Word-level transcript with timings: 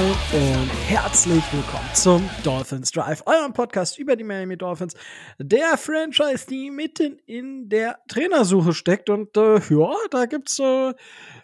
Und 0.00 0.70
herzlich 0.88 1.44
willkommen 1.52 1.84
zum 1.92 2.30
Dolphins 2.42 2.90
Drive, 2.90 3.22
eurem 3.26 3.52
Podcast 3.52 3.98
über 3.98 4.16
die 4.16 4.24
Miami 4.24 4.56
Dolphins, 4.56 4.94
der 5.38 5.76
Franchise, 5.76 6.46
die 6.48 6.70
mitten 6.70 7.18
in 7.26 7.68
der 7.68 7.98
Trainersuche 8.08 8.72
steckt. 8.72 9.10
Und 9.10 9.36
äh, 9.36 9.58
ja, 9.58 9.94
da 10.10 10.24
gibt's 10.24 10.58
äh, 10.58 10.94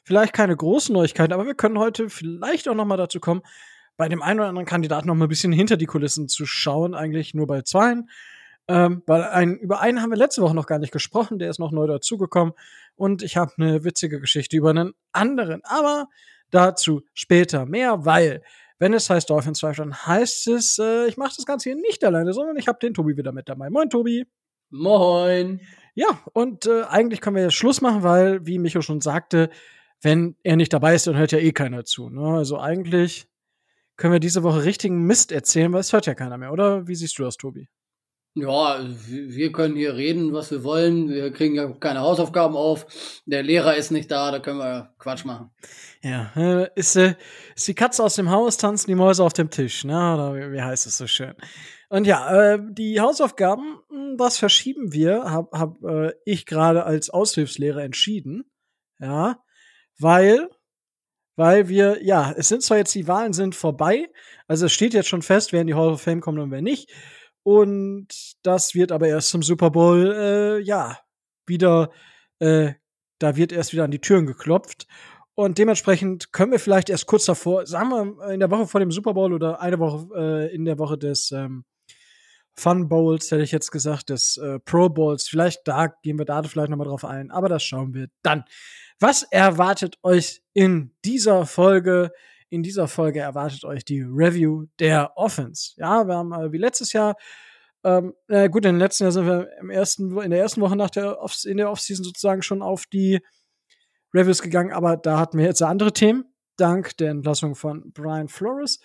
vielleicht 0.05 0.32
keine 0.32 0.56
großen 0.56 0.95
Neuigkeiten, 0.95 1.34
aber 1.34 1.45
wir 1.45 1.55
können 1.55 1.79
heute 1.79 2.09
vielleicht 2.09 2.66
auch 2.66 2.74
noch 2.74 2.87
mal 2.87 2.96
dazu 2.96 3.20
kommen, 3.20 3.42
bei 3.98 4.09
dem 4.09 4.23
einen 4.23 4.41
oder 4.41 4.48
anderen 4.48 4.66
Kandidaten 4.66 5.07
noch 5.07 5.16
mal 5.16 5.27
ein 5.27 5.29
bisschen 5.29 5.52
hinter 5.52 5.77
die 5.77 5.84
Kulissen 5.84 6.27
zu 6.27 6.46
schauen, 6.46 6.95
eigentlich 6.95 7.34
nur 7.34 7.46
bei 7.46 7.60
zweien. 7.60 8.09
Ähm, 8.68 9.02
weil 9.04 9.24
ein, 9.24 9.59
über 9.59 9.82
einen 9.82 10.01
haben 10.01 10.09
wir 10.09 10.16
letzte 10.16 10.41
Woche 10.41 10.54
noch 10.54 10.66
gar 10.66 10.79
nicht 10.79 10.93
gesprochen, 10.93 11.38
der 11.38 11.51
ist 11.51 11.59
noch 11.59 11.73
neu 11.73 11.87
dazugekommen. 11.87 12.54
Und 12.95 13.23
ich 13.23 13.37
habe 13.37 13.52
eine 13.59 13.84
witzige 13.84 14.18
Geschichte 14.18 14.57
über 14.57 14.70
einen 14.70 14.95
anderen. 15.12 15.62
Aber 15.65 16.09
dazu 16.50 17.02
später 17.14 17.66
mehr, 17.66 18.05
weil 18.05 18.42
wenn 18.78 18.92
es 18.92 19.09
heißt 19.09 19.30
Dolphins 19.30 19.59
2, 19.59 19.73
dann 19.73 19.95
heißt 19.95 20.48
es, 20.48 20.78
äh, 20.78 21.06
ich 21.06 21.16
mache 21.16 21.34
das 21.37 21.46
Ganze 21.46 21.70
hier 21.70 21.80
nicht 21.80 22.04
alleine, 22.04 22.32
sondern 22.32 22.56
ich 22.56 22.68
habe 22.68 22.78
den 22.78 22.95
Tobi 22.95 23.16
wieder 23.16 23.32
mit 23.32 23.48
dabei. 23.48 23.70
Moin, 23.70 23.88
Tobi. 23.88 24.27
Moin. 24.70 25.60
Ja, 25.95 26.20
und 26.34 26.66
äh, 26.66 26.82
eigentlich 26.82 27.20
können 27.20 27.37
wir 27.37 27.45
jetzt 27.45 27.54
Schluss 27.54 27.80
machen, 27.80 28.02
weil, 28.02 28.45
wie 28.45 28.59
Micho 28.59 28.82
schon 28.82 29.01
sagte, 29.01 29.51
wenn 30.02 30.37
er 30.42 30.56
nicht 30.56 30.73
dabei 30.73 30.95
ist, 30.95 31.06
dann 31.06 31.16
hört 31.16 31.32
ja 31.32 31.38
eh 31.38 31.52
keiner 31.52 31.84
zu. 31.84 32.10
Ne? 32.10 32.37
Also 32.37 32.59
eigentlich 32.59 33.28
können 33.96 34.12
wir 34.12 34.21
diese 34.21 34.43
Woche 34.43 34.65
richtigen 34.65 35.06
Mist 35.06 35.32
erzählen, 35.32 35.73
weil 35.73 35.80
es 35.80 35.93
hört 35.93 36.06
ja 36.06 36.15
keiner 36.15 36.37
mehr, 36.37 36.52
oder? 36.52 36.87
Wie 36.87 36.95
siehst 36.95 37.18
du 37.18 37.23
das, 37.23 37.38
Tobi? 37.38 37.68
Ja, 38.38 38.84
wir 39.09 39.51
können 39.51 39.76
hier 39.76 39.96
reden, 39.96 40.34
was 40.34 40.51
wir 40.51 40.62
wollen. 40.62 41.09
Wir 41.09 41.32
kriegen 41.32 41.54
ja 41.54 41.73
keine 41.73 42.01
Hausaufgaben 42.01 42.54
auf. 42.54 42.84
Der 43.24 43.43
Lehrer 43.43 43.76
ist 43.76 43.90
nicht 43.90 44.10
da, 44.10 44.30
da 44.30 44.40
können 44.40 44.59
wir 44.59 44.95
Quatsch 44.98 45.24
machen. 45.24 45.51
Ja, 46.02 46.32
äh, 46.37 46.68
ist, 46.74 46.96
äh, 46.96 47.15
ist 47.54 47.66
die 47.66 47.74
Katze 47.74 48.04
aus 48.04 48.16
dem 48.16 48.30
Haus, 48.30 48.59
tanzen 48.59 48.88
die 48.88 48.95
Mäuse 48.95 49.24
auf 49.24 49.32
dem 49.32 49.48
Tisch, 49.48 49.84
ne? 49.84 49.95
Oder 49.95 50.52
wie, 50.52 50.60
heißt 50.60 50.87
es 50.87 50.98
so 50.98 51.06
schön? 51.06 51.32
Und 51.88 52.06
ja, 52.06 52.54
äh, 52.54 52.59
die 52.62 53.01
Hausaufgaben, 53.01 53.78
hm, 53.88 54.18
das 54.18 54.37
verschieben 54.37 54.93
wir, 54.93 55.24
hab, 55.24 55.50
hab 55.52 55.82
äh, 55.82 56.12
ich 56.26 56.45
gerade 56.45 56.84
als 56.84 57.09
Aushilfslehrer 57.09 57.82
entschieden. 57.84 58.45
Ja, 59.00 59.38
weil 59.98 60.50
weil 61.37 61.68
wir, 61.68 62.02
ja, 62.02 62.32
es 62.32 62.48
sind 62.48 62.62
zwar 62.62 62.78
jetzt 62.78 62.95
die 62.95 63.06
Wahlen 63.09 63.34
sind 63.34 63.54
vorbei, 63.54 64.09
also 64.48 64.66
es 64.66 64.72
steht 64.72 64.94
jetzt 64.94 65.09
schon 65.09 65.21
fest, 65.21 65.53
wer 65.53 65.60
in 65.60 65.66
die 65.66 65.75
Hall 65.75 65.91
of 65.91 66.00
Fame 66.00 66.22
kommt 66.22 66.38
und 66.38 66.50
wer 66.50 66.62
nicht. 66.62 66.91
Und 67.47 68.09
das 68.43 68.75
wird 68.75 68.91
aber 68.91 69.06
erst 69.06 69.28
zum 69.28 69.41
Super 69.41 69.71
Bowl, 69.71 70.12
äh, 70.12 70.59
ja, 70.59 70.99
wieder, 71.47 71.93
äh, 72.41 72.72
da 73.21 73.37
wird 73.37 73.53
erst 73.53 73.72
wieder 73.72 73.84
an 73.84 73.93
die 73.93 74.00
Türen 74.00 74.27
geklopft. 74.27 74.89
Und 75.37 75.56
dementsprechend 75.56 76.33
können 76.33 76.50
wir 76.50 76.59
vielleicht 76.59 76.91
erst 76.91 77.06
kurz 77.06 77.25
davor, 77.25 77.65
sagen 77.65 77.91
wir 77.91 78.31
in 78.33 78.41
der 78.41 78.50
Woche 78.50 78.67
vor 78.67 78.81
dem 78.81 78.91
Super 78.91 79.15
Bowl 79.15 79.33
oder 79.33 79.61
eine 79.61 79.78
Woche 79.78 80.09
äh, 80.17 80.55
in 80.56 80.65
der 80.65 80.81
Woche 80.81 80.99
des 80.99 81.31
ähm, 81.31 81.65
Fun 82.59 82.89
Bowls, 82.89 83.31
hätte 83.31 83.44
ich 83.44 83.53
jetzt 83.53 83.71
gesagt, 83.71 84.11
des 84.11 84.39
äh, 84.39 84.59
Pro 84.59 84.89
Bowls, 84.89 85.28
vielleicht 85.28 85.69
da 85.69 85.87
gehen 86.03 86.19
wir 86.19 86.25
da 86.25 86.43
vielleicht 86.43 86.71
nochmal 86.71 86.89
drauf 86.89 87.05
ein, 87.05 87.31
aber 87.31 87.49
das 87.49 87.62
schauen 87.62 87.94
wir 87.94 88.09
dann. 88.22 88.43
Was 88.99 89.22
erwartet 89.22 89.99
euch 90.03 90.43
in 90.53 90.97
dieser 91.05 91.47
Folge? 91.47 92.11
In 92.49 92.62
dieser 92.62 92.89
Folge 92.89 93.21
erwartet 93.21 93.65
euch 93.65 93.84
die 93.84 94.03
Review 94.03 94.66
der 94.78 95.12
Offense. 95.16 95.72
Ja, 95.77 96.06
wir 96.06 96.15
haben 96.15 96.33
äh, 96.33 96.53
wie 96.53 96.59
letztes 96.59 96.93
Jahr 96.93 97.16
ähm, 97.87 98.15
äh, 98.27 98.49
gut, 98.49 98.65
den 98.65 98.79
letzten 98.79 99.05
Jahr 99.05 99.12
sind 99.12 99.27
wir 99.27 99.49
im 99.61 99.71
ersten, 99.71 100.19
in 100.19 100.31
der 100.31 100.41
ersten 100.41 100.61
Woche 100.61 100.75
nach 100.75 100.91
der 100.91 101.21
Off 101.21 101.37
in 101.45 101.56
der 101.56 101.71
Offseason 101.71 102.05
sozusagen 102.05 102.43
schon 102.43 102.61
auf 102.61 102.85
die 102.87 103.21
Reviews 104.12 104.43
gegangen, 104.43 104.73
aber 104.73 104.97
da 104.97 105.21
hatten 105.21 105.39
wir 105.39 105.45
jetzt 105.45 105.62
andere 105.62 105.93
Themen, 105.93 106.25
dank 106.56 106.97
der 106.97 107.11
Entlassung 107.11 107.55
von 107.55 107.93
Brian 107.93 108.29
Flores. 108.29 108.81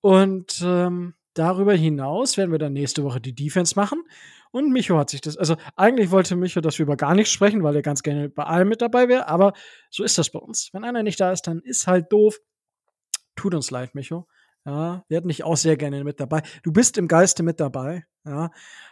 Und 0.00 0.62
ähm, 0.64 1.14
darüber 1.34 1.74
hinaus 1.74 2.36
werden 2.36 2.52
wir 2.52 2.60
dann 2.60 2.74
nächste 2.74 3.02
Woche 3.02 3.20
die 3.20 3.34
Defense 3.34 3.74
machen. 3.74 4.02
Und 4.52 4.70
Micho 4.70 4.96
hat 4.96 5.10
sich 5.10 5.20
das, 5.20 5.36
also 5.36 5.56
eigentlich 5.74 6.12
wollte 6.12 6.36
Micho, 6.36 6.60
dass 6.60 6.78
wir 6.78 6.84
über 6.84 6.96
gar 6.96 7.16
nichts 7.16 7.32
sprechen, 7.32 7.64
weil 7.64 7.74
er 7.74 7.82
ganz 7.82 8.04
gerne 8.04 8.28
bei 8.28 8.44
allem 8.44 8.68
mit 8.68 8.80
dabei 8.80 9.08
wäre, 9.08 9.26
aber 9.26 9.54
so 9.90 10.04
ist 10.04 10.18
das 10.18 10.30
bei 10.30 10.38
uns. 10.38 10.70
Wenn 10.72 10.84
einer 10.84 11.02
nicht 11.02 11.18
da 11.18 11.32
ist, 11.32 11.48
dann 11.48 11.60
ist 11.62 11.88
halt 11.88 12.12
doof. 12.12 12.38
Tut 13.36 13.54
uns 13.54 13.70
leid, 13.70 13.94
Micho. 13.94 14.26
Ja, 14.64 15.04
wir 15.06 15.18
hätten 15.18 15.28
dich 15.28 15.44
auch 15.44 15.56
sehr 15.56 15.76
gerne 15.76 16.02
mit 16.02 16.18
dabei. 16.18 16.42
Du 16.64 16.72
bist 16.72 16.98
im 16.98 17.06
Geiste 17.06 17.44
mit 17.44 17.60
dabei. 17.60 18.04
Ja. 18.24 18.50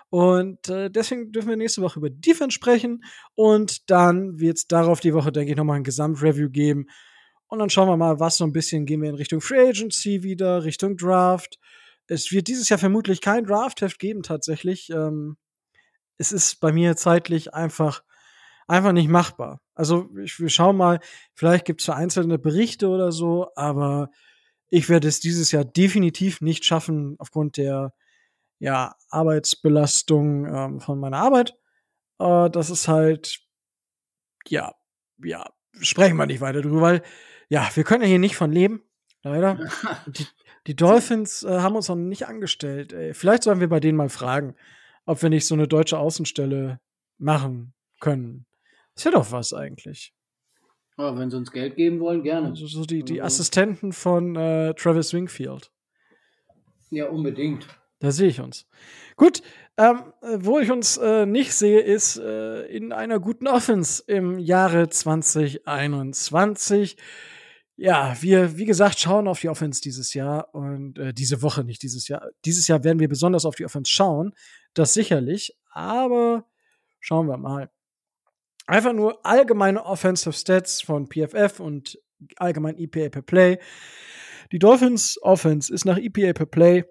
Und 0.08 0.68
äh, 0.68 0.88
deswegen 0.88 1.32
dürfen 1.32 1.48
wir 1.48 1.56
nächste 1.56 1.82
Woche 1.82 1.98
über 1.98 2.10
Defense 2.10 2.54
sprechen. 2.54 3.02
Und 3.34 3.90
dann 3.90 4.38
wird 4.38 4.58
es 4.58 4.68
darauf 4.68 5.00
die 5.00 5.14
Woche, 5.14 5.32
denke 5.32 5.50
ich, 5.50 5.56
nochmal 5.56 5.78
ein 5.78 5.84
Gesamtreview 5.84 6.48
geben. 6.48 6.86
Und 7.48 7.58
dann 7.58 7.70
schauen 7.70 7.88
wir 7.88 7.96
mal, 7.96 8.20
was 8.20 8.36
so 8.36 8.44
ein 8.44 8.52
bisschen 8.52 8.86
gehen 8.86 9.02
wir 9.02 9.10
in 9.10 9.16
Richtung 9.16 9.40
Free 9.40 9.68
Agency 9.68 10.22
wieder, 10.22 10.62
Richtung 10.62 10.96
Draft. 10.96 11.58
Es 12.06 12.30
wird 12.30 12.46
dieses 12.46 12.68
Jahr 12.68 12.78
vermutlich 12.78 13.20
kein 13.20 13.44
Draftheft 13.44 13.98
geben, 13.98 14.22
tatsächlich. 14.22 14.90
Ähm, 14.90 15.36
es 16.18 16.30
ist 16.30 16.60
bei 16.60 16.70
mir 16.70 16.96
zeitlich 16.96 17.52
einfach, 17.52 18.04
einfach 18.68 18.92
nicht 18.92 19.08
machbar. 19.08 19.60
Also, 19.74 20.08
ich, 20.22 20.38
wir 20.38 20.50
schauen 20.50 20.76
mal, 20.76 21.00
vielleicht 21.34 21.64
gibt 21.64 21.80
es 21.80 21.86
vereinzelte 21.86 22.38
Berichte 22.38 22.88
oder 22.88 23.10
so, 23.10 23.48
aber 23.56 24.10
ich 24.74 24.88
werde 24.88 25.06
es 25.06 25.20
dieses 25.20 25.52
Jahr 25.52 25.64
definitiv 25.64 26.40
nicht 26.40 26.64
schaffen, 26.64 27.14
aufgrund 27.18 27.58
der 27.58 27.94
ja, 28.58 28.96
Arbeitsbelastung 29.08 30.46
ähm, 30.46 30.80
von 30.80 30.98
meiner 30.98 31.18
Arbeit. 31.18 31.54
Äh, 32.18 32.50
das 32.50 32.70
ist 32.70 32.88
halt, 32.88 33.38
ja, 34.48 34.74
ja, 35.22 35.48
sprechen 35.80 36.16
wir 36.16 36.26
nicht 36.26 36.40
weiter 36.40 36.60
drüber, 36.60 36.80
weil, 36.80 37.02
ja, 37.48 37.70
wir 37.72 37.84
können 37.84 38.02
ja 38.02 38.08
hier 38.08 38.18
nicht 38.18 38.34
von 38.34 38.50
leben, 38.50 38.82
leider. 39.22 39.60
die, 40.06 40.26
die 40.66 40.74
Dolphins 40.74 41.44
äh, 41.44 41.60
haben 41.60 41.76
uns 41.76 41.88
noch 41.88 41.94
nicht 41.94 42.26
angestellt. 42.26 42.92
Ey. 42.92 43.14
Vielleicht 43.14 43.44
sollen 43.44 43.60
wir 43.60 43.68
bei 43.68 43.78
denen 43.78 43.96
mal 43.96 44.08
fragen, 44.08 44.56
ob 45.06 45.22
wir 45.22 45.30
nicht 45.30 45.46
so 45.46 45.54
eine 45.54 45.68
deutsche 45.68 45.98
Außenstelle 45.98 46.80
machen 47.18 47.74
können. 48.00 48.44
Das 48.96 49.04
wäre 49.04 49.14
doch 49.14 49.30
was 49.30 49.52
eigentlich. 49.52 50.12
Ja, 50.96 51.18
wenn 51.18 51.30
sie 51.30 51.36
uns 51.36 51.50
Geld 51.50 51.76
geben 51.76 52.00
wollen, 52.00 52.22
gerne. 52.22 52.48
Also 52.48 52.66
so 52.66 52.84
die, 52.84 53.02
die 53.02 53.20
also 53.20 53.42
Assistenten 53.42 53.92
von 53.92 54.36
äh, 54.36 54.74
Travis 54.74 55.12
Wingfield. 55.12 55.70
Ja, 56.90 57.08
unbedingt. 57.08 57.66
Da 57.98 58.12
sehe 58.12 58.28
ich 58.28 58.40
uns. 58.40 58.66
Gut, 59.16 59.42
ähm, 59.76 60.12
wo 60.20 60.60
ich 60.60 60.70
uns 60.70 60.96
äh, 60.98 61.26
nicht 61.26 61.52
sehe, 61.54 61.80
ist 61.80 62.16
äh, 62.18 62.62
in 62.66 62.92
einer 62.92 63.18
guten 63.18 63.48
Offense 63.48 64.04
im 64.06 64.38
Jahre 64.38 64.88
2021. 64.88 66.96
Ja, 67.76 68.16
wir, 68.20 68.56
wie 68.56 68.66
gesagt, 68.66 69.00
schauen 69.00 69.26
auf 69.26 69.40
die 69.40 69.48
Offense 69.48 69.80
dieses 69.80 70.14
Jahr 70.14 70.54
und 70.54 70.96
äh, 70.98 71.12
diese 71.12 71.42
Woche 71.42 71.64
nicht 71.64 71.82
dieses 71.82 72.06
Jahr. 72.06 72.28
Dieses 72.44 72.68
Jahr 72.68 72.84
werden 72.84 73.00
wir 73.00 73.08
besonders 73.08 73.44
auf 73.44 73.56
die 73.56 73.64
Offense 73.64 73.90
schauen. 73.90 74.32
Das 74.74 74.94
sicherlich, 74.94 75.56
aber 75.72 76.44
schauen 77.00 77.26
wir 77.26 77.36
mal. 77.36 77.68
Einfach 78.66 78.92
nur 78.92 79.24
allgemeine 79.24 79.84
Offensive 79.84 80.32
Stats 80.32 80.80
von 80.80 81.08
PFF 81.08 81.60
und 81.60 81.98
allgemein 82.36 82.78
EPA 82.78 83.10
per 83.10 83.22
Play. 83.22 83.58
Die 84.52 84.58
Dolphins 84.58 85.18
Offense 85.22 85.72
ist 85.72 85.84
nach 85.84 85.98
EPA 85.98 86.32
per 86.32 86.46
Play 86.46 86.84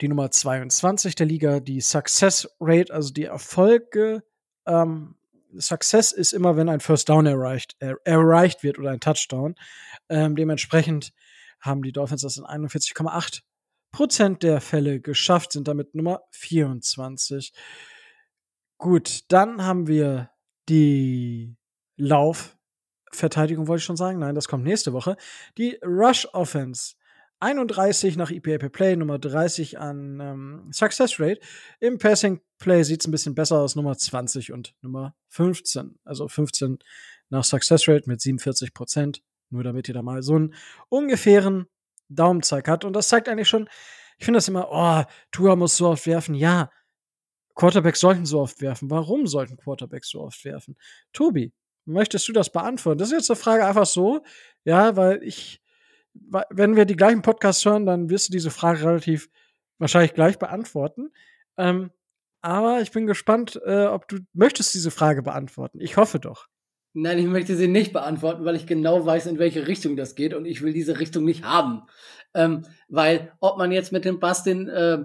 die 0.00 0.08
Nummer 0.08 0.30
22 0.30 1.14
der 1.14 1.26
Liga. 1.26 1.60
Die 1.60 1.80
Success 1.80 2.48
Rate, 2.60 2.92
also 2.92 3.12
die 3.12 3.24
Erfolge, 3.24 4.22
ähm, 4.66 5.16
Success 5.56 6.12
ist 6.12 6.32
immer, 6.32 6.56
wenn 6.56 6.68
ein 6.68 6.80
First 6.80 7.08
Down 7.08 7.26
erreicht, 7.26 7.74
er, 7.78 7.96
erreicht 8.04 8.62
wird 8.62 8.78
oder 8.78 8.90
ein 8.90 9.00
Touchdown. 9.00 9.54
Ähm, 10.08 10.36
dementsprechend 10.36 11.12
haben 11.60 11.82
die 11.82 11.92
Dolphins 11.92 12.22
das 12.22 12.36
in 12.36 12.44
41,8 12.44 13.40
Prozent 13.90 14.42
der 14.42 14.60
Fälle 14.60 15.00
geschafft, 15.00 15.52
sind 15.52 15.66
damit 15.66 15.94
Nummer 15.94 16.20
24. 16.32 17.52
Gut, 18.76 19.22
dann 19.28 19.64
haben 19.64 19.88
wir 19.88 20.30
die 20.68 21.56
Laufverteidigung, 21.96 23.66
wollte 23.66 23.80
ich 23.80 23.84
schon 23.84 23.96
sagen. 23.96 24.18
Nein, 24.18 24.34
das 24.34 24.48
kommt 24.48 24.64
nächste 24.64 24.92
Woche. 24.92 25.16
Die 25.56 25.78
Rush 25.82 26.26
Offense 26.32 26.94
31 27.40 28.16
nach 28.16 28.30
EPA 28.30 28.58
per 28.58 28.68
Play, 28.68 28.96
Nummer 28.96 29.18
30 29.18 29.78
an 29.78 30.20
ähm, 30.20 30.70
Success 30.72 31.20
Rate. 31.20 31.40
Im 31.78 31.98
Passing 31.98 32.40
Play 32.58 32.82
sieht 32.82 33.00
es 33.00 33.06
ein 33.06 33.12
bisschen 33.12 33.34
besser 33.34 33.58
aus, 33.58 33.76
Nummer 33.76 33.96
20 33.96 34.52
und 34.52 34.74
Nummer 34.82 35.14
15. 35.28 35.98
Also 36.04 36.26
15 36.26 36.78
nach 37.30 37.44
Success 37.44 37.88
Rate 37.88 38.08
mit 38.08 38.20
47 38.20 38.74
Prozent. 38.74 39.22
Nur 39.50 39.62
damit 39.62 39.88
ihr 39.88 39.94
da 39.94 40.02
mal 40.02 40.22
so 40.22 40.34
einen 40.34 40.54
ungefähren 40.88 41.66
Daumenzeig 42.08 42.68
hat. 42.68 42.84
Und 42.84 42.94
das 42.94 43.08
zeigt 43.08 43.28
eigentlich 43.28 43.48
schon, 43.48 43.68
ich 44.18 44.24
finde 44.24 44.38
das 44.38 44.48
immer, 44.48 44.68
oh, 44.70 45.04
Tua 45.30 45.54
muss 45.54 45.76
so 45.76 45.88
oft 45.88 46.06
werfen. 46.06 46.34
Ja, 46.34 46.70
Quarterbacks 47.58 47.98
sollten 47.98 48.24
so 48.24 48.40
oft 48.40 48.60
werfen. 48.60 48.88
Warum 48.88 49.26
sollten 49.26 49.56
Quarterbacks 49.56 50.10
so 50.10 50.20
oft 50.20 50.44
werfen? 50.44 50.76
Tobi, 51.12 51.52
möchtest 51.86 52.28
du 52.28 52.32
das 52.32 52.50
beantworten? 52.50 52.98
Das 52.98 53.08
ist 53.08 53.18
jetzt 53.18 53.30
eine 53.30 53.36
Frage 53.36 53.66
einfach 53.66 53.86
so, 53.86 54.22
ja, 54.64 54.96
weil 54.96 55.22
ich 55.24 55.60
wenn 56.50 56.76
wir 56.76 56.84
die 56.84 56.96
gleichen 56.96 57.22
Podcasts 57.22 57.64
hören, 57.64 57.86
dann 57.86 58.10
wirst 58.10 58.28
du 58.28 58.32
diese 58.32 58.50
Frage 58.50 58.82
relativ 58.84 59.28
wahrscheinlich 59.78 60.14
gleich 60.14 60.38
beantworten. 60.38 61.10
Ähm, 61.56 61.90
aber 62.40 62.80
ich 62.80 62.92
bin 62.92 63.06
gespannt, 63.06 63.60
äh, 63.64 63.86
ob 63.86 64.08
du 64.08 64.18
möchtest 64.32 64.74
diese 64.74 64.90
Frage 64.90 65.22
beantworten. 65.22 65.80
Ich 65.80 65.96
hoffe 65.96 66.18
doch. 66.18 66.46
Nein, 66.92 67.18
ich 67.18 67.26
möchte 67.26 67.56
sie 67.56 67.68
nicht 67.68 67.92
beantworten, 67.92 68.44
weil 68.44 68.56
ich 68.56 68.66
genau 68.66 69.04
weiß, 69.04 69.26
in 69.26 69.38
welche 69.38 69.66
Richtung 69.66 69.96
das 69.96 70.14
geht 70.14 70.34
und 70.34 70.44
ich 70.44 70.62
will 70.62 70.72
diese 70.72 70.98
Richtung 70.98 71.24
nicht 71.24 71.44
haben. 71.44 71.82
Ähm, 72.34 72.64
weil 72.88 73.32
ob 73.40 73.58
man 73.58 73.72
jetzt 73.72 73.92
mit 73.92 74.04
dem 74.04 74.20
den, 74.44 74.68
äh, 74.68 75.04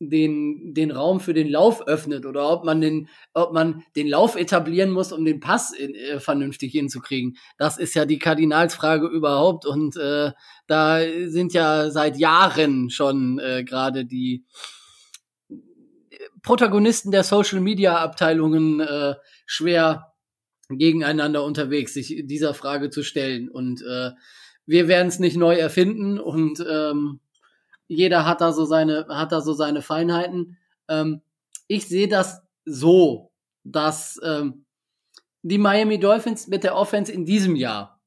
den, 0.00 0.74
den 0.74 0.90
Raum 0.90 1.20
für 1.20 1.34
den 1.34 1.48
Lauf 1.48 1.86
öffnet 1.86 2.26
oder 2.26 2.50
ob 2.50 2.64
man 2.64 2.80
den, 2.80 3.08
ob 3.32 3.52
man 3.52 3.82
den 3.96 4.08
Lauf 4.08 4.36
etablieren 4.36 4.90
muss, 4.90 5.12
um 5.12 5.24
den 5.24 5.40
Pass 5.40 5.72
in, 5.72 5.94
äh, 5.94 6.20
vernünftig 6.20 6.72
hinzukriegen. 6.72 7.36
Das 7.58 7.78
ist 7.78 7.94
ja 7.94 8.04
die 8.04 8.18
Kardinalsfrage 8.18 9.06
überhaupt 9.06 9.66
und 9.66 9.96
äh, 9.96 10.32
da 10.66 11.00
sind 11.26 11.52
ja 11.52 11.90
seit 11.90 12.18
Jahren 12.18 12.90
schon 12.90 13.38
äh, 13.38 13.64
gerade 13.64 14.04
die 14.04 14.44
Protagonisten 16.42 17.10
der 17.10 17.24
Social 17.24 17.60
Media 17.60 17.98
Abteilungen 17.98 18.80
äh, 18.80 19.14
schwer 19.46 20.12
gegeneinander 20.68 21.44
unterwegs, 21.44 21.94
sich 21.94 22.22
dieser 22.26 22.54
Frage 22.54 22.90
zu 22.90 23.02
stellen. 23.02 23.48
Und 23.48 23.82
äh, 23.82 24.10
wir 24.66 24.88
werden 24.88 25.08
es 25.08 25.18
nicht 25.18 25.36
neu 25.36 25.54
erfinden 25.54 26.18
und 26.18 26.64
ähm, 26.70 27.20
jeder 27.88 28.24
hat 28.24 28.40
da 28.40 28.52
so 28.52 28.64
seine, 28.64 29.06
hat 29.08 29.32
da 29.32 29.40
so 29.40 29.52
seine 29.52 29.82
Feinheiten. 29.82 30.56
Ähm, 30.88 31.22
ich 31.68 31.88
sehe 31.88 32.08
das 32.08 32.42
so, 32.64 33.32
dass 33.64 34.20
ähm, 34.24 34.64
die 35.42 35.58
Miami 35.58 35.98
Dolphins 35.98 36.48
mit 36.48 36.64
der 36.64 36.76
Offense 36.76 37.12
in 37.12 37.24
diesem 37.24 37.56
Jahr 37.56 38.00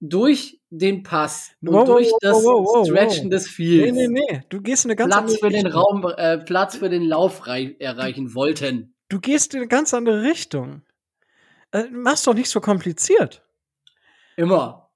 durch 0.00 0.60
den 0.70 1.02
Pass 1.02 1.52
und 1.60 1.72
wow, 1.72 1.86
durch 1.86 2.10
das 2.20 2.42
wow, 2.42 2.64
wow, 2.66 2.86
Stretchen 2.86 3.30
des 3.30 3.46
Fields 3.46 3.92
nee, 3.92 4.08
nee, 4.08 4.24
nee. 4.28 4.42
Du 4.48 4.60
gehst 4.60 4.84
eine 4.84 4.96
ganz 4.96 5.14
Platz 5.14 5.38
für 5.38 5.50
den 5.50 5.66
Raum, 5.66 6.04
äh, 6.16 6.38
Platz 6.38 6.76
für 6.76 6.88
den 6.88 7.02
Lauf 7.02 7.46
erreichen 7.46 8.34
wollten. 8.34 8.94
Du 9.08 9.20
gehst 9.20 9.54
in 9.54 9.60
eine 9.60 9.68
ganz 9.68 9.94
andere 9.94 10.22
Richtung. 10.22 10.82
Äh, 11.70 11.84
mach's 11.90 12.24
doch 12.24 12.34
nicht 12.34 12.48
so 12.48 12.60
kompliziert. 12.60 13.42
Immer. 14.36 14.90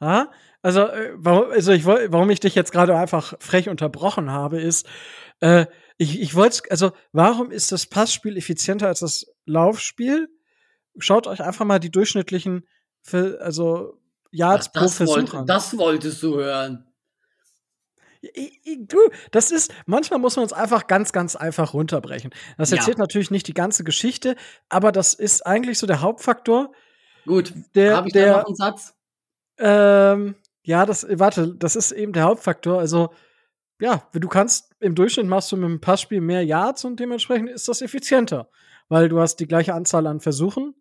Ja? 0.00 0.30
Also, 0.62 0.82
äh, 0.82 1.12
warum, 1.14 1.50
also 1.50 1.72
ich, 1.72 1.86
warum 1.86 2.30
ich 2.30 2.40
dich 2.40 2.54
jetzt 2.54 2.72
gerade 2.72 2.96
einfach 2.96 3.34
frech 3.38 3.68
unterbrochen 3.68 4.30
habe, 4.30 4.60
ist, 4.60 4.86
äh, 5.40 5.66
ich, 5.96 6.20
ich 6.20 6.34
wollte, 6.34 6.70
also, 6.70 6.92
warum 7.12 7.50
ist 7.50 7.72
das 7.72 7.86
Passspiel 7.86 8.36
effizienter 8.36 8.88
als 8.88 9.00
das 9.00 9.26
Laufspiel? 9.44 10.28
Schaut 10.98 11.26
euch 11.26 11.42
einfach 11.42 11.64
mal 11.64 11.78
die 11.78 11.90
durchschnittlichen, 11.90 12.66
also 13.12 13.98
Yards 14.30 14.70
Ach, 14.74 14.80
pro 14.80 14.88
Versuch 14.88 15.16
wollt, 15.16 15.34
an. 15.34 15.46
Das 15.46 15.76
wolltest 15.76 16.22
du 16.22 16.36
hören. 16.36 16.84
Du, 18.80 18.98
das 19.30 19.52
ist, 19.52 19.72
manchmal 19.86 20.18
muss 20.18 20.34
man 20.34 20.44
es 20.44 20.52
einfach 20.52 20.88
ganz, 20.88 21.12
ganz 21.12 21.36
einfach 21.36 21.72
runterbrechen. 21.72 22.32
Das 22.56 22.72
erzählt 22.72 22.98
ja. 22.98 23.02
natürlich 23.02 23.30
nicht 23.30 23.46
die 23.46 23.54
ganze 23.54 23.84
Geschichte, 23.84 24.34
aber 24.68 24.90
das 24.90 25.14
ist 25.14 25.46
eigentlich 25.46 25.78
so 25.78 25.86
der 25.86 26.00
Hauptfaktor. 26.00 26.72
Gut, 27.26 27.52
habe 27.76 28.08
ich 28.08 28.12
der, 28.12 28.38
noch 28.38 28.46
einen 28.46 28.56
Satz? 28.56 28.94
Ähm, 29.58 30.34
ja, 30.68 30.84
das, 30.84 31.06
warte, 31.10 31.54
das 31.56 31.76
ist 31.76 31.92
eben 31.92 32.12
der 32.12 32.24
Hauptfaktor. 32.24 32.78
Also, 32.78 33.08
ja, 33.80 34.06
du 34.12 34.28
kannst, 34.28 34.74
im 34.80 34.94
Durchschnitt 34.94 35.26
machst 35.26 35.50
du 35.50 35.56
mit 35.56 35.64
dem 35.64 35.80
Passspiel 35.80 36.20
mehr 36.20 36.44
Yards 36.44 36.84
und 36.84 37.00
dementsprechend 37.00 37.48
ist 37.48 37.68
das 37.68 37.80
effizienter, 37.80 38.50
weil 38.90 39.08
du 39.08 39.18
hast 39.18 39.36
die 39.36 39.48
gleiche 39.48 39.72
Anzahl 39.72 40.06
an 40.06 40.20
Versuchen, 40.20 40.74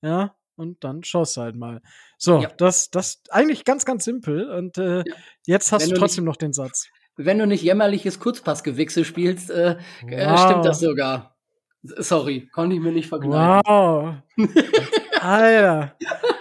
ja, 0.00 0.34
und 0.56 0.82
dann 0.82 1.04
schaust 1.04 1.36
du 1.36 1.42
halt 1.42 1.56
mal. 1.56 1.82
So, 2.16 2.40
ja. 2.40 2.48
das, 2.56 2.88
das 2.90 3.20
eigentlich 3.28 3.66
ganz, 3.66 3.84
ganz 3.84 4.04
simpel. 4.06 4.50
Und 4.50 4.78
äh, 4.78 4.98
ja. 4.98 5.14
jetzt 5.44 5.72
hast 5.72 5.90
du 5.90 5.94
trotzdem 5.94 6.24
noch 6.24 6.36
den 6.36 6.54
Satz. 6.54 6.88
Wenn 7.16 7.38
du 7.38 7.46
nicht 7.46 7.62
jämmerliches 7.62 8.20
Kurzpassgewichse 8.20 9.04
spielst, 9.04 9.50
äh, 9.50 9.76
wow. 10.04 10.10
äh, 10.10 10.38
stimmt 10.38 10.64
das 10.64 10.80
sogar. 10.80 11.36
Sorry, 11.82 12.48
konnte 12.50 12.76
ich 12.76 12.80
mir 12.80 12.92
nicht 12.92 13.10
vergleichen. 13.10 13.60
Wow. 13.66 14.14
Alter. 15.24 15.96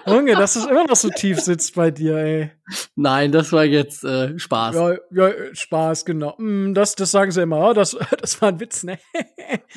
Junge, 0.05 0.35
dass 0.35 0.57
es 0.57 0.65
immer 0.65 0.85
noch 0.85 0.95
so 0.95 1.09
tief 1.09 1.39
sitzt 1.39 1.75
bei 1.75 1.89
dir, 1.89 2.17
ey. 2.17 2.51
Nein, 2.95 3.31
das 3.31 3.51
war 3.53 3.63
jetzt 3.63 4.03
äh, 4.03 4.37
Spaß. 4.37 4.75
Ja, 4.75 4.97
ja, 5.11 5.31
Spaß, 5.53 6.03
genau. 6.03 6.35
Mm, 6.37 6.73
das, 6.73 6.95
das 6.95 7.11
sagen 7.11 7.31
sie 7.31 7.41
immer. 7.41 7.69
Oh, 7.69 7.73
das, 7.73 7.95
das 8.21 8.41
war 8.41 8.49
ein 8.49 8.59
Witz, 8.59 8.83
ne? 8.83 8.99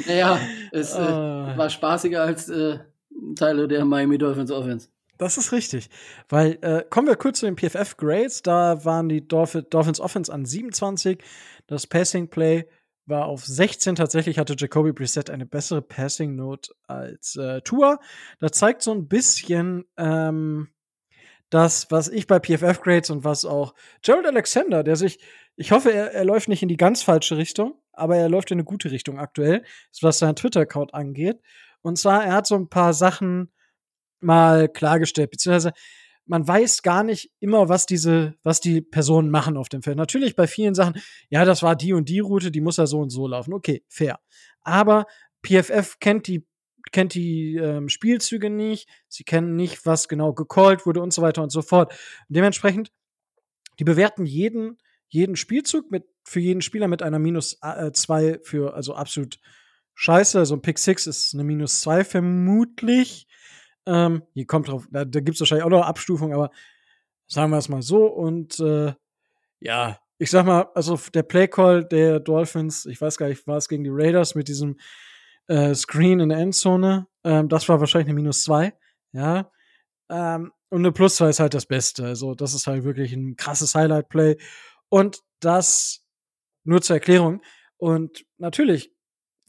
Naja, 0.07 0.41
es 0.73 0.95
äh, 0.95 0.99
uh. 0.99 1.57
war 1.57 1.71
spaßiger 1.71 2.23
als 2.23 2.49
äh, 2.49 2.79
Teile 3.37 3.69
der 3.69 3.85
Miami 3.85 4.19
Dolphins 4.19 4.51
Offense. 4.51 4.89
Das 5.19 5.39
ist 5.39 5.53
richtig. 5.53 5.89
Weil, 6.29 6.59
äh, 6.61 6.85
kommen 6.91 7.07
wir 7.07 7.17
kurz 7.17 7.41
zu 7.41 7.47
den 7.47 7.57
PFF 7.57 7.97
Grades. 7.97 8.43
Da 8.43 8.85
waren 8.85 9.09
die 9.09 9.27
Dolph 9.27 9.57
Dolphins 9.71 10.01
Offense 10.01 10.33
an 10.33 10.45
27. 10.45 11.23
Das 11.69 11.87
Passing 11.87 12.29
Play 12.29 12.67
war 13.07 13.27
auf 13.27 13.45
16. 13.45 13.95
Tatsächlich 13.95 14.39
hatte 14.39 14.57
Jacoby 14.59 14.93
Brissett 14.93 15.31
eine 15.31 15.47
bessere 15.47 15.83
Passing 15.83 16.35
Note 16.35 16.73
als 16.87 17.37
äh, 17.37 17.61
Tour. 17.63 18.01
Das 18.41 18.53
zeigt 18.53 18.83
so 18.83 18.93
ein 18.93 19.09
bisschen 19.09 19.85
ähm, 19.97 20.69
das, 21.51 21.91
was 21.91 22.09
ich 22.09 22.27
bei 22.27 22.41
PFF 22.41 22.81
Grades 22.81 23.11
und 23.11 23.25
was 23.25 23.45
auch 23.45 23.75
Gerald 24.03 24.27
Alexander, 24.27 24.83
der 24.83 24.97
sich, 24.97 25.21
ich 25.55 25.71
hoffe, 25.71 25.93
er, 25.93 26.13
er 26.13 26.25
läuft 26.25 26.49
nicht 26.49 26.63
in 26.63 26.69
die 26.69 26.77
ganz 26.77 27.03
falsche 27.03 27.37
Richtung, 27.37 27.81
aber 27.93 28.17
er 28.17 28.29
läuft 28.29 28.51
in 28.51 28.57
eine 28.57 28.65
gute 28.65 28.91
Richtung 28.91 29.19
aktuell, 29.19 29.63
was 30.03 30.19
seinen 30.19 30.37
Twitter-Account 30.37 30.93
angeht. 30.93 31.41
Und 31.83 31.99
zwar, 31.99 32.25
er 32.25 32.33
hat 32.33 32.47
so 32.47 32.57
ein 32.57 32.69
paar 32.69 32.93
Sachen 32.93 33.53
mal 34.21 34.69
klargestellt, 34.69 35.31
beziehungsweise 35.31 35.73
man 36.27 36.47
weiß 36.47 36.83
gar 36.83 37.03
nicht 37.05 37.33
immer, 37.41 37.69
was 37.69 37.87
diese, 37.87 38.35
was 38.43 38.61
die 38.61 38.81
Personen 38.81 39.31
machen 39.31 39.57
auf 39.57 39.69
dem 39.69 39.83
Feld. 39.83 39.97
Natürlich 39.97 40.37
bei 40.37 40.47
vielen 40.47 40.75
Sachen, 40.75 41.01
ja, 41.29 41.45
das 41.45 41.63
war 41.63 41.77
die 41.77 41.93
und 41.93 42.09
die 42.09 42.21
Route, 42.21 42.51
die 42.51 42.61
muss 42.61 42.77
ja 42.77 42.87
so 42.87 43.01
und 43.01 43.11
so 43.11 43.27
laufen. 43.27 43.55
Okay, 43.55 43.85
fair. 43.89 44.19
Aber 44.63 45.07
PFF 45.43 45.99
kennt 46.01 46.27
die 46.27 46.47
kennt 46.93 47.15
die 47.15 47.57
ähm, 47.57 47.89
Spielzüge 47.89 48.49
nicht, 48.49 48.89
sie 49.09 49.25
kennen 49.25 49.57
nicht, 49.57 49.87
was 49.87 50.09
genau 50.09 50.33
gecallt 50.33 50.87
wurde 50.87 51.01
und 51.01 51.13
so 51.13 51.21
weiter 51.21 51.43
und 51.43 51.51
so 51.51 51.63
fort. 51.63 51.93
Und 52.29 52.37
dementsprechend, 52.37 52.93
die 53.79 53.85
bewerten 53.85 54.25
jeden, 54.25 54.79
jeden 55.09 55.37
Spielzug 55.37 55.91
mit, 55.91 56.05
für 56.25 56.41
jeden 56.41 56.63
Spieler 56.63 56.89
mit 56.89 57.03
einer 57.03 57.19
minus 57.19 57.59
äh, 57.63 57.91
zwei 57.93 58.39
für, 58.43 58.75
also 58.75 58.95
absolut 58.95 59.39
scheiße. 59.95 60.39
Also 60.39 60.55
ein 60.55 60.63
Pick 60.63 60.79
6 60.79 61.07
ist 61.07 61.35
eine 61.35 61.45
minus 61.45 61.81
2 61.81 62.05
vermutlich. 62.05 63.27
Ähm, 63.87 64.23
hier 64.35 64.47
kommt 64.47 64.69
drauf, 64.69 64.87
da, 64.91 65.05
da 65.05 65.21
gibt 65.21 65.37
es 65.37 65.41
wahrscheinlich 65.41 65.65
auch 65.65 65.71
noch 65.71 65.87
Abstufungen, 65.87 66.35
aber 66.35 66.51
sagen 67.27 67.51
wir 67.51 67.59
es 67.59 67.69
mal 67.69 67.83
so. 67.83 68.07
Und 68.07 68.59
äh, 68.61 68.95
ja, 69.61 69.99
ich 70.19 70.31
sag 70.31 70.47
mal, 70.47 70.69
also 70.75 70.99
der 71.15 71.23
Playcall 71.23 71.85
der 71.85 72.21
Dolphins, 72.21 72.87
ich 72.87 73.01
weiß 73.01 73.17
gar 73.19 73.29
nicht, 73.29 73.47
war 73.47 73.57
es 73.59 73.69
gegen 73.69 73.85
die 73.85 73.91
Raiders 73.93 74.35
mit 74.35 74.49
diesem 74.49 74.79
äh, 75.47 75.75
Screen 75.75 76.21
in 76.21 76.31
der 76.31 76.39
Endzone, 76.39 77.07
ähm, 77.25 77.49
das 77.49 77.69
war 77.69 77.81
wahrscheinlich 77.81 78.09
eine 78.09 78.15
minus 78.15 78.45
2, 78.45 78.73
ja. 79.13 79.51
Ähm, 80.09 80.53
und 80.69 80.81
eine 80.81 80.93
Plus 80.93 81.17
2 81.17 81.29
ist 81.31 81.41
halt 81.41 81.55
das 81.55 81.67
Beste. 81.67 82.05
Also, 82.05 82.35
das 82.35 82.55
ist 82.55 82.67
halt 82.67 82.85
wirklich 82.85 83.13
ein 83.13 83.37
krasses 83.37 83.75
Highlight-Play. 83.75 84.37
Und 84.89 85.23
das 85.41 86.05
nur 86.65 86.83
zur 86.83 86.97
Erklärung. 86.97 87.43
Und 87.77 88.25
natürlich 88.39 88.93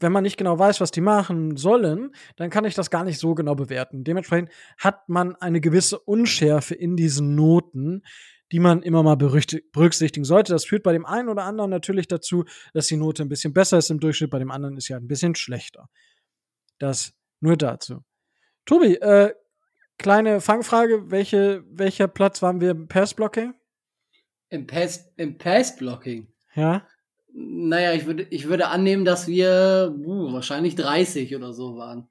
wenn 0.00 0.12
man 0.12 0.22
nicht 0.22 0.36
genau 0.36 0.58
weiß, 0.58 0.80
was 0.80 0.90
die 0.90 1.00
machen 1.00 1.56
sollen, 1.56 2.12
dann 2.36 2.50
kann 2.50 2.64
ich 2.64 2.74
das 2.74 2.90
gar 2.90 3.04
nicht 3.04 3.18
so 3.18 3.34
genau 3.34 3.54
bewerten. 3.54 4.04
Dementsprechend 4.04 4.50
hat 4.78 5.08
man 5.08 5.34
eine 5.36 5.60
gewisse 5.60 5.98
Unschärfe 5.98 6.74
in 6.74 6.96
diesen 6.96 7.34
Noten, 7.34 8.02
die 8.52 8.60
man 8.60 8.82
immer 8.82 9.02
mal 9.02 9.16
berücksichtigen 9.16 10.24
sollte. 10.24 10.52
Das 10.52 10.64
führt 10.64 10.82
bei 10.82 10.92
dem 10.92 11.04
einen 11.04 11.28
oder 11.28 11.44
anderen 11.44 11.70
natürlich 11.70 12.08
dazu, 12.08 12.44
dass 12.72 12.86
die 12.86 12.96
Note 12.96 13.22
ein 13.22 13.28
bisschen 13.28 13.52
besser 13.52 13.78
ist 13.78 13.90
im 13.90 14.00
Durchschnitt, 14.00 14.30
bei 14.30 14.38
dem 14.38 14.50
anderen 14.50 14.76
ist 14.76 14.88
ja 14.88 14.96
ein 14.96 15.08
bisschen 15.08 15.34
schlechter. 15.34 15.88
Das 16.78 17.12
nur 17.40 17.56
dazu. 17.56 18.04
Tobi, 18.64 18.94
äh, 18.96 19.34
kleine 19.98 20.40
Fangfrage, 20.40 21.10
welche, 21.10 21.64
welcher 21.70 22.08
Platz 22.08 22.40
waren 22.42 22.60
wir 22.60 22.70
im 22.70 22.88
Passblocking? 22.88 23.54
Im 24.50 24.66
Pass, 24.66 25.12
im 25.16 25.36
Passblocking? 25.36 26.28
Ja. 26.54 26.86
Naja, 27.40 27.92
ich 27.92 28.06
würde, 28.06 28.26
ich 28.30 28.48
würde 28.48 28.68
annehmen, 28.68 29.04
dass 29.04 29.28
wir 29.28 29.94
uh, 29.96 30.32
wahrscheinlich 30.32 30.74
30 30.74 31.36
oder 31.36 31.52
so 31.52 31.76
waren. 31.76 32.08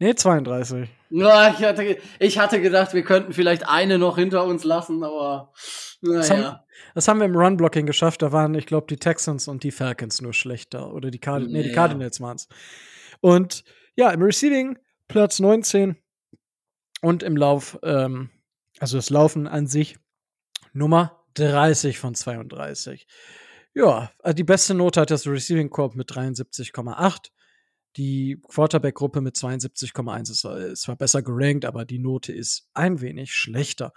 Nee, 0.00 0.14
32. 0.14 0.88
Ja, 1.10 1.50
ich 1.50 1.64
hatte, 1.64 1.98
ich 2.18 2.38
hatte 2.38 2.60
gedacht, 2.60 2.92
wir 2.92 3.02
könnten 3.02 3.32
vielleicht 3.32 3.68
eine 3.68 3.98
noch 3.98 4.16
hinter 4.16 4.44
uns 4.44 4.64
lassen, 4.64 5.02
aber 5.04 5.52
naja. 6.00 6.18
Das 6.18 6.30
haben, 6.30 6.58
das 6.94 7.08
haben 7.08 7.18
wir 7.20 7.26
im 7.26 7.36
Run-Blocking 7.36 7.86
geschafft. 7.86 8.22
Da 8.22 8.32
waren, 8.32 8.54
ich 8.54 8.66
glaube, 8.66 8.86
die 8.88 8.96
Texans 8.96 9.46
und 9.48 9.62
die 9.62 9.70
Falcons 9.70 10.20
nur 10.20 10.32
schlechter. 10.32 10.92
Oder 10.92 11.10
die, 11.10 11.18
Card 11.18 11.48
nee, 11.48 11.62
die 11.62 11.72
Cardinals 11.72 12.20
waren 12.20 12.36
es. 12.36 12.48
Und 13.20 13.64
ja, 13.96 14.10
im 14.10 14.22
Receiving 14.22 14.78
Platz 15.08 15.38
19 15.38 15.96
und 17.00 17.22
im 17.22 17.36
Lauf, 17.36 17.78
ähm, 17.82 18.30
also 18.80 18.98
das 18.98 19.10
Laufen 19.10 19.46
an 19.46 19.66
sich, 19.66 19.98
Nummer 20.72 21.24
30 21.34 21.98
von 21.98 22.14
32. 22.14 23.06
Ja, 23.74 24.10
äh, 24.22 24.34
die 24.34 24.44
beste 24.44 24.74
Note 24.74 25.00
hat 25.00 25.10
das 25.10 25.26
Receiving 25.26 25.70
Corp 25.70 25.94
mit 25.94 26.10
73,8. 26.10 27.30
Die 27.96 28.40
Quarterback-Gruppe 28.48 29.20
mit 29.20 29.36
72,1 29.36 30.30
ist, 30.30 30.80
zwar 30.80 30.96
besser 30.96 31.22
gerankt, 31.22 31.64
aber 31.64 31.84
die 31.84 31.98
Note 31.98 32.32
ist 32.32 32.68
ein 32.74 33.00
wenig 33.00 33.32
schlechter. 33.34 33.92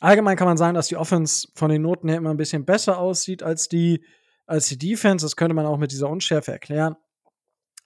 Allgemein 0.00 0.36
kann 0.36 0.48
man 0.48 0.58
sagen, 0.58 0.74
dass 0.74 0.88
die 0.88 0.96
Offense 0.96 1.48
von 1.54 1.70
den 1.70 1.82
Noten 1.82 2.08
her 2.08 2.18
immer 2.18 2.30
ein 2.30 2.36
bisschen 2.36 2.66
besser 2.66 2.98
aussieht 2.98 3.42
als 3.42 3.68
die, 3.68 4.04
als 4.44 4.68
die 4.68 4.76
Defense. 4.76 5.24
Das 5.24 5.36
könnte 5.36 5.54
man 5.54 5.66
auch 5.66 5.78
mit 5.78 5.92
dieser 5.92 6.10
Unschärfe 6.10 6.52
erklären. 6.52 6.96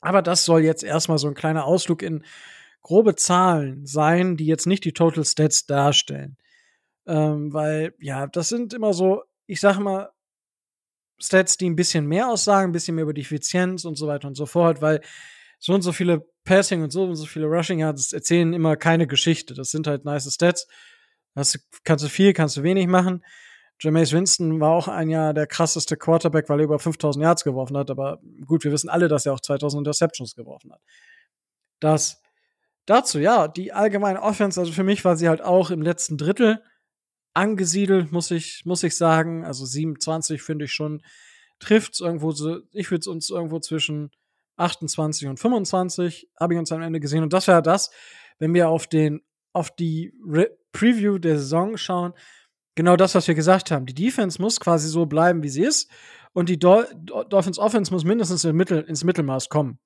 Aber 0.01 0.23
das 0.23 0.45
soll 0.45 0.63
jetzt 0.63 0.83
erstmal 0.83 1.19
so 1.19 1.29
ein 1.29 1.35
kleiner 1.35 1.65
Ausflug 1.65 2.03
in 2.03 2.25
grobe 2.83 3.15
Zahlen 3.15 3.87
sein, 3.87 4.37
die 4.37 4.47
jetzt 4.47 4.67
nicht 4.67 4.85
die 4.85 4.93
Total 4.93 5.25
Stats 5.25 5.67
darstellen. 5.67 6.37
Ähm, 7.07 7.53
weil, 7.53 7.95
ja, 8.01 8.27
das 8.27 8.49
sind 8.49 8.73
immer 8.73 8.93
so, 8.93 9.23
ich 9.47 9.61
sage 9.61 9.81
mal, 9.81 10.11
Stats, 11.21 11.57
die 11.57 11.69
ein 11.69 11.77
bisschen 11.77 12.07
mehr 12.07 12.29
aussagen, 12.29 12.71
ein 12.71 12.73
bisschen 12.73 12.95
mehr 12.95 13.05
über 13.05 13.15
die 13.15 13.21
Effizienz 13.21 13.85
und 13.85 13.97
so 13.97 14.07
weiter 14.07 14.29
und 14.29 14.37
so 14.37 14.47
fort, 14.47 14.81
weil 14.81 15.01
so 15.59 15.75
und 15.75 15.83
so 15.83 15.93
viele 15.93 16.27
Passing 16.45 16.83
und 16.83 16.91
so 16.91 17.05
und 17.05 17.17
so 17.17 17.27
viele 17.27 17.47
Rushing 17.47 17.81
Yards 17.81 18.13
erzählen 18.13 18.53
immer 18.53 18.77
keine 18.77 19.07
Geschichte. 19.07 19.55
Das 19.55 19.71
sind 19.71 19.87
halt 19.87 20.05
nice 20.05 20.33
Stats. 20.33 20.67
Hast 21.37 21.61
kannst 21.85 22.05
du 22.05 22.09
viel, 22.09 22.33
kannst 22.33 22.57
du 22.57 22.63
wenig 22.63 22.87
machen. 22.87 23.25
Jameis 23.79 24.13
Winston 24.13 24.61
war 24.61 24.73
auch 24.73 24.89
ein 24.89 25.09
Jahr 25.09 25.33
der 25.33 25.47
krasseste 25.47 25.97
Quarterback, 25.97 26.49
weil 26.49 26.61
er 26.61 26.65
über 26.65 26.79
5000 26.79 27.23
Yards 27.23 27.45
geworfen 27.45 27.77
hat. 27.77 27.91
Aber 27.91 28.21
gut, 28.47 28.65
wir 28.65 28.73
wissen 28.73 28.91
alle, 28.91 29.09
dass 29.09 29.27
er 29.27 29.33
auch 29.33 29.41
2000 29.41 29.81
Interceptions 29.81 30.35
geworfen 30.35 30.73
hat. 30.73 30.81
Das 31.79 32.21
dazu, 32.87 33.19
ja, 33.19 33.49
die 33.49 33.73
allgemeine 33.73 34.21
Offense, 34.23 34.61
also 34.61 34.73
für 34.73 34.85
mich 34.85 35.05
war 35.05 35.17
sie 35.17 35.29
halt 35.29 35.41
auch 35.41 35.71
im 35.71 35.83
letzten 35.83 36.19
Drittel 36.19 36.63
angesiedelt, 37.35 38.13
muss 38.13 38.31
ich, 38.31 38.65
muss 38.65 38.83
ich 38.83 38.97
sagen. 38.97 39.45
Also 39.45 39.65
27 39.65 40.43
finde 40.43 40.67
ich 40.67 40.73
schon, 40.73 41.03
trifft 41.59 41.95
es 41.95 42.01
irgendwo 42.01 42.33
so, 42.33 42.61
ich 42.73 42.91
würde 42.91 43.01
es 43.01 43.07
uns 43.07 43.31
irgendwo 43.31 43.59
zwischen 43.61 44.11
28 44.57 45.29
und 45.29 45.39
25, 45.39 46.29
habe 46.39 46.55
ich 46.55 46.59
uns 46.59 46.73
am 46.73 46.83
Ende 46.83 47.01
gesehen. 47.01 47.23
Und 47.23 47.33
das 47.33 47.47
wäre 47.47 47.63
das, 47.63 47.91
wenn 48.39 48.55
wir 48.55 48.69
auf 48.69 48.87
den, 48.87 49.23
auf 49.53 49.71
die 49.71 50.13
Re 50.27 50.57
Preview 50.73 51.19
der 51.19 51.37
Saison 51.37 51.77
schauen, 51.77 52.13
genau 52.77 52.95
das, 52.95 53.17
was 53.17 53.27
wir 53.27 53.35
gesagt 53.35 53.73
haben. 53.73 53.87
Die 53.87 53.95
Defense 53.95 54.41
muss 54.41 54.61
quasi 54.61 54.89
so 54.89 55.07
bleiben, 55.07 55.43
wie 55.43 55.49
sie 55.49 55.63
ist. 55.63 55.91
Und 56.33 56.49
die 56.49 56.61
Dol 56.61 56.87
Dolphins 57.29 57.59
Offense 57.59 57.93
muss 57.93 58.05
mindestens 58.05 58.45
in 58.45 58.55
Mittel, 58.55 58.83
ins 58.83 59.03
Mittelmaß 59.03 59.49
kommen. 59.49 59.81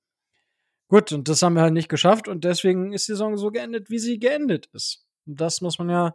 Gut, 0.89 1.11
und 1.13 1.29
das 1.29 1.43
haben 1.43 1.55
wir 1.55 1.63
halt 1.63 1.73
nicht 1.73 1.89
geschafft. 1.89 2.29
Und 2.29 2.45
deswegen 2.45 2.93
ist 2.93 3.09
die 3.09 3.13
Saison 3.13 3.39
so 3.39 3.51
geendet, 3.51 3.89
wie 3.89 3.99
sie 3.99 4.19
geendet 4.19 4.67
ist. 4.75 5.07
Und 5.27 5.41
das 5.41 5.63
muss 5.63 5.79
man 5.79 5.89
ja, 5.89 6.15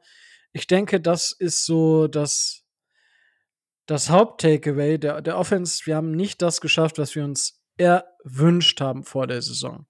ich 0.51 0.67
denke, 0.67 0.99
das 0.99 1.31
ist 1.31 1.65
so 1.65 2.07
das, 2.07 2.63
das 3.85 4.09
Haupt-Takeaway 4.09 4.97
der, 4.97 5.21
der 5.21 5.37
Offense. 5.37 5.85
Wir 5.85 5.95
haben 5.95 6.11
nicht 6.11 6.41
das 6.41 6.61
geschafft, 6.61 6.97
was 6.97 7.15
wir 7.15 7.23
uns 7.23 7.61
erwünscht 7.77 8.81
haben 8.81 9.03
vor 9.03 9.27
der 9.27 9.41
Saison. 9.41 9.85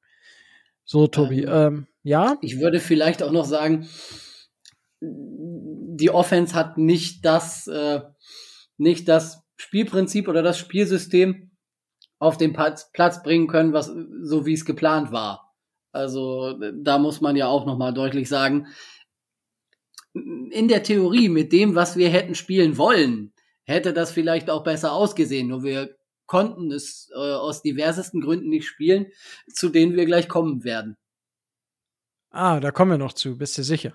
So, 0.86 1.08
Tobi, 1.08 1.44
ähm, 1.44 1.50
ähm, 1.52 1.88
ja? 2.04 2.38
Ich 2.42 2.60
würde 2.60 2.80
vielleicht 2.80 3.22
auch 3.24 3.32
noch 3.32 3.46
sagen, 3.46 3.88
die 5.02 6.10
Offense 6.10 6.56
hat 6.56 6.78
nicht 6.78 7.26
das, 7.26 7.68
äh, 7.68 8.02
nicht 8.78 9.08
das 9.08 9.44
Spielprinzip 9.58 10.28
oder 10.28 10.42
das 10.42 10.58
Spielsystem 10.58 11.52
auf 12.18 12.38
den 12.38 12.54
Platz, 12.54 12.92
Platz 12.92 13.24
bringen 13.24 13.48
können, 13.48 13.74
was 13.74 13.92
so 14.22 14.46
wie 14.46 14.54
es 14.54 14.66
geplant 14.66 15.12
war. 15.12 15.54
Also 15.92 16.56
da 16.84 16.98
muss 16.98 17.22
man 17.22 17.36
ja 17.36 17.48
auch 17.48 17.66
noch 17.66 17.78
mal 17.78 17.94
deutlich 17.94 18.30
sagen, 18.30 18.68
in 20.52 20.68
der 20.68 20.84
Theorie 20.84 21.30
mit 21.30 21.52
dem, 21.52 21.76
was 21.76 21.98
wir 21.98 22.10
hätten 22.10 22.36
spielen 22.36 22.78
wollen, 22.78 23.34
hätte 23.64 23.94
das 23.94 24.12
vielleicht 24.12 24.50
auch 24.50 24.64
besser 24.64 24.94
ausgesehen. 24.94 25.48
Nur 25.48 25.64
wir 25.64 25.96
konnten 26.26 26.72
es 26.72 27.10
äh, 27.14 27.18
aus 27.18 27.62
diversesten 27.62 28.22
Gründen 28.22 28.50
nicht 28.50 28.68
spielen, 28.68 29.08
zu 29.52 29.70
denen 29.70 29.96
wir 29.96 30.06
gleich 30.06 30.28
kommen 30.28 30.64
werden. 30.64 30.98
Ah, 32.32 32.60
da 32.60 32.72
kommen 32.72 32.92
wir 32.92 32.98
noch 32.98 33.14
zu. 33.14 33.38
Bist 33.38 33.58
du 33.58 33.64
sicher? 33.64 33.94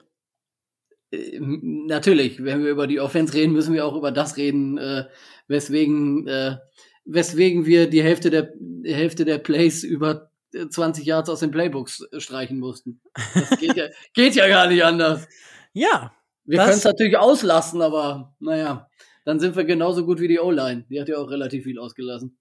Äh, 1.11 1.39
natürlich, 1.41 2.43
wenn 2.43 2.65
wir 2.65 2.71
über 2.71 2.87
die 2.87 3.01
Offense 3.01 3.35
reden, 3.35 3.53
müssen 3.53 3.75
wir 3.75 3.87
auch 3.87 3.97
über 3.97 4.11
das 4.11 4.37
reden, 4.37 4.79
äh, 4.79 5.05
weswegen, 5.47 6.27
äh, 6.27 6.57
weswegen 7.05 7.67
wir 7.67 7.89
die 7.89 8.03
Hälfte 8.03 8.31
der, 8.31 8.53
Hälfte 8.85 9.25
der 9.25 9.39
Plays 9.39 9.85
über 9.85 10.31
20 10.69 11.05
Yards 11.05 11.31
aus 11.31 11.41
den 11.41 11.51
Playbooks 11.51 12.07
streichen 12.19 12.59
mussten. 12.59 13.01
Das 13.35 13.59
geht 13.59 13.77
ja, 13.77 13.87
geht 14.15 14.35
ja 14.35 14.49
gar 14.49 14.69
nicht 14.69 14.85
anders. 14.85 15.27
Ja. 15.75 16.13
Wir 16.45 16.59
können 16.59 16.71
es 16.71 16.85
natürlich 16.85 17.19
auslassen, 17.19 17.83
aber 17.83 18.35
naja, 18.39 18.89
dann 19.25 19.41
sind 19.41 19.57
wir 19.57 19.65
genauso 19.65 20.05
gut 20.05 20.21
wie 20.21 20.29
die 20.29 20.39
O-Line. 20.39 20.85
Die 20.89 21.01
hat 21.01 21.09
ja 21.09 21.19
auch 21.19 21.31
relativ 21.31 21.65
viel 21.65 21.79
ausgelassen. 21.79 22.39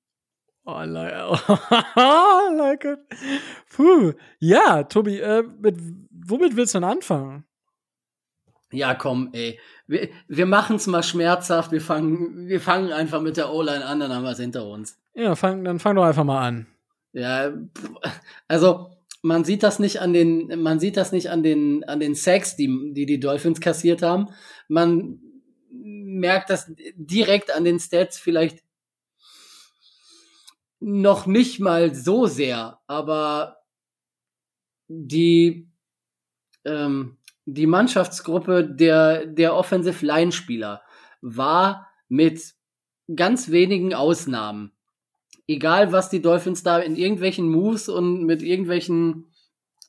Oh, 0.65 0.79
I 0.81 0.85
like, 0.85 1.13
I 1.97 2.55
like 2.55 2.85
it. 2.85 2.99
Puh. 3.75 4.13
Ja, 4.39 4.83
Tobi, 4.83 5.19
äh, 5.19 5.43
mit, 5.43 5.77
womit 6.09 6.55
willst 6.55 6.73
du 6.73 6.79
denn 6.79 6.89
anfangen? 6.89 7.45
Ja, 8.71 8.95
komm, 8.95 9.29
ey. 9.33 9.59
Wir, 9.87 10.09
wir 10.27 10.45
machen 10.45 10.77
es 10.77 10.87
mal 10.87 11.03
schmerzhaft. 11.03 11.71
Wir 11.71 11.81
fangen, 11.81 12.47
wir 12.47 12.61
fangen 12.61 12.91
einfach 12.91 13.21
mit 13.21 13.37
der 13.37 13.51
O-Line 13.51 13.85
an, 13.85 13.99
dann 13.99 14.13
haben 14.13 14.23
wir 14.23 14.31
es 14.31 14.39
hinter 14.39 14.65
uns. 14.65 14.97
Ja, 15.13 15.35
fang, 15.35 15.63
dann 15.63 15.79
fang 15.79 15.95
doch 15.95 16.05
einfach 16.05 16.23
mal 16.23 16.45
an. 16.45 16.67
Ja, 17.11 17.51
also 18.47 18.92
man 19.23 19.45
sieht 19.45 19.63
das 19.63 19.79
nicht 19.79 20.01
an 20.01 20.13
den, 20.13 20.61
man 20.61 20.79
sieht 20.79 20.97
das 20.97 21.13
nicht 21.13 21.29
an 21.29 21.43
den, 21.43 21.83
an 21.85 22.01
den 22.01 22.13
Sacks, 22.13 22.57
die, 22.57 22.93
die 22.93 23.05
die 23.05 23.21
Dolphins 23.21 23.61
kassiert 23.61 24.01
haben. 24.01 24.27
Man 24.67 25.19
merkt 25.71 26.49
das 26.49 26.71
direkt 26.95 27.49
an 27.55 27.63
den 27.63 27.79
Stats 27.79 28.19
vielleicht 28.19 28.63
noch 30.81 31.25
nicht 31.25 31.61
mal 31.61 31.95
so 31.95 32.27
sehr, 32.27 32.81
aber 32.85 33.63
die, 34.89 35.71
ähm, 36.65 37.17
die 37.45 37.67
Mannschaftsgruppe 37.67 38.65
der, 38.65 39.25
der 39.25 39.55
Offensive 39.55 40.05
Line 40.05 40.33
Spieler 40.33 40.83
war 41.21 41.87
mit 42.09 42.55
ganz 43.15 43.51
wenigen 43.51 43.93
Ausnahmen, 43.93 44.72
egal 45.53 45.91
was 45.91 46.09
die 46.09 46.21
Dolphins 46.21 46.63
da 46.63 46.79
in 46.79 46.95
irgendwelchen 46.95 47.49
Moves 47.49 47.89
und 47.89 48.23
mit 48.25 48.41
irgendwelchen 48.41 49.25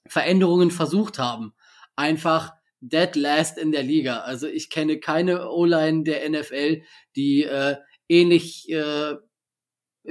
Veränderungen 0.07 0.71
versucht 0.71 1.19
haben, 1.19 1.55
einfach 1.97 2.53
dead 2.81 3.17
last 3.17 3.59
in 3.59 3.73
der 3.73 3.83
Liga. 3.83 4.21
Also 4.21 4.47
ich 4.47 4.71
kenne 4.71 4.99
keine 4.99 5.51
O-Line 5.51 6.05
der 6.05 6.29
NFL, 6.29 6.83
die 7.17 7.45
äh, 7.45 7.77
ähnlich 8.09 8.71
äh, 8.71 9.15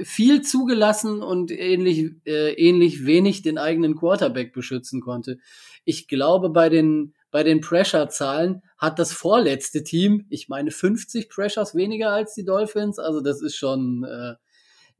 viel 0.02 0.42
zugelassen 0.42 1.22
und 1.22 1.52
ähnlich, 1.52 2.10
äh, 2.26 2.52
ähnlich 2.54 3.06
wenig 3.06 3.42
den 3.42 3.58
eigenen 3.58 3.94
Quarterback 3.94 4.52
beschützen 4.52 5.00
konnte. 5.00 5.38
Ich 5.84 6.08
glaube, 6.08 6.50
bei 6.50 6.68
den, 6.68 7.14
bei 7.30 7.44
den 7.44 7.60
Pressure-Zahlen 7.60 8.62
hat 8.76 8.98
das 8.98 9.12
vorletzte 9.12 9.84
Team, 9.84 10.26
ich 10.30 10.48
meine 10.48 10.72
50 10.72 11.28
Pressures 11.28 11.76
weniger 11.76 12.10
als 12.10 12.34
die 12.34 12.44
Dolphins. 12.44 12.98
Also 12.98 13.20
das 13.20 13.40
ist 13.40 13.54
schon 13.54 14.04
äh, 14.04 14.34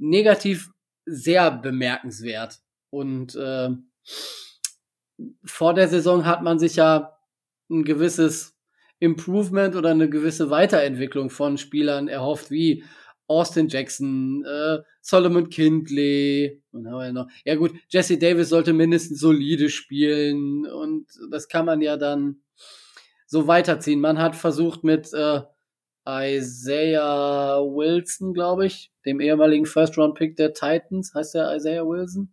negativ 0.05 0.71
sehr 1.07 1.51
bemerkenswert. 1.51 2.61
Und 2.91 3.35
äh, 3.35 3.71
vor 5.45 5.75
der 5.75 5.89
Saison 5.89 6.25
hat 6.25 6.43
man 6.43 6.59
sich 6.59 6.77
ja 6.77 7.17
ein 7.71 7.85
gewisses 7.85 8.57
Improvement 8.99 9.75
oder 9.77 9.91
eine 9.91 10.09
gewisse 10.09 10.51
Weiterentwicklung 10.51 11.31
von 11.31 11.59
Spielern 11.59 12.09
erhofft, 12.09 12.51
wie 12.51 12.85
Austin 13.27 13.69
Jackson, 13.69 14.45
äh, 14.45 14.79
Solomon 15.01 15.49
Kindley, 15.49 16.63
und 16.73 16.87
haben 16.87 16.99
wir 16.99 17.13
noch. 17.13 17.29
Ja 17.45 17.55
gut, 17.55 17.73
Jesse 17.89 18.19
Davis 18.19 18.51
sollte 18.51 18.73
mindestens 18.73 19.19
solide 19.19 19.71
spielen 19.71 20.67
und 20.67 21.07
das 21.31 21.49
kann 21.49 21.65
man 21.65 21.81
ja 21.81 21.97
dann 21.97 22.43
so 23.27 23.47
weiterziehen. 23.47 24.01
Man 24.01 24.19
hat 24.19 24.37
versucht 24.37 24.85
mit 24.85 25.13
äh, 25.15 25.41
Isaiah 26.07 27.61
Wilson, 27.61 28.35
glaube 28.35 28.67
ich, 28.67 28.93
dem 29.07 29.21
ehemaligen 29.21 29.67
First-Round-Pick 29.67 30.37
der 30.37 30.53
Titans, 30.53 31.15
heißt 31.15 31.35
der 31.35 31.55
Isaiah 31.55 31.87
Wilson? 31.87 32.33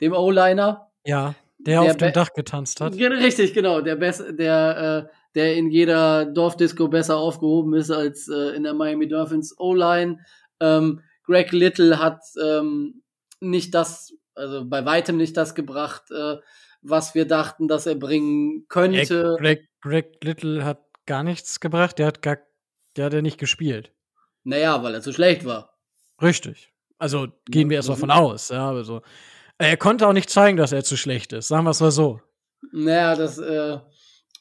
Dem 0.00 0.12
O-Liner? 0.12 0.90
Ja, 1.04 1.34
der, 1.58 1.82
der 1.82 1.90
auf 1.90 1.96
dem 1.96 2.12
Dach 2.12 2.32
getanzt 2.32 2.80
hat. 2.80 2.94
Richtig, 2.94 3.52
genau, 3.52 3.80
der 3.80 3.96
Best, 3.96 4.24
der 4.38 5.08
äh, 5.08 5.14
der 5.34 5.54
in 5.54 5.70
jeder 5.70 6.24
Dorfdisco 6.26 6.88
besser 6.88 7.16
aufgehoben 7.16 7.74
ist 7.74 7.90
als 7.90 8.28
äh, 8.28 8.56
in 8.56 8.64
der 8.64 8.74
Miami 8.74 9.08
Dolphins 9.08 9.54
O-Line. 9.58 10.18
Ähm, 10.60 11.00
Greg 11.24 11.52
Little 11.52 11.98
hat 11.98 12.20
ähm, 12.42 13.02
nicht 13.40 13.74
das, 13.74 14.14
also 14.34 14.64
bei 14.64 14.84
weitem 14.84 15.16
nicht 15.16 15.36
das 15.36 15.54
gebracht, 15.54 16.10
äh, 16.10 16.36
was 16.82 17.14
wir 17.14 17.26
dachten, 17.26 17.68
dass 17.68 17.86
er 17.86 17.94
bringen 17.94 18.66
könnte. 18.68 19.36
Greg, 19.38 19.68
Greg 19.80 20.24
Little 20.24 20.64
hat 20.64 20.80
gar 21.06 21.22
nichts 21.22 21.60
gebracht, 21.60 21.98
der 21.98 22.06
hat 22.06 22.22
gar, 22.22 22.38
der 22.98 23.06
hat 23.06 23.12
ja 23.14 23.22
nicht 23.22 23.38
gespielt. 23.38 23.92
Naja, 24.44 24.82
weil 24.82 24.94
er 24.94 25.02
zu 25.02 25.12
schlecht 25.12 25.44
war. 25.44 25.78
Richtig. 26.20 26.72
Also 26.98 27.28
gehen 27.46 27.70
wir 27.70 27.76
erst 27.76 27.88
mal 27.88 27.96
von 27.96 28.10
aus, 28.10 28.48
ja, 28.48 28.70
also 28.70 29.02
er 29.58 29.76
konnte 29.76 30.06
auch 30.06 30.12
nicht 30.12 30.30
zeigen, 30.30 30.56
dass 30.56 30.72
er 30.72 30.84
zu 30.84 30.96
schlecht 30.96 31.32
ist, 31.32 31.48
sagen 31.48 31.64
wir 31.64 31.70
es 31.70 31.80
mal 31.80 31.90
so. 31.90 32.20
Naja, 32.72 33.14
das, 33.14 33.38
äh, 33.38 33.78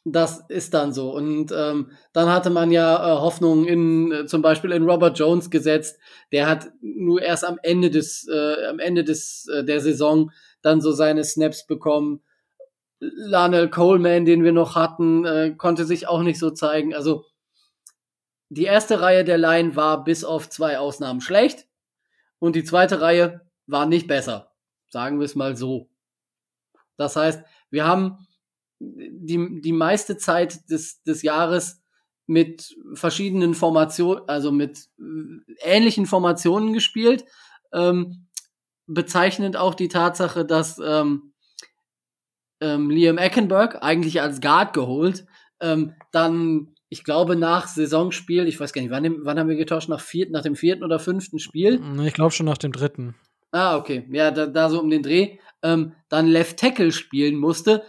das 0.06 0.44
ist 0.48 0.74
dann 0.74 0.94
so. 0.94 1.12
Und 1.12 1.52
ähm, 1.52 1.92
dann 2.14 2.30
hatte 2.30 2.50
man 2.50 2.72
ja 2.72 2.96
äh, 2.96 3.20
Hoffnung 3.20 3.66
in 3.66 4.12
äh, 4.12 4.26
zum 4.26 4.42
Beispiel 4.42 4.72
in 4.72 4.90
Robert 4.90 5.18
Jones 5.18 5.50
gesetzt. 5.50 6.00
Der 6.32 6.48
hat 6.48 6.70
nur 6.82 7.22
erst 7.22 7.46
am 7.46 7.60
Ende 7.62 7.90
des 7.90 8.28
äh, 8.28 8.66
am 8.68 8.80
Ende 8.80 9.04
des 9.04 9.48
äh, 9.54 9.64
der 9.64 9.82
Saison 9.82 10.32
dann 10.62 10.82
so 10.82 10.92
seine 10.92 11.24
Snaps 11.24 11.66
bekommen. 11.66 12.22
Lionel 13.00 13.70
Coleman, 13.70 14.26
den 14.26 14.44
wir 14.44 14.52
noch 14.52 14.76
hatten, 14.76 15.26
äh, 15.26 15.54
konnte 15.56 15.86
sich 15.86 16.08
auch 16.08 16.24
nicht 16.24 16.40
so 16.40 16.50
zeigen. 16.50 16.96
Also 16.96 17.26
die 18.50 18.64
erste 18.66 19.02
Reihe 19.02 19.24
der 19.24 19.38
Line 19.38 19.76
war 19.76 20.04
bis 20.04 20.24
auf 20.24 20.50
zwei 20.50 20.80
Ausnahmen 20.80 21.22
schlecht 21.22 21.68
und 22.40 22.56
die 22.56 22.64
zweite 22.64 23.02
Reihe 23.02 23.42
war 23.66 23.86
nicht 23.86 24.08
besser. 24.08 24.54
Sagen 24.90 25.20
wir 25.20 25.26
es 25.26 25.36
mal 25.36 25.58
so. 25.58 25.90
Das 26.96 27.16
heißt, 27.16 27.44
Wir 27.70 27.86
haben 27.86 28.28
die, 28.80 29.62
die 29.62 29.74
meiste 29.74 30.18
Zeit 30.18 30.70
des, 30.70 31.04
des 31.04 31.22
Jahres 31.22 31.82
mit 32.26 32.76
verschiedenen 32.94 33.56
Formationen, 33.56 34.28
also 34.28 34.52
mit 34.52 34.90
ähnlichen 35.60 36.06
Formationen 36.06 36.74
gespielt. 36.74 37.26
Ähm, 37.74 38.28
bezeichnend 38.86 39.58
auch 39.58 39.76
die 39.76 39.90
Tatsache, 39.90 40.46
dass 40.46 40.80
ähm, 40.80 41.34
ähm, 42.62 42.90
Liam 42.90 43.18
Eckenberg 43.18 43.84
eigentlich 43.84 44.22
als 44.22 44.42
Guard 44.42 44.74
geholt, 44.74 45.26
ähm, 45.60 45.94
dann 46.12 46.76
ich 46.90 47.04
glaube, 47.04 47.36
nach 47.36 47.68
Saisonspiel, 47.68 48.48
ich 48.48 48.60
weiß 48.60 48.72
gar 48.72 48.82
nicht, 48.82 48.92
wann, 48.92 49.26
wann 49.26 49.40
haben 49.40 49.50
wir 49.50 49.58
getauscht? 49.58 49.90
Nach, 49.90 50.00
vier, 50.00 50.30
nach 50.30 50.44
dem 50.44 50.56
vierten 50.56 50.84
oder 50.84 51.00
fünften 51.00 51.40
Spiel? 51.40 51.82
Ich 52.06 52.14
glaube 52.14 52.32
schon 52.32 52.46
nach 52.46 52.58
dem 52.58 52.72
dritten. 52.72 53.16
Ah, 53.52 53.78
okay. 53.78 54.08
Ja, 54.12 54.32
da, 54.32 54.48
da 54.48 54.70
so 54.70 54.80
um 54.80 54.90
den 54.90 55.04
Dreh. 55.04 55.38
Ähm, 55.64 55.94
dann 56.10 56.28
Left 56.28 56.58
Tackle 56.58 56.92
spielen 56.92 57.36
musste, 57.36 57.84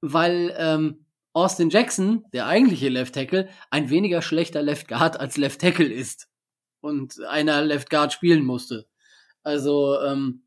weil 0.00 0.54
ähm, 0.56 1.04
Austin 1.32 1.70
Jackson, 1.70 2.24
der 2.32 2.46
eigentliche 2.46 2.88
Left 2.88 3.14
Tackle, 3.14 3.48
ein 3.70 3.90
weniger 3.90 4.22
schlechter 4.22 4.62
Left 4.62 4.88
Guard 4.88 5.18
als 5.20 5.36
Left 5.36 5.60
Tackle 5.60 5.92
ist. 5.92 6.28
Und 6.80 7.20
einer 7.28 7.62
Left 7.62 7.90
Guard 7.90 8.12
spielen 8.12 8.44
musste. 8.44 8.86
Also, 9.42 10.00
ähm, 10.00 10.44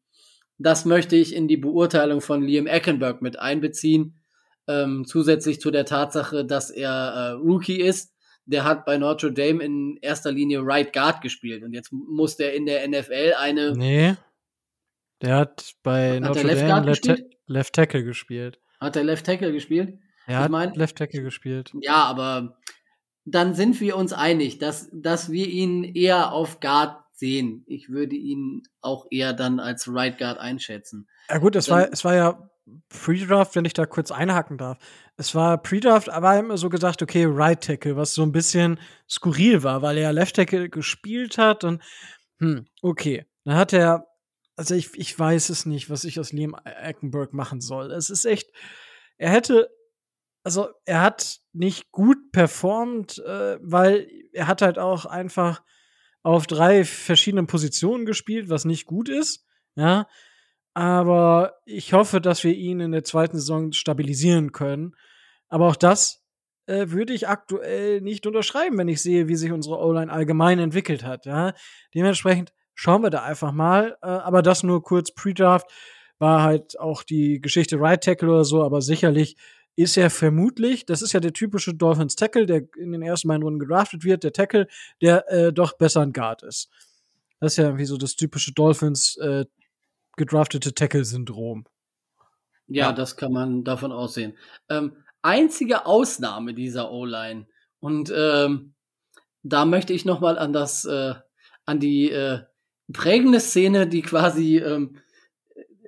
das 0.57 0.85
möchte 0.85 1.15
ich 1.15 1.35
in 1.35 1.47
die 1.47 1.57
Beurteilung 1.57 2.21
von 2.21 2.41
Liam 2.41 2.67
Eckenberg 2.67 3.21
mit 3.21 3.37
einbeziehen 3.37 4.22
ähm, 4.67 5.05
zusätzlich 5.05 5.59
zu 5.59 5.71
der 5.71 5.85
Tatsache, 5.85 6.45
dass 6.45 6.69
er 6.69 6.91
äh, 6.91 7.29
Rookie 7.31 7.81
ist. 7.81 8.13
Der 8.45 8.65
hat 8.65 8.85
bei 8.85 8.97
Notre 8.97 9.31
Dame 9.31 9.63
in 9.63 9.97
erster 10.01 10.31
Linie 10.31 10.59
Right 10.61 10.91
Guard 10.91 11.21
gespielt 11.21 11.63
und 11.63 11.73
jetzt 11.73 11.91
muss 11.93 12.35
der 12.35 12.53
in 12.53 12.65
der 12.65 12.87
NFL 12.87 13.33
eine. 13.39 13.71
Nee. 13.71 14.15
Der 15.21 15.37
hat 15.37 15.73
bei 15.81 16.15
hat 16.15 16.21
Notre 16.21 16.47
Left 16.47 16.61
Dame 16.61 16.85
Left, 16.85 17.05
Ta 17.05 17.15
Left, 17.47 17.73
Tackle 17.73 18.03
gespielt. 18.03 18.59
Hat 18.81 18.97
er 18.97 19.03
Left 19.05 19.25
Tackle 19.25 19.53
gespielt? 19.53 19.97
Er 20.27 20.37
ich 20.37 20.43
hat 20.43 20.51
mein, 20.51 20.73
Left 20.73 20.97
Tackle 20.97 21.21
gespielt. 21.21 21.71
Ja, 21.81 22.03
aber 22.03 22.57
dann 23.25 23.53
sind 23.53 23.79
wir 23.79 23.95
uns 23.95 24.11
einig, 24.11 24.59
dass, 24.59 24.89
dass 24.91 25.31
wir 25.31 25.47
ihn 25.47 25.83
eher 25.83 26.33
auf 26.33 26.59
Guard 26.59 26.97
sehen. 27.13 27.63
Ich 27.67 27.89
würde 27.89 28.15
ihn 28.15 28.63
auch 28.81 29.07
eher 29.09 29.31
dann 29.31 29.61
als 29.61 29.87
Right 29.87 30.17
Guard 30.17 30.39
einschätzen. 30.39 31.07
Ja 31.29 31.37
gut, 31.37 31.55
es 31.55 31.69
war, 31.69 31.91
es 31.91 32.03
war 32.03 32.15
ja 32.15 32.49
Pre-Draft, 32.89 33.55
wenn 33.55 33.65
ich 33.65 33.73
da 33.73 33.85
kurz 33.85 34.11
einhaken 34.11 34.57
darf. 34.57 34.77
Es 35.17 35.35
war 35.35 35.61
Pre-Draft, 35.61 36.09
aber 36.09 36.37
immer 36.37 36.57
so 36.57 36.69
gesagt, 36.69 37.01
okay, 37.01 37.25
Right 37.27 37.61
Tackle, 37.61 37.97
was 37.97 38.13
so 38.13 38.23
ein 38.23 38.31
bisschen 38.31 38.79
skurril 39.09 39.63
war, 39.63 39.81
weil 39.81 39.97
er 39.97 40.13
Left 40.13 40.35
Tackle 40.35 40.69
gespielt 40.69 41.37
hat 41.37 41.63
und 41.63 41.81
hm, 42.39 42.65
okay. 42.81 43.25
Dann 43.45 43.55
hat 43.55 43.73
er, 43.73 44.07
also 44.55 44.75
ich, 44.75 44.89
ich 44.95 45.17
weiß 45.17 45.49
es 45.49 45.65
nicht, 45.65 45.89
was 45.89 46.03
ich 46.05 46.19
aus 46.19 46.31
Liam 46.31 46.55
Eckenberg 46.63 47.33
machen 47.33 47.61
soll. 47.61 47.91
Es 47.91 48.09
ist 48.09 48.25
echt, 48.25 48.49
er 49.17 49.31
hätte, 49.31 49.69
also 50.43 50.69
er 50.85 51.01
hat 51.01 51.39
nicht 51.51 51.91
gut 51.91 52.31
performt, 52.31 53.19
äh, 53.19 53.57
weil 53.61 54.07
er 54.31 54.47
hat 54.47 54.61
halt 54.61 54.79
auch 54.79 55.05
einfach 55.05 55.61
auf 56.21 56.47
drei 56.47 56.85
verschiedenen 56.85 57.47
Positionen 57.47 58.05
gespielt, 58.05 58.49
was 58.49 58.65
nicht 58.65 58.85
gut 58.85 59.09
ist, 59.09 59.45
ja. 59.75 60.07
Aber 60.73 61.55
ich 61.65 61.93
hoffe, 61.93 62.19
dass 62.19 62.43
wir 62.43 62.53
ihn 62.53 62.79
in 62.79 62.91
der 62.91 63.03
zweiten 63.03 63.37
Saison 63.37 63.71
stabilisieren 63.73 64.51
können. 64.51 64.95
Aber 65.49 65.67
auch 65.67 65.75
das 65.75 66.23
äh, 66.65 66.89
würde 66.89 67.13
ich 67.13 67.27
aktuell 67.27 68.01
nicht 68.01 68.25
unterschreiben, 68.25 68.77
wenn 68.77 68.87
ich 68.87 69.01
sehe, 69.01 69.27
wie 69.27 69.35
sich 69.35 69.51
unsere 69.51 69.77
O-Line 69.77 70.11
allgemein 70.11 70.59
entwickelt 70.59 71.03
hat. 71.03 71.25
Ja? 71.25 71.53
Dementsprechend 71.93 72.53
schauen 72.73 73.03
wir 73.03 73.09
da 73.09 73.23
einfach 73.23 73.51
mal. 73.51 73.97
Äh, 74.01 74.07
aber 74.07 74.41
das 74.41 74.63
nur 74.63 74.81
kurz 74.81 75.13
Pre-Draft 75.13 75.67
war 76.19 76.41
halt 76.41 76.79
auch 76.79 77.03
die 77.03 77.41
Geschichte 77.41 77.79
Right 77.79 78.03
Tackle 78.03 78.29
oder 78.29 78.45
so, 78.45 78.63
aber 78.63 78.81
sicherlich 78.81 79.35
ist 79.75 79.97
er 79.97 80.09
vermutlich, 80.09 80.85
das 80.85 81.01
ist 81.01 81.13
ja 81.13 81.19
der 81.19 81.33
typische 81.33 81.73
Dolphins 81.73 82.15
Tackle, 82.15 82.45
der 82.45 82.61
in 82.77 82.91
den 82.91 83.01
ersten 83.01 83.27
beiden 83.27 83.43
Runden 83.43 83.59
gedraftet 83.59 84.03
wird, 84.03 84.23
der 84.23 84.31
Tackle, 84.31 84.67
der 85.01 85.29
äh, 85.31 85.51
doch 85.51 85.73
besser 85.77 86.01
ein 86.01 86.13
Guard 86.13 86.43
ist. 86.43 86.69
Das 87.39 87.53
ist 87.53 87.57
ja 87.57 87.65
irgendwie 87.65 87.85
so 87.85 87.97
das 87.97 88.15
typische 88.15 88.53
Dolphins 88.53 89.17
äh, 89.17 89.45
gedraftete 90.17 90.73
Tackle-Syndrom. 90.73 91.65
Ja, 92.67 92.87
ja, 92.87 92.93
das 92.93 93.17
kann 93.17 93.33
man 93.33 93.63
davon 93.63 93.91
aussehen. 93.91 94.37
Ähm, 94.69 94.93
einzige 95.21 95.85
Ausnahme 95.85 96.53
dieser 96.53 96.91
O-Line 96.91 97.47
und 97.79 98.11
ähm, 98.15 98.73
da 99.43 99.65
möchte 99.65 99.93
ich 99.93 100.05
noch 100.05 100.21
mal 100.21 100.37
an 100.37 100.53
das, 100.53 100.85
äh, 100.85 101.13
an 101.65 101.79
die 101.79 102.09
äh, 102.09 102.39
prägende 102.91 103.39
Szene, 103.39 103.87
die 103.87 104.01
quasi 104.01 104.57
ähm, 104.57 104.97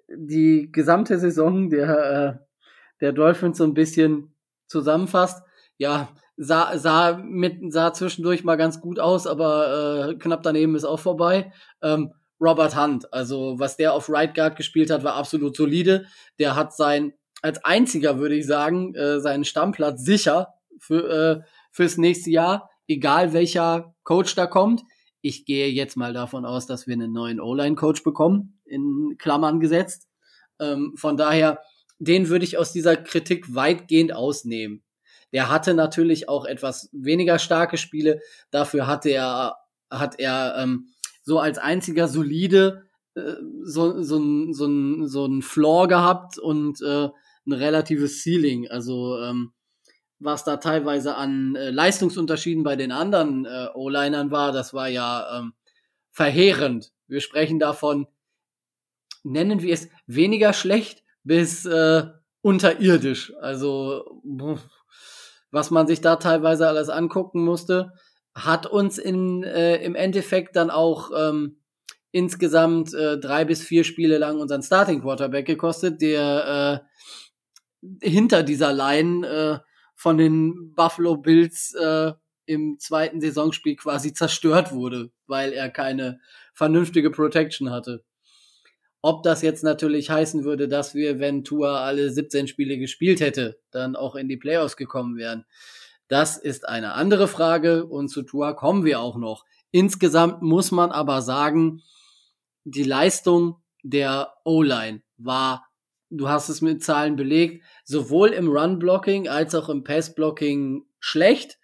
die 0.10 0.70
gesamte 0.72 1.18
Saison 1.20 1.70
der 1.70 2.40
äh, 2.40 2.46
der 3.02 3.12
Dolphins 3.12 3.58
so 3.58 3.64
ein 3.64 3.74
bisschen 3.74 4.34
zusammenfasst. 4.68 5.44
Ja, 5.78 6.10
sah, 6.38 6.78
sah, 6.78 7.18
mit, 7.18 7.72
sah 7.72 7.94
zwischendurch 7.94 8.44
mal 8.44 8.56
ganz 8.56 8.82
gut 8.82 9.00
aus, 9.00 9.28
aber 9.28 10.10
äh, 10.10 10.16
knapp 10.16 10.44
daneben 10.44 10.76
ist 10.76 10.86
auch 10.86 11.00
vorbei. 11.00 11.52
Ähm, 11.82 12.14
Robert 12.40 12.76
Hunt. 12.76 13.12
Also 13.14 13.56
was 13.58 13.78
der 13.78 13.94
auf 13.94 14.10
Right 14.10 14.34
Guard 14.34 14.56
gespielt 14.56 14.90
hat, 14.90 15.04
war 15.04 15.16
absolut 15.16 15.56
solide. 15.56 16.06
Der 16.40 16.56
hat 16.56 16.76
sein, 16.76 17.14
als 17.42 17.64
einziger 17.64 18.20
würde 18.20 18.36
ich 18.36 18.46
sagen, 18.46 18.94
äh, 18.96 19.20
seinen 19.20 19.46
Stammplatz 19.46 20.04
sicher 20.04 20.54
für, 20.80 21.10
äh, 21.10 21.42
fürs 21.72 21.98
nächste 21.98 22.30
Jahr, 22.32 22.70
egal 22.88 23.34
welcher 23.34 23.96
Coach 24.04 24.36
da 24.36 24.48
kommt. 24.48 24.84
Ich 25.22 25.46
gehe 25.46 25.70
jetzt 25.70 25.98
mal 25.98 26.14
davon 26.14 26.46
aus, 26.46 26.68
dass 26.68 26.88
wir 26.88 26.94
einen 26.94 27.12
neuen 27.12 27.40
O-Line-Coach 27.40 28.04
bekommen, 28.04 28.60
in 28.66 29.16
Klammern 29.18 29.60
gesetzt. 29.60 30.08
Ähm, 30.60 30.94
von 30.96 31.18
daher, 31.18 31.60
den 31.98 32.30
würde 32.30 32.46
ich 32.46 32.58
aus 32.58 32.72
dieser 32.72 32.96
Kritik 32.96 33.56
weitgehend 33.56 34.14
ausnehmen. 34.14 34.84
Der 35.34 35.50
hatte 35.50 35.74
natürlich 35.74 36.30
auch 36.30 36.46
etwas 36.46 36.90
weniger 36.94 37.40
starke 37.40 37.78
Spiele. 37.78 38.22
Dafür 38.52 38.88
hatte 38.88 39.10
er, 39.10 39.56
hat 39.90 40.20
er 40.20 40.56
ähm, 40.60 40.90
so 41.26 41.40
als 41.40 41.58
einziger 41.58 42.08
solide 42.08 42.84
äh, 43.16 43.34
so, 43.64 44.02
so, 44.02 44.18
ein, 44.18 44.54
so, 44.54 45.06
so 45.08 45.26
ein 45.26 45.42
Floor 45.42 45.88
gehabt 45.88 46.38
und 46.38 46.82
äh, 46.82 47.10
ein 47.48 47.54
relatives 47.54 48.24
Ceiling. 48.24 48.70
Also 48.70 49.20
ähm, 49.20 49.52
was 50.20 50.44
da 50.44 50.58
teilweise 50.58 51.16
an 51.16 51.56
äh, 51.56 51.72
Leistungsunterschieden 51.72 52.64
bei 52.64 52.76
den 52.76 52.92
anderen 52.92 53.46
äh, 53.46 53.68
O-Linern 53.74 54.32
war, 54.32 54.52
das 54.52 54.74
war 54.74 54.88
ja 54.88 55.40
ähm, 55.40 55.54
verheerend. 56.12 56.92
Wir 57.08 57.22
sprechen 57.22 57.60
davon, 57.60 58.08
nennen 59.24 59.62
wir 59.62 59.74
es 59.74 59.90
weniger 60.06 60.54
schlecht 60.54 61.04
bis 61.24 61.66
äh, 61.66 62.06
unterirdisch. 62.42 63.34
Also 63.42 64.22
was 65.50 65.72
man 65.72 65.88
sich 65.88 66.02
da 66.02 66.18
teilweise 66.18 66.68
alles 66.68 66.90
angucken 66.90 67.44
musste 67.44 67.94
hat 68.36 68.68
uns 68.68 68.98
in, 68.98 69.44
äh, 69.44 69.78
im 69.78 69.96
Endeffekt 69.96 70.56
dann 70.56 70.70
auch 70.70 71.12
ähm, 71.18 71.58
insgesamt 72.12 72.94
äh, 72.94 73.18
drei 73.18 73.46
bis 73.46 73.64
vier 73.64 73.84
Spiele 73.84 74.18
lang 74.18 74.40
unseren 74.40 74.62
Starting 74.62 75.02
Quarterback 75.02 75.46
gekostet, 75.46 76.02
der 76.02 76.84
äh, 77.82 78.08
hinter 78.08 78.44
dieser 78.44 78.74
Line 78.74 79.28
äh, 79.28 79.60
von 79.96 80.18
den 80.18 80.74
Buffalo 80.76 81.18
Bills 81.18 81.74
äh, 81.74 82.12
im 82.46 82.78
zweiten 82.78 83.22
Saisonspiel 83.22 83.76
quasi 83.76 84.14
zerstört 84.14 84.72
wurde, 84.74 85.12
weil 85.28 85.54
er 85.54 85.70
keine 85.70 86.20
vernünftige 86.54 87.12
Protection 87.12 87.72
hatte. 87.72 88.04
Ob 89.02 89.24
das 89.24 89.42
jetzt 89.42 89.64
natürlich 89.64 90.10
heißen 90.10 90.44
würde, 90.44 90.68
dass 90.68 90.96
wir, 90.96 91.20
wenn 91.20 91.44
Tua 91.44 91.86
alle 91.86 92.10
17 92.10 92.48
Spiele 92.48 92.78
gespielt 92.78 93.20
hätte, 93.20 93.60
dann 93.72 93.96
auch 93.96 94.16
in 94.16 94.28
die 94.28 94.38
Playoffs 94.38 94.78
gekommen 94.78 95.18
wären, 95.18 95.46
das 96.08 96.38
ist 96.38 96.68
eine 96.68 96.94
andere 96.94 97.28
Frage 97.28 97.86
und 97.86 98.10
zu 98.10 98.24
Tua 98.24 98.54
kommen 98.54 98.86
wir 98.86 99.00
auch 99.00 99.18
noch. 99.18 99.46
Insgesamt 99.72 100.42
muss 100.42 100.72
man 100.72 100.92
aber 100.92 101.22
sagen, 101.22 101.82
die 102.64 102.84
Leistung 102.84 103.58
der 103.84 104.34
O-Line 104.44 105.02
war, 105.18 105.68
du 106.10 106.30
hast 106.30 106.50
es 106.50 106.62
mit 106.62 106.84
Zahlen 106.84 107.16
belegt, 107.16 107.64
sowohl 107.84 108.30
im 108.30 108.48
Run-Blocking 108.48 109.28
als 109.28 109.56
auch 109.56 109.70
im 109.70 109.84
Pass-Blocking 109.84 110.86
schlecht. 111.00 111.60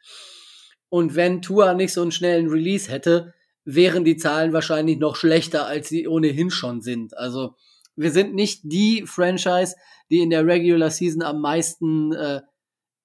Und 0.89 1.15
wenn 1.15 1.41
Tua 1.41 1.73
nicht 1.73 1.93
so 1.93 2.01
einen 2.01 2.12
schnellen 2.12 2.49
Release 2.49 2.91
hätte, 2.91 3.34
wären 3.63 4.04
die 4.04 4.17
Zahlen 4.17 4.54
wahrscheinlich 4.54 4.97
noch 4.97 5.15
schlechter, 5.15 5.65
als 5.67 5.89
sie 5.89 6.08
ohnehin 6.08 6.49
schon 6.49 6.82
sind. 6.82 7.17
Also 7.17 7.56
wir 7.95 8.12
sind 8.12 8.34
nicht 8.34 8.62
die 8.63 9.06
Franchise, 9.06 9.75
die 10.10 10.19
in 10.19 10.30
der 10.30 10.45
Regular 10.45 10.89
Season 10.89 11.21
am 11.21 11.39
meisten 11.41 12.12
äh, 12.12 12.41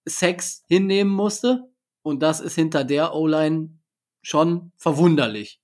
Sex 0.07 0.65
hinnehmen 0.69 1.13
musste. 1.13 1.65
Und 2.03 2.23
das 2.23 2.41
ist 2.41 2.55
hinter 2.55 2.85
der 2.85 3.15
O-Line 3.15 3.71
schon 4.23 4.73
verwunderlich. 4.77 5.61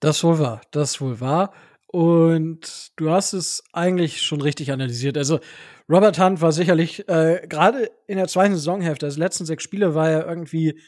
Das 0.00 0.22
wohl 0.22 0.38
wahr, 0.38 0.60
das 0.70 1.00
wohl 1.00 1.20
wahr. 1.20 1.52
Und 1.86 2.92
du 2.96 3.10
hast 3.10 3.32
es 3.32 3.62
eigentlich 3.72 4.20
schon 4.20 4.40
richtig 4.40 4.72
analysiert. 4.72 5.16
Also 5.16 5.40
Robert 5.88 6.18
Hunt 6.18 6.40
war 6.40 6.52
sicherlich 6.52 7.08
äh, 7.08 7.46
gerade 7.48 7.90
in 8.06 8.16
der 8.16 8.26
zweiten 8.26 8.54
Saisonhälfte, 8.54 9.06
also 9.06 9.20
letzten 9.20 9.46
sechs 9.46 9.62
Spiele, 9.62 9.94
war 9.94 10.10
er 10.10 10.26
irgendwie 10.26 10.80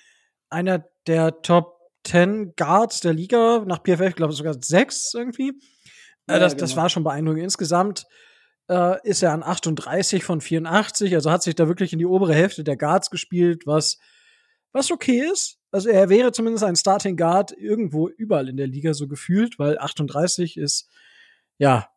einer 0.50 0.84
der 1.06 1.42
Top 1.42 1.76
10 2.04 2.54
Guards 2.56 3.00
der 3.00 3.12
Liga 3.12 3.64
nach 3.66 3.82
PFF, 3.82 4.08
ich 4.08 4.16
glaube 4.16 4.32
sogar 4.32 4.54
sechs 4.60 5.12
irgendwie. 5.14 5.50
Äh, 6.26 6.34
ja, 6.34 6.38
das, 6.38 6.52
genau. 6.52 6.60
das 6.62 6.76
war 6.76 6.88
schon 6.88 7.04
beeindruckend. 7.04 7.42
Insgesamt 7.42 8.06
äh, 8.68 9.08
ist 9.08 9.22
er 9.22 9.32
an 9.32 9.42
38 9.42 10.24
von 10.24 10.40
84, 10.40 11.14
also 11.14 11.30
hat 11.30 11.42
sich 11.42 11.54
da 11.54 11.68
wirklich 11.68 11.92
in 11.92 11.98
die 11.98 12.06
obere 12.06 12.34
Hälfte 12.34 12.64
der 12.64 12.76
Guards 12.76 13.10
gespielt, 13.10 13.66
was, 13.66 13.98
was 14.72 14.90
okay 14.90 15.20
ist. 15.20 15.58
Also 15.70 15.88
er 15.88 16.08
wäre 16.08 16.32
zumindest 16.32 16.64
ein 16.64 16.76
Starting 16.76 17.16
Guard 17.16 17.52
irgendwo 17.52 18.08
überall 18.08 18.48
in 18.48 18.56
der 18.56 18.66
Liga 18.66 18.94
so 18.94 19.08
gefühlt, 19.08 19.58
weil 19.58 19.78
38 19.78 20.56
ist, 20.56 20.88
ja, 21.58 21.88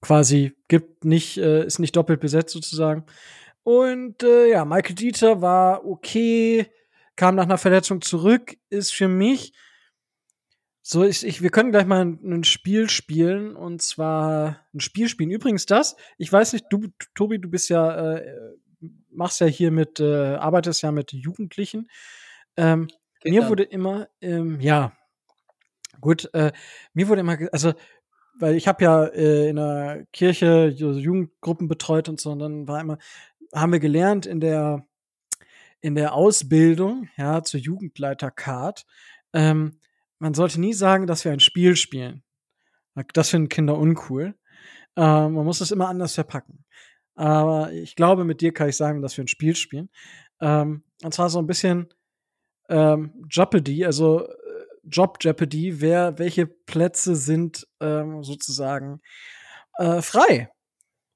quasi 0.00 0.52
gibt 0.68 1.04
nicht, 1.04 1.38
äh, 1.38 1.64
ist 1.64 1.78
nicht 1.78 1.96
doppelt 1.96 2.20
besetzt 2.20 2.52
sozusagen. 2.52 3.04
Und 3.62 4.22
äh, 4.22 4.50
ja, 4.50 4.64
Michael 4.64 4.94
Dieter 4.94 5.42
war 5.42 5.84
okay, 5.84 6.66
kam 7.16 7.34
nach 7.34 7.44
einer 7.44 7.58
Verletzung 7.58 8.00
zurück, 8.02 8.56
ist 8.68 8.92
für 8.92 9.08
mich 9.08 9.52
so, 10.88 11.02
ich, 11.02 11.26
ich, 11.26 11.42
wir 11.42 11.50
können 11.50 11.72
gleich 11.72 11.84
mal 11.84 12.00
ein, 12.04 12.20
ein, 12.22 12.44
Spiel 12.44 12.88
spielen 12.88 13.56
und 13.56 13.82
zwar 13.82 14.60
ein 14.72 14.78
Spiel 14.78 15.08
spielen. 15.08 15.32
Übrigens 15.32 15.66
das, 15.66 15.96
ich 16.16 16.32
weiß 16.32 16.52
nicht, 16.52 16.66
du, 16.70 16.86
Tobi, 17.16 17.40
du 17.40 17.50
bist 17.50 17.68
ja, 17.70 18.14
äh, 18.14 18.54
machst 19.10 19.40
ja 19.40 19.48
hier 19.48 19.72
mit, 19.72 19.98
äh, 19.98 20.36
arbeitest 20.36 20.82
ja 20.82 20.92
mit 20.92 21.12
Jugendlichen. 21.12 21.90
Ähm, 22.56 22.86
mir 23.24 23.48
wurde 23.48 23.64
immer, 23.64 24.06
ähm, 24.20 24.60
ja, 24.60 24.92
gut, 26.00 26.32
äh, 26.34 26.52
mir 26.94 27.08
wurde 27.08 27.22
immer, 27.22 27.36
also, 27.50 27.72
weil 28.38 28.54
ich 28.54 28.68
habe 28.68 28.84
ja 28.84 29.06
äh, 29.06 29.48
in 29.48 29.56
der 29.56 30.06
Kirche 30.12 30.68
Jugendgruppen 30.68 31.66
betreut 31.66 32.08
und 32.08 32.20
so, 32.20 32.30
und 32.30 32.38
dann 32.38 32.68
war 32.68 32.80
immer, 32.80 32.98
haben 33.52 33.72
wir 33.72 33.80
gelernt 33.80 34.24
in 34.24 34.38
der, 34.38 34.86
in 35.80 35.96
der 35.96 36.14
Ausbildung, 36.14 37.08
ja, 37.16 37.42
zur 37.42 37.58
Jugendleiter-Card, 37.58 38.86
ähm, 39.32 39.80
man 40.18 40.34
sollte 40.34 40.60
nie 40.60 40.72
sagen, 40.72 41.06
dass 41.06 41.24
wir 41.24 41.32
ein 41.32 41.40
Spiel 41.40 41.76
spielen. 41.76 42.22
Das 43.12 43.30
finden 43.30 43.48
Kinder 43.48 43.76
uncool. 43.76 44.34
Ähm, 44.96 45.34
man 45.34 45.44
muss 45.44 45.60
es 45.60 45.70
immer 45.70 45.88
anders 45.88 46.14
verpacken. 46.14 46.64
Aber 47.14 47.72
ich 47.72 47.96
glaube, 47.96 48.24
mit 48.24 48.40
dir 48.40 48.52
kann 48.52 48.68
ich 48.68 48.76
sagen, 48.76 49.02
dass 49.02 49.16
wir 49.16 49.24
ein 49.24 49.28
Spiel 49.28 49.54
spielen. 49.56 49.90
Ähm, 50.40 50.84
und 51.02 51.14
zwar 51.14 51.28
so 51.28 51.38
ein 51.38 51.46
bisschen 51.46 51.88
ähm, 52.68 53.26
Jeopardy, 53.30 53.84
also 53.84 54.26
äh, 54.26 54.30
Job 54.84 55.18
Jeopardy, 55.20 55.80
wer, 55.80 56.18
welche 56.18 56.46
Plätze 56.46 57.16
sind 57.16 57.66
ähm, 57.80 58.22
sozusagen 58.22 59.00
äh, 59.78 60.00
frei. 60.02 60.50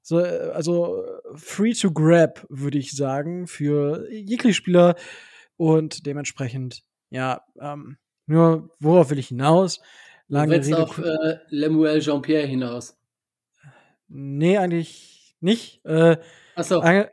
So, 0.02 0.20
äh, 0.20 0.50
also 0.52 1.04
free 1.36 1.72
to 1.72 1.92
grab, 1.92 2.46
würde 2.48 2.78
ich 2.78 2.92
sagen, 2.92 3.46
für 3.46 4.10
jegliche 4.10 4.54
Spieler 4.54 4.96
und 5.56 6.06
dementsprechend, 6.06 6.82
ja, 7.10 7.42
ähm, 7.60 7.98
nur, 8.26 8.70
worauf 8.78 9.10
will 9.10 9.18
ich 9.18 9.28
hinaus? 9.28 9.80
Lange 10.28 10.46
du 10.46 10.52
willst 10.52 10.70
Rede. 10.70 10.82
auf 10.82 10.98
äh, 10.98 11.38
Lemuel 11.48 12.00
Jean-Pierre 12.00 12.46
hinaus. 12.46 12.96
Nee, 14.08 14.58
eigentlich 14.58 15.36
nicht. 15.40 15.84
Äh, 15.84 16.18
Achso. 16.54 16.80
Äh, 16.82 17.08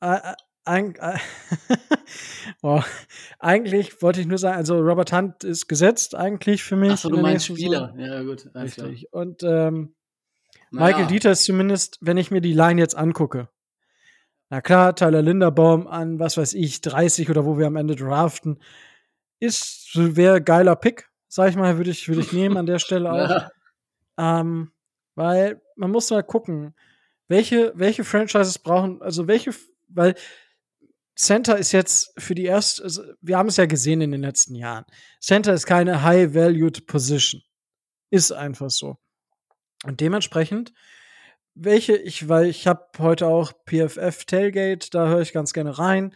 äh, 0.00 0.34
oh, 2.62 2.82
eigentlich 3.38 4.02
wollte 4.02 4.20
ich 4.20 4.26
nur 4.26 4.38
sagen, 4.38 4.56
also 4.56 4.78
Robert 4.78 5.12
Hunt 5.12 5.44
ist 5.44 5.68
gesetzt 5.68 6.14
eigentlich 6.14 6.62
für 6.62 6.76
mich. 6.76 6.92
Achso, 6.92 7.08
du 7.08 7.18
meinst 7.18 7.46
Spieler. 7.46 7.94
So. 7.96 8.02
Ja, 8.02 8.22
gut. 8.22 8.50
Richtig. 8.54 9.08
Klar. 9.08 9.22
Und 9.22 9.42
ähm, 9.42 9.94
naja. 10.70 10.88
Michael 10.88 11.06
Dieter 11.06 11.30
ist 11.30 11.44
zumindest, 11.44 11.98
wenn 12.02 12.18
ich 12.18 12.30
mir 12.30 12.40
die 12.40 12.52
Line 12.52 12.80
jetzt 12.80 12.96
angucke. 12.96 13.48
Na 14.50 14.60
klar, 14.60 14.94
Tyler 14.94 15.22
Linderbaum 15.22 15.86
an, 15.86 16.18
was 16.18 16.36
weiß 16.36 16.54
ich, 16.54 16.80
30 16.80 17.30
oder 17.30 17.44
wo 17.44 17.58
wir 17.58 17.66
am 17.66 17.76
Ende 17.76 17.96
draften 17.96 18.58
ist, 19.40 19.90
wäre 19.94 20.42
geiler 20.42 20.76
Pick, 20.76 21.08
sag 21.28 21.50
ich 21.50 21.56
mal, 21.56 21.76
würde 21.76 21.90
ich, 21.90 22.08
würde 22.08 22.20
ich 22.20 22.32
nehmen 22.32 22.56
an 22.56 22.66
der 22.66 22.78
Stelle 22.78 23.12
auch. 23.12 23.30
Ja. 23.30 23.50
Ähm, 24.18 24.72
weil 25.14 25.60
man 25.76 25.90
muss 25.90 26.10
mal 26.10 26.22
gucken, 26.22 26.74
welche, 27.28 27.72
welche 27.74 28.04
Franchises 28.04 28.58
brauchen, 28.58 29.02
also 29.02 29.26
welche, 29.28 29.52
weil 29.88 30.14
Center 31.18 31.58
ist 31.58 31.72
jetzt 31.72 32.12
für 32.16 32.34
die 32.34 32.44
erste, 32.44 32.84
also 32.84 33.02
wir 33.20 33.36
haben 33.36 33.48
es 33.48 33.56
ja 33.56 33.66
gesehen 33.66 34.00
in 34.00 34.12
den 34.12 34.22
letzten 34.22 34.54
Jahren. 34.54 34.84
Center 35.20 35.52
ist 35.52 35.66
keine 35.66 36.02
high-valued 36.02 36.86
Position. 36.86 37.42
Ist 38.10 38.30
einfach 38.30 38.70
so. 38.70 38.96
Und 39.84 40.00
dementsprechend, 40.00 40.72
welche 41.54 41.96
ich, 41.96 42.28
weil 42.28 42.46
ich 42.46 42.68
habe 42.68 42.86
heute 42.98 43.26
auch 43.26 43.52
PFF 43.66 44.24
Tailgate, 44.26 44.90
da 44.90 45.08
höre 45.08 45.20
ich 45.20 45.32
ganz 45.32 45.52
gerne 45.52 45.76
rein. 45.76 46.14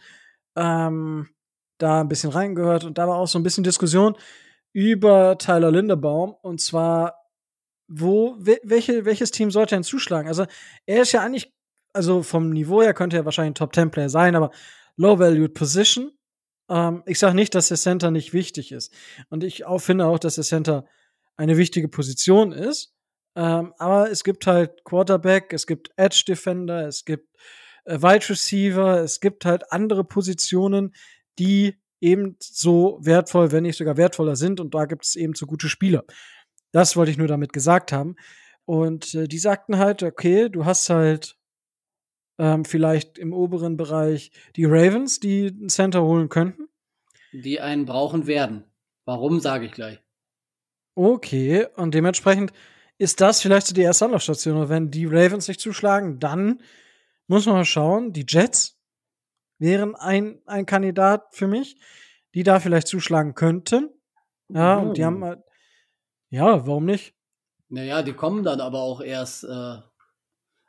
Ähm, 0.55 1.29
da 1.83 2.01
ein 2.01 2.07
bisschen 2.09 2.31
reingehört 2.31 2.83
und 2.83 2.97
da 2.97 3.07
war 3.07 3.17
auch 3.17 3.27
so 3.27 3.37
ein 3.37 3.43
bisschen 3.43 3.63
Diskussion 3.63 4.15
über 4.73 5.37
Tyler 5.37 5.71
Lindebaum 5.71 6.35
und 6.41 6.61
zwar 6.61 7.15
wo 7.87 8.35
welche 8.39 9.05
welches 9.05 9.31
Team 9.31 9.51
sollte 9.51 9.75
denn 9.75 9.83
zuschlagen? 9.83 10.27
Also, 10.27 10.45
er 10.85 11.01
ist 11.03 11.11
ja 11.11 11.21
eigentlich 11.21 11.53
also 11.93 12.23
vom 12.23 12.49
Niveau 12.49 12.81
her 12.81 12.93
könnte 12.93 13.17
er 13.17 13.25
wahrscheinlich 13.25 13.51
ein 13.51 13.55
Top 13.55 13.75
10 13.75 13.91
Player 13.91 14.09
sein, 14.09 14.35
aber 14.35 14.51
low 14.97 15.19
valued 15.19 15.53
position. 15.53 16.11
Ähm, 16.69 17.03
ich 17.05 17.19
sage 17.19 17.35
nicht, 17.35 17.53
dass 17.55 17.67
der 17.67 17.77
Center 17.77 18.09
nicht 18.11 18.33
wichtig 18.33 18.71
ist 18.71 18.93
und 19.29 19.43
ich 19.43 19.65
auch 19.65 19.79
finde 19.79 20.07
auch, 20.07 20.19
dass 20.19 20.35
der 20.35 20.43
Center 20.43 20.85
eine 21.35 21.57
wichtige 21.57 21.87
Position 21.87 22.51
ist. 22.51 22.93
Ähm, 23.35 23.73
aber 23.77 24.11
es 24.11 24.23
gibt 24.23 24.47
halt 24.47 24.83
Quarterback, 24.85 25.53
es 25.53 25.67
gibt 25.67 25.91
Edge 25.97 26.23
Defender, 26.27 26.87
es 26.87 27.05
gibt 27.05 27.27
äh, 27.85 28.01
Wide 28.01 28.29
Receiver, 28.29 29.01
es 29.01 29.19
gibt 29.19 29.45
halt 29.45 29.71
andere 29.71 30.03
Positionen, 30.03 30.93
die 31.39 31.75
eben 32.01 32.35
so 32.39 32.99
wertvoll, 33.01 33.51
wenn 33.51 33.63
nicht 33.63 33.77
sogar 33.77 33.97
wertvoller 33.97 34.35
sind. 34.35 34.59
Und 34.59 34.73
da 34.73 34.85
gibt 34.85 35.05
es 35.05 35.15
eben 35.15 35.35
so 35.35 35.45
gute 35.45 35.69
Spieler. 35.69 36.03
Das 36.71 36.97
wollte 36.97 37.11
ich 37.11 37.17
nur 37.17 37.27
damit 37.27 37.53
gesagt 37.53 37.91
haben. 37.91 38.15
Und 38.65 39.13
äh, 39.13 39.27
die 39.27 39.37
sagten 39.37 39.77
halt, 39.77 40.03
okay, 40.03 40.49
du 40.49 40.65
hast 40.65 40.89
halt 40.89 41.37
ähm, 42.39 42.65
vielleicht 42.65 43.17
im 43.17 43.33
oberen 43.33 43.77
Bereich 43.77 44.31
die 44.55 44.65
Ravens, 44.65 45.19
die 45.19 45.47
einen 45.47 45.69
Center 45.69 46.03
holen 46.03 46.29
könnten. 46.29 46.67
Die 47.31 47.59
einen 47.59 47.85
brauchen 47.85 48.27
werden. 48.27 48.65
Warum, 49.05 49.39
sage 49.39 49.65
ich 49.65 49.71
gleich. 49.71 49.99
Okay, 50.95 51.67
und 51.75 51.93
dementsprechend 51.93 52.53
ist 52.97 53.21
das 53.21 53.41
vielleicht 53.41 53.67
so 53.67 53.73
die 53.73 53.81
erste 53.81 54.05
Anlaufstation. 54.05 54.57
Und 54.57 54.69
wenn 54.69 54.91
die 54.91 55.05
Ravens 55.05 55.47
nicht 55.47 55.59
zuschlagen, 55.59 56.19
dann 56.19 56.61
muss 57.27 57.45
man 57.45 57.55
mal 57.55 57.65
schauen. 57.65 58.13
Die 58.13 58.25
Jets 58.27 58.72
wären 59.63 59.95
ein, 59.95 60.39
ein 60.45 60.65
Kandidat 60.65 61.33
für 61.33 61.47
mich, 61.47 61.77
die 62.35 62.43
da 62.43 62.59
vielleicht 62.59 62.87
zuschlagen 62.87 63.33
könnten. 63.33 63.89
Ja, 64.49 64.77
oh. 64.77 64.81
und 64.83 64.97
die 64.97 65.05
haben 65.05 65.23
halt, 65.23 65.39
ja, 66.29 66.67
warum 66.67 66.85
nicht? 66.85 67.15
Naja, 67.69 68.03
die 68.03 68.13
kommen 68.13 68.43
dann 68.43 68.61
aber 68.61 68.81
auch 68.81 69.01
erst, 69.01 69.45
äh, 69.45 69.77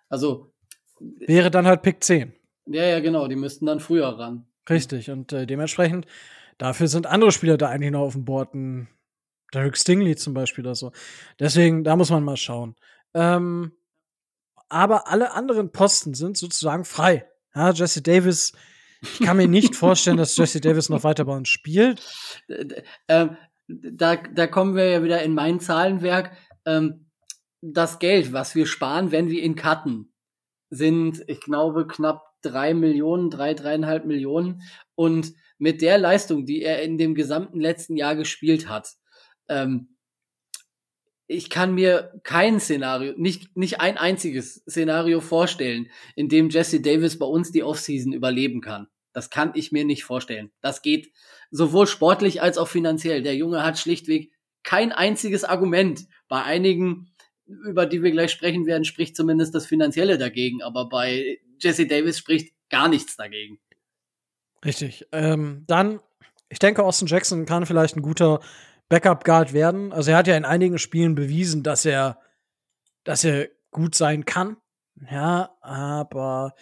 also. 0.08 0.54
Wäre 1.00 1.50
dann 1.50 1.66
halt 1.66 1.82
Pick 1.82 2.02
10. 2.02 2.32
Ja, 2.66 2.84
ja, 2.84 3.00
genau, 3.00 3.26
die 3.28 3.36
müssten 3.36 3.66
dann 3.66 3.80
früher 3.80 4.06
ran. 4.06 4.46
Richtig, 4.70 5.10
und 5.10 5.32
äh, 5.32 5.44
dementsprechend, 5.44 6.06
dafür 6.56 6.86
sind 6.86 7.06
andere 7.06 7.32
Spieler 7.32 7.58
da 7.58 7.68
eigentlich 7.68 7.90
noch 7.90 8.02
auf 8.02 8.14
dem 8.14 8.24
Board. 8.24 8.54
Ein 8.54 8.88
Derek 9.52 9.76
Stingley 9.76 10.16
zum 10.16 10.34
Beispiel 10.34 10.64
oder 10.64 10.74
so. 10.74 10.92
Deswegen, 11.38 11.84
da 11.84 11.96
muss 11.96 12.10
man 12.10 12.24
mal 12.24 12.36
schauen. 12.36 12.76
Ähm, 13.12 13.72
aber 14.68 15.08
alle 15.08 15.32
anderen 15.32 15.72
Posten 15.72 16.14
sind 16.14 16.36
sozusagen 16.36 16.84
frei. 16.84 17.28
Ja, 17.54 17.70
Jesse 17.70 18.02
Davis 18.02 18.52
ich 19.04 19.20
kann 19.20 19.36
mir 19.36 19.48
nicht 19.48 19.76
vorstellen, 19.76 20.16
dass 20.16 20.36
Jesse 20.36 20.60
Davis 20.60 20.88
noch 20.88 21.04
weiter 21.04 21.24
bei 21.24 21.36
uns 21.36 21.48
spielt. 21.48 22.02
Ähm, 23.08 23.36
da, 23.66 24.16
da 24.16 24.46
kommen 24.46 24.74
wir 24.74 24.88
ja 24.90 25.02
wieder 25.02 25.22
in 25.22 25.34
mein 25.34 25.60
Zahlenwerk. 25.60 26.36
Ähm, 26.66 27.10
das 27.60 27.98
Geld, 27.98 28.32
was 28.32 28.54
wir 28.54 28.66
sparen, 28.66 29.10
wenn 29.10 29.30
wir 29.30 29.42
ihn 29.42 29.56
cutten, 29.56 30.12
sind, 30.70 31.22
ich 31.28 31.40
glaube, 31.40 31.86
knapp 31.86 32.22
drei 32.42 32.74
Millionen, 32.74 33.30
drei, 33.30 33.54
dreieinhalb 33.54 34.04
Millionen. 34.04 34.62
Und 34.94 35.32
mit 35.58 35.80
der 35.82 35.98
Leistung, 35.98 36.46
die 36.46 36.62
er 36.62 36.82
in 36.82 36.98
dem 36.98 37.14
gesamten 37.14 37.60
letzten 37.60 37.96
Jahr 37.96 38.16
gespielt 38.16 38.68
hat, 38.68 38.94
ähm, 39.48 39.94
ich 41.26 41.48
kann 41.48 41.74
mir 41.74 42.20
kein 42.22 42.60
Szenario, 42.60 43.14
nicht, 43.16 43.56
nicht 43.56 43.80
ein 43.80 43.96
einziges 43.96 44.62
Szenario 44.68 45.20
vorstellen, 45.20 45.88
in 46.16 46.28
dem 46.28 46.50
Jesse 46.50 46.80
Davis 46.80 47.18
bei 47.18 47.26
uns 47.26 47.50
die 47.50 47.62
Offseason 47.62 48.12
überleben 48.12 48.60
kann. 48.60 48.88
Das 49.14 49.30
kann 49.30 49.52
ich 49.54 49.72
mir 49.72 49.84
nicht 49.84 50.04
vorstellen. 50.04 50.50
Das 50.60 50.82
geht 50.82 51.12
sowohl 51.50 51.86
sportlich 51.86 52.42
als 52.42 52.58
auch 52.58 52.68
finanziell. 52.68 53.22
Der 53.22 53.36
Junge 53.36 53.62
hat 53.62 53.78
schlichtweg 53.78 54.32
kein 54.64 54.92
einziges 54.92 55.44
Argument. 55.44 56.06
Bei 56.28 56.42
einigen, 56.42 57.14
über 57.46 57.86
die 57.86 58.02
wir 58.02 58.10
gleich 58.10 58.32
sprechen 58.32 58.66
werden, 58.66 58.84
spricht 58.84 59.16
zumindest 59.16 59.54
das 59.54 59.66
Finanzielle 59.66 60.18
dagegen. 60.18 60.62
Aber 60.62 60.88
bei 60.88 61.38
Jesse 61.60 61.86
Davis 61.86 62.18
spricht 62.18 62.54
gar 62.68 62.88
nichts 62.88 63.16
dagegen. 63.16 63.60
Richtig. 64.64 65.06
Ähm, 65.12 65.62
dann, 65.68 66.00
ich 66.48 66.58
denke, 66.58 66.82
Austin 66.82 67.06
Jackson 67.06 67.46
kann 67.46 67.66
vielleicht 67.66 67.96
ein 67.96 68.02
guter 68.02 68.40
Backup-Guard 68.88 69.52
werden. 69.52 69.92
Also 69.92 70.10
er 70.10 70.16
hat 70.16 70.26
ja 70.26 70.36
in 70.36 70.44
einigen 70.44 70.78
Spielen 70.78 71.14
bewiesen, 71.14 71.62
dass 71.62 71.84
er, 71.84 72.18
dass 73.04 73.22
er 73.22 73.48
gut 73.70 73.94
sein 73.94 74.24
kann. 74.24 74.56
Ja, 75.10 75.56
aber 75.60 76.54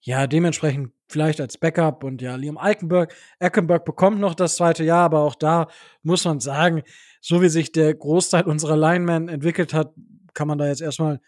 ja, 0.00 0.26
dementsprechend 0.26 0.92
vielleicht 1.10 1.40
als 1.40 1.58
Backup 1.58 2.04
und 2.04 2.22
ja, 2.22 2.36
Liam 2.36 2.58
Eikenberg. 2.58 3.14
Eckenberg 3.38 3.84
bekommt 3.84 4.20
noch 4.20 4.34
das 4.34 4.56
zweite 4.56 4.84
Jahr, 4.84 5.04
aber 5.04 5.20
auch 5.20 5.34
da 5.34 5.68
muss 6.02 6.24
man 6.24 6.40
sagen, 6.40 6.82
so 7.20 7.42
wie 7.42 7.48
sich 7.48 7.72
der 7.72 7.94
Großteil 7.94 8.44
unserer 8.44 8.76
Linemen 8.76 9.28
entwickelt 9.28 9.74
hat, 9.74 9.92
kann 10.34 10.48
man 10.48 10.58
da 10.58 10.66
jetzt 10.66 10.80
erstmal 10.80 11.20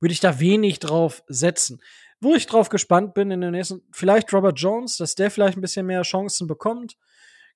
würde 0.00 0.12
ich 0.12 0.20
da 0.20 0.40
wenig 0.40 0.80
drauf 0.80 1.22
setzen. 1.28 1.80
Wo 2.20 2.34
ich 2.34 2.46
drauf 2.46 2.68
gespannt 2.68 3.14
bin 3.14 3.30
in 3.30 3.40
den 3.40 3.52
nächsten, 3.52 3.82
vielleicht 3.92 4.32
Robert 4.32 4.58
Jones, 4.58 4.96
dass 4.96 5.14
der 5.14 5.30
vielleicht 5.30 5.56
ein 5.56 5.62
bisschen 5.62 5.86
mehr 5.86 6.02
Chancen 6.02 6.46
bekommt. 6.46 6.96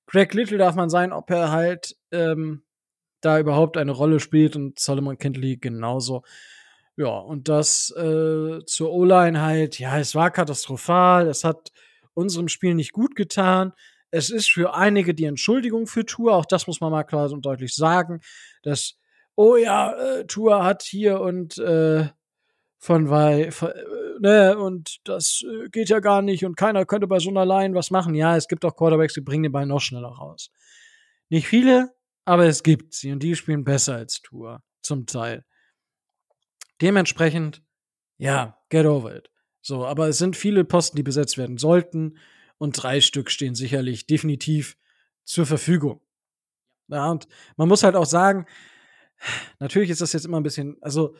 Greg 0.07 0.33
Little 0.33 0.57
darf 0.57 0.75
man 0.75 0.89
sein, 0.89 1.11
ob 1.11 1.29
er 1.29 1.51
halt 1.51 1.95
ähm, 2.11 2.63
da 3.21 3.39
überhaupt 3.39 3.77
eine 3.77 3.91
Rolle 3.91 4.19
spielt 4.19 4.55
und 4.55 4.79
Solomon 4.79 5.17
Kindley 5.17 5.57
genauso. 5.57 6.23
Ja, 6.97 7.17
und 7.17 7.49
das 7.49 7.91
äh, 7.97 8.63
zur 8.65 8.91
O-Line 8.93 9.41
halt, 9.41 9.79
ja, 9.79 9.99
es 9.99 10.15
war 10.15 10.31
katastrophal, 10.31 11.27
es 11.27 11.43
hat 11.43 11.71
unserem 12.13 12.47
Spiel 12.47 12.73
nicht 12.73 12.93
gut 12.93 13.15
getan. 13.15 13.73
Es 14.11 14.29
ist 14.29 14.49
für 14.49 14.73
einige 14.75 15.13
die 15.13 15.25
Entschuldigung 15.25 15.87
für 15.87 16.05
Tour, 16.05 16.33
auch 16.33 16.45
das 16.45 16.67
muss 16.67 16.79
man 16.79 16.91
mal 16.91 17.03
klar 17.03 17.29
und 17.31 17.45
deutlich 17.45 17.75
sagen, 17.75 18.21
dass, 18.63 18.97
oh 19.35 19.57
ja, 19.57 19.91
äh, 19.93 20.25
Tour 20.25 20.63
hat 20.63 20.83
hier 20.83 21.19
und 21.19 21.57
äh, 21.57 22.07
von 22.79 23.09
weil, 23.09 23.49
äh, 23.49 24.19
ne, 24.21 24.57
und 24.57 24.99
das 25.03 25.43
äh, 25.43 25.69
geht 25.69 25.89
ja 25.89 25.99
gar 25.99 26.21
nicht 26.21 26.45
und 26.45 26.55
keiner 26.55 26.85
könnte 26.85 27.07
bei 27.07 27.19
so 27.19 27.29
einer 27.29 27.45
Line 27.45 27.75
was 27.75 27.91
machen. 27.91 28.15
Ja, 28.15 28.37
es 28.37 28.47
gibt 28.47 28.63
auch 28.63 28.75
Quarterbacks, 28.75 29.15
die 29.15 29.21
bringen 29.21 29.43
den 29.43 29.51
Ball 29.51 29.65
noch 29.65 29.81
schneller 29.81 30.09
raus. 30.09 30.49
Nicht 31.29 31.47
viele, 31.47 31.93
aber 32.23 32.45
es 32.45 32.63
gibt 32.63 32.93
sie 32.93 33.11
und 33.11 33.21
die 33.21 33.35
spielen 33.35 33.65
besser 33.65 33.95
als 33.95 34.21
Tour, 34.21 34.61
zum 34.81 35.07
Teil. 35.07 35.43
Dementsprechend, 36.81 37.63
ja, 38.17 38.57
get 38.69 38.85
over 38.85 39.15
it. 39.15 39.29
So, 39.61 39.85
aber 39.85 40.07
es 40.09 40.17
sind 40.17 40.35
viele 40.35 40.63
Posten, 40.63 40.97
die 40.97 41.03
besetzt 41.03 41.37
werden 41.37 41.57
sollten 41.57 42.17
und 42.57 42.81
drei 42.81 43.01
Stück 43.01 43.31
stehen 43.31 43.55
sicherlich 43.55 44.07
definitiv 44.07 44.77
zur 45.23 45.45
Verfügung. 45.45 46.01
Ja, 46.87 47.09
und 47.09 47.27
man 47.57 47.67
muss 47.67 47.83
halt 47.83 47.95
auch 47.95 48.05
sagen, 48.05 48.45
natürlich 49.59 49.89
ist 49.89 50.01
das 50.01 50.13
jetzt 50.13 50.25
immer 50.25 50.39
ein 50.39 50.43
bisschen, 50.43 50.77
also 50.81 51.15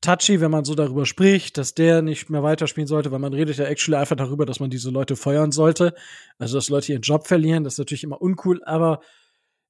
touchy, 0.00 0.40
wenn 0.40 0.50
man 0.50 0.64
so 0.64 0.74
darüber 0.74 1.06
spricht, 1.06 1.56
dass 1.56 1.74
der 1.74 2.02
nicht 2.02 2.28
mehr 2.28 2.42
weiterspielen 2.42 2.88
sollte, 2.88 3.12
weil 3.12 3.20
man 3.20 3.32
redet 3.32 3.56
ja 3.56 3.66
actually 3.66 3.96
einfach 3.96 4.16
darüber, 4.16 4.44
dass 4.44 4.58
man 4.58 4.70
diese 4.70 4.90
Leute 4.90 5.14
feuern 5.16 5.52
sollte. 5.52 5.94
Also, 6.38 6.56
dass 6.56 6.68
Leute 6.68 6.92
ihren 6.92 7.02
Job 7.02 7.26
verlieren, 7.26 7.64
das 7.64 7.74
ist 7.74 7.78
natürlich 7.78 8.04
immer 8.04 8.20
uncool, 8.20 8.62
aber 8.64 9.00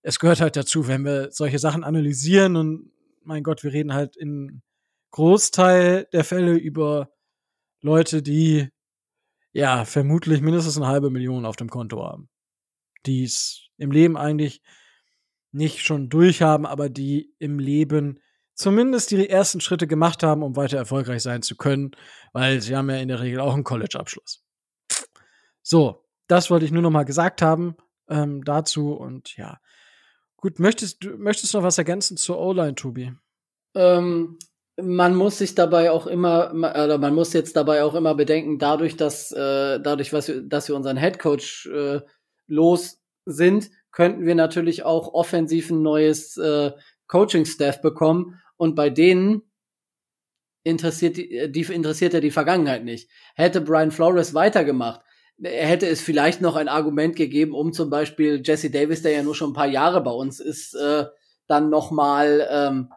es 0.00 0.18
gehört 0.18 0.40
halt 0.40 0.56
dazu, 0.56 0.88
wenn 0.88 1.04
wir 1.04 1.30
solche 1.30 1.58
Sachen 1.58 1.84
analysieren 1.84 2.56
und 2.56 2.90
mein 3.22 3.42
Gott, 3.42 3.62
wir 3.62 3.72
reden 3.72 3.92
halt 3.92 4.16
in 4.16 4.62
Großteil 5.12 6.08
der 6.12 6.24
Fälle 6.24 6.54
über 6.54 7.10
Leute, 7.80 8.22
die 8.22 8.68
ja 9.52 9.84
vermutlich 9.84 10.40
mindestens 10.40 10.76
eine 10.76 10.88
halbe 10.88 11.10
Million 11.10 11.46
auf 11.46 11.56
dem 11.56 11.68
Konto 11.68 12.02
haben. 12.02 12.28
Die 13.06 13.24
es 13.24 13.68
im 13.76 13.90
Leben 13.90 14.16
eigentlich 14.16 14.62
nicht 15.52 15.80
schon 15.80 16.08
durchhaben, 16.08 16.66
aber 16.66 16.88
die 16.88 17.34
im 17.38 17.58
Leben 17.58 18.20
zumindest 18.54 19.10
die 19.10 19.28
ersten 19.28 19.60
Schritte 19.60 19.86
gemacht 19.86 20.22
haben, 20.22 20.42
um 20.42 20.56
weiter 20.56 20.78
erfolgreich 20.78 21.22
sein 21.22 21.42
zu 21.42 21.56
können, 21.56 21.92
weil 22.32 22.60
sie 22.60 22.76
haben 22.76 22.90
ja 22.90 22.96
in 22.96 23.08
der 23.08 23.20
Regel 23.20 23.40
auch 23.40 23.54
einen 23.54 23.64
College-Abschluss. 23.64 24.44
So, 25.62 26.04
das 26.26 26.50
wollte 26.50 26.64
ich 26.64 26.72
nur 26.72 26.82
noch 26.82 26.90
mal 26.90 27.04
gesagt 27.04 27.42
haben 27.42 27.76
ähm, 28.08 28.44
dazu 28.44 28.92
und 28.92 29.36
ja. 29.36 29.60
Gut, 30.36 30.58
möchtest 30.58 31.04
du 31.04 31.16
möchtest 31.18 31.54
noch 31.54 31.62
was 31.62 31.78
ergänzen 31.78 32.16
zur 32.16 32.38
O-Line, 32.38 32.74
Tobi? 32.74 33.12
Ähm, 33.74 34.38
man 34.82 35.14
muss 35.14 35.38
sich 35.38 35.54
dabei 35.54 35.90
auch 35.90 36.06
immer, 36.06 36.52
oder 36.52 36.98
man 36.98 37.14
muss 37.14 37.32
jetzt 37.32 37.56
dabei 37.56 37.84
auch 37.84 37.94
immer 37.94 38.14
bedenken, 38.14 38.58
dadurch, 38.58 38.96
dass 38.96 39.32
äh, 39.32 39.80
dadurch, 39.80 40.12
was 40.12 40.28
wir, 40.28 40.42
dass 40.42 40.68
wir 40.68 40.76
unseren 40.76 40.96
Headcoach 40.96 41.68
äh, 41.72 42.00
los 42.46 43.00
sind, 43.24 43.70
könnten 43.90 44.24
wir 44.26 44.34
natürlich 44.34 44.84
auch 44.84 45.14
offensiv 45.14 45.70
ein 45.70 45.82
neues 45.82 46.36
äh, 46.36 46.72
Coaching-Staff 47.06 47.80
bekommen 47.82 48.40
und 48.56 48.74
bei 48.74 48.90
denen 48.90 49.42
interessiert 50.64 51.16
die, 51.16 51.50
die 51.50 51.62
interessiert 51.72 52.14
ja 52.14 52.20
die 52.20 52.30
Vergangenheit 52.30 52.84
nicht. 52.84 53.10
Hätte 53.34 53.60
Brian 53.60 53.90
Flores 53.90 54.34
weitergemacht, 54.34 55.00
hätte 55.42 55.86
es 55.88 56.00
vielleicht 56.00 56.40
noch 56.40 56.56
ein 56.56 56.68
Argument 56.68 57.16
gegeben, 57.16 57.52
um 57.52 57.72
zum 57.72 57.90
Beispiel 57.90 58.42
Jesse 58.44 58.70
Davis, 58.70 59.02
der 59.02 59.12
ja 59.12 59.22
nur 59.22 59.34
schon 59.34 59.50
ein 59.50 59.54
paar 59.54 59.66
Jahre 59.66 60.02
bei 60.02 60.10
uns 60.10 60.40
ist, 60.40 60.74
äh, 60.74 61.06
dann 61.46 61.70
noch 61.70 61.90
mal 61.90 62.46
ähm, 62.50 62.92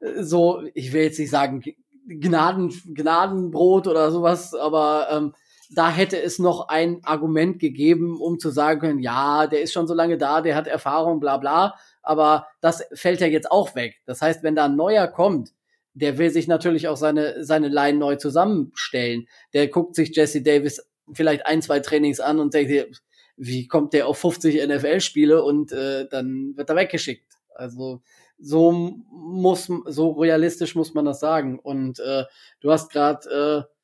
so, 0.00 0.62
ich 0.74 0.92
will 0.92 1.02
jetzt 1.02 1.18
nicht 1.18 1.30
sagen 1.30 1.62
Gnaden, 2.06 2.72
Gnadenbrot 2.94 3.86
oder 3.86 4.10
sowas, 4.10 4.54
aber 4.54 5.08
ähm, 5.10 5.34
da 5.70 5.90
hätte 5.90 6.20
es 6.20 6.38
noch 6.38 6.68
ein 6.68 7.00
Argument 7.04 7.58
gegeben, 7.58 8.18
um 8.20 8.38
zu 8.38 8.50
sagen 8.50 8.80
können, 8.80 9.00
ja, 9.00 9.46
der 9.46 9.60
ist 9.60 9.72
schon 9.72 9.86
so 9.86 9.94
lange 9.94 10.16
da, 10.16 10.40
der 10.40 10.56
hat 10.56 10.66
Erfahrung, 10.66 11.20
bla 11.20 11.36
bla, 11.36 11.74
aber 12.02 12.46
das 12.60 12.84
fällt 12.94 13.20
ja 13.20 13.26
jetzt 13.26 13.50
auch 13.50 13.74
weg. 13.74 13.96
Das 14.06 14.22
heißt, 14.22 14.42
wenn 14.42 14.56
da 14.56 14.64
ein 14.64 14.76
neuer 14.76 15.06
kommt, 15.08 15.50
der 15.92 16.16
will 16.16 16.30
sich 16.30 16.48
natürlich 16.48 16.88
auch 16.88 16.96
seine, 16.96 17.44
seine 17.44 17.68
Line 17.68 17.98
neu 17.98 18.16
zusammenstellen. 18.16 19.26
Der 19.52 19.68
guckt 19.68 19.94
sich 19.94 20.14
Jesse 20.14 20.42
Davis 20.42 20.88
vielleicht 21.12 21.44
ein, 21.44 21.60
zwei 21.60 21.80
Trainings 21.80 22.20
an 22.20 22.38
und 22.38 22.54
denkt, 22.54 23.02
wie 23.36 23.66
kommt 23.66 23.92
der 23.92 24.06
auf 24.06 24.18
50 24.18 24.66
NFL-Spiele 24.66 25.42
und 25.42 25.72
äh, 25.72 26.08
dann 26.08 26.56
wird 26.56 26.70
er 26.70 26.76
weggeschickt. 26.76 27.34
Also 27.54 28.02
so 28.38 28.72
muss, 29.10 29.70
so 29.86 30.10
realistisch 30.12 30.74
muss 30.74 30.94
man 30.94 31.04
das 31.04 31.20
sagen. 31.20 31.58
Und 31.58 31.98
äh, 32.00 32.24
du 32.60 32.70
hast 32.70 32.90
gerade 32.90 33.66
äh, 33.68 33.74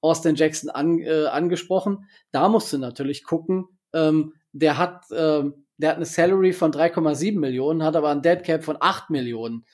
Austin 0.00 0.34
Jackson 0.34 0.70
an, 0.70 0.98
äh, 0.98 1.26
angesprochen. 1.26 2.08
Da 2.32 2.48
musst 2.48 2.72
du 2.72 2.78
natürlich 2.78 3.24
gucken. 3.24 3.66
Ähm, 3.92 4.34
der 4.52 4.78
hat, 4.78 5.10
äh, 5.10 5.44
der 5.76 5.90
hat 5.90 5.96
eine 5.96 6.06
Salary 6.06 6.52
von 6.52 6.72
3,7 6.72 7.38
Millionen, 7.38 7.82
hat 7.82 7.96
aber 7.96 8.10
ein 8.10 8.22
Dead 8.22 8.42
Cap 8.42 8.64
von 8.64 8.76
8 8.80 9.10
Millionen. 9.10 9.64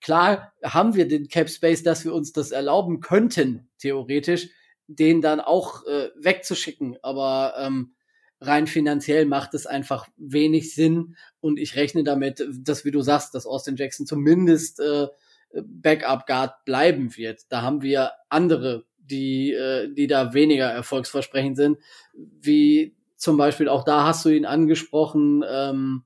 Klar 0.00 0.52
haben 0.62 0.94
wir 0.94 1.06
den 1.08 1.28
Cap 1.28 1.50
Space, 1.50 1.82
dass 1.82 2.04
wir 2.04 2.14
uns 2.14 2.32
das 2.32 2.52
erlauben 2.52 3.00
könnten, 3.00 3.68
theoretisch, 3.78 4.48
den 4.86 5.20
dann 5.20 5.40
auch 5.40 5.86
äh, 5.86 6.10
wegzuschicken. 6.16 6.96
Aber 7.02 7.54
ähm, 7.58 7.94
rein 8.40 8.66
finanziell 8.66 9.26
macht 9.26 9.54
es 9.54 9.66
einfach 9.66 10.08
wenig 10.16 10.74
Sinn 10.74 11.16
und 11.40 11.58
ich 11.58 11.76
rechne 11.76 12.04
damit, 12.04 12.46
dass, 12.62 12.84
wie 12.84 12.90
du 12.90 13.02
sagst, 13.02 13.34
dass 13.34 13.46
Austin 13.46 13.76
Jackson 13.76 14.06
zumindest 14.06 14.80
äh, 14.80 15.08
Backup 15.52 16.26
Guard 16.26 16.64
bleiben 16.64 17.16
wird. 17.16 17.42
Da 17.50 17.62
haben 17.62 17.82
wir 17.82 18.12
andere, 18.28 18.84
die, 18.98 19.52
äh, 19.52 19.92
die 19.92 20.06
da 20.06 20.32
weniger 20.32 20.66
erfolgsversprechend 20.66 21.56
sind, 21.56 21.78
wie 22.14 22.96
zum 23.16 23.36
Beispiel 23.36 23.68
auch 23.68 23.84
da 23.84 24.04
hast 24.04 24.24
du 24.24 24.30
ihn 24.30 24.46
angesprochen, 24.46 25.44
ähm, 25.46 26.04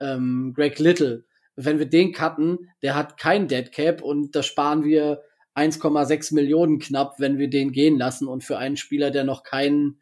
ähm, 0.00 0.52
Greg 0.54 0.78
Little. 0.78 1.24
Wenn 1.54 1.78
wir 1.78 1.86
den 1.86 2.12
cutten, 2.12 2.70
der 2.82 2.96
hat 2.96 3.18
kein 3.18 3.46
Dead 3.46 3.70
Cap 3.70 4.02
und 4.02 4.34
da 4.34 4.42
sparen 4.42 4.82
wir 4.82 5.22
1,6 5.54 6.34
Millionen 6.34 6.78
knapp, 6.78 7.16
wenn 7.18 7.38
wir 7.38 7.50
den 7.50 7.70
gehen 7.70 7.98
lassen 7.98 8.26
und 8.26 8.42
für 8.42 8.58
einen 8.58 8.76
Spieler, 8.76 9.10
der 9.10 9.24
noch 9.24 9.42
keinen 9.42 10.00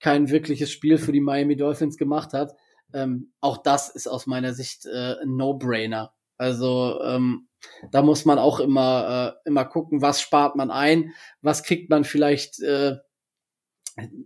kein 0.00 0.30
wirkliches 0.30 0.70
Spiel 0.70 0.98
für 0.98 1.12
die 1.12 1.20
Miami 1.20 1.56
Dolphins 1.56 1.96
gemacht 1.96 2.32
hat. 2.32 2.54
Ähm, 2.92 3.32
auch 3.40 3.58
das 3.58 3.88
ist 3.88 4.08
aus 4.08 4.26
meiner 4.26 4.52
Sicht 4.52 4.86
äh, 4.86 5.16
ein 5.22 5.36
No-Brainer. 5.36 6.12
Also 6.36 7.00
ähm, 7.02 7.48
da 7.90 8.02
muss 8.02 8.24
man 8.24 8.38
auch 8.38 8.60
immer 8.60 9.36
äh, 9.44 9.48
immer 9.48 9.64
gucken, 9.64 10.02
was 10.02 10.20
spart 10.20 10.56
man 10.56 10.70
ein, 10.70 11.12
was 11.42 11.62
kriegt 11.62 11.90
man 11.90 12.04
vielleicht 12.04 12.60
äh, 12.60 12.96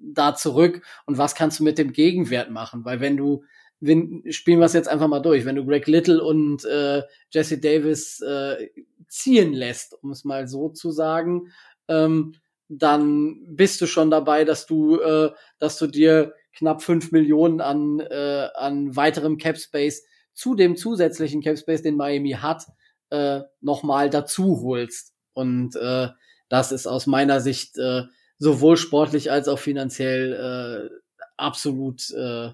da 0.00 0.34
zurück 0.34 0.82
und 1.06 1.18
was 1.18 1.34
kannst 1.34 1.58
du 1.58 1.64
mit 1.64 1.78
dem 1.78 1.92
Gegenwert 1.92 2.50
machen, 2.50 2.84
weil 2.84 3.00
wenn 3.00 3.16
du 3.16 3.44
wenn, 3.80 4.22
spielen 4.30 4.60
wir 4.60 4.66
es 4.66 4.72
jetzt 4.72 4.88
einfach 4.88 5.08
mal 5.08 5.20
durch, 5.20 5.44
wenn 5.44 5.56
du 5.56 5.66
Greg 5.66 5.86
Little 5.86 6.22
und 6.22 6.64
äh, 6.64 7.02
Jesse 7.30 7.58
Davis 7.58 8.20
äh, 8.20 8.70
ziehen 9.08 9.52
lässt, 9.52 10.00
um 10.02 10.10
es 10.10 10.24
mal 10.24 10.48
so 10.48 10.70
zu 10.70 10.90
sagen, 10.90 11.48
ähm, 11.88 12.34
dann 12.68 13.36
bist 13.46 13.80
du 13.80 13.86
schon 13.86 14.10
dabei, 14.10 14.44
dass 14.44 14.66
du, 14.66 15.00
äh, 15.00 15.30
dass 15.58 15.78
du 15.78 15.86
dir 15.86 16.34
knapp 16.54 16.82
fünf 16.82 17.12
Millionen 17.12 17.60
an, 17.60 18.00
äh, 18.00 18.48
an 18.54 18.96
weiterem 18.96 19.38
Cap 19.38 19.58
Space 19.58 20.04
zu 20.32 20.54
dem 20.54 20.76
zusätzlichen 20.76 21.42
Cap 21.42 21.58
Space, 21.58 21.82
den 21.82 21.96
Miami 21.96 22.32
hat, 22.32 22.64
äh, 23.10 23.40
nochmal 23.60 24.10
dazu 24.10 24.60
holst. 24.62 25.14
Und 25.32 25.76
äh, 25.76 26.08
das 26.48 26.72
ist 26.72 26.86
aus 26.86 27.06
meiner 27.06 27.40
Sicht 27.40 27.78
äh, 27.78 28.02
sowohl 28.38 28.76
sportlich 28.76 29.30
als 29.30 29.48
auch 29.48 29.58
finanziell 29.58 30.90
äh, 30.90 30.94
absolut 31.36 32.10
äh, 32.12 32.50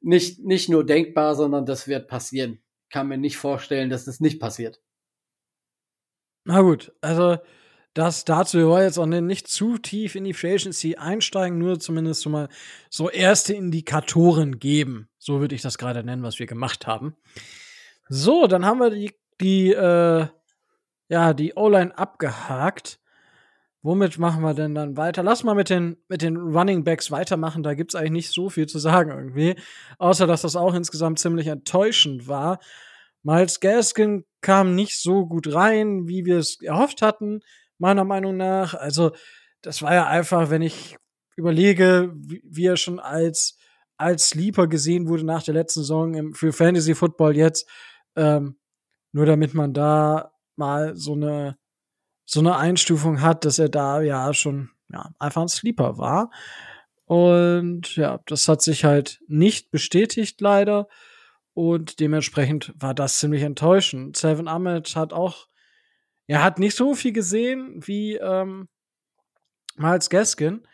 nicht, 0.00 0.44
nicht 0.44 0.68
nur 0.68 0.84
denkbar, 0.84 1.34
sondern 1.34 1.66
das 1.66 1.88
wird 1.88 2.08
passieren. 2.08 2.60
Kann 2.90 3.08
mir 3.08 3.18
nicht 3.18 3.36
vorstellen, 3.36 3.90
dass 3.90 4.04
das 4.04 4.20
nicht 4.20 4.40
passiert. 4.40 4.80
Na 6.44 6.60
gut, 6.62 6.92
also 7.00 7.38
das 7.96 8.26
dazu, 8.26 8.58
wir 8.58 8.66
wollen 8.66 8.84
jetzt 8.84 8.98
auch 8.98 9.06
nicht 9.06 9.48
zu 9.48 9.78
tief 9.78 10.16
in 10.16 10.24
die 10.24 10.34
Free 10.34 10.52
Agency 10.52 10.96
einsteigen, 10.96 11.56
nur 11.56 11.80
zumindest 11.80 12.20
so 12.20 12.28
mal 12.28 12.48
so 12.90 13.08
erste 13.08 13.54
Indikatoren 13.54 14.58
geben. 14.58 15.08
So 15.18 15.40
würde 15.40 15.54
ich 15.54 15.62
das 15.62 15.78
gerade 15.78 16.04
nennen, 16.04 16.22
was 16.22 16.38
wir 16.38 16.46
gemacht 16.46 16.86
haben. 16.86 17.16
So, 18.08 18.46
dann 18.46 18.66
haben 18.66 18.80
wir 18.80 18.90
die, 18.90 19.14
die, 19.40 19.72
äh, 19.72 20.26
ja, 21.08 21.32
die 21.32 21.54
O-Line 21.54 21.96
abgehakt. 21.96 23.00
Womit 23.80 24.18
machen 24.18 24.42
wir 24.42 24.52
denn 24.52 24.74
dann 24.74 24.98
weiter? 24.98 25.22
Lass 25.22 25.42
mal 25.42 25.54
mit 25.54 25.70
den, 25.70 25.96
mit 26.08 26.20
den 26.20 26.36
Running 26.36 26.84
Backs 26.84 27.10
weitermachen. 27.10 27.62
Da 27.62 27.72
gibt's 27.72 27.94
eigentlich 27.94 28.10
nicht 28.10 28.32
so 28.32 28.50
viel 28.50 28.66
zu 28.66 28.78
sagen 28.78 29.10
irgendwie. 29.10 29.56
Außer, 29.98 30.26
dass 30.26 30.42
das 30.42 30.54
auch 30.54 30.74
insgesamt 30.74 31.18
ziemlich 31.18 31.46
enttäuschend 31.46 32.28
war. 32.28 32.58
Miles 33.22 33.60
Gaskin 33.60 34.26
kam 34.42 34.74
nicht 34.74 35.00
so 35.00 35.24
gut 35.24 35.54
rein, 35.54 36.08
wie 36.08 36.26
wir 36.26 36.38
es 36.38 36.60
erhofft 36.60 37.00
hatten. 37.00 37.40
Meiner 37.78 38.04
Meinung 38.04 38.36
nach. 38.36 38.74
Also, 38.74 39.12
das 39.62 39.82
war 39.82 39.94
ja 39.94 40.06
einfach, 40.06 40.50
wenn 40.50 40.62
ich 40.62 40.96
überlege, 41.36 42.12
wie, 42.14 42.42
wie 42.44 42.66
er 42.66 42.76
schon 42.76 42.98
als, 42.98 43.58
als 43.96 44.28
Sleeper 44.28 44.66
gesehen 44.66 45.08
wurde 45.08 45.24
nach 45.24 45.42
der 45.42 45.54
letzten 45.54 45.80
Saison 45.80 46.14
im, 46.14 46.34
für 46.34 46.52
Fantasy 46.52 46.94
Football 46.94 47.36
jetzt, 47.36 47.68
ähm, 48.16 48.58
nur 49.12 49.26
damit 49.26 49.54
man 49.54 49.72
da 49.72 50.32
mal 50.56 50.96
so 50.96 51.14
eine, 51.14 51.58
so 52.24 52.40
eine 52.40 52.56
Einstufung 52.56 53.20
hat, 53.20 53.44
dass 53.44 53.58
er 53.58 53.68
da 53.68 54.00
ja 54.00 54.32
schon 54.34 54.70
ja, 54.92 55.10
einfach 55.18 55.42
ein 55.42 55.48
Sleeper 55.48 55.98
war. 55.98 56.30
Und 57.04 57.94
ja, 57.96 58.20
das 58.26 58.48
hat 58.48 58.62
sich 58.62 58.84
halt 58.84 59.20
nicht 59.28 59.70
bestätigt, 59.70 60.40
leider. 60.40 60.88
Und 61.54 62.00
dementsprechend 62.00 62.74
war 62.76 62.94
das 62.94 63.18
ziemlich 63.18 63.42
enttäuschend. 63.42 64.16
Seven 64.16 64.48
Ahmed 64.48 64.94
hat 64.96 65.12
auch, 65.12 65.46
er 66.26 66.42
hat 66.42 66.58
nicht 66.58 66.76
so 66.76 66.94
viel 66.94 67.12
gesehen 67.12 67.80
wie 67.86 68.16
ähm, 68.16 68.68
Miles 69.76 70.10
Gaskin, 70.10 70.66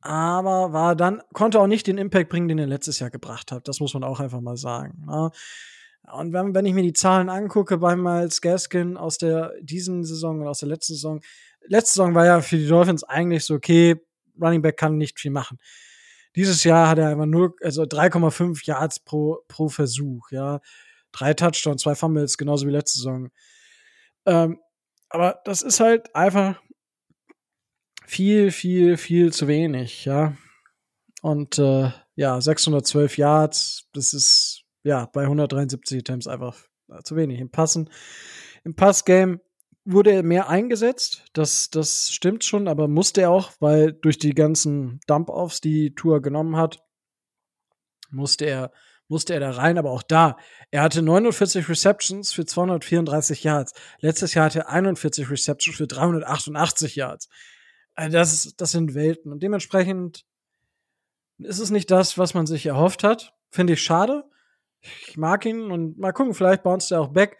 aber 0.00 0.72
war 0.72 0.96
dann, 0.96 1.22
konnte 1.32 1.60
auch 1.60 1.66
nicht 1.66 1.86
den 1.86 1.98
Impact 1.98 2.28
bringen, 2.28 2.48
den 2.48 2.58
er 2.58 2.66
letztes 2.66 2.98
Jahr 2.98 3.10
gebracht 3.10 3.52
hat. 3.52 3.68
Das 3.68 3.80
muss 3.80 3.94
man 3.94 4.04
auch 4.04 4.20
einfach 4.20 4.40
mal 4.40 4.56
sagen. 4.56 5.04
Ne? 5.06 5.30
Und 6.12 6.32
wenn, 6.32 6.54
wenn 6.54 6.66
ich 6.66 6.74
mir 6.74 6.82
die 6.82 6.92
Zahlen 6.92 7.28
angucke 7.28 7.78
bei 7.78 7.94
Miles 7.94 8.40
Gaskin 8.40 8.96
aus 8.96 9.18
der 9.18 9.52
diesen 9.60 10.04
Saison 10.04 10.40
und 10.40 10.48
aus 10.48 10.58
der 10.58 10.68
letzten 10.68 10.94
Saison, 10.94 11.20
letzte 11.66 11.94
Saison 11.94 12.14
war 12.14 12.26
ja 12.26 12.40
für 12.40 12.56
die 12.56 12.66
Dolphins 12.66 13.04
eigentlich 13.04 13.44
so, 13.44 13.54
okay, 13.54 13.96
Running 14.40 14.62
Back 14.62 14.76
kann 14.76 14.98
nicht 14.98 15.20
viel 15.20 15.30
machen. 15.30 15.58
Dieses 16.34 16.64
Jahr 16.64 16.88
hat 16.88 16.98
er 16.98 17.08
einfach 17.08 17.26
nur, 17.26 17.54
also 17.62 17.82
3,5 17.82 18.66
Yards 18.66 19.00
pro, 19.00 19.40
pro 19.48 19.68
Versuch, 19.68 20.30
ja. 20.30 20.60
Drei 21.12 21.34
Touchdowns, 21.34 21.82
zwei 21.82 21.94
Fumbles, 21.94 22.38
genauso 22.38 22.66
wie 22.66 22.70
letzte 22.70 22.98
Saison. 22.98 23.30
Ähm, 24.24 24.58
aber 25.12 25.40
das 25.44 25.62
ist 25.62 25.80
halt 25.80 26.14
einfach 26.14 26.60
viel, 28.06 28.50
viel, 28.50 28.96
viel 28.96 29.32
zu 29.32 29.48
wenig, 29.48 30.04
ja. 30.04 30.36
Und 31.22 31.58
äh, 31.58 31.90
ja, 32.14 32.40
612 32.40 33.16
Yards, 33.16 33.88
das 33.92 34.12
ist 34.12 34.64
ja 34.82 35.06
bei 35.06 35.22
173 35.22 36.00
Attempts 36.00 36.26
einfach 36.26 36.56
zu 37.04 37.16
wenig. 37.16 37.40
Im 37.40 37.50
Passen, 37.50 37.90
im 38.64 38.74
Passgame 38.74 39.40
wurde 39.84 40.12
er 40.12 40.22
mehr 40.22 40.48
eingesetzt, 40.48 41.24
das, 41.32 41.70
das 41.70 42.10
stimmt 42.10 42.44
schon, 42.44 42.68
aber 42.68 42.86
musste 42.88 43.22
er 43.22 43.30
auch, 43.30 43.52
weil 43.60 43.92
durch 43.92 44.18
die 44.18 44.34
ganzen 44.34 45.00
Dump-Offs, 45.06 45.60
die 45.60 45.94
Tour 45.94 46.22
genommen 46.22 46.56
hat, 46.56 46.82
musste 48.10 48.44
er, 48.44 48.72
musste 49.12 49.34
er 49.34 49.40
da 49.40 49.50
rein, 49.50 49.76
aber 49.76 49.90
auch 49.90 50.02
da, 50.02 50.38
er 50.70 50.82
hatte 50.82 51.02
49 51.02 51.68
Receptions 51.68 52.32
für 52.32 52.46
234 52.46 53.44
Yards. 53.44 53.74
Letztes 54.00 54.32
Jahr 54.32 54.46
hatte 54.46 54.60
er 54.60 54.70
41 54.70 55.30
Receptions 55.30 55.76
für 55.76 55.86
388 55.86 56.96
Yards. 56.96 57.28
Also 57.94 58.16
das, 58.16 58.54
das 58.56 58.72
sind 58.72 58.94
Welten. 58.94 59.30
Und 59.30 59.42
dementsprechend 59.42 60.24
ist 61.38 61.58
es 61.58 61.70
nicht 61.70 61.90
das, 61.90 62.16
was 62.16 62.32
man 62.32 62.46
sich 62.46 62.64
erhofft 62.64 63.04
hat. 63.04 63.34
Finde 63.50 63.74
ich 63.74 63.82
schade. 63.82 64.24
Ich 64.80 65.18
mag 65.18 65.44
ihn 65.44 65.70
und 65.70 65.98
mal 65.98 66.12
gucken, 66.12 66.32
vielleicht 66.32 66.62
bounced 66.62 66.90
er 66.90 67.02
auch 67.02 67.12
back. 67.12 67.36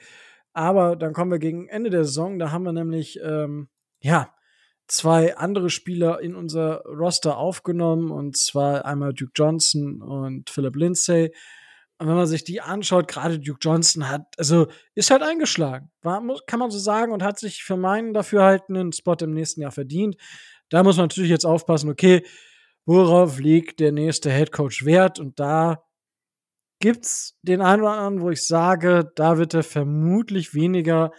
Aber 0.52 0.94
dann 0.94 1.14
kommen 1.14 1.30
wir 1.30 1.38
gegen 1.38 1.68
Ende 1.68 1.88
der 1.88 2.04
Saison, 2.04 2.38
da 2.38 2.50
haben 2.50 2.64
wir 2.64 2.72
nämlich, 2.72 3.18
ähm, 3.24 3.70
ja, 4.00 4.35
zwei 4.88 5.38
andere 5.38 5.70
Spieler 5.70 6.20
in 6.20 6.35
unser 6.35 6.82
Roster 6.82 7.38
aufgenommen, 7.38 8.11
und 8.11 8.37
zwar 8.37 8.85
einmal 8.85 9.14
Duke 9.14 9.32
Johnson 9.35 10.02
und 10.02 10.50
Philip 10.50 10.76
Lindsay. 10.76 11.32
Und 12.03 12.09
wenn 12.09 12.17
man 12.17 12.27
sich 12.27 12.43
die 12.43 12.61
anschaut, 12.61 13.07
gerade 13.07 13.38
Duke 13.38 13.61
Johnson 13.62 14.09
hat, 14.09 14.23
also 14.37 14.67
ist 14.97 15.12
halt 15.12 15.23
eingeschlagen, 15.23 15.93
war, 16.03 16.21
kann 16.49 16.59
man 16.59 16.73
so 16.73 16.81
sagen, 16.81 17.12
und 17.12 17.23
hat 17.23 17.38
sich 17.38 17.62
für 17.62 17.77
meinen 17.77 18.12
dafür 18.12 18.43
halt 18.43 18.65
einen 18.69 18.91
Spot 18.93 19.15
im 19.21 19.31
nächsten 19.31 19.61
Jahr 19.61 19.71
verdient. 19.71 20.17
Da 20.69 20.83
muss 20.83 20.97
man 20.97 21.05
natürlich 21.05 21.31
jetzt 21.31 21.45
aufpassen, 21.45 21.88
okay, 21.88 22.27
worauf 22.87 23.38
liegt 23.38 23.79
der 23.79 23.93
nächste 23.93 24.33
Head 24.33 24.51
Coach 24.51 24.85
Wert? 24.85 25.21
Und 25.21 25.38
da 25.38 25.85
gibt's 26.81 27.38
den 27.43 27.61
einen 27.61 27.83
oder 27.83 27.93
anderen, 27.93 28.21
wo 28.21 28.31
ich 28.31 28.45
sage, 28.45 29.12
da 29.15 29.38
wird 29.38 29.55
er 29.55 29.62
vermutlich 29.62 30.55
weniger 30.55 31.12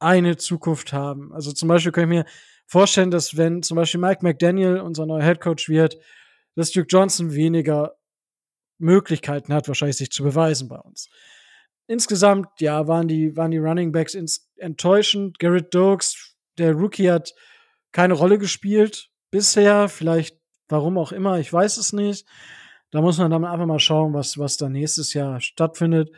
eine 0.00 0.36
Zukunft 0.36 0.92
haben. 0.92 1.32
Also 1.34 1.52
zum 1.52 1.68
Beispiel 1.68 1.92
kann 1.92 2.10
ich 2.10 2.18
mir 2.18 2.24
vorstellen, 2.66 3.12
dass 3.12 3.36
wenn 3.36 3.62
zum 3.62 3.76
Beispiel 3.76 4.00
Mike 4.00 4.24
McDaniel 4.24 4.80
unser 4.80 5.06
neuer 5.06 5.22
Headcoach 5.22 5.68
wird, 5.68 5.96
dass 6.56 6.72
Duke 6.72 6.88
Johnson 6.90 7.32
weniger 7.32 7.94
Möglichkeiten 8.78 9.52
hat, 9.52 9.68
wahrscheinlich 9.68 9.96
sich 9.96 10.10
zu 10.10 10.22
beweisen 10.22 10.68
bei 10.68 10.78
uns. 10.78 11.08
Insgesamt, 11.86 12.48
ja, 12.60 12.88
waren 12.88 13.06
die, 13.08 13.36
waren 13.36 13.52
die 13.52 13.58
Running 13.58 13.92
Backs 13.92 14.16
enttäuschend. 14.56 15.38
Garrett 15.38 15.72
Dokes, 15.72 16.36
der 16.58 16.72
Rookie, 16.72 17.10
hat 17.10 17.34
keine 17.92 18.14
Rolle 18.14 18.38
gespielt 18.38 19.10
bisher. 19.30 19.88
Vielleicht, 19.88 20.36
warum 20.68 20.98
auch 20.98 21.12
immer, 21.12 21.38
ich 21.38 21.52
weiß 21.52 21.76
es 21.76 21.92
nicht. 21.92 22.26
Da 22.90 23.00
muss 23.00 23.18
man 23.18 23.30
dann 23.30 23.44
einfach 23.44 23.66
mal 23.66 23.78
schauen, 23.78 24.14
was, 24.14 24.38
was 24.38 24.56
da 24.56 24.68
nächstes 24.68 25.12
Jahr 25.12 25.40
stattfindet. 25.40 26.10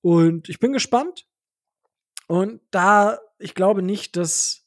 Und 0.00 0.48
ich 0.48 0.58
bin 0.58 0.72
gespannt. 0.72 1.26
Und 2.26 2.60
da, 2.70 3.18
ich 3.38 3.54
glaube 3.54 3.82
nicht, 3.82 4.16
dass, 4.16 4.66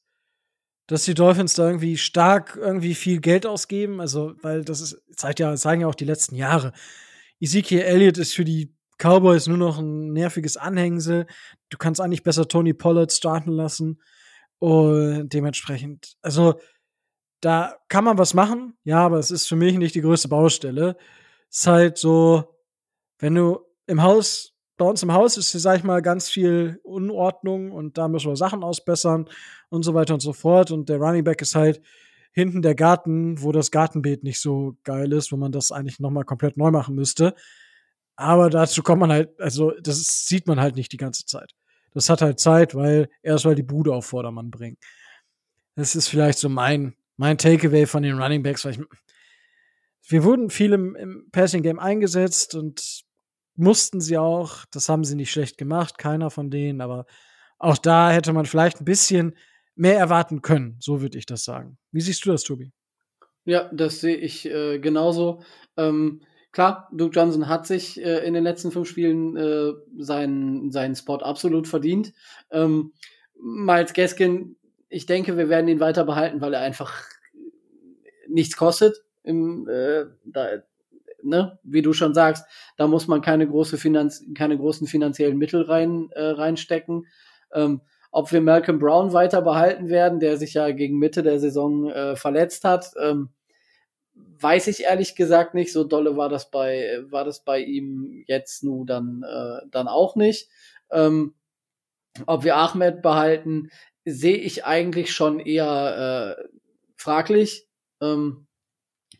dass 0.88 1.04
die 1.04 1.14
Dolphins 1.14 1.56
da 1.56 1.68
irgendwie 1.68 1.98
stark 1.98 2.56
irgendwie 2.56 2.96
viel 2.96 3.20
Geld 3.20 3.46
ausgeben. 3.46 4.00
Also, 4.00 4.34
weil 4.42 4.64
das 4.64 4.80
ist, 4.80 5.02
zeigt 5.16 5.40
ja, 5.40 5.56
zeigen 5.56 5.82
ja 5.82 5.88
auch 5.88 5.96
die 5.96 6.06
letzten 6.06 6.36
Jahre. 6.36 6.74
Ezekiel 7.40 7.82
Elliott 7.82 8.18
ist 8.18 8.34
für 8.34 8.46
die 8.46 8.74
Cowboys 8.98 9.48
nur 9.48 9.58
noch 9.58 9.78
ein 9.78 10.12
nerviges 10.14 10.58
Anhängsel. 10.58 11.28
Du 11.70 11.78
kannst 11.78 12.02
eigentlich 12.02 12.24
besser 12.24 12.48
Tony 12.48 12.74
Pollard 12.74 13.12
starten 13.12 13.52
lassen. 13.52 14.02
Und 14.60 15.30
dementsprechend, 15.30 16.16
also 16.24 16.56
da 17.42 17.76
kann 17.90 18.04
man 18.04 18.18
was 18.18 18.34
machen, 18.34 18.76
ja, 18.84 19.06
aber 19.06 19.20
es 19.20 19.30
ist 19.30 19.48
für 19.48 19.56
mich 19.56 19.78
nicht 19.78 19.94
die 19.94 20.02
größte 20.02 20.30
Baustelle 20.30 20.98
ist 21.50 21.68
halt 21.68 21.98
so, 21.98 22.56
wenn 23.20 23.36
du 23.36 23.60
im 23.88 24.02
Haus, 24.02 24.54
bei 24.78 24.86
uns 24.86 25.02
im 25.02 25.14
Haus 25.14 25.38
ist, 25.38 25.52
sag 25.52 25.78
ich 25.78 25.84
mal, 25.84 26.02
ganz 26.02 26.30
viel 26.30 26.80
Unordnung 26.84 27.72
und 27.72 27.98
da 27.98 28.08
müssen 28.08 28.30
wir 28.30 28.36
Sachen 28.36 28.64
ausbessern 28.64 29.28
und 29.70 29.84
so 29.84 29.94
weiter 29.94 30.14
und 30.14 30.20
so 30.20 30.34
fort. 30.34 30.72
Und 30.72 30.90
der 30.90 30.98
Running 30.98 31.24
Back 31.24 31.42
ist 31.42 31.56
halt 31.56 31.82
hinten 32.38 32.62
der 32.62 32.76
Garten, 32.76 33.42
wo 33.42 33.52
das 33.52 33.72
Gartenbeet 33.72 34.24
nicht 34.24 34.40
so 34.40 34.78
geil 34.84 35.12
ist, 35.12 35.32
wo 35.32 35.38
man 35.38 35.52
das 35.52 35.72
eigentlich 35.72 36.00
nochmal 36.00 36.24
komplett 36.24 36.56
neu 36.56 36.70
machen 36.70 36.94
müsste. 36.94 37.34
Aber 38.16 38.52
dazu 38.52 38.84
kommt 38.84 39.00
man 39.00 39.12
halt, 39.12 39.42
also 39.42 39.72
das 39.82 40.28
sieht 40.28 40.46
man 40.46 40.60
halt 40.60 40.76
nicht 40.76 40.92
die 40.92 40.98
ganze 40.98 41.26
Zeit. 41.26 41.56
Das 41.96 42.12
hat 42.12 42.22
halt 42.22 42.40
Zeit, 42.40 42.76
weil 42.76 43.10
erstmal 43.24 43.56
die 43.56 43.64
Bude 43.64 43.92
auf 43.92 44.06
Vordermann 44.06 44.52
bringen. 44.52 44.78
Das 45.74 45.96
ist 45.96 46.10
vielleicht 46.10 46.38
so 46.38 46.48
mein, 46.48 46.94
mein 47.16 47.40
Takeaway 47.40 47.88
von 47.88 48.04
den 48.04 48.22
Running 48.22 48.44
Backs, 48.44 48.66
weil 48.66 48.74
ich, 48.74 48.82
wir 50.08 50.24
wurden 50.24 50.52
viel 50.52 50.74
im, 50.74 50.96
im 50.96 51.30
Passing 51.32 51.64
Game 51.64 51.80
eingesetzt 51.80 52.54
und 52.54 53.04
mussten 53.56 54.00
sie 54.00 54.20
auch. 54.20 54.64
Das 54.70 54.90
haben 54.90 55.06
sie 55.06 55.16
nicht 55.16 55.32
schlecht 55.32 55.58
gemacht, 55.58 55.98
keiner 55.98 56.30
von 56.30 56.52
denen, 56.52 56.82
aber 56.82 57.08
auch 57.58 57.80
da 57.80 58.12
hätte 58.12 58.32
man 58.32 58.46
vielleicht 58.46 58.80
ein 58.80 58.86
bisschen 58.86 59.34
mehr 59.78 59.98
erwarten 59.98 60.42
können. 60.42 60.78
So 60.80 61.02
würde 61.02 61.18
ich 61.18 61.26
das 61.26 61.44
sagen. 61.44 61.78
Wie 61.92 62.02
siehst 62.02 62.26
du 62.26 62.32
das, 62.32 62.44
Tobi? 62.44 62.72
Ja, 63.46 63.70
das 63.72 64.02
sehe 64.02 64.18
ich 64.18 64.46
äh, 64.46 64.80
genauso. 64.80 65.42
Ähm, 65.78 66.22
klar, 66.52 66.90
Duke 66.92 67.16
Johnson 67.16 67.48
hat 67.48 67.66
sich 67.66 68.02
äh, 68.02 68.26
in 68.26 68.34
den 68.34 68.44
letzten 68.44 68.72
fünf 68.72 68.90
Spielen 68.90 69.38
äh, 69.38 69.74
seinen, 69.98 70.72
seinen 70.72 70.96
Spot 70.96 71.18
absolut 71.18 71.68
verdient. 71.68 72.14
Ähm, 72.52 72.92
Miles 73.40 73.94
Gaskin, 73.94 74.58
ich 74.90 75.06
denke, 75.06 75.38
wir 75.38 75.50
werden 75.50 75.68
ihn 75.68 75.80
weiter 75.80 76.04
behalten, 76.04 76.42
weil 76.42 76.54
er 76.54 76.62
einfach 76.62 77.04
nichts 78.28 78.58
kostet 78.58 79.04
im, 79.24 79.68
äh, 79.68 80.06
da, 80.26 80.64
ne, 81.22 81.60
wie 81.64 81.82
du 81.82 81.94
schon 81.94 82.14
sagst, 82.14 82.46
da 82.78 82.88
muss 82.88 83.08
man 83.08 83.22
keine 83.22 83.48
große 83.48 83.78
Finanz 83.78 84.24
keine 84.36 84.58
großen 84.58 84.88
finanziellen 84.88 85.38
Mittel 85.38 85.64
rein 85.64 86.10
äh, 86.12 86.24
reinstecken. 86.24 87.08
Ähm, 87.54 87.82
ob 88.18 88.32
wir 88.32 88.42
Malcolm 88.42 88.80
Brown 88.80 89.14
weiter 89.14 89.44
behalten 89.44 89.90
werden, 89.90 90.20
der 90.20 90.38
sich 90.38 90.56
ja 90.56 90.72
gegen 90.72 90.98
Mitte 90.98 91.22
der 91.22 91.40
Saison 91.40 91.88
äh, 91.92 92.16
verletzt 92.16 92.64
hat, 92.64 92.94
ähm, 93.00 93.30
weiß 94.16 94.66
ich 94.70 94.86
ehrlich 94.86 95.16
gesagt 95.16 95.54
nicht. 95.54 95.72
So 95.72 95.84
dolle 95.84 96.18
war 96.18 96.28
das 96.28 96.50
bei 96.50 96.98
war 97.12 97.26
das 97.26 97.44
bei 97.44 97.60
ihm 97.60 98.24
jetzt 98.26 98.64
nur 98.64 98.88
dann 98.88 99.22
äh, 99.22 99.68
dann 99.70 99.88
auch 99.88 100.16
nicht. 100.16 100.50
Ähm, 100.90 101.36
ob 102.26 102.44
wir 102.44 102.56
Ahmed 102.56 103.04
behalten, 103.04 103.70
sehe 104.04 104.38
ich 104.38 104.66
eigentlich 104.66 105.14
schon 105.14 105.40
eher 105.40 106.38
äh, 106.40 106.44
fraglich. 106.96 107.68
Ähm, 108.02 108.48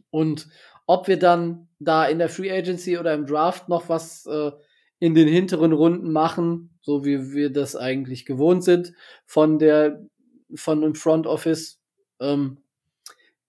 und 0.10 0.48
ob 0.88 1.08
wir 1.08 1.20
dann 1.20 1.68
da 1.78 2.08
in 2.08 2.18
der 2.18 2.30
Free 2.30 2.52
Agency 2.52 2.98
oder 2.98 3.14
im 3.14 3.28
Draft 3.28 3.70
noch 3.70 3.90
was 3.90 4.26
äh, 4.26 4.52
in 5.00 5.14
den 5.14 5.28
hinteren 5.28 5.74
Runden 5.74 6.12
machen, 6.12 6.78
so 6.82 7.06
wie 7.06 7.34
wir 7.34 7.52
das 7.52 7.76
eigentlich 7.76 8.26
gewohnt 8.26 8.64
sind 8.64 8.94
von 9.26 9.60
der 9.60 10.02
von 10.56 10.82
dem 10.82 10.96
Front 10.96 11.28
Office, 11.28 11.80
ähm, 12.20 12.58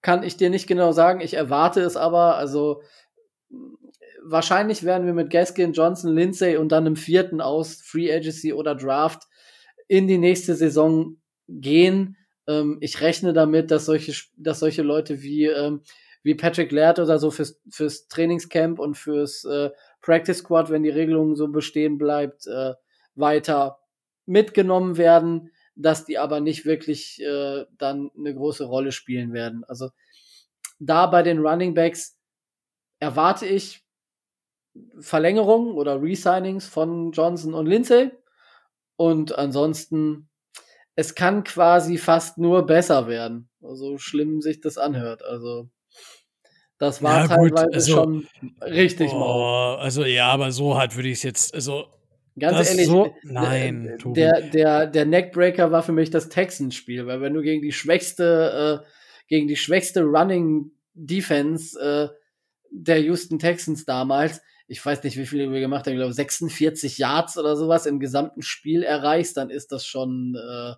kann 0.02 0.22
ich 0.22 0.36
dir 0.36 0.50
nicht 0.50 0.66
genau 0.66 0.92
sagen. 0.92 1.20
Ich 1.20 1.34
erwarte 1.34 1.80
es 1.80 1.96
aber. 1.96 2.36
Also 2.36 2.82
wahrscheinlich 4.22 4.84
werden 4.84 5.06
wir 5.06 5.14
mit 5.14 5.30
Gaskin, 5.30 5.72
Johnson, 5.72 6.14
Lindsay 6.14 6.56
und 6.56 6.70
dann 6.70 6.86
im 6.86 6.96
vierten 6.96 7.40
aus 7.40 7.80
Free 7.82 8.12
Agency 8.12 8.52
oder 8.52 8.74
Draft 8.74 9.24
in 9.86 10.06
die 10.06 10.18
nächste 10.18 10.54
Saison 10.54 11.16
gehen. 11.48 12.16
Ähm, 12.46 12.78
ich 12.80 13.00
rechne 13.00 13.32
damit, 13.32 13.70
dass 13.70 13.86
solche, 13.86 14.12
dass 14.36 14.60
solche 14.60 14.82
Leute 14.82 15.22
wie, 15.22 15.46
ähm, 15.46 15.82
wie 16.22 16.34
Patrick 16.34 16.72
Laird 16.72 16.98
oder 16.98 17.18
so 17.18 17.30
fürs, 17.30 17.60
fürs 17.70 18.08
Trainingscamp 18.08 18.78
und 18.78 18.96
fürs 18.96 19.44
äh, 19.44 19.70
Practice 20.00 20.38
Squad, 20.38 20.70
wenn 20.70 20.82
die 20.82 20.90
Regelung 20.90 21.36
so 21.36 21.48
bestehen 21.48 21.98
bleibt, 21.98 22.46
äh, 22.46 22.74
weiter 23.14 23.78
mitgenommen 24.26 24.96
werden, 24.96 25.50
dass 25.74 26.04
die 26.04 26.18
aber 26.18 26.40
nicht 26.40 26.64
wirklich 26.64 27.22
äh, 27.22 27.64
dann 27.78 28.10
eine 28.16 28.34
große 28.34 28.64
Rolle 28.64 28.92
spielen 28.92 29.32
werden. 29.32 29.64
Also 29.64 29.90
da 30.78 31.06
bei 31.06 31.22
den 31.22 31.38
Running 31.38 31.74
Backs 31.74 32.16
erwarte 33.00 33.46
ich 33.46 33.84
Verlängerungen 35.00 35.72
oder 35.74 36.00
Resignings 36.00 36.66
von 36.66 37.12
Johnson 37.12 37.54
und 37.54 37.66
Lindsay. 37.66 38.10
Und 38.96 39.36
ansonsten, 39.38 40.28
es 40.94 41.14
kann 41.14 41.44
quasi 41.44 41.98
fast 41.98 42.38
nur 42.38 42.66
besser 42.66 43.06
werden. 43.06 43.48
So 43.60 43.68
also 43.68 43.98
schlimm 43.98 44.40
sich 44.40 44.60
das 44.60 44.78
anhört. 44.78 45.22
Also, 45.22 45.70
das 46.78 47.02
war 47.02 47.22
ja, 47.22 47.28
teilweise 47.28 47.64
gut, 47.66 47.74
also, 47.74 47.92
schon 47.92 48.28
richtig 48.62 49.10
oh, 49.12 49.18
mau. 49.18 49.74
Also, 49.76 50.04
ja, 50.04 50.28
aber 50.28 50.52
so 50.52 50.78
halt 50.78 50.96
würde 50.96 51.08
ich 51.08 51.18
es 51.18 51.22
jetzt, 51.24 51.54
also. 51.54 51.86
Ganz 52.38 52.70
ehrlich, 52.70 52.86
so, 52.86 53.12
nein, 53.24 53.98
der, 54.04 54.42
der, 54.42 54.86
der 54.86 55.04
Neckbreaker 55.06 55.72
war 55.72 55.82
für 55.82 55.90
mich 55.90 56.10
das 56.10 56.28
Texans-Spiel, 56.28 57.04
weil 57.08 57.20
wenn 57.20 57.34
du 57.34 57.42
gegen 57.42 57.62
die 57.62 57.72
schwächste, 57.72 58.84
äh, 58.84 58.88
gegen 59.26 59.48
die 59.48 59.56
schwächste 59.56 60.04
Running 60.04 60.70
Defense 60.94 61.76
äh, 61.80 62.14
der 62.70 63.00
Houston 63.02 63.40
Texans 63.40 63.84
damals, 63.84 64.40
ich 64.68 64.84
weiß 64.84 65.02
nicht, 65.02 65.16
wie 65.16 65.26
viele 65.26 65.50
wir 65.50 65.58
gemacht 65.58 65.86
haben, 65.86 65.94
ich 65.94 65.98
glaube 65.98 66.12
46 66.12 66.98
Yards 66.98 67.38
oder 67.38 67.56
sowas 67.56 67.86
im 67.86 67.98
gesamten 67.98 68.42
Spiel 68.42 68.84
erreichst, 68.84 69.36
dann 69.36 69.50
ist 69.50 69.72
das 69.72 69.84
schon 69.84 70.36
äh, 70.36 70.74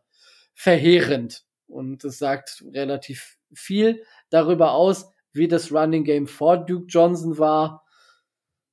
verheerend. 0.55 1.45
Und 1.67 2.05
es 2.05 2.19
sagt 2.19 2.65
relativ 2.73 3.37
viel 3.53 4.03
darüber 4.31 4.73
aus, 4.73 5.11
wie 5.33 5.49
das 5.49 5.73
Running 5.73 6.05
Game 6.05 6.27
vor 6.27 6.59
Duke 6.59 6.87
Johnson 6.89 7.39
war. 7.39 7.85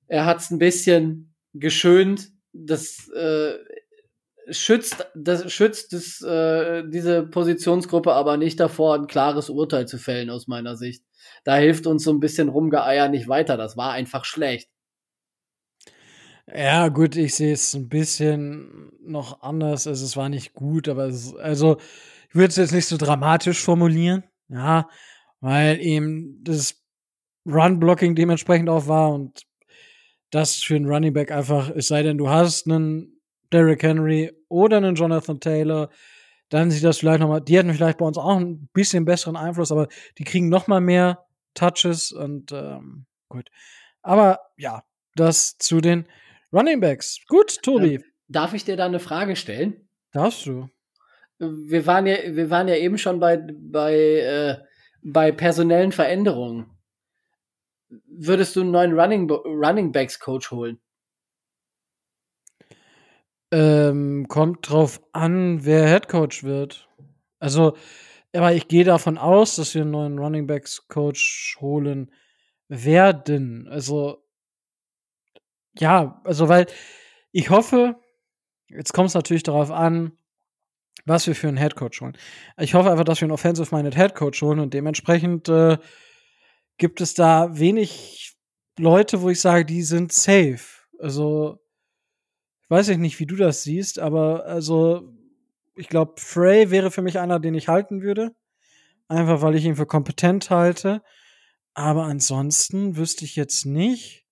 Er 0.08 0.26
hat 0.26 0.40
es 0.40 0.52
ein 0.52 0.60
bisschen 0.60 1.36
geschönt. 1.54 2.30
Das 2.54 3.10
äh, 3.10 3.54
schützt, 4.50 5.06
das 5.16 5.52
schützt 5.52 5.94
das, 5.94 6.22
äh, 6.22 6.84
diese 6.88 7.24
Positionsgruppe 7.24 8.14
aber 8.14 8.38
nicht 8.38 8.60
davor, 8.60 8.96
ein 8.96 9.08
klares 9.08 9.50
Urteil 9.50 9.88
zu 9.88 9.98
fällen, 9.98 10.30
aus 10.30 10.48
meiner 10.48 10.76
Sicht. 10.76 11.04
Da 11.44 11.56
hilft 11.56 11.88
uns 11.88 12.04
so 12.04 12.12
ein 12.12 12.20
bisschen 12.20 12.50
Rumgeeier 12.50 13.10
nicht 13.10 13.28
weiter. 13.28 13.58
Das 13.58 13.78
war 13.78 13.92
einfach 13.92 14.26
schlecht. 14.26 14.70
Ja, 16.54 16.88
gut, 16.88 17.18
ich 17.18 17.36
sehe 17.36 17.54
es 17.54 17.74
ein 17.74 17.90
bisschen 17.90 18.92
noch 19.02 19.42
anders. 19.42 19.86
Also, 19.86 20.06
es 20.06 20.16
war 20.16 20.30
nicht 20.30 20.54
gut, 20.54 20.88
aber 20.88 21.08
es 21.08 21.36
also, 21.36 21.78
ich 22.30 22.36
würde 22.36 22.48
es 22.50 22.56
jetzt 22.56 22.74
nicht 22.74 22.86
so 22.86 22.96
dramatisch 22.98 23.62
formulieren, 23.62 24.24
ja, 24.48 24.88
weil 25.40 25.80
eben 25.80 26.44
das 26.44 26.82
Run-Blocking 27.46 28.16
dementsprechend 28.16 28.70
auch 28.70 28.88
war 28.88 29.14
und 29.14 29.44
das 30.32 30.56
für 30.56 30.76
einen 30.76 30.88
Running 30.88 31.14
Back 31.14 31.32
einfach, 31.32 31.70
es 31.70 31.88
sei 31.88 32.04
denn, 32.04 32.18
du 32.18 32.30
hast 32.30 32.68
einen 32.68 33.22
Derrick 33.52 33.84
Henry 33.84 34.32
oder 34.50 34.78
einen 34.78 34.96
Jonathan 34.96 35.40
Taylor, 35.40 35.90
dann 36.50 36.72
sieht 36.72 36.84
das 36.84 37.00
vielleicht 37.00 37.20
noch 37.20 37.30
mal 37.30 37.40
die 37.42 37.58
hätten 37.58 37.74
vielleicht 37.74 37.98
bei 37.98 38.06
uns 38.06 38.18
auch 38.18 38.38
ein 38.38 38.68
bisschen 38.74 39.06
besseren 39.06 39.36
Einfluss, 39.36 39.72
aber 39.72 39.88
die 40.18 40.24
kriegen 40.24 40.50
noch 40.50 40.68
mal 40.68 40.82
mehr 40.82 41.26
Touches 41.54 42.12
und, 42.12 42.52
ähm, 42.52 43.06
gut. 43.30 43.50
Aber 44.02 44.40
ja, 44.58 44.84
das 45.16 45.58
zu 45.58 45.82
den 45.82 46.08
Running 46.54 46.80
Backs. 46.80 47.20
Gut, 47.28 47.62
Tobi. 47.62 47.96
Ähm, 47.96 48.04
darf 48.28 48.54
ich 48.54 48.64
dir 48.64 48.78
da 48.78 48.86
eine 48.86 49.00
Frage 49.00 49.36
stellen? 49.36 49.90
Darfst 50.12 50.46
du. 50.46 50.70
Wir 51.40 51.86
waren 51.86 52.06
ja, 52.06 52.16
wir 52.36 52.50
waren 52.50 52.68
ja 52.68 52.76
eben 52.76 52.98
schon 52.98 53.20
bei, 53.20 53.38
bei, 53.38 53.94
äh, 53.94 54.58
bei 55.02 55.32
personellen 55.32 55.92
Veränderungen. 55.92 56.70
Würdest 58.06 58.56
du 58.56 58.62
einen 58.62 58.72
neuen 58.72 59.00
Running, 59.00 59.30
Running 59.30 59.92
Backs 59.92 60.20
Coach 60.20 60.52
holen? 60.52 60.80
Ähm, 63.52 64.28
kommt 64.28 64.70
drauf 64.70 65.02
an, 65.14 65.64
wer 65.64 65.88
Head 65.88 66.10
Coach 66.10 66.44
wird. 66.44 66.90
Also, 67.40 67.78
aber 68.34 68.54
ich 68.54 68.68
gehe 68.68 68.84
davon 68.84 69.18
aus, 69.18 69.56
dass 69.56 69.74
wir 69.74 69.84
einen 69.84 69.92
neuen 69.92 70.20
Running 70.20 70.48
Backs 70.48 70.88
Coach 70.90 71.58
holen 71.62 72.12
werden. 72.68 73.68
Also, 73.70 74.24
ja, 75.78 76.22
also 76.26 76.50
weil 76.50 76.68
ich 77.32 77.50
hoffe, 77.50 77.96
jetzt 78.68 78.94
kommt 78.94 79.10
es 79.10 79.14
natürlich 79.14 79.44
darauf 79.44 79.72
an, 79.72 80.12
was 81.06 81.28
wir 81.28 81.36
für 81.36 81.48
einen 81.48 81.58
Headcoach 81.58 82.02
holen. 82.02 82.18
Ich 82.58 82.74
hoffe 82.74 82.92
einfach, 82.92 83.06
dass 83.06 83.22
wir 83.22 83.26
einen 83.26 83.34
Offensive-Minded 83.34 83.96
Headcoach 83.96 84.42
holen 84.42 84.60
und 84.60 84.74
dementsprechend 84.74 85.50
äh, 85.50 85.78
gibt 86.78 87.02
es 87.02 87.14
da 87.14 87.58
wenig 87.58 88.36
Leute, 88.78 89.22
wo 89.22 89.30
ich 89.30 89.42
sage, 89.42 89.66
die 89.66 89.84
sind 89.84 90.12
safe. 90.12 90.60
Also, 91.00 91.60
ich 92.64 92.70
weiß 92.70 92.90
nicht, 92.98 93.20
wie 93.20 93.26
du 93.26 93.36
das 93.36 93.64
siehst, 93.64 94.00
aber 94.00 94.46
also, 94.46 95.14
ich 95.76 95.90
glaube, 95.90 96.14
Frey 96.18 96.72
wäre 96.72 96.92
für 96.92 97.02
mich 97.02 97.20
einer, 97.20 97.40
den 97.40 97.54
ich 97.54 97.68
halten 97.68 98.02
würde. 98.02 98.36
Einfach 99.08 99.42
weil 99.42 99.56
ich 99.56 99.64
ihn 99.64 99.78
für 99.78 99.86
kompetent 99.86 100.50
halte. 100.50 101.02
Aber 101.74 102.04
ansonsten 102.06 102.98
wüsste 102.98 103.24
ich 103.24 103.36
jetzt 103.36 103.66
nicht, 103.66 104.27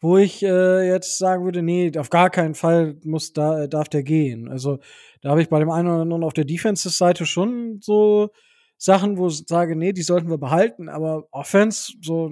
wo 0.00 0.16
ich 0.16 0.42
äh, 0.42 0.86
jetzt 0.88 1.18
sagen 1.18 1.44
würde, 1.44 1.62
nee, 1.62 1.90
auf 1.98 2.10
gar 2.10 2.30
keinen 2.30 2.54
Fall 2.54 2.96
muss 3.02 3.32
da 3.32 3.62
äh, 3.62 3.68
darf 3.68 3.88
der 3.88 4.02
gehen. 4.02 4.48
Also 4.48 4.78
da 5.22 5.30
habe 5.30 5.42
ich 5.42 5.48
bei 5.48 5.58
dem 5.58 5.70
einen 5.70 5.88
oder 5.88 6.02
anderen 6.02 6.24
auf 6.24 6.34
der 6.34 6.44
Defensive-Seite 6.44 7.26
schon 7.26 7.80
so 7.82 8.30
Sachen, 8.76 9.18
wo 9.18 9.26
ich 9.26 9.44
sage, 9.46 9.74
nee, 9.74 9.92
die 9.92 10.02
sollten 10.02 10.30
wir 10.30 10.38
behalten, 10.38 10.88
aber 10.88 11.26
Offense 11.32 11.92
so 12.00 12.30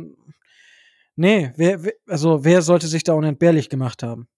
nee, 1.17 1.53
wer, 1.57 1.83
wer 1.83 1.95
also 2.07 2.45
wer 2.45 2.63
sollte 2.63 2.87
sich 2.87 3.03
da 3.03 3.15
unentbehrlich 3.15 3.69
gemacht 3.69 4.03
haben? 4.05 4.29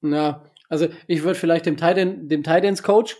Na, 0.00 0.50
also 0.68 0.88
ich 1.06 1.22
würde 1.22 1.38
vielleicht 1.38 1.66
dem 1.66 1.76
Titans 1.76 2.28
dem 2.28 2.42
Titans 2.42 2.82
Coach 2.82 3.16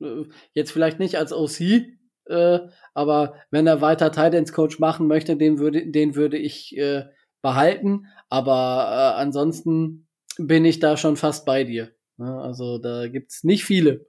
äh, 0.00 0.24
jetzt 0.52 0.72
vielleicht 0.72 0.98
nicht 0.98 1.16
als 1.16 1.32
OC 1.32 1.86
äh, 2.26 2.60
aber 2.94 3.34
wenn 3.50 3.66
er 3.66 3.80
weiter 3.80 4.12
Titans 4.12 4.52
Coach 4.52 4.78
machen 4.78 5.06
möchte, 5.06 5.36
den 5.36 5.58
würde, 5.58 5.90
den 5.90 6.14
würde 6.14 6.38
ich 6.38 6.76
äh, 6.76 7.04
behalten. 7.42 8.06
Aber 8.28 9.14
äh, 9.16 9.20
ansonsten 9.20 10.08
bin 10.38 10.64
ich 10.64 10.80
da 10.80 10.96
schon 10.96 11.16
fast 11.16 11.44
bei 11.44 11.64
dir. 11.64 11.92
Ja, 12.18 12.40
also 12.40 12.78
da 12.78 13.08
gibt's 13.08 13.44
nicht 13.44 13.64
viele. 13.64 14.06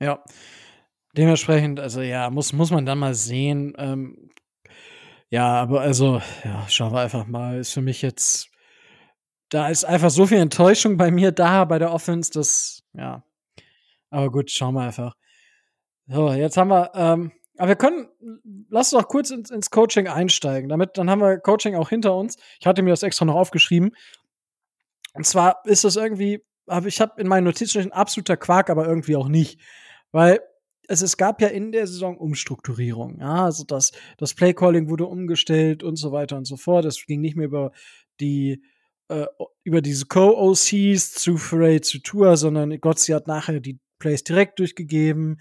Ja. 0.00 0.22
Dementsprechend, 1.16 1.80
also 1.80 2.00
ja, 2.00 2.30
muss, 2.30 2.52
muss 2.52 2.70
man 2.70 2.86
dann 2.86 2.98
mal 2.98 3.14
sehen. 3.14 3.74
Ähm, 3.76 4.30
ja, 5.30 5.46
aber 5.62 5.80
also, 5.80 6.22
ja, 6.44 6.66
schauen 6.68 6.92
wir 6.92 7.00
einfach 7.00 7.26
mal. 7.26 7.58
Ist 7.58 7.72
für 7.72 7.82
mich 7.82 8.02
jetzt, 8.02 8.50
da 9.48 9.68
ist 9.68 9.84
einfach 9.84 10.10
so 10.10 10.26
viel 10.26 10.38
Enttäuschung 10.38 10.96
bei 10.96 11.10
mir 11.10 11.32
da 11.32 11.64
bei 11.64 11.78
der 11.78 11.92
Offense, 11.92 12.30
dass, 12.32 12.82
ja. 12.92 13.24
Aber 14.10 14.30
gut, 14.30 14.50
schauen 14.50 14.74
wir 14.74 14.82
einfach. 14.82 15.16
So, 16.10 16.32
jetzt 16.32 16.56
haben 16.56 16.68
wir, 16.68 16.90
ähm, 16.94 17.32
aber 17.58 17.68
wir 17.68 17.76
können, 17.76 18.08
lass 18.70 18.92
uns 18.92 19.02
doch 19.02 19.08
kurz 19.08 19.30
ins, 19.30 19.50
ins, 19.50 19.70
Coaching 19.70 20.08
einsteigen. 20.08 20.68
Damit, 20.68 20.96
dann 20.96 21.10
haben 21.10 21.20
wir 21.20 21.38
Coaching 21.38 21.74
auch 21.74 21.90
hinter 21.90 22.16
uns. 22.16 22.36
Ich 22.60 22.66
hatte 22.66 22.82
mir 22.82 22.90
das 22.90 23.02
extra 23.02 23.24
noch 23.24 23.34
aufgeschrieben. 23.34 23.94
Und 25.12 25.26
zwar 25.26 25.62
ist 25.64 25.84
das 25.84 25.96
irgendwie, 25.96 26.42
ich 26.86 27.00
habe 27.00 27.20
in 27.20 27.28
meinen 27.28 27.44
Notizen 27.44 27.82
ein 27.82 27.92
absoluter 27.92 28.36
Quark, 28.36 28.70
aber 28.70 28.86
irgendwie 28.86 29.16
auch 29.16 29.28
nicht. 29.28 29.60
Weil 30.12 30.40
es, 30.88 31.02
es 31.02 31.18
gab 31.18 31.42
ja 31.42 31.48
in 31.48 31.72
der 31.72 31.86
Saison 31.86 32.16
Umstrukturierung. 32.16 33.20
Ja, 33.20 33.44
also 33.44 33.64
das, 33.64 33.92
das 34.16 34.34
Playcalling 34.34 34.88
wurde 34.88 35.04
umgestellt 35.04 35.82
und 35.82 35.96
so 35.96 36.12
weiter 36.12 36.36
und 36.36 36.46
so 36.46 36.56
fort. 36.56 36.86
Es 36.86 37.04
ging 37.04 37.20
nicht 37.20 37.36
mehr 37.36 37.46
über 37.46 37.72
die, 38.20 38.62
äh, 39.08 39.26
über 39.64 39.82
diese 39.82 40.06
Co-OCs 40.06 41.12
zu 41.12 41.36
Foray 41.36 41.82
zu 41.82 42.00
Tour, 42.00 42.36
sondern 42.38 42.80
Gott, 42.80 42.98
sie 42.98 43.14
hat 43.14 43.26
nachher 43.26 43.60
die 43.60 43.78
Plays 43.98 44.24
direkt 44.24 44.58
durchgegeben. 44.58 45.38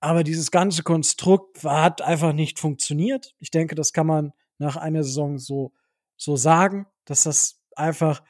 Aber 0.00 0.22
dieses 0.22 0.50
ganze 0.50 0.82
Konstrukt 0.82 1.64
hat 1.64 2.02
einfach 2.02 2.32
nicht 2.32 2.58
funktioniert. 2.58 3.34
Ich 3.40 3.50
denke, 3.50 3.74
das 3.74 3.92
kann 3.92 4.06
man 4.06 4.32
nach 4.58 4.76
einer 4.76 5.02
Saison 5.02 5.38
so, 5.38 5.72
so 6.16 6.36
sagen, 6.36 6.86
dass 7.04 7.24
das 7.24 7.60
einfach 7.74 8.22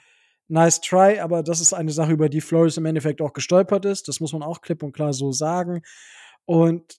nice 0.49 0.81
try, 0.81 1.21
aber 1.21 1.43
das 1.43 1.61
ist 1.61 1.75
eine 1.75 1.93
Sache, 1.93 2.13
über 2.13 2.29
die 2.29 2.41
Flores 2.41 2.77
im 2.79 2.87
Endeffekt 2.87 3.21
auch 3.21 3.33
gestolpert 3.33 3.85
ist. 3.85 4.09
Das 4.09 4.21
muss 4.21 4.33
man 4.33 4.43
auch 4.43 4.63
klipp 4.63 4.83
und 4.83 4.93
klar 4.93 5.13
so 5.13 5.31
sagen. 5.31 5.83
Und 6.47 6.99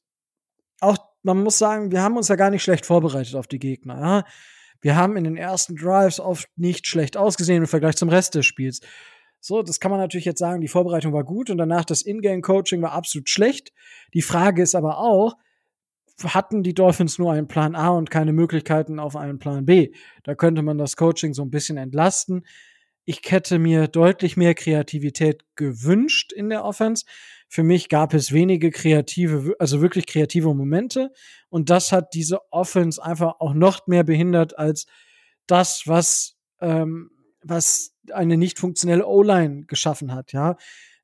auch, 0.82 0.98
man 1.24 1.42
muss 1.42 1.58
sagen, 1.58 1.92
wir 1.92 2.02
haben 2.02 2.18
uns 2.18 2.28
ja 2.28 2.36
gar 2.36 2.52
nicht 2.52 2.64
schlecht 2.64 2.86
vorbereitet 2.86 3.36
auf 3.36 3.48
die 3.48 3.60
Gegner. 3.60 4.00
Ja? 4.00 4.26
Wir 4.82 4.96
haben 4.96 5.18
in 5.18 5.24
den 5.24 5.36
ersten 5.36 5.76
Drives 5.76 6.20
oft 6.20 6.48
nicht 6.56 6.88
schlecht 6.88 7.18
ausgesehen 7.18 7.64
im 7.64 7.68
Vergleich 7.68 7.98
zum 7.98 8.10
Rest 8.10 8.36
des 8.36 8.46
Spiels. 8.46 8.82
So, 9.42 9.64
das 9.64 9.80
kann 9.80 9.92
man 9.92 10.00
natürlich 10.00 10.26
jetzt 10.26 10.40
sagen, 10.40 10.62
die 10.62 10.68
Vorbereitung 10.68 11.14
war 11.14 11.24
gut 11.24 11.50
und 11.50 11.58
danach 11.58 11.86
das 11.86 12.02
Ingame-Coaching 12.06 12.82
war 12.82 12.92
absolut 12.92 13.30
schlecht. 13.30 13.72
Die 14.14 14.22
Frage 14.22 14.62
ist 14.62 14.76
aber 14.76 15.00
auch, 15.00 15.36
hatten 16.24 16.64
die 16.64 16.74
Dolphins 16.74 17.18
nur 17.18 17.32
einen 17.32 17.48
Plan 17.48 17.76
A 17.76 17.90
und 17.90 18.12
keine 18.12 18.34
Möglichkeiten 18.34 19.00
auf 19.00 19.16
einen 19.16 19.40
Plan 19.40 19.66
B? 19.66 19.94
Da 20.24 20.36
könnte 20.36 20.62
man 20.62 20.78
das 20.78 20.98
Coaching 20.98 21.34
so 21.34 21.44
ein 21.44 21.50
bisschen 21.50 21.78
entlasten. 21.78 22.44
ich 23.06 23.22
hätte 23.28 23.58
mir 23.58 23.88
deutlich 23.88 24.38
mehr 24.38 24.54
Kreativität 24.54 25.44
gewünscht 25.56 26.32
in 26.32 26.50
der 26.50 26.64
Offense. 26.64 27.06
Für 27.48 27.64
mich 27.64 27.90
gab 27.90 28.14
es 28.14 28.32
wenige 28.32 28.70
kreative, 28.70 29.56
also 29.58 29.82
wirklich 29.82 30.06
kreative 30.06 30.54
Momente. 30.54 31.12
Und 31.50 31.72
das 31.72 31.92
hat 31.92 32.14
diese 32.14 32.40
Offense 32.52 33.04
einfach 33.04 33.40
auch 33.40 33.56
noch 33.56 33.88
mehr 33.88 34.04
behindert 34.04 34.60
als 34.60 34.86
das, 35.48 35.84
was, 35.88 36.38
ähm, 36.62 37.10
was 37.44 37.96
eine 38.12 38.38
nicht 38.38 38.60
funktionelle 38.60 39.06
O-Line 39.08 39.66
geschaffen 39.66 40.14
hat, 40.14 40.34
ja. 40.34 40.58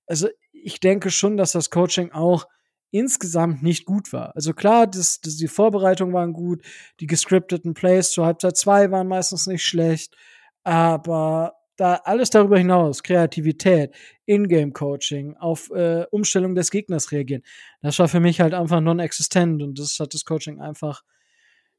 Also 0.08 0.28
ich 0.52 0.80
denke 0.80 1.12
schon, 1.12 1.38
dass 1.38 1.52
das 1.52 1.70
Coaching 1.70 2.12
auch 2.12 2.48
insgesamt 2.92 3.62
nicht 3.62 3.86
gut 3.86 4.14
war. 4.14 4.36
Also 4.36 4.54
klar, 4.54 4.88
das, 4.88 5.20
das, 5.20 5.36
die 5.36 5.48
Vorbereitungen 5.48 6.14
waren 6.14 6.34
gut, 6.34 6.62
die 7.00 7.08
gescripteten 7.08 7.74
Plays 7.74 8.12
zur 8.12 8.26
Halbzeit 8.26 8.56
2 8.56 8.92
waren 8.92 9.08
meistens 9.08 9.48
nicht 9.48 9.66
schlecht, 9.66 10.16
aber 10.64 11.56
da 11.76 11.96
alles 12.06 12.30
darüber 12.30 12.58
hinaus, 12.58 13.04
Kreativität, 13.04 13.94
Ingame-Coaching, 14.26 15.36
auf 15.36 15.70
äh, 15.72 16.06
Umstellung 16.10 16.56
des 16.56 16.72
Gegners 16.72 17.12
reagieren, 17.12 17.44
das 17.82 18.00
war 18.00 18.08
für 18.08 18.22
mich 18.22 18.40
halt 18.40 18.54
einfach 18.54 18.80
non-existent 18.80 19.62
und 19.62 19.78
das 19.78 20.00
hat 20.00 20.14
das 20.14 20.24
Coaching 20.24 20.62
einfach 20.62 21.04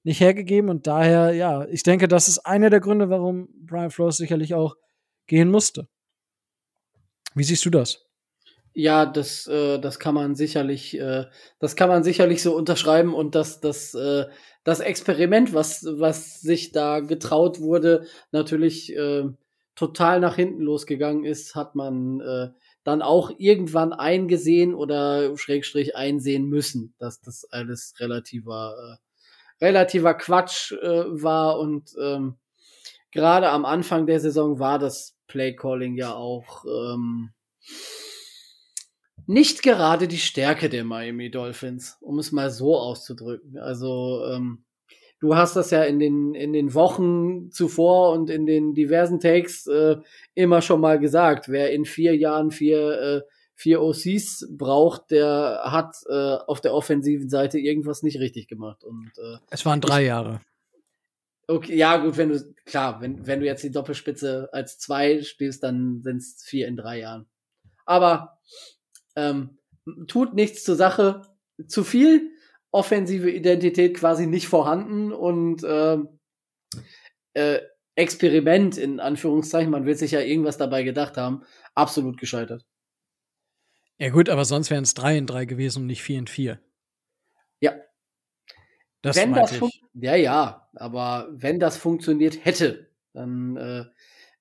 nicht 0.06 0.20
hergegeben 0.20 0.70
und 0.70 0.86
daher, 0.86 1.32
ja, 1.32 1.66
ich 1.66 1.82
denke, 1.82 2.06
das 2.06 2.28
ist 2.28 2.38
einer 2.46 2.70
der 2.70 2.78
Gründe, 2.78 3.10
warum 3.10 3.48
Brian 3.66 3.90
Flores 3.90 4.16
sicherlich 4.16 4.54
auch 4.54 4.76
gehen 5.26 5.50
musste. 5.50 5.88
Wie 7.34 7.42
siehst 7.42 7.64
du 7.64 7.70
das? 7.70 8.06
Ja, 8.72 9.04
das, 9.04 9.48
äh, 9.48 9.80
das 9.80 9.98
kann 9.98 10.14
man 10.14 10.36
sicherlich, 10.36 10.96
äh, 10.96 11.24
das 11.58 11.74
kann 11.74 11.88
man 11.88 12.04
sicherlich 12.04 12.40
so 12.40 12.54
unterschreiben 12.54 13.14
und 13.14 13.34
das, 13.34 13.60
das, 13.60 13.94
äh, 13.94 14.26
das 14.62 14.78
Experiment, 14.78 15.52
was, 15.54 15.84
was 15.84 16.40
sich 16.40 16.70
da 16.70 17.00
getraut 17.00 17.58
wurde, 17.58 18.06
natürlich 18.30 18.94
äh, 18.94 19.24
total 19.74 20.20
nach 20.20 20.36
hinten 20.36 20.62
losgegangen 20.62 21.24
ist, 21.24 21.56
hat 21.56 21.74
man 21.74 22.20
äh, 22.20 22.50
dann 22.84 23.02
auch 23.02 23.32
irgendwann 23.38 23.92
eingesehen 23.92 24.72
oder 24.72 25.36
Schrägstrich 25.36 25.96
einsehen 25.96 26.44
müssen, 26.44 26.94
dass 26.98 27.20
das 27.20 27.44
alles 27.50 27.94
relativer, 27.98 29.00
relativer 29.60 30.14
Quatsch 30.14 30.72
äh, 30.72 31.04
war 31.22 31.58
und 31.58 31.94
ähm, 32.00 32.36
gerade 33.10 33.48
am 33.48 33.64
Anfang 33.64 34.06
der 34.06 34.20
Saison 34.20 34.58
war 34.58 34.78
das 34.78 35.16
Playcalling 35.26 35.96
ja 35.96 36.14
auch 36.14 36.64
ähm, 36.64 37.30
nicht 39.26 39.62
gerade 39.62 40.06
die 40.06 40.18
Stärke 40.18 40.68
der 40.68 40.84
Miami 40.84 41.30
Dolphins, 41.30 41.96
um 42.00 42.18
es 42.18 42.30
mal 42.30 42.50
so 42.50 42.76
auszudrücken. 42.76 43.58
Also 43.58 44.24
ähm, 44.32 44.64
du 45.20 45.34
hast 45.34 45.56
das 45.56 45.70
ja 45.70 45.82
in 45.82 45.98
den 45.98 46.34
in 46.34 46.52
den 46.52 46.74
Wochen 46.74 47.50
zuvor 47.50 48.12
und 48.12 48.30
in 48.30 48.46
den 48.46 48.74
diversen 48.74 49.18
Takes 49.18 49.66
äh, 49.66 49.96
immer 50.34 50.62
schon 50.62 50.80
mal 50.80 51.00
gesagt. 51.00 51.48
Wer 51.48 51.72
in 51.72 51.84
vier 51.84 52.16
Jahren 52.16 52.52
vier 52.52 53.00
äh, 53.00 53.35
vier 53.56 53.82
OCs 53.82 54.46
braucht, 54.50 55.10
der 55.10 55.62
hat 55.64 55.96
äh, 56.08 56.36
auf 56.46 56.60
der 56.60 56.74
offensiven 56.74 57.30
Seite 57.30 57.58
irgendwas 57.58 58.02
nicht 58.02 58.20
richtig 58.20 58.48
gemacht. 58.48 58.84
Und 58.84 59.10
äh, 59.16 59.38
es 59.50 59.64
waren 59.64 59.80
drei 59.80 60.02
ich, 60.02 60.08
Jahre. 60.08 60.40
Okay, 61.48 61.74
ja 61.74 61.96
gut, 61.96 62.16
wenn 62.18 62.28
du 62.28 62.54
klar, 62.64 63.00
wenn 63.00 63.26
wenn 63.26 63.40
du 63.40 63.46
jetzt 63.46 63.64
die 63.64 63.70
Doppelspitze 63.70 64.50
als 64.52 64.78
zwei 64.78 65.22
spielst, 65.22 65.62
dann 65.62 66.02
sind 66.02 66.18
es 66.18 66.42
vier 66.44 66.68
in 66.68 66.76
drei 66.76 67.00
Jahren. 67.00 67.26
Aber 67.86 68.38
ähm, 69.16 69.58
tut 70.06 70.34
nichts 70.34 70.62
zur 70.62 70.76
Sache. 70.76 71.22
Zu 71.66 71.84
viel 71.84 72.30
offensive 72.72 73.30
Identität 73.30 73.96
quasi 73.96 74.26
nicht 74.26 74.48
vorhanden 74.48 75.12
und 75.12 75.64
äh, 75.64 75.96
äh, 77.32 77.60
Experiment 77.94 78.76
in 78.76 79.00
Anführungszeichen, 79.00 79.70
man 79.70 79.86
will 79.86 79.96
sich 79.96 80.10
ja 80.10 80.20
irgendwas 80.20 80.58
dabei 80.58 80.82
gedacht 80.82 81.16
haben, 81.16 81.44
absolut 81.74 82.18
gescheitert. 82.18 82.66
Ja 83.98 84.10
gut, 84.10 84.28
aber 84.28 84.44
sonst 84.44 84.70
wären 84.70 84.84
es 84.84 84.94
drei 84.94 85.16
in 85.16 85.26
drei 85.26 85.44
gewesen 85.46 85.82
und 85.82 85.86
nicht 85.86 86.02
vier 86.02 86.18
in 86.18 86.26
vier. 86.26 86.60
Ja. 87.60 87.72
Das 89.02 89.16
wenn 89.16 89.32
das 89.32 89.52
ich. 89.52 89.82
Ja, 89.94 90.14
ja, 90.14 90.68
aber 90.74 91.28
wenn 91.32 91.60
das 91.60 91.76
funktioniert 91.76 92.44
hätte, 92.44 92.90
dann 93.14 93.56
äh, 93.56 93.84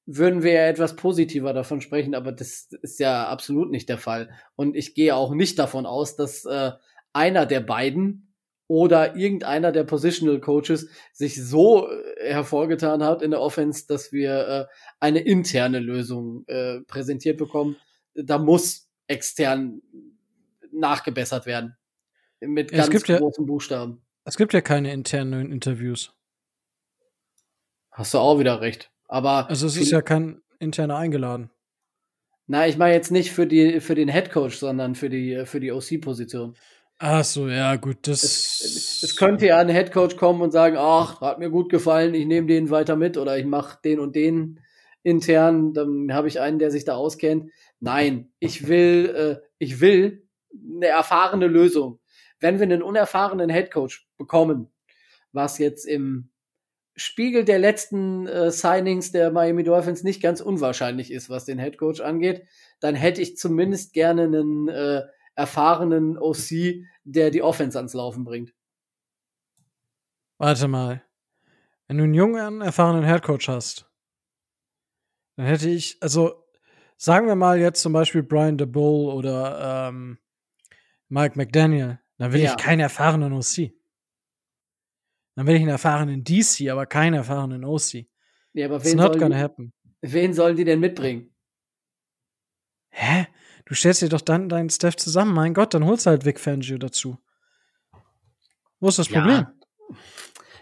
würden 0.05 0.43
wir 0.43 0.53
ja 0.53 0.67
etwas 0.67 0.95
positiver 0.95 1.53
davon 1.53 1.81
sprechen, 1.81 2.15
aber 2.15 2.31
das 2.31 2.69
ist 2.81 2.99
ja 2.99 3.27
absolut 3.27 3.71
nicht 3.71 3.89
der 3.89 3.97
Fall. 3.97 4.29
Und 4.55 4.75
ich 4.75 4.93
gehe 4.93 5.15
auch 5.15 5.33
nicht 5.33 5.57
davon 5.57 5.85
aus, 5.85 6.15
dass 6.15 6.45
äh, 6.45 6.71
einer 7.13 7.45
der 7.45 7.61
beiden 7.61 8.33
oder 8.67 9.15
irgendeiner 9.15 9.71
der 9.71 9.83
Positional 9.83 10.39
Coaches 10.39 10.89
sich 11.13 11.41
so 11.41 11.87
äh, 11.89 12.33
hervorgetan 12.33 13.03
hat 13.03 13.21
in 13.21 13.31
der 13.31 13.41
Offense, 13.41 13.85
dass 13.87 14.11
wir 14.11 14.47
äh, 14.47 14.65
eine 14.99 15.19
interne 15.19 15.79
Lösung 15.79 16.45
äh, 16.47 16.81
präsentiert 16.81 17.37
bekommen. 17.37 17.77
Da 18.15 18.37
muss 18.37 18.84
extern 19.07 19.81
nachgebessert 20.71 21.45
werden. 21.45 21.75
Mit 22.41 22.71
ganz 22.71 22.89
großen 23.03 23.45
ja, 23.45 23.47
Buchstaben. 23.47 24.01
Es 24.23 24.37
gibt 24.37 24.53
ja 24.53 24.61
keine 24.61 24.91
internen 24.91 25.51
Interviews. 25.51 26.13
Hast 27.91 28.13
du 28.13 28.17
auch 28.17 28.39
wieder 28.39 28.61
recht. 28.61 28.91
Aber 29.07 29.49
also 29.49 29.67
es 29.67 29.77
ist 29.77 29.91
ja 29.91 30.01
kein 30.01 30.41
interner 30.59 30.97
eingeladen. 30.97 31.49
Na, 32.47 32.67
ich 32.67 32.77
meine 32.77 32.93
jetzt 32.93 33.11
nicht 33.11 33.31
für 33.31 33.47
die 33.47 33.79
für 33.79 33.95
den 33.95 34.09
Head 34.09 34.31
Coach, 34.31 34.57
sondern 34.57 34.95
für 34.95 35.09
die 35.09 35.45
für 35.45 35.59
die 35.59 35.71
OC 35.71 36.01
Position. 36.01 36.55
Ach 36.97 37.23
so, 37.23 37.47
ja 37.47 37.75
gut, 37.75 38.07
das 38.07 38.23
es, 38.23 39.03
es 39.03 39.15
könnte 39.15 39.47
ja 39.47 39.57
ein 39.57 39.69
Head 39.69 39.91
Coach 39.91 40.15
kommen 40.15 40.41
und 40.41 40.51
sagen, 40.51 40.77
ach, 40.77 41.21
hat 41.21 41.39
mir 41.39 41.49
gut 41.49 41.69
gefallen, 41.69 42.13
ich 42.13 42.25
nehme 42.25 42.47
den 42.47 42.69
weiter 42.69 42.95
mit 42.95 43.17
oder 43.17 43.37
ich 43.37 43.45
mache 43.45 43.79
den 43.83 43.99
und 43.99 44.15
den 44.15 44.61
intern, 45.05 45.73
dann 45.73 46.13
habe 46.13 46.27
ich 46.27 46.39
einen, 46.39 46.59
der 46.59 46.71
sich 46.71 46.83
da 46.83 46.95
auskennt. 46.95 47.51
Nein, 47.79 48.33
ich 48.39 48.67
will 48.67 49.39
äh, 49.41 49.47
ich 49.59 49.79
will 49.79 50.27
eine 50.75 50.87
erfahrene 50.87 51.47
Lösung. 51.47 51.99
Wenn 52.39 52.59
wir 52.59 52.63
einen 52.63 52.81
unerfahrenen 52.81 53.49
Head 53.49 53.71
Coach 53.71 54.07
bekommen, 54.17 54.73
was 55.31 55.59
jetzt 55.59 55.85
im 55.85 56.31
Spiegel 56.95 57.43
der 57.43 57.59
letzten 57.59 58.25
äh, 58.25 58.51
Signings 58.51 59.11
der 59.11 59.31
Miami 59.31 59.63
Dolphins 59.63 60.03
nicht 60.03 60.21
ganz 60.21 60.41
unwahrscheinlich 60.41 61.11
ist, 61.11 61.29
was 61.29 61.45
den 61.45 61.59
Head 61.59 61.77
Coach 61.77 62.01
angeht, 62.01 62.47
dann 62.79 62.95
hätte 62.95 63.21
ich 63.21 63.37
zumindest 63.37 63.93
gerne 63.93 64.23
einen 64.23 64.69
äh, 64.69 65.03
erfahrenen 65.35 66.17
OC, 66.17 66.85
der 67.03 67.31
die 67.31 67.41
Offense 67.41 67.77
ans 67.77 67.93
Laufen 67.93 68.23
bringt. 68.23 68.53
Warte 70.37 70.67
mal. 70.67 71.03
Wenn 71.87 71.97
du 71.97 72.03
einen 72.05 72.13
jungen, 72.13 72.61
erfahrenen 72.61 73.05
Head 73.05 73.23
Coach 73.23 73.47
hast, 73.47 73.89
dann 75.35 75.45
hätte 75.45 75.69
ich, 75.69 75.97
also 76.01 76.45
sagen 76.97 77.27
wir 77.27 77.35
mal 77.35 77.59
jetzt 77.59 77.81
zum 77.81 77.93
Beispiel 77.93 78.23
Brian 78.23 78.57
DeBull 78.57 79.13
oder 79.13 79.89
ähm, 79.89 80.17
Mike 81.09 81.37
McDaniel, 81.37 81.99
dann 82.17 82.31
will 82.31 82.41
ja. 82.41 82.51
ich 82.51 82.57
keinen 82.57 82.79
erfahrenen 82.79 83.33
OC. 83.33 83.71
Dann 85.35 85.47
will 85.47 85.55
ich 85.55 85.61
einen 85.61 85.69
erfahrenen 85.69 86.23
DC, 86.23 86.69
aber 86.69 86.85
keinen 86.85 87.15
erfahrenen 87.15 87.65
OC. 87.65 88.05
Ja, 88.53 88.67
aber 88.67 88.83
wen 88.83 88.87
It's 88.87 88.95
not 88.95 89.19
gonna 89.19 89.35
die, 89.35 89.41
happen. 89.41 89.73
Wen 90.01 90.33
sollen 90.33 90.55
die 90.55 90.63
denn 90.63 90.79
mitbringen? 90.79 91.35
Hä? 92.89 93.27
Du 93.65 93.73
stellst 93.73 94.01
dir 94.01 94.09
doch 94.09 94.21
dann 94.21 94.47
deinen 94.47 94.69
Staff 94.69 94.95
zusammen. 94.95 95.33
Mein 95.33 95.53
Gott, 95.53 95.73
dann 95.73 95.85
holst 95.85 96.05
du 96.05 96.11
halt 96.11 96.23
Vic 96.23 96.39
Fangio 96.39 96.77
dazu. 96.77 97.17
Wo 98.79 98.87
ist 98.87 98.99
das 98.99 99.09
Problem? 99.09 99.47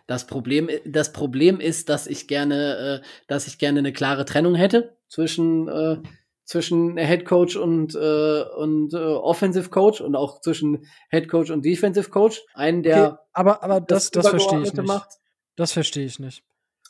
Das 0.05 0.27
Problem, 0.27 0.69
das 0.85 1.13
Problem 1.13 1.59
ist, 1.59 1.89
dass 1.89 2.07
ich 2.07 2.27
gerne, 2.27 3.01
äh, 3.01 3.07
dass 3.27 3.47
ich 3.47 3.57
gerne 3.57 3.79
eine 3.79 3.93
klare 3.93 4.25
Trennung 4.25 4.55
hätte 4.55 4.97
zwischen 5.07 5.67
äh, 5.69 5.97
zwischen 6.45 6.97
Head 6.97 7.25
Coach 7.25 7.55
und 7.55 7.95
und 7.95 8.93
äh, 8.93 8.97
Offensive 8.97 9.69
Coach 9.69 10.01
und 10.01 10.15
auch 10.15 10.41
zwischen 10.41 10.85
Head 11.09 11.29
Coach 11.29 11.51
und 11.51 11.63
Defensive 11.63 12.09
Coach. 12.09 12.41
Einen, 12.53 12.83
der 12.83 13.13
okay, 13.13 13.17
aber 13.31 13.63
aber 13.63 13.79
das 13.79 14.11
das, 14.11 14.23
das 14.23 14.29
verstehe 14.31 14.61
ich 14.61 14.73
nicht. 14.73 14.87
Macht. 14.87 15.09
Das 15.55 15.71
verstehe 15.71 16.05
ich 16.05 16.19
nicht. 16.19 16.43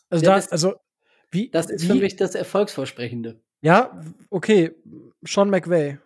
Also 0.09 0.25
ja, 0.25 0.39
da, 0.39 0.45
also 0.49 0.73
wie 1.29 1.49
das 1.49 1.69
ist 1.69 1.83
wie? 1.83 1.87
für 1.87 1.95
mich 1.95 2.15
das 2.15 2.33
Erfolgsversprechende. 2.33 3.41
Ja, 3.61 4.01
okay, 4.29 4.75
Sean 5.21 5.49
McVay. 5.49 5.99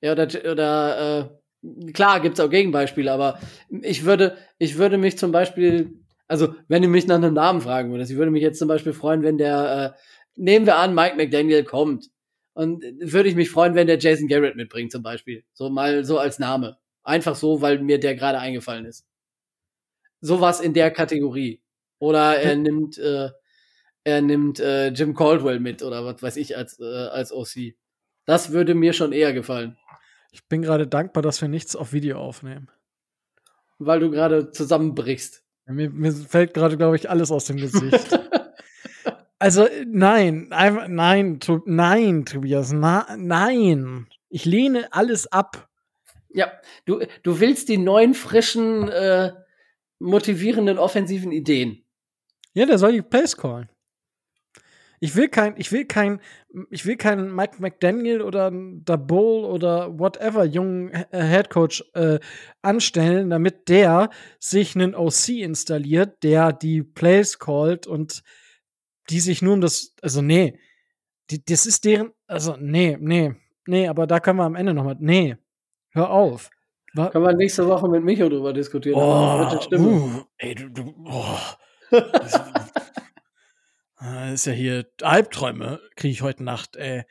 Ja, 0.00 0.12
oder, 0.12 0.28
oder 0.50 1.18
äh, 1.20 1.43
klar 1.92 2.20
gibt's 2.20 2.40
auch 2.40 2.50
Gegenbeispiele, 2.50 3.10
aber 3.10 3.38
ich 3.70 4.04
würde, 4.04 4.36
ich 4.58 4.78
würde 4.78 4.98
mich 4.98 5.18
zum 5.18 5.32
Beispiel, 5.32 5.94
also 6.28 6.54
wenn 6.68 6.82
du 6.82 6.88
mich 6.88 7.06
nach 7.06 7.16
einem 7.16 7.34
Namen 7.34 7.60
fragen 7.60 7.90
würdest, 7.90 8.10
ich 8.10 8.16
würde 8.16 8.30
mich 8.30 8.42
jetzt 8.42 8.58
zum 8.58 8.68
Beispiel 8.68 8.92
freuen, 8.92 9.22
wenn 9.22 9.38
der, 9.38 9.94
äh, 9.96 10.00
nehmen 10.36 10.66
wir 10.66 10.76
an, 10.76 10.94
Mike 10.94 11.16
McDaniel 11.16 11.64
kommt. 11.64 12.10
Und 12.54 12.84
würde 13.00 13.28
ich 13.28 13.34
mich 13.34 13.50
freuen, 13.50 13.74
wenn 13.74 13.88
der 13.88 13.98
Jason 13.98 14.28
Garrett 14.28 14.54
mitbringt, 14.54 14.92
zum 14.92 15.02
Beispiel. 15.02 15.44
So 15.54 15.70
mal 15.70 16.04
so 16.04 16.18
als 16.18 16.38
Name. 16.38 16.78
Einfach 17.02 17.34
so, 17.34 17.60
weil 17.60 17.80
mir 17.80 17.98
der 17.98 18.14
gerade 18.14 18.38
eingefallen 18.38 18.84
ist. 18.84 19.04
Sowas 20.20 20.60
in 20.60 20.72
der 20.72 20.92
Kategorie. 20.92 21.60
Oder 21.98 22.38
er 22.38 22.54
nimmt, 22.54 22.96
äh, 22.98 23.30
er 24.04 24.22
nimmt 24.22 24.60
äh, 24.60 24.88
Jim 24.88 25.14
Caldwell 25.14 25.58
mit 25.58 25.82
oder 25.82 26.04
was 26.04 26.22
weiß 26.22 26.36
ich 26.36 26.56
als, 26.56 26.78
äh, 26.78 26.84
als 26.84 27.32
OC. 27.32 27.74
Das 28.24 28.52
würde 28.52 28.74
mir 28.74 28.92
schon 28.92 29.12
eher 29.12 29.32
gefallen. 29.32 29.76
Ich 30.34 30.48
bin 30.48 30.62
gerade 30.62 30.88
dankbar, 30.88 31.22
dass 31.22 31.40
wir 31.40 31.46
nichts 31.46 31.76
auf 31.76 31.92
Video 31.92 32.18
aufnehmen. 32.18 32.68
Weil 33.78 34.00
du 34.00 34.10
gerade 34.10 34.50
zusammenbrichst. 34.50 35.44
Mir, 35.66 35.90
mir, 35.90 36.10
fällt 36.12 36.54
gerade, 36.54 36.76
glaube 36.76 36.96
ich, 36.96 37.08
alles 37.08 37.30
aus 37.30 37.46
dem 37.46 37.56
Gesicht. 37.56 38.20
Also, 39.40 39.68
nein, 39.86 40.50
einfach, 40.52 40.88
nein, 40.88 41.38
tu, 41.38 41.60
nein, 41.66 42.24
Tobias, 42.24 42.72
na, 42.72 43.06
nein. 43.18 44.06
Ich 44.30 44.46
lehne 44.46 44.90
alles 44.92 45.26
ab. 45.26 45.68
Ja, 46.30 46.50
du, 46.86 47.00
du 47.22 47.40
willst 47.40 47.68
die 47.68 47.76
neuen, 47.76 48.14
frischen, 48.14 48.88
äh, 48.88 49.32
motivierenden 49.98 50.78
offensiven 50.78 51.30
Ideen. 51.30 51.84
Ja, 52.54 52.64
der 52.64 52.78
soll 52.78 52.92
die 52.92 53.02
Plays 53.02 53.36
callen. 53.36 53.68
Ich 55.00 55.16
will 55.16 55.28
kein, 55.28 55.54
ich 55.56 55.72
will 55.72 55.84
kein, 55.84 56.20
ich 56.70 56.86
will 56.86 56.96
keinen 56.96 57.34
Mike 57.34 57.56
McDaniel 57.60 58.22
oder 58.22 58.50
Dabol 58.52 59.44
oder 59.44 59.98
whatever 59.98 60.44
jungen 60.44 60.90
äh, 60.90 61.06
Headcoach 61.22 61.84
äh, 61.94 62.18
anstellen, 62.62 63.30
damit 63.30 63.68
der 63.68 64.10
sich 64.38 64.74
einen 64.74 64.94
OC 64.94 65.28
installiert, 65.30 66.22
der 66.22 66.52
die 66.52 66.82
Plays 66.82 67.38
callt 67.38 67.86
und 67.86 68.22
die 69.10 69.20
sich 69.20 69.42
nur 69.42 69.54
um 69.54 69.60
das, 69.60 69.94
also 70.00 70.22
nee, 70.22 70.58
die, 71.30 71.44
das 71.44 71.66
ist 71.66 71.84
deren, 71.84 72.12
also 72.26 72.56
nee, 72.58 72.96
nee, 73.00 73.34
nee, 73.66 73.88
aber 73.88 74.06
da 74.06 74.20
können 74.20 74.38
wir 74.38 74.44
am 74.44 74.56
Ende 74.56 74.74
nochmal, 74.74 74.96
nee, 75.00 75.36
hör 75.90 76.10
auf. 76.10 76.50
War, 76.94 77.10
können 77.10 77.24
wir 77.24 77.34
nächste 77.34 77.66
Woche 77.66 77.88
mit 77.88 78.04
Micho 78.04 78.28
drüber 78.28 78.52
diskutieren. 78.52 78.96
Oh, 78.96 79.50
uh, 79.72 80.22
ey, 80.38 80.54
du, 80.54 80.68
du, 80.70 80.94
oh. 81.06 81.38
Das, 84.04 84.14
das 84.14 84.32
ist 84.34 84.46
ja 84.46 84.52
hier 84.52 84.86
Albträume, 85.02 85.80
kriege 85.96 86.12
ich 86.12 86.22
heute 86.22 86.44
Nacht, 86.44 86.76
ey. 86.76 87.04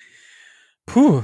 Puh. 0.85 1.23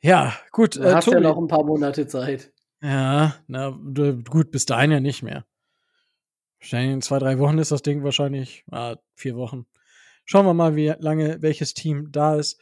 Ja, 0.00 0.34
gut. 0.52 0.76
Du 0.76 0.82
äh, 0.82 0.94
hast 0.94 1.04
Tobi. 1.04 1.16
ja 1.16 1.20
noch 1.20 1.38
ein 1.38 1.48
paar 1.48 1.64
Monate 1.64 2.06
Zeit. 2.06 2.52
Ja, 2.82 3.34
na 3.46 3.70
gut, 3.70 4.50
bis 4.50 4.66
dahin 4.66 4.90
ja 4.90 5.00
nicht 5.00 5.22
mehr. 5.22 5.44
Wahrscheinlich 6.60 6.92
in 6.92 7.02
zwei, 7.02 7.18
drei 7.18 7.38
Wochen 7.38 7.58
ist 7.58 7.72
das 7.72 7.82
Ding 7.82 8.04
wahrscheinlich, 8.04 8.64
ah, 8.70 8.96
vier 9.14 9.36
Wochen. 9.36 9.66
Schauen 10.24 10.46
wir 10.46 10.54
mal, 10.54 10.76
wie 10.76 10.94
lange 10.98 11.40
welches 11.40 11.74
Team 11.74 12.10
da 12.12 12.36
ist. 12.36 12.60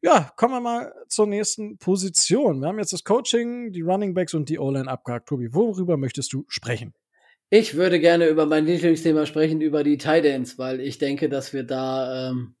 Ja, 0.00 0.32
kommen 0.36 0.54
wir 0.54 0.60
mal 0.60 0.94
zur 1.08 1.26
nächsten 1.26 1.76
Position. 1.78 2.60
Wir 2.60 2.68
haben 2.68 2.78
jetzt 2.78 2.92
das 2.92 3.04
Coaching, 3.04 3.72
die 3.72 3.82
Running 3.82 4.14
Backs 4.14 4.32
und 4.32 4.48
die 4.48 4.58
O-Line 4.58 4.88
abgehakt. 4.88 5.28
Tobi, 5.28 5.52
worüber 5.52 5.96
möchtest 5.96 6.32
du 6.32 6.44
sprechen? 6.48 6.94
Ich 7.50 7.74
würde 7.76 7.98
gerne 7.98 8.26
über 8.28 8.44
mein 8.44 8.66
Lieblingsthema 8.66 9.24
sprechen, 9.24 9.60
über 9.60 9.82
die 9.82 9.98
Ends, 9.98 10.58
weil 10.58 10.80
ich 10.80 10.98
denke, 10.98 11.28
dass 11.28 11.54
wir 11.54 11.64
da 11.64 12.30
ähm, 12.30 12.54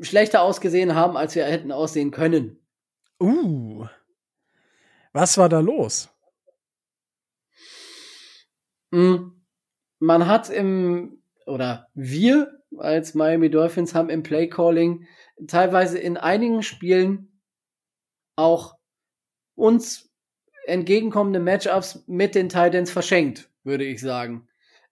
schlechter 0.00 0.42
ausgesehen 0.42 0.94
haben, 0.94 1.16
als 1.16 1.34
wir 1.34 1.44
hätten 1.44 1.72
aussehen 1.72 2.12
können. 2.12 2.64
Uh. 3.20 3.86
Was 5.12 5.38
war 5.38 5.48
da 5.48 5.60
los? 5.60 6.08
Hm. 8.92 9.44
Man 9.98 10.26
hat 10.26 10.50
im 10.50 11.22
oder 11.46 11.88
wir 11.94 12.60
als 12.78 13.14
Miami 13.14 13.50
Dolphins 13.50 13.94
haben 13.94 14.10
im 14.10 14.22
Play 14.22 14.48
Calling 14.48 15.06
teilweise 15.46 15.98
in 15.98 16.16
einigen 16.16 16.62
Spielen 16.62 17.40
auch 18.36 18.76
uns 19.54 20.13
entgegenkommende 20.66 21.40
Matchups 21.40 22.04
mit 22.06 22.34
den 22.34 22.48
Titans 22.48 22.90
verschenkt, 22.90 23.48
würde 23.64 23.84
ich 23.84 24.00
sagen. 24.00 24.48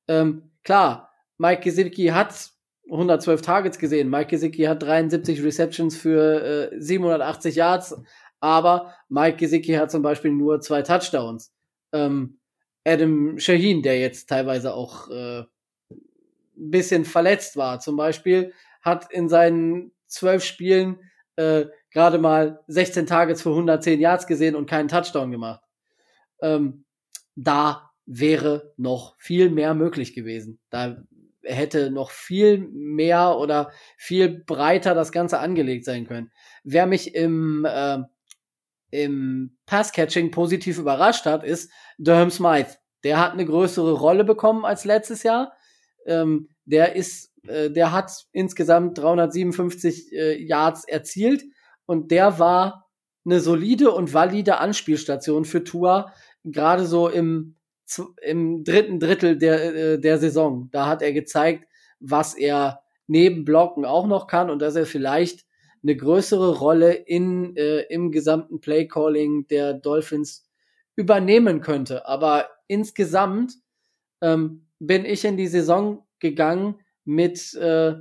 Ähm, 0.09 0.51
klar, 0.65 1.11
Mike 1.39 1.63
Gesicki 1.63 2.07
hat 2.07 2.51
112 2.91 3.43
Targets 3.43 3.79
gesehen. 3.79 4.11
Mike 4.11 4.31
Gesicki 4.31 4.65
hat 4.65 4.83
73 4.83 5.43
Receptions 5.43 5.97
für 5.97 6.73
äh, 6.73 6.81
780 6.81 7.57
Yards, 7.57 7.97
aber 8.41 8.95
Mike 9.09 9.37
Gesicki 9.37 9.73
hat 9.75 9.91
zum 9.91 10.03
Beispiel 10.03 10.33
nur 10.33 10.61
zwei 10.61 10.83
Touchdowns. 10.83 11.53
Ähm, 11.93 12.39
Adam 12.85 13.39
Shaheen, 13.39 13.83
der 13.83 14.01
jetzt 14.01 14.29
teilweise 14.29 14.75
auch 14.75 15.09
äh, 15.09 15.41
ein 15.41 15.47
bisschen 16.57 17.05
verletzt 17.05 17.57
war. 17.57 17.81
Zum 17.81 17.97
Beispiel 17.97 18.53
hat 18.81 19.13
in 19.13 19.29
seinen 19.29 19.93
zwölf 20.07 20.45
Spielen 20.45 20.99
äh, 21.37 21.67
gerade 21.93 22.19
mal 22.19 22.61
16 22.69 23.07
Targets 23.07 23.43
für 23.43 23.51
110 23.51 24.01
Yards 24.01 24.27
gesehen 24.27 24.57
und 24.57 24.69
keinen 24.69 24.89
Touchdown 24.89 25.31
gemacht. 25.31 25.63
Ähm, 26.41 26.85
da 27.35 27.91
wäre 28.07 28.73
noch 28.77 29.15
viel 29.19 29.51
mehr 29.51 29.75
möglich 29.75 30.15
gewesen. 30.15 30.59
Da 30.71 30.97
hätte 31.43 31.91
noch 31.91 32.11
viel 32.11 32.59
mehr 32.59 33.37
oder 33.39 33.73
viel 33.97 34.29
breiter 34.45 34.95
das 34.95 35.13
Ganze 35.13 35.39
angelegt 35.39 35.85
sein 35.85 36.07
können. 36.07 36.31
Wer 36.65 36.87
mich 36.87 37.15
im, 37.15 37.65
äh, 37.65 37.99
im 38.91 39.57
Passcatching 39.67 40.31
positiv 40.31 40.79
überrascht 40.79 41.27
hat, 41.27 41.45
ist 41.45 41.71
Durham 41.99 42.31
Smythe. 42.31 42.77
Der 43.05 43.19
hat 43.19 43.33
eine 43.33 43.45
größere 43.45 43.93
Rolle 43.93 44.25
bekommen 44.25 44.65
als 44.65 44.85
letztes 44.85 45.25
Jahr. 45.25 45.53
Ähm, 46.07 46.49
der 46.65 46.95
ist, 46.95 47.33
äh, 47.47 47.71
der 47.71 47.93
hat 47.93 48.13
insgesamt 48.33 48.99
357 48.99 50.13
äh, 50.13 50.41
Yards 50.41 50.85
erzielt 50.87 51.43
und 51.87 52.11
der 52.11 52.39
war 52.39 52.89
eine 53.25 53.41
solide 53.41 53.93
und 53.93 54.13
valide 54.13 54.59
Anspielstation 54.59 55.45
für 55.45 55.65
Tua, 55.65 56.13
gerade 56.45 56.87
so 56.87 57.09
im, 57.09 57.57
im 58.23 58.65
dritten 58.65 58.99
Drittel 58.99 59.39
der, 59.39 59.75
äh, 59.75 60.01
der 60.01 60.19
Saison. 60.19 60.69
Da 60.73 60.87
hat 60.87 61.03
er 61.03 61.13
gezeigt, 61.13 61.67
was 62.01 62.35
er 62.35 62.83
neben 63.07 63.45
Blocken 63.45 63.85
auch 63.85 64.07
noch 64.07 64.27
kann 64.27 64.51
und 64.51 64.61
dass 64.61 64.77
er 64.77 64.87
vielleicht 64.87 65.45
eine 65.83 65.97
größere 65.97 66.59
Rolle 66.59 66.93
in, 66.93 67.57
äh, 67.57 67.81
im 67.83 68.13
gesamten 68.13 68.61
Playcalling 68.61 69.47
der 69.49 69.75
Dolphins 69.75 70.49
übernehmen 70.97 71.61
könnte. 71.61 72.07
Aber 72.07 72.49
insgesamt 72.69 73.55
ähm, 74.21 74.67
bin 74.79 75.05
ich 75.05 75.25
in 75.25 75.37
die 75.37 75.49
Saison 75.49 76.07
gegangen 76.21 76.81
mit, 77.05 77.55
äh, 77.55 77.95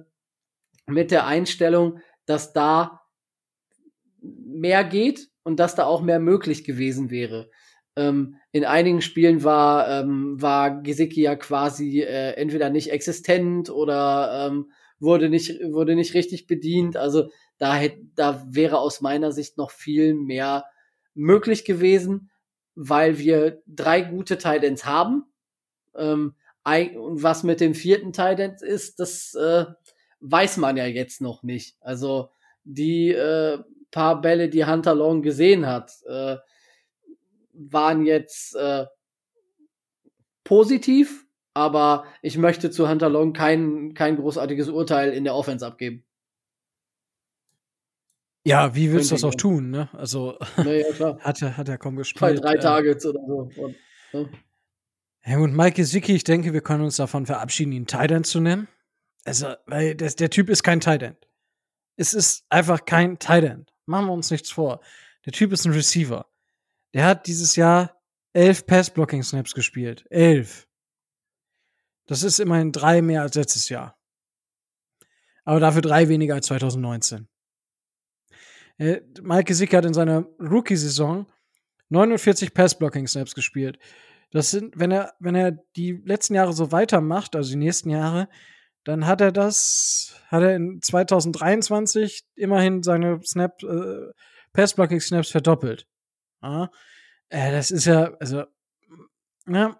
mit 0.87 1.11
der 1.11 1.25
Einstellung, 1.25 1.99
dass 2.25 2.53
da 2.53 3.00
mehr 4.21 4.83
geht 4.83 5.29
und 5.43 5.59
dass 5.59 5.75
da 5.75 5.85
auch 5.85 6.01
mehr 6.01 6.19
möglich 6.19 6.63
gewesen 6.63 7.09
wäre. 7.09 7.49
Ähm, 7.95 8.35
in 8.51 8.63
einigen 8.63 9.01
Spielen 9.01 9.43
war, 9.43 9.89
ähm, 9.89 10.41
war 10.41 10.81
Gesicki 10.81 11.23
ja 11.23 11.35
quasi 11.35 12.01
äh, 12.01 12.33
entweder 12.33 12.69
nicht 12.69 12.91
existent 12.91 13.69
oder 13.69 14.47
ähm, 14.47 14.71
wurde, 14.99 15.29
nicht, 15.29 15.59
wurde 15.71 15.95
nicht 15.95 16.13
richtig 16.13 16.47
bedient. 16.47 16.95
Also 16.95 17.29
da, 17.57 17.75
hätte, 17.75 18.01
da 18.15 18.45
wäre 18.49 18.79
aus 18.79 19.01
meiner 19.01 19.31
Sicht 19.31 19.57
noch 19.57 19.71
viel 19.71 20.13
mehr 20.13 20.65
möglich 21.13 21.65
gewesen, 21.65 22.29
weil 22.75 23.17
wir 23.17 23.61
drei 23.67 24.01
gute 24.01 24.37
Titans 24.37 24.85
haben. 24.85 25.25
Ähm, 25.95 26.35
und 26.63 27.23
was 27.23 27.43
mit 27.43 27.59
dem 27.59 27.73
vierten 27.73 28.13
Titan 28.13 28.55
ist, 28.61 28.99
das 28.99 29.33
äh, 29.33 29.65
weiß 30.19 30.57
man 30.57 30.77
ja 30.77 30.85
jetzt 30.85 31.19
noch 31.19 31.43
nicht. 31.43 31.75
Also 31.81 32.29
die 32.63 33.09
äh, 33.09 33.59
paar 33.91 34.21
Bälle, 34.21 34.49
die 34.49 34.65
Hunter 34.65 34.95
Long 34.95 35.21
gesehen 35.21 35.67
hat, 35.67 35.91
äh, 36.07 36.37
waren 37.53 38.05
jetzt 38.05 38.55
äh, 38.55 38.85
positiv, 40.43 41.25
aber 41.53 42.05
ich 42.21 42.37
möchte 42.37 42.71
zu 42.71 42.89
Hunter 42.89 43.09
Long 43.09 43.33
kein, 43.33 43.93
kein 43.93 44.15
großartiges 44.15 44.69
Urteil 44.69 45.13
in 45.13 45.23
der 45.23 45.35
Offense 45.35 45.65
abgeben. 45.65 46.05
Ja, 48.43 48.73
wie 48.75 48.91
willst 48.91 49.11
du 49.11 49.15
das 49.15 49.23
auch 49.23 49.35
tun, 49.35 49.69
ne? 49.69 49.89
Also 49.93 50.37
naja, 50.57 50.85
hat 51.19 51.41
er 51.41 51.57
hat 51.57 51.69
er 51.69 51.77
kaum 51.77 51.95
gespielt. 51.95 52.43
drei 52.43 52.55
äh, 52.55 52.59
Targets 52.59 53.05
oder 53.05 53.19
so. 53.27 53.49
Und, 53.55 53.75
ne? 54.13 54.29
Ja, 55.23 55.37
und 55.37 55.55
Mike 55.55 55.83
Zicki, 55.83 56.15
ich 56.15 56.23
denke, 56.23 56.51
wir 56.51 56.61
können 56.61 56.83
uns 56.83 56.95
davon 56.95 57.27
verabschieden, 57.27 57.71
ihn 57.73 57.85
Titan 57.85 58.23
zu 58.23 58.39
nennen. 58.39 58.67
Also, 59.23 59.53
weil 59.67 59.93
das, 59.93 60.15
der 60.15 60.31
Typ 60.31 60.49
ist 60.49 60.63
kein 60.63 60.79
Titan. 60.79 61.15
Es 61.95 62.15
ist 62.15 62.43
einfach 62.49 62.85
kein 62.85 63.19
Titan. 63.19 63.67
Machen 63.85 64.07
wir 64.07 64.13
uns 64.13 64.31
nichts 64.31 64.51
vor. 64.51 64.81
Der 65.25 65.33
Typ 65.33 65.51
ist 65.51 65.65
ein 65.65 65.73
Receiver. 65.73 66.25
Der 66.93 67.05
hat 67.05 67.27
dieses 67.27 67.55
Jahr 67.55 68.01
elf 68.33 68.65
Pass-Blocking-Snaps 68.65 69.53
gespielt. 69.53 70.05
Elf. 70.09 70.67
Das 72.07 72.23
ist 72.23 72.39
immerhin 72.39 72.71
drei 72.71 73.01
mehr 73.01 73.21
als 73.21 73.35
letztes 73.35 73.69
Jahr. 73.69 73.97
Aber 75.43 75.59
dafür 75.59 75.81
drei 75.81 76.07
weniger 76.09 76.35
als 76.35 76.47
2019. 76.47 77.27
Äh, 78.77 79.01
Mike 79.21 79.45
Gesicki 79.45 79.75
hat 79.75 79.85
in 79.85 79.93
seiner 79.93 80.25
Rookie-Saison 80.39 81.27
49 81.89 82.53
Pass-Blocking-Snaps 82.53 83.35
gespielt. 83.35 83.79
Das 84.31 84.49
sind, 84.51 84.79
wenn 84.79 84.91
er, 84.91 85.13
wenn 85.19 85.35
er 85.35 85.51
die 85.75 86.01
letzten 86.05 86.35
Jahre 86.35 86.53
so 86.53 86.71
weitermacht, 86.71 87.35
also 87.35 87.51
die 87.51 87.57
nächsten 87.57 87.89
Jahre, 87.89 88.29
dann 88.83 89.05
hat 89.05 89.21
er 89.21 89.31
das, 89.31 90.15
hat 90.27 90.43
er 90.43 90.55
in 90.55 90.81
2023 90.81 92.23
immerhin 92.35 92.83
seine 92.83 93.21
Snap, 93.23 93.61
äh, 93.63 94.11
Pass-Blocking-Snaps 94.53 95.29
verdoppelt. 95.29 95.87
Ja, 96.41 96.69
äh, 97.29 97.51
das 97.51 97.71
ist 97.71 97.85
ja, 97.85 98.13
also, 98.19 98.43
ja, 99.47 99.79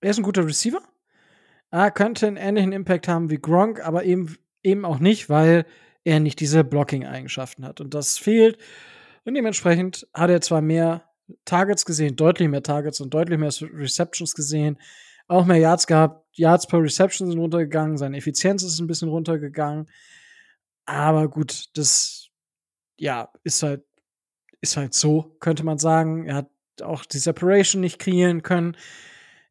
er 0.00 0.10
ist 0.10 0.18
ein 0.18 0.22
guter 0.22 0.46
Receiver. 0.46 0.82
Er 1.70 1.90
könnte 1.90 2.26
einen 2.26 2.36
ähnlichen 2.36 2.72
Impact 2.72 3.08
haben 3.08 3.30
wie 3.30 3.38
Gronk, 3.38 3.80
aber 3.80 4.04
eben, 4.04 4.36
eben 4.62 4.84
auch 4.84 4.98
nicht, 4.98 5.28
weil 5.28 5.66
er 6.04 6.20
nicht 6.20 6.40
diese 6.40 6.64
Blocking-Eigenschaften 6.64 7.64
hat. 7.64 7.80
Und 7.80 7.94
das 7.94 8.18
fehlt. 8.18 8.58
Und 9.24 9.34
dementsprechend 9.34 10.08
hat 10.14 10.30
er 10.30 10.40
zwar 10.40 10.62
mehr 10.62 11.04
Targets 11.44 11.84
gesehen, 11.84 12.16
deutlich 12.16 12.48
mehr 12.48 12.62
Targets 12.62 13.00
und 13.00 13.14
deutlich 13.14 13.38
mehr 13.38 13.52
Receptions 13.74 14.34
gesehen. 14.34 14.78
Auch 15.30 15.44
mehr 15.44 15.58
Yards 15.58 15.86
gehabt. 15.86 16.26
Yards 16.32 16.66
per 16.66 16.82
Reception 16.82 17.30
sind 17.30 17.38
runtergegangen, 17.38 17.96
seine 17.96 18.16
Effizienz 18.16 18.62
ist 18.62 18.80
ein 18.80 18.86
bisschen 18.88 19.08
runtergegangen. 19.08 19.88
Aber 20.86 21.28
gut, 21.28 21.66
das, 21.74 22.30
ja, 22.98 23.30
ist 23.44 23.62
halt, 23.62 23.84
ist 24.60 24.76
halt 24.76 24.92
so, 24.92 25.36
könnte 25.38 25.64
man 25.64 25.78
sagen. 25.78 26.26
Er 26.26 26.34
hat 26.34 26.50
auch 26.82 27.04
die 27.04 27.18
Separation 27.18 27.80
nicht 27.80 28.00
kreieren 28.00 28.42
können. 28.42 28.76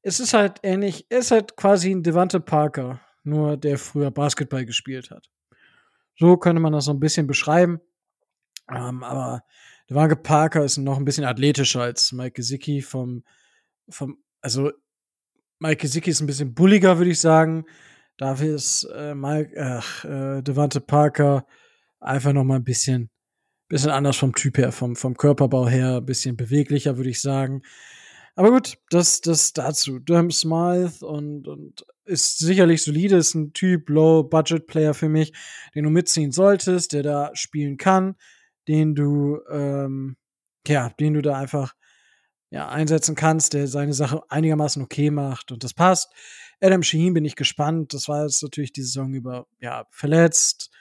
Es 0.02 0.20
ist 0.20 0.34
halt 0.34 0.60
ähnlich, 0.64 1.06
er 1.10 1.20
ist 1.20 1.32
halt 1.32 1.56
quasi 1.56 1.92
ein 1.92 2.04
Devante 2.04 2.42
Parker, 2.42 3.00
nur 3.24 3.56
der 3.56 3.78
früher 3.78 4.12
Basketball 4.12 4.66
gespielt 4.66 5.12
hat. 5.12 5.30
So 6.18 6.36
könnte 6.36 6.62
man 6.62 6.74
das 6.74 6.86
so 6.86 6.92
ein 6.92 7.00
bisschen 7.00 7.28
beschreiben. 7.28 7.80
Ähm, 8.70 9.04
aber 9.04 9.44
Devante 9.90 10.18
Parker 10.18 10.66
ist 10.66 10.78
noch 10.78 10.98
ein 10.98 11.06
bisschen 11.06 11.26
athletischer 11.26 11.82
als 11.82 12.12
Mike 12.12 12.34
Gesicki 12.34 12.82
vom, 12.82 13.24
vom, 13.90 14.18
also 14.42 14.72
Mike 15.60 15.82
Gesicki 15.82 16.10
ist 16.10 16.22
ein 16.22 16.28
bisschen 16.28 16.54
bulliger, 16.54 16.98
würde 16.98 17.12
ich 17.12 17.20
sagen. 17.20 17.66
Dafür 18.18 18.56
ist 18.56 18.86
äh, 18.96 19.14
Mike, 19.14 19.62
ach, 19.62 20.06
äh, 20.06 20.42
Devante 20.42 20.80
Parker 20.80 21.46
einfach 22.00 22.32
noch 22.32 22.46
mal 22.46 22.56
ein 22.56 22.64
bisschen, 22.64 23.10
bisschen 23.68 23.92
anders 23.92 24.18
vom 24.18 24.34
Typ 24.34 24.58
her, 24.58 24.72
vom, 24.72 24.96
vom 24.96 25.18
Körperbau 25.18 25.68
her, 25.68 25.98
ein 25.98 26.06
bisschen 26.06 26.38
beweglicher, 26.38 26.96
würde 26.96 27.10
ich 27.10 27.22
sagen. 27.22 27.62
Aber 28.36 28.52
gut, 28.52 28.78
das, 28.90 29.20
das 29.20 29.52
dazu. 29.52 30.00
Durham 30.00 30.32
Smythe 30.32 31.06
und, 31.06 31.46
und 31.48 31.86
ist 32.06 32.40
sicherlich 32.40 32.82
solide, 32.82 33.18
ist 33.18 33.36
ein 33.36 33.52
Typ, 33.52 33.90
Low-Budget-Player 33.90 34.94
für 34.94 35.10
mich, 35.10 35.34
den 35.76 35.84
du 35.84 35.90
mitziehen 35.90 36.32
solltest, 36.32 36.94
der 36.94 37.04
da 37.04 37.32
spielen 37.34 37.76
kann, 37.76 38.16
den 38.70 38.96
du, 38.96 39.40
ähm, 39.52 40.16
ja, 40.66 40.90
den 41.00 41.16
du 41.16 41.22
da 41.22 41.38
einfach 41.38 41.76
ja, 42.52 42.68
einsetzen 42.68 43.16
kannst, 43.16 43.54
der 43.54 43.68
seine 43.68 43.94
Sache 43.94 44.24
einigermaßen 44.30 44.82
okay 44.82 45.12
macht 45.12 45.52
und 45.52 45.64
das 45.64 45.74
passt. 45.74 46.12
Adam 46.62 46.84
Shaheen 46.84 47.14
bin 47.14 47.26
ich 47.26 47.36
gespannt. 47.36 47.94
Das 47.94 48.08
war 48.08 48.24
jetzt 48.24 48.42
natürlich 48.44 48.74
die 48.74 48.82
Saison 48.82 49.14
über, 49.14 49.48
ja, 49.60 49.86
verletzt 49.92 50.72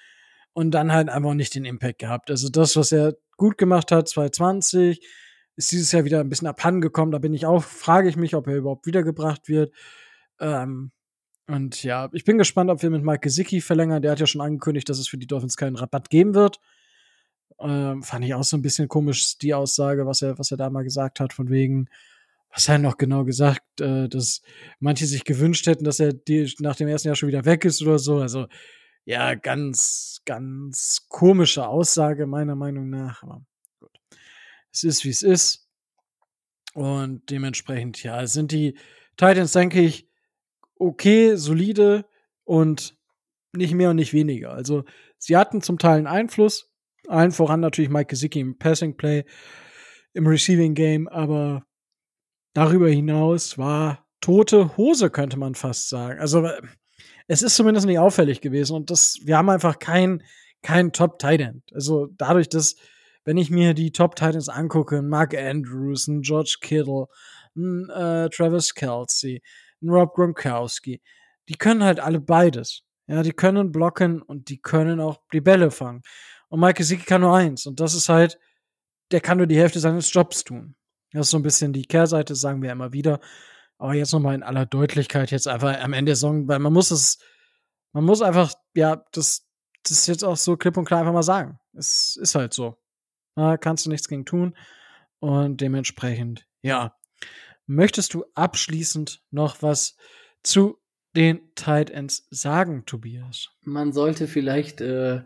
und 0.53 0.73
dann 0.73 0.93
halt 0.93 1.09
einfach 1.09 1.35
nicht 1.35 1.55
den 1.55 1.65
Impact 1.65 1.99
gehabt. 1.99 2.31
Also 2.31 2.49
das, 2.49 2.77
was 2.77 2.91
er 2.93 3.15
gut 3.37 3.59
gemacht 3.59 3.93
hat, 3.93 4.09
2020, 4.09 5.07
ist 5.57 5.73
dieses 5.73 5.93
Jahr 5.93 6.05
wieder 6.05 6.21
ein 6.21 6.29
bisschen 6.29 6.49
abhanden 6.49 6.81
gekommen. 6.81 7.13
Da 7.13 7.19
bin 7.19 7.35
ich 7.35 7.45
auch, 7.45 7.63
frage 7.63 8.09
ich 8.09 8.17
mich, 8.17 8.35
ob 8.35 8.47
er 8.47 8.57
überhaupt 8.57 8.87
wiedergebracht 8.87 9.49
wird. 9.49 9.75
Ähm, 10.41 10.93
und 11.49 11.83
ja, 11.83 12.09
ich 12.13 12.25
bin 12.25 12.39
gespannt, 12.39 12.71
ob 12.71 12.83
wir 12.83 12.91
mit 12.91 13.03
Mike 13.03 13.21
Gesicki 13.21 13.61
verlängern. 13.61 14.03
Der 14.03 14.13
hat 14.13 14.21
ja 14.21 14.27
schon 14.27 14.41
angekündigt, 14.41 14.89
dass 14.89 14.99
es 14.99 15.09
für 15.09 15.19
die 15.19 15.27
Dolphins 15.27 15.57
keinen 15.57 15.77
Rabatt 15.77 16.11
geben 16.11 16.35
wird. 16.35 16.61
Ähm, 17.61 18.03
fand 18.03 18.25
ich 18.25 18.35
auch 18.35 18.45
so 18.45 18.57
ein 18.57 18.63
bisschen 18.63 18.89
komisch, 18.89 19.37
die 19.39 19.55
Aussage, 19.55 20.07
was 20.07 20.23
er, 20.23 20.39
was 20.39 20.51
er 20.51 20.57
da 20.57 20.71
mal 20.71 20.85
gesagt 20.85 21.19
hat, 21.19 21.33
von 21.33 21.51
wegen, 21.51 21.89
was 22.53 22.69
er 22.69 22.79
noch 22.79 22.99
genau 22.99 23.25
gesagt, 23.25 23.81
äh, 23.81 24.09
dass 24.09 24.43
manche 24.79 25.07
sich 25.07 25.25
gewünscht 25.25 25.67
hätten, 25.67 25.85
dass 25.85 26.01
er 26.01 26.13
die, 26.13 26.53
nach 26.61 26.77
dem 26.77 26.89
ersten 26.89 27.09
Jahr 27.09 27.17
schon 27.17 27.29
wieder 27.29 27.45
weg 27.45 27.65
ist 27.65 27.83
oder 27.83 27.99
so. 27.99 28.19
Also, 28.19 28.47
ja, 29.05 29.35
ganz, 29.35 30.21
ganz 30.25 31.07
komische 31.09 31.67
Aussage, 31.67 32.27
meiner 32.27 32.55
Meinung 32.55 32.91
nach. 32.91 33.23
Aber 33.23 33.45
gut. 33.81 33.91
Es 34.73 34.85
ist, 34.85 35.05
wie 35.05 35.11
es 35.11 35.23
ist. 35.23 35.69
Und 36.75 37.29
dementsprechend, 37.31 38.03
ja, 38.03 38.27
sind 38.27 38.53
die 38.53 38.77
Titans, 39.17 39.53
denke 39.53 39.81
ich, 39.81 40.09
okay, 40.77 41.35
solide 41.37 42.07
und 42.45 42.97
nicht 43.53 43.75
mehr 43.75 43.91
und 43.91 43.97
nicht 43.97 44.13
weniger. 44.13 44.53
Also, 44.53 44.85
sie 45.17 45.37
hatten 45.37 45.61
zum 45.63 45.79
Teil 45.79 45.99
einen 45.99 46.07
Einfluss, 46.07 46.71
allen 47.07 47.33
voran 47.33 47.61
natürlich 47.61 47.91
Mike 47.91 48.09
Gesicki 48.09 48.41
im 48.41 48.59
Passing 48.59 48.97
Play, 48.97 49.25
im 50.15 50.27
Receiving 50.27 50.75
Game, 50.75 51.09
aber 51.09 51.65
darüber 52.55 52.89
hinaus 52.89 53.59
war 53.59 54.07
tote 54.21 54.77
Hose, 54.77 55.11
könnte 55.11 55.39
man 55.39 55.55
fast 55.55 55.89
sagen. 55.89 56.19
Also 56.19 56.49
es 57.29 57.43
ist 57.43 57.55
zumindest 57.55 57.87
nicht 57.87 57.99
auffällig 57.99 58.41
gewesen 58.41 58.75
und 58.75 58.91
das, 58.91 59.19
wir 59.25 59.37
haben 59.37 59.51
einfach 59.51 59.79
kein, 59.79 60.23
kein 60.63 60.93
Top 60.93 61.19
Tight 61.19 61.41
End. 61.41 61.63
Also 61.73 62.09
dadurch, 62.17 62.49
dass, 62.49 62.77
wenn 63.25 63.37
ich 63.37 63.51
mir 63.51 63.75
die 63.75 63.93
Top 63.93 64.17
Titans 64.17 64.49
angucke, 64.49 65.03
Mark 65.03 65.37
Andrews, 65.37 66.09
ein 66.09 66.23
George 66.23 66.57
Kittle, 66.61 67.07
ein 67.57 67.89
äh, 67.91 68.29
Travis 68.31 68.75
Kelsey, 68.75 69.43
ein 69.83 69.91
Rob 69.91 70.15
Gronkowski, 70.15 71.01
die 71.49 71.55
können 71.55 71.85
halt 71.85 72.01
alle 72.01 72.21
beides. 72.21 72.83
Ja, 73.07 73.23
die 73.23 73.33
können 73.33 73.73
blocken 73.73 74.21
und 74.21 74.51
die 74.51 74.61
können 74.61 75.01
auch 75.01 75.23
die 75.33 75.41
Bälle 75.41 75.71
fangen. 75.71 76.03
Und 76.49 76.61
Mike 76.61 76.79
Gesicki 76.79 77.05
kann 77.05 77.21
nur 77.21 77.37
eins. 77.37 77.67
Und 77.67 77.81
das 77.81 77.95
ist 77.95 78.09
halt, 78.09 78.39
der 79.11 79.21
kann 79.21 79.39
nur 79.39 79.47
die 79.47 79.59
Hälfte 79.59 79.81
seines 79.81 80.13
Jobs 80.13 80.45
tun. 80.45 80.75
Das 81.13 81.27
ist 81.27 81.31
so 81.31 81.39
ein 81.39 81.43
bisschen 81.43 81.73
die 81.73 81.87
Kehrseite, 81.87 82.35
sagen 82.35 82.63
wir 82.63 82.73
immer 82.73 82.93
wieder. 82.93 83.21
Aber 83.79 83.95
jetzt 83.95 84.13
nochmal 84.13 84.35
in 84.35 84.43
aller 84.43 84.67
Deutlichkeit, 84.67 85.31
jetzt 85.31 85.49
einfach 85.49 85.81
am 85.81 85.93
Ende 85.93 86.11
der 86.11 86.17
Song, 86.17 86.49
weil 86.49 86.59
man 86.59 86.73
muss 86.73 86.91
es, 86.91 87.19
man 87.93 88.05
muss 88.05 88.23
einfach, 88.23 88.53
ja, 88.75 89.05
das, 89.13 89.47
das 89.83 89.93
ist 89.93 90.07
jetzt 90.09 90.25
auch 90.25 90.37
so 90.37 90.57
klipp 90.57 90.77
und 90.77 90.85
klar 90.85 91.01
einfach 91.01 91.13
mal 91.13 91.23
sagen. 91.23 91.59
Es 91.73 92.17
ist 92.17 92.35
halt 92.35 92.53
so. 92.53 92.77
Da 93.37 93.57
kannst 93.57 93.87
du 93.87 93.91
nichts 93.91 94.09
gegen 94.09 94.25
tun. 94.25 94.57
Und 95.21 95.61
dementsprechend, 95.61 96.47
ja. 96.63 96.95
Möchtest 97.67 98.15
du 98.15 98.25
abschließend 98.35 99.23
noch 99.31 99.63
was 99.63 99.97
zu 100.43 100.79
den 101.15 101.55
Tight 101.55 101.91
Ends 101.91 102.27
sagen, 102.31 102.85
Tobias? 102.87 103.49
Man 103.63 103.93
sollte 103.93 104.27
vielleicht 104.27 104.81
äh, 104.81 105.23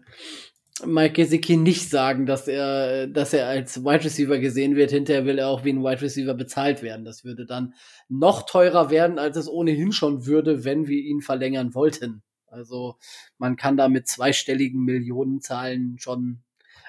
Mike 0.85 1.15
Gesicki 1.15 1.57
nicht 1.57 1.91
sagen, 1.91 2.27
dass 2.27 2.49
er, 2.49 3.07
dass 3.07 3.33
er 3.33 3.49
als 3.49 3.85
Wide 3.85 4.05
Receiver 4.05 4.39
gesehen 4.39 4.77
wird. 4.77 4.91
Hinterher 4.91 5.25
will 5.25 5.39
er 5.39 5.49
auch 5.49 5.65
wie 5.65 5.73
ein 5.73 5.83
Wide 5.83 6.03
Receiver 6.03 6.35
bezahlt 6.35 6.83
werden. 6.83 7.05
Das 7.05 7.25
würde 7.25 7.47
dann 7.47 7.75
noch 8.09 8.43
teurer 8.47 8.91
werden, 8.91 9.19
als 9.19 9.37
es 9.37 9.49
ohnehin 9.49 9.93
schon 9.93 10.27
würde, 10.27 10.65
wenn 10.65 10.87
wir 10.87 10.99
ihn 10.99 11.21
verlängern 11.21 11.75
wollten. 11.75 12.23
Also 12.47 12.97
man 13.39 13.57
kann 13.57 13.77
da 13.77 13.89
mit 13.89 14.07
zweistelligen 14.09 14.85
Millionenzahlen 14.85 15.97
schon, 15.99 16.43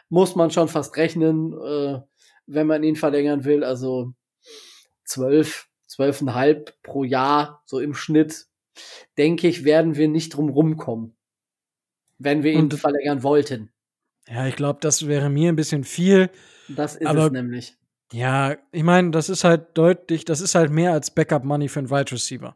muss 0.10 0.36
man 0.36 0.52
schon 0.52 0.68
fast 0.68 0.98
rechnen, 0.98 1.54
äh, 1.54 2.02
wenn 2.46 2.68
man 2.68 2.84
ihn 2.84 2.96
verlängern 2.96 3.46
will. 3.46 3.64
Also 3.64 4.14
zwölf, 5.06 5.70
zwölfeinhalb 5.88 6.82
pro 6.84 7.04
Jahr, 7.04 7.64
so 7.66 7.80
im 7.80 7.94
Schnitt, 7.94 8.48
denke 9.18 9.48
ich, 9.48 9.64
werden 9.64 9.96
wir 9.96 10.08
nicht 10.08 10.36
drum 10.36 10.50
rumkommen 10.50 11.16
wenn 12.24 12.44
wir 12.44 12.52
ihn 12.52 12.62
Und, 12.62 12.74
verlängern 12.76 13.24
wollten. 13.24 13.73
Ja, 14.28 14.48
ich 14.48 14.56
glaube, 14.56 14.80
das 14.82 15.08
wäre 15.08 15.30
mir 15.30 15.50
ein 15.50 15.56
bisschen 15.56 15.84
viel. 15.84 16.30
Das 16.70 16.96
ist 16.96 17.08
aber, 17.08 17.26
es 17.26 17.32
nämlich. 17.32 17.78
Ja, 18.12 18.56
ich 18.72 18.84
meine, 18.84 19.12
das 19.12 19.30
ist 19.30 19.44
halt 19.44 19.78
deutlich, 19.78 20.24
das 20.24 20.40
ist 20.40 20.56
halt 20.56 20.72
mehr 20.72 20.94
als 20.94 21.12
Backup-Money 21.12 21.68
für 21.68 21.80
einen 21.80 21.90
Wide 21.90 22.12
Receiver. 22.12 22.56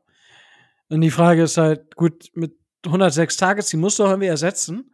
Und 0.89 1.01
die 1.01 1.11
Frage 1.11 1.43
ist 1.43 1.57
halt, 1.57 1.95
gut, 1.95 2.29
mit 2.33 2.55
106 2.85 3.37
Targets, 3.37 3.69
die 3.69 3.77
musst 3.77 3.99
du 3.99 4.03
auch 4.03 4.09
irgendwie 4.09 4.27
ersetzen. 4.27 4.93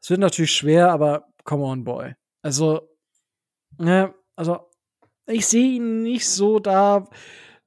Es 0.00 0.10
wird 0.10 0.20
natürlich 0.20 0.52
schwer, 0.52 0.90
aber 0.90 1.28
come 1.44 1.64
on, 1.64 1.84
boy. 1.84 2.14
Also, 2.42 2.88
ne, 3.78 4.14
also, 4.36 4.70
ich 5.26 5.46
sehe 5.46 5.72
ihn 5.76 6.02
nicht 6.02 6.28
so 6.28 6.58
da. 6.58 7.08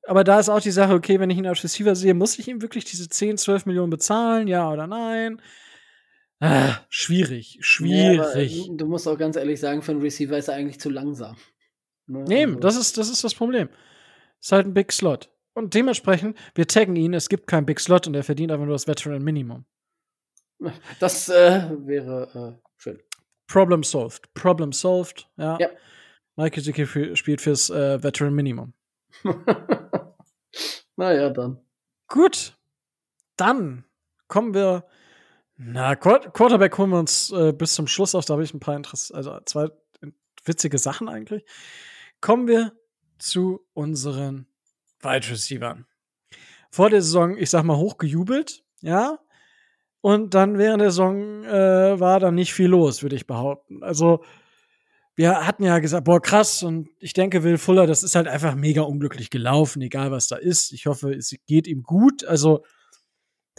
Aber 0.08 0.24
da 0.24 0.39
ist 0.39 0.49
auch 0.49 0.62
die 0.62 0.72
Sache, 0.72 0.93
okay, 0.93 1.20
wenn 1.20 1.30
ich 1.30 1.38
ihn 1.38 1.45
als 1.45 1.64
Receiver 1.64 1.95
sehe, 1.95 2.14
muss 2.14 2.39
ich 2.39 2.47
ihm 2.47 2.62
wirklich 2.62 2.86
diese 2.86 3.08
10, 3.08 3.38
12 3.38 3.66
Millionen 3.66 3.91
bezahlen? 3.91 4.47
Ja 4.47 4.72
oder 4.72 4.88
nein? 4.88 5.41
Ah, 6.44 6.80
schwierig, 6.89 7.60
schwierig. 7.62 8.66
Ja, 8.66 8.74
du 8.74 8.88
musst 8.88 9.08
auch 9.08 9.18
ganz 9.18 9.36
ehrlich 9.36 9.60
sagen, 9.60 9.84
für 9.84 9.92
einen 9.92 10.02
Receiver 10.02 10.36
ist 10.36 10.48
er 10.48 10.56
eigentlich 10.56 10.80
zu 10.80 10.89
langsam. 10.89 11.38
Ne? 12.08 12.26
Nee, 12.28 12.46
also. 12.46 12.60
das 12.60 12.76
ist, 12.78 12.98
das 12.98 13.10
ist 13.10 13.24
das 13.24 13.36
Problem. 13.36 13.70
Ist 14.42 14.52
halt 14.52 14.66
ein 14.66 14.74
Big 14.74 14.92
Slot. 14.92 15.30
Und 15.54 15.76
dementsprechend, 15.76 16.36
wir 16.56 16.68
taggen 16.68 16.96
ihn, 16.96 17.14
es 17.14 17.30
gibt 17.30 17.46
keinen 17.46 17.68
Big 17.68 17.80
Slot 17.80 18.08
und 18.08 18.16
er 18.16 18.24
verdient 18.24 18.52
einfach 18.52 18.66
nur 18.66 18.74
das 18.74 18.88
Veteran 18.88 19.24
Minimum. 19.24 19.66
Das 21.00 21.30
äh, 21.30 21.70
wäre 21.86 22.58
äh, 22.60 22.68
schön. 22.78 23.00
Problem 23.48 23.84
solved. 23.84 24.34
Problem 24.34 24.72
solved, 24.72 25.28
ja. 25.38 25.58
ja. 25.60 25.70
Mike 26.36 26.56
Gesicki 26.56 27.16
spielt 27.16 27.42
fürs 27.42 27.70
äh, 27.70 28.02
Veteran 28.02 28.34
Minimum. 28.34 28.74
naja, 30.96 31.30
dann. 31.30 31.60
Gut. 32.08 32.58
Dann 33.38 33.86
kommen 34.28 34.54
wir 34.54 34.86
na, 35.64 35.95
Quarterback 35.95 36.78
holen 36.78 36.89
wir 36.89 36.99
uns 36.99 37.32
äh, 37.32 37.53
bis 37.53 37.74
zum 37.76 37.86
Schluss 37.86 38.16
auf. 38.16 38.26
Da 38.26 38.34
habe 38.34 38.43
ich 38.43 38.53
ein 38.53 38.59
paar 38.59 38.76
Interess 38.76 39.12
also 39.12 39.39
zwei 39.45 39.68
witzige 40.45 40.80
Sachen 40.80 41.07
eigentlich. 41.07 41.43
Kommen 42.20 42.47
wir 42.47 42.74
zu 43.20 43.62
unseren 43.74 44.47
Wide 45.01 45.30
Receivers. 45.30 45.78
Vor 46.72 46.89
der 46.89 47.01
Saison, 47.01 47.38
ich 47.38 47.49
sag 47.49 47.64
mal, 47.64 47.78
hochgejubelt, 47.78 48.64
ja. 48.82 49.20
Und 49.99 50.34
dann 50.34 50.57
während 50.57 50.82
der 50.82 50.89
Saison 50.89 51.43
äh, 51.43 51.99
war 51.99 52.20
da 52.20 52.32
nicht 52.32 52.53
viel 52.53 52.70
los, 52.70 53.03
würde 53.03 53.16
ich 53.16 53.28
behaupten. 53.28 53.84
Also, 53.84 54.24
wir 55.16 55.45
hatten 55.45 55.64
ja 55.64 55.78
gesagt, 55.78 56.05
boah, 56.05 56.22
krass, 56.22 56.64
und 56.64 56.89
ich 56.97 57.14
denke, 57.14 57.43
Will 57.43 57.59
Fuller, 57.59 57.86
das 57.86 58.01
ist 58.01 58.16
halt 58.16 58.28
einfach 58.28 58.55
mega 58.55 58.82
unglücklich 58.82 59.30
gelaufen, 59.30 59.82
egal 59.84 60.09
was 60.09 60.28
da 60.28 60.38
ist. 60.38 60.72
Ich 60.72 60.88
hoffe, 60.88 61.14
es 61.14 61.36
geht 61.45 61.68
ihm 61.68 61.84
gut. 61.84 62.24
Also, 62.24 62.64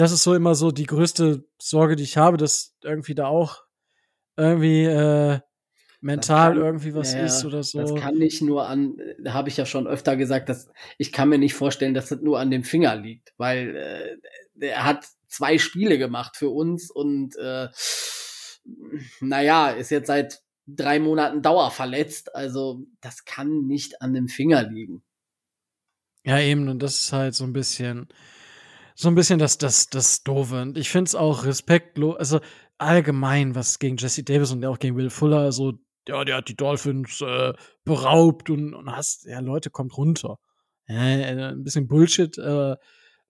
das 0.03 0.11
ist 0.11 0.24
so 0.24 0.34
immer 0.34 0.57
so 0.57 0.72
die 0.72 0.86
größte 0.86 1.44
Sorge, 1.61 1.94
die 1.94 2.03
ich 2.03 2.16
habe, 2.16 2.36
dass 2.36 2.74
irgendwie 2.82 3.14
da 3.14 3.26
auch 3.28 3.62
irgendwie 4.36 4.82
äh, 4.82 5.38
mental 6.00 6.55
kann, 6.55 6.64
irgendwie 6.64 6.92
was 6.92 7.14
ja, 7.14 7.24
ist 7.24 7.44
oder 7.44 7.62
so. 7.62 7.78
Das 7.78 7.94
kann 7.94 8.16
nicht 8.16 8.42
nur 8.42 8.66
an, 8.66 8.96
da 9.22 9.32
habe 9.32 9.48
ich 9.48 9.57
ja 9.57 9.64
schon 9.64 9.86
öfter 9.86 10.16
gesagt, 10.16 10.48
dass 10.48 10.68
ich 10.98 11.12
kann 11.12 11.28
mir 11.28 11.38
nicht 11.38 11.55
vorstellen, 11.55 11.94
dass 11.94 12.09
das 12.09 12.20
nur 12.20 12.40
an 12.40 12.50
dem 12.50 12.64
Finger 12.64 12.96
liegt, 12.96 13.32
weil 13.36 13.76
äh, 14.59 14.66
er 14.66 14.84
hat 14.84 15.07
zwei 15.28 15.57
Spiele 15.59 15.98
gemacht 15.98 16.36
für 16.36 16.50
uns 16.50 16.90
und 16.90 17.36
äh, 17.36 17.68
naja, 19.20 19.70
ist 19.70 19.90
jetzt 19.90 20.09
seit 20.09 20.42
drei 20.66 20.98
Monaten 20.98 21.42
dauerverletzt. 21.42 22.34
Also 22.34 22.84
das 23.00 23.24
kann 23.24 23.68
nicht 23.68 24.03
an 24.03 24.14
dem 24.14 24.26
Finger 24.26 24.64
liegen. 24.64 25.05
Ja, 26.24 26.40
eben, 26.40 26.68
und 26.68 26.82
das 26.82 27.03
ist 27.03 27.12
halt 27.12 27.36
so 27.36 27.44
ein 27.44 27.53
bisschen, 27.53 28.09
so 28.95 29.09
ein 29.09 29.14
bisschen 29.14 29.38
das, 29.38 29.59
das, 29.59 29.88
das 29.88 30.22
Doofe. 30.22 30.61
Und 30.61 30.78
ich 30.78 30.90
finde 30.90 31.09
es 31.09 31.14
auch 31.14 31.45
respektlos, 31.45 32.16
also 32.16 32.40
allgemein, 32.78 33.55
was 33.55 33.78
gegen 33.78 33.97
Jesse 33.97 34.24
Davis 34.24 34.53
und 34.53 34.64
auch 34.64 34.78
gegen 34.78 34.97
Will 34.97 35.11
Fuller, 35.11 35.53
so, 35.53 35.74
ja, 36.09 36.24
der 36.24 36.36
hat 36.36 36.49
die 36.49 36.57
Dolphins 36.57 37.20
äh, 37.20 37.53
beraubt 37.84 38.51
und, 38.51 38.74
und 38.74 38.90
hast, 38.90 39.24
ja, 39.26 39.40
Leute, 39.40 39.70
kommt 39.70 39.97
runter. 39.97 40.38
Ja, 40.88 41.03
äh, 41.03 41.53
ein 41.53 41.62
bisschen 41.62 41.86
Bullshit, 41.86 42.36
äh, 42.38 42.76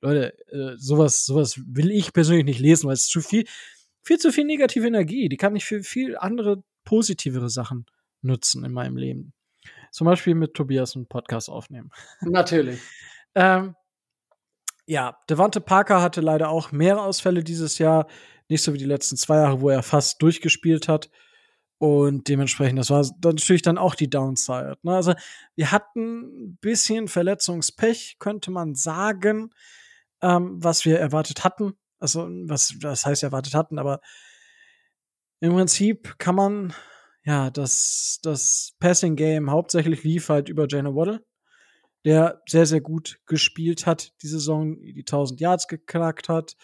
Leute, 0.00 0.34
äh, 0.50 0.76
sowas, 0.76 1.24
sowas 1.24 1.60
will 1.66 1.90
ich 1.90 2.12
persönlich 2.12 2.44
nicht 2.44 2.60
lesen, 2.60 2.86
weil 2.86 2.94
es 2.94 3.06
zu 3.06 3.20
viel, 3.20 3.44
viel 4.02 4.18
zu 4.18 4.32
viel 4.32 4.44
negative 4.44 4.86
Energie. 4.86 5.28
Die 5.28 5.36
kann 5.36 5.54
ich 5.54 5.64
für 5.64 5.82
viel 5.82 6.16
andere 6.16 6.64
positivere 6.84 7.50
Sachen 7.50 7.86
nutzen 8.22 8.64
in 8.64 8.72
meinem 8.72 8.96
Leben. 8.96 9.32
Zum 9.92 10.06
Beispiel 10.06 10.34
mit 10.34 10.54
Tobias 10.54 10.96
einen 10.96 11.06
Podcast 11.06 11.50
aufnehmen. 11.50 11.90
Natürlich. 12.22 12.80
ähm, 13.34 13.76
ja, 14.86 15.16
Devante 15.28 15.60
Parker 15.60 16.02
hatte 16.02 16.20
leider 16.20 16.48
auch 16.48 16.72
mehr 16.72 17.02
Ausfälle 17.02 17.44
dieses 17.44 17.78
Jahr. 17.78 18.06
Nicht 18.48 18.62
so 18.62 18.74
wie 18.74 18.78
die 18.78 18.84
letzten 18.84 19.16
zwei 19.16 19.36
Jahre, 19.36 19.60
wo 19.60 19.70
er 19.70 19.82
fast 19.82 20.20
durchgespielt 20.22 20.88
hat. 20.88 21.10
Und 21.78 22.28
dementsprechend, 22.28 22.78
das 22.78 22.90
war 22.90 23.04
natürlich 23.24 23.62
dann 23.62 23.78
auch 23.78 23.96
die 23.96 24.08
Downside. 24.08 24.76
Ne? 24.82 24.94
Also, 24.94 25.14
wir 25.56 25.72
hatten 25.72 26.20
ein 26.20 26.58
bisschen 26.60 27.08
Verletzungspech, 27.08 28.16
könnte 28.20 28.52
man 28.52 28.76
sagen, 28.76 29.50
ähm, 30.22 30.62
was 30.62 30.84
wir 30.84 31.00
erwartet 31.00 31.42
hatten. 31.42 31.72
Also, 31.98 32.28
was 32.44 32.74
das 32.80 33.04
heißt 33.04 33.24
erwartet 33.24 33.54
hatten, 33.54 33.78
aber 33.78 34.00
im 35.40 35.54
Prinzip 35.54 36.18
kann 36.18 36.36
man, 36.36 36.72
ja, 37.24 37.50
das, 37.50 38.20
das 38.22 38.74
Passing 38.78 39.16
Game 39.16 39.50
hauptsächlich 39.50 40.04
lief 40.04 40.28
halt 40.28 40.48
über 40.48 40.68
Jalen 40.68 40.94
Waddle, 40.94 41.24
der 42.04 42.42
sehr, 42.46 42.66
sehr 42.66 42.80
gut 42.80 43.20
gespielt 43.26 43.86
hat, 43.86 44.12
die 44.22 44.26
Saison, 44.26 44.80
die 44.80 45.00
1000 45.00 45.40
Yards 45.40 45.68
geknackt 45.68 46.28
hat, 46.28 46.56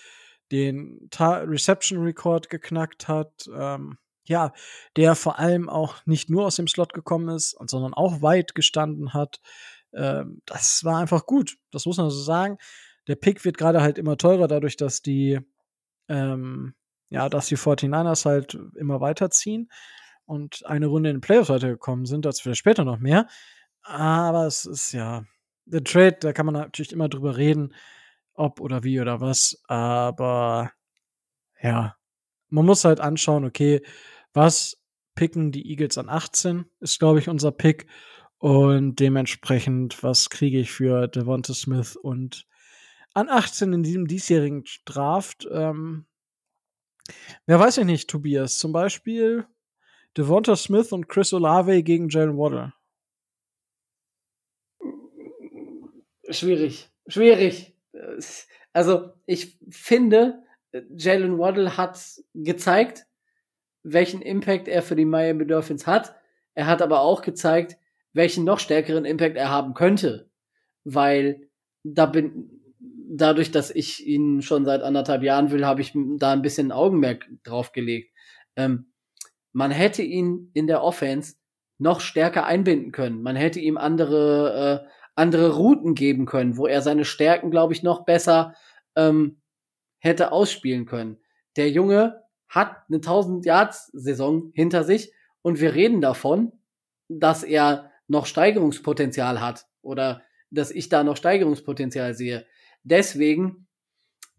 den 0.51 1.09
Ta 1.11 1.39
Reception 1.39 2.03
Record 2.03 2.51
geknackt 2.51 3.09
hat, 3.09 3.49
ähm, 3.55 3.99
ja, 4.25 4.53
der 4.97 5.15
vor 5.15 5.39
allem 5.39 5.69
auch 5.69 6.05
nicht 6.07 6.29
nur 6.29 6.47
aus 6.47 6.57
dem 6.57 6.69
Slot 6.69 6.93
gekommen 6.93 7.29
ist, 7.29 7.57
sondern 7.67 7.95
auch 7.95 8.21
weit 8.21 8.55
gestanden 8.55 9.15
hat. 9.15 9.41
Ähm, 9.95 10.43
das 10.45 10.85
war 10.85 10.99
einfach 10.99 11.25
gut. 11.27 11.57
Das 11.71 11.87
muss 11.87 11.97
man 11.97 12.11
so 12.11 12.21
sagen. 12.21 12.59
Der 13.07 13.17
Pick 13.17 13.45
wird 13.45 13.57
gerade 13.57 13.81
halt 13.81 13.97
immer 13.97 14.19
teurer, 14.19 14.49
dadurch, 14.49 14.77
dass 14.77 15.01
die 15.01 15.41
ähm, 16.09 16.75
ja, 17.11 17.29
dass 17.29 17.47
die 17.47 17.57
49ers 17.57 18.25
halt 18.27 18.59
immer 18.77 19.01
weiterziehen 19.01 19.71
und 20.27 20.65
eine 20.67 20.87
Runde 20.87 21.11
in 21.11 21.17
den 21.17 21.21
Playoffs 21.21 21.49
weitergekommen 21.49 22.05
sind, 22.05 22.25
dazu 22.25 22.43
vielleicht 22.43 22.59
später 22.59 22.85
noch 22.85 22.99
mehr. 22.99 23.27
Aber 23.83 24.47
es 24.47 24.67
ist 24.67 24.93
ja, 24.93 25.25
der 25.65 25.85
Trade, 25.85 26.17
da 26.21 26.33
kann 26.33 26.47
man 26.47 26.55
natürlich 26.55 26.93
immer 26.93 27.09
drüber 27.09 27.37
reden, 27.37 27.75
ob 28.35 28.61
oder 28.61 28.85
wie 28.85 29.01
oder 29.01 29.21
was. 29.21 29.61
Aber 29.69 30.73
ja, 31.63 31.97
man 32.49 32.67
muss 32.67 32.85
halt 32.85 33.01
anschauen, 33.01 33.45
okay, 33.45 33.83
was 34.33 34.81
picken 35.15 35.53
die 35.53 35.71
Eagles 35.71 35.99
an 35.99 36.09
18, 36.09 36.67
ist, 36.81 36.99
glaube 36.99 37.19
ich, 37.19 37.29
unser 37.29 37.53
Pick. 37.53 37.87
Und 38.39 38.97
dementsprechend, 39.01 40.03
was 40.03 40.31
kriege 40.31 40.61
ich 40.61 40.71
für 40.71 41.09
Devonta 41.09 41.55
Smith 41.55 41.97
und 41.97 42.47
an 43.15 43.29
18 43.29 43.73
in 43.73 43.83
diesem 43.83 44.07
diesjährigen 44.07 44.65
Draft? 44.85 45.49
Ähm, 45.51 46.07
Wer 47.47 47.59
weiß 47.59 47.79
ich 47.79 47.85
nicht, 47.85 48.11
Tobias. 48.11 48.59
Zum 48.59 48.73
Beispiel 48.73 49.47
Devonta 50.17 50.57
Smith 50.57 50.93
und 50.93 51.09
Chris 51.09 51.33
Olave 51.33 51.83
gegen 51.83 52.09
Jalen 52.09 52.37
Waddle. 52.37 52.73
Schwierig. 56.31 56.89
Schwierig. 57.07 57.75
Also, 58.73 59.11
ich 59.27 59.59
finde, 59.71 60.43
Jalen 60.97 61.39
Waddle 61.39 61.77
hat 61.77 61.99
gezeigt, 62.35 63.07
welchen 63.83 64.23
Impact 64.23 64.69
er 64.69 64.83
für 64.83 64.97
die 64.97 65.05
Miami 65.05 65.47
Dolphins 65.47 65.87
hat. 65.87 66.15
Er 66.55 66.67
hat 66.67 66.83
aber 66.83 67.01
auch 67.01 67.23
gezeigt, 67.23 67.77
welchen 68.13 68.45
noch 68.45 68.59
stärkeren 68.59 69.05
Impact 69.05 69.37
er 69.37 69.51
haben 69.51 69.75
könnte. 69.75 70.29
Weil 70.85 71.49
da 71.83 72.07
bin, 72.07 72.51
dadurch, 72.81 73.51
dass 73.51 73.71
ich 73.71 74.07
ihn 74.07 74.43
schon 74.43 74.65
seit 74.65 74.83
anderthalb 74.83 75.23
Jahren 75.23 75.51
will, 75.51 75.65
habe 75.65 75.81
ich 75.81 75.93
da 75.95 76.33
ein 76.33 76.43
bisschen 76.43 76.73
Augenmerk 76.73 77.27
drauf 77.45 77.73
gelegt. 77.73 78.13
Ähm, 78.57 78.93
man 79.53 79.71
hätte 79.71 80.03
ihn 80.03 80.51
in 80.55 80.67
der 80.67 80.83
Offense 80.83 81.37
noch 81.79 82.01
stärker 82.01 82.45
einbinden 82.45 82.93
können. 82.93 83.23
Man 83.23 83.37
hätte 83.37 83.61
ihm 83.61 83.79
andere, 83.79 84.85
äh, 84.85 84.89
andere 85.19 85.57
Routen 85.57 85.95
geben 85.95 86.27
können, 86.27 86.57
wo 86.57 86.67
er 86.67 86.81
seine 86.81 87.05
Stärken, 87.05 87.51
glaube 87.51 87.73
ich, 87.73 87.83
noch 87.83 88.05
besser 88.05 88.55
ähm, 88.97 89.41
hätte 89.99 90.33
ausspielen 90.33 90.87
können. 90.87 91.19
Der 91.57 91.71
Junge 91.71 92.23
hat 92.49 92.85
eine 92.89 92.99
1000 92.99 93.45
Yards 93.45 93.87
Saison 93.93 94.53
hinter 94.55 94.85
sich 94.85 95.13
und 95.43 95.61
wir 95.61 95.75
reden 95.75 96.01
davon, 96.01 96.53
dass 97.09 97.43
er 97.43 97.91
noch 98.07 98.27
Steigerungspotenzial 98.27 99.41
hat 99.41 99.67
oder 99.83 100.23
dass 100.51 100.71
ich 100.71 100.89
da 100.89 101.05
noch 101.05 101.17
Steigerungspotenzial 101.17 102.15
sehe. 102.15 102.47
Deswegen, 102.85 103.67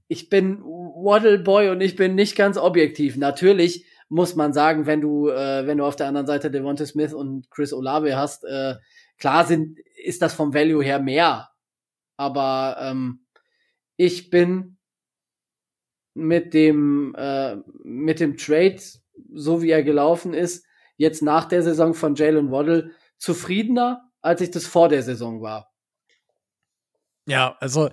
ich 0.08 0.30
bin 0.30 0.64
Waddle 0.64 1.40
Boy 1.40 1.70
und 1.70 1.82
ich 1.82 1.96
bin 1.96 2.16
nicht 2.16 2.36
ganz 2.36 2.58
objektiv. 2.58 3.16
Natürlich 3.18 3.86
muss 4.08 4.36
man 4.36 4.54
sagen, 4.54 4.88
wenn 4.88 5.02
du, 5.02 5.30
äh, 5.30 5.68
wenn 5.68 5.78
du 5.78 5.86
auf 5.86 5.96
der 5.96 6.08
anderen 6.08 6.26
Seite 6.26 6.50
Devonta 6.50 6.86
Smith 6.86 7.14
und 7.14 7.52
Chris 7.52 7.74
Olave 7.74 8.18
hast, 8.18 8.44
äh, 8.44 8.76
klar 9.20 9.46
sind, 9.46 9.78
ist 10.04 10.22
das 10.22 10.34
vom 10.34 10.54
Value 10.54 10.84
her 10.84 11.00
mehr. 11.00 11.50
Aber 12.18 12.78
ähm, 12.80 13.26
ich 13.98 14.30
bin 14.30 14.78
mit 16.14 16.54
dem, 16.54 17.16
äh, 17.16 17.58
mit 17.84 18.20
dem 18.20 18.38
Trade, 18.38 18.80
so 19.34 19.62
wie 19.62 19.70
er 19.70 19.84
gelaufen 19.84 20.34
ist, 20.34 20.66
jetzt 20.98 21.22
nach 21.22 21.46
der 21.46 21.64
Saison 21.64 21.94
von 21.94 22.16
Jalen 22.16 22.52
Waddle 22.52 22.92
zufriedener, 23.18 24.10
als 24.22 24.42
ich 24.42 24.52
das 24.52 24.66
vor 24.66 24.90
der 24.90 25.04
Saison 25.04 25.42
war. 25.42 25.72
Ja, 27.26 27.56
also 27.60 27.90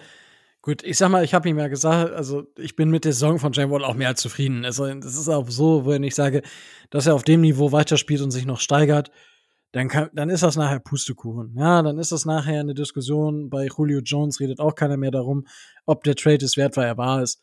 Gut, 0.67 0.83
ich 0.83 0.99
sag 0.99 1.11
mal, 1.11 1.23
ich 1.23 1.33
habe 1.33 1.49
ihm 1.49 1.61
ja 1.61 1.69
gesagt, 1.69 2.13
also 2.13 2.53
ich 2.59 2.75
bin 2.75 2.91
mit 2.91 3.05
der 3.05 3.13
Saison 3.13 3.39
von 3.39 3.53
Jane 3.53 3.71
Wall 3.71 3.85
auch 3.85 3.95
mehr 3.95 4.09
als 4.09 4.21
zufrieden. 4.21 4.65
Also 4.65 4.93
das 4.93 5.15
ist 5.15 5.29
auch 5.29 5.49
so, 5.49 5.87
wenn 5.87 6.03
ich 6.03 6.17
sage, 6.17 6.43
dass 6.91 7.07
er 7.07 7.15
auf 7.15 7.23
dem 7.23 7.43
Niveau 7.43 7.71
weiterspielt 7.71 8.21
und 8.21 8.33
sich 8.33 8.47
noch 8.47 8.59
steigert, 8.59 9.13
dann, 9.77 9.89
kann, 9.89 10.09
dann 10.15 10.31
ist 10.31 10.43
das 10.43 10.57
nachher 10.57 10.81
Pustekuchen. 10.81 11.55
Ja, 11.55 11.83
dann 11.83 11.99
ist 11.99 12.11
das 12.11 12.25
nachher 12.25 12.61
eine 12.61 12.73
Diskussion. 12.73 13.51
Bei 13.51 13.67
Julio 13.67 14.01
Jones 14.01 14.41
redet 14.41 14.59
auch 14.59 14.75
keiner 14.75 14.97
mehr 14.97 15.11
darum, 15.11 15.47
ob 15.85 16.03
der 16.03 16.15
Trade 16.15 16.43
es 16.47 16.57
wert 16.57 16.79
war, 16.79 16.87
er 16.87 16.97
war 16.97 17.21
es. 17.21 17.43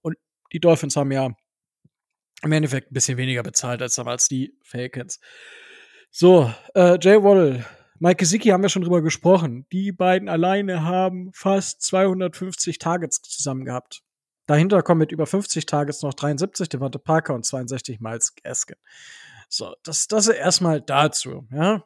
Und 0.00 0.16
die 0.52 0.58
Dolphins 0.58 0.96
haben 0.96 1.12
ja 1.12 1.30
im 2.42 2.50
Endeffekt 2.50 2.90
ein 2.90 2.94
bisschen 2.94 3.16
weniger 3.16 3.44
bezahlt 3.44 3.80
als 3.80 3.94
damals 3.94 4.26
die 4.26 4.58
Falcons. 4.60 5.20
So, 6.10 6.52
äh, 6.74 6.98
Jay 7.00 7.22
Waddle 7.22 7.64
Mike 8.00 8.16
Gesicki 8.16 8.48
haben 8.48 8.62
wir 8.62 8.70
schon 8.70 8.82
drüber 8.82 9.00
gesprochen. 9.00 9.64
Die 9.70 9.92
beiden 9.92 10.28
alleine 10.28 10.82
haben 10.82 11.30
fast 11.32 11.82
250 11.82 12.80
Targets 12.80 13.22
zusammen 13.22 13.64
gehabt. 13.64 14.02
Dahinter 14.46 14.82
kommen 14.82 14.98
mit 14.98 15.12
über 15.12 15.26
50 15.26 15.66
Targets 15.66 16.02
noch 16.02 16.14
73 16.14 16.68
Devante 16.68 16.98
Parker 16.98 17.34
und 17.34 17.44
62 17.44 18.00
Miles 18.00 18.34
Gaskin. 18.34 18.78
So, 19.48 19.74
das, 19.82 20.08
das 20.08 20.28
erstmal 20.28 20.80
dazu, 20.80 21.46
ja. 21.50 21.84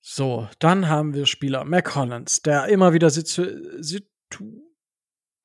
So, 0.00 0.48
dann 0.58 0.88
haben 0.88 1.14
wir 1.14 1.26
Spieler 1.26 1.64
Mac 1.64 1.86
Collins, 1.86 2.42
der 2.42 2.66
immer 2.66 2.92
wieder 2.92 3.10
situ, 3.10 3.46
situ 3.80 4.64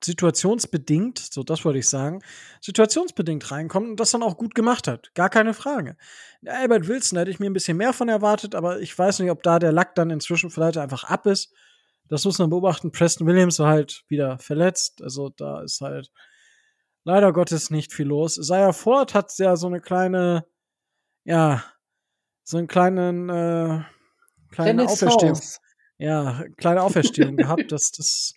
situationsbedingt, 0.03 1.19
so 1.19 1.43
das 1.43 1.65
wollte 1.65 1.79
ich 1.79 1.89
sagen, 1.89 2.21
situationsbedingt 2.61 3.51
reinkommt 3.51 3.89
und 3.89 3.99
das 3.99 4.11
dann 4.11 4.23
auch 4.23 4.37
gut 4.37 4.55
gemacht 4.55 4.87
hat. 4.87 5.13
Gar 5.13 5.29
keine 5.29 5.53
Frage. 5.53 5.97
Albert 6.45 6.87
Wilson 6.87 7.17
hätte 7.17 7.31
ich 7.31 7.39
mir 7.39 7.49
ein 7.49 7.53
bisschen 7.53 7.77
mehr 7.77 7.93
von 7.93 8.07
erwartet, 8.09 8.55
aber 8.55 8.79
ich 8.79 8.97
weiß 8.97 9.19
nicht, 9.19 9.31
ob 9.31 9.43
da 9.43 9.59
der 9.59 9.71
Lack 9.71 9.95
dann 9.95 10.09
inzwischen 10.09 10.49
vielleicht 10.49 10.77
einfach 10.77 11.03
ab 11.03 11.25
ist. 11.25 11.53
Das 12.07 12.25
muss 12.25 12.39
man 12.39 12.49
beobachten. 12.49 12.91
Preston 12.91 13.27
Williams 13.27 13.59
war 13.59 13.69
halt 13.69 14.03
wieder 14.07 14.39
verletzt. 14.39 15.01
Also 15.01 15.29
da 15.29 15.61
ist 15.61 15.81
halt 15.81 16.11
leider 17.03 17.33
Gottes 17.33 17.69
nicht 17.69 17.93
viel 17.93 18.07
los. 18.07 18.37
Isaiah 18.37 18.73
Ford 18.73 19.13
hat 19.13 19.37
ja 19.37 19.55
so 19.55 19.67
eine 19.67 19.81
kleine, 19.81 20.45
ja, 21.23 21.63
so 22.43 22.57
einen 22.57 22.67
kleinen, 22.67 23.29
äh, 23.29 23.81
kleine 24.51 24.85
Auferstehung. 24.87 25.39
Ja, 25.97 26.43
kleine 26.57 26.81
Auferstehung 26.83 27.35
gehabt. 27.37 27.71
Das, 27.71 27.91
das 27.91 28.33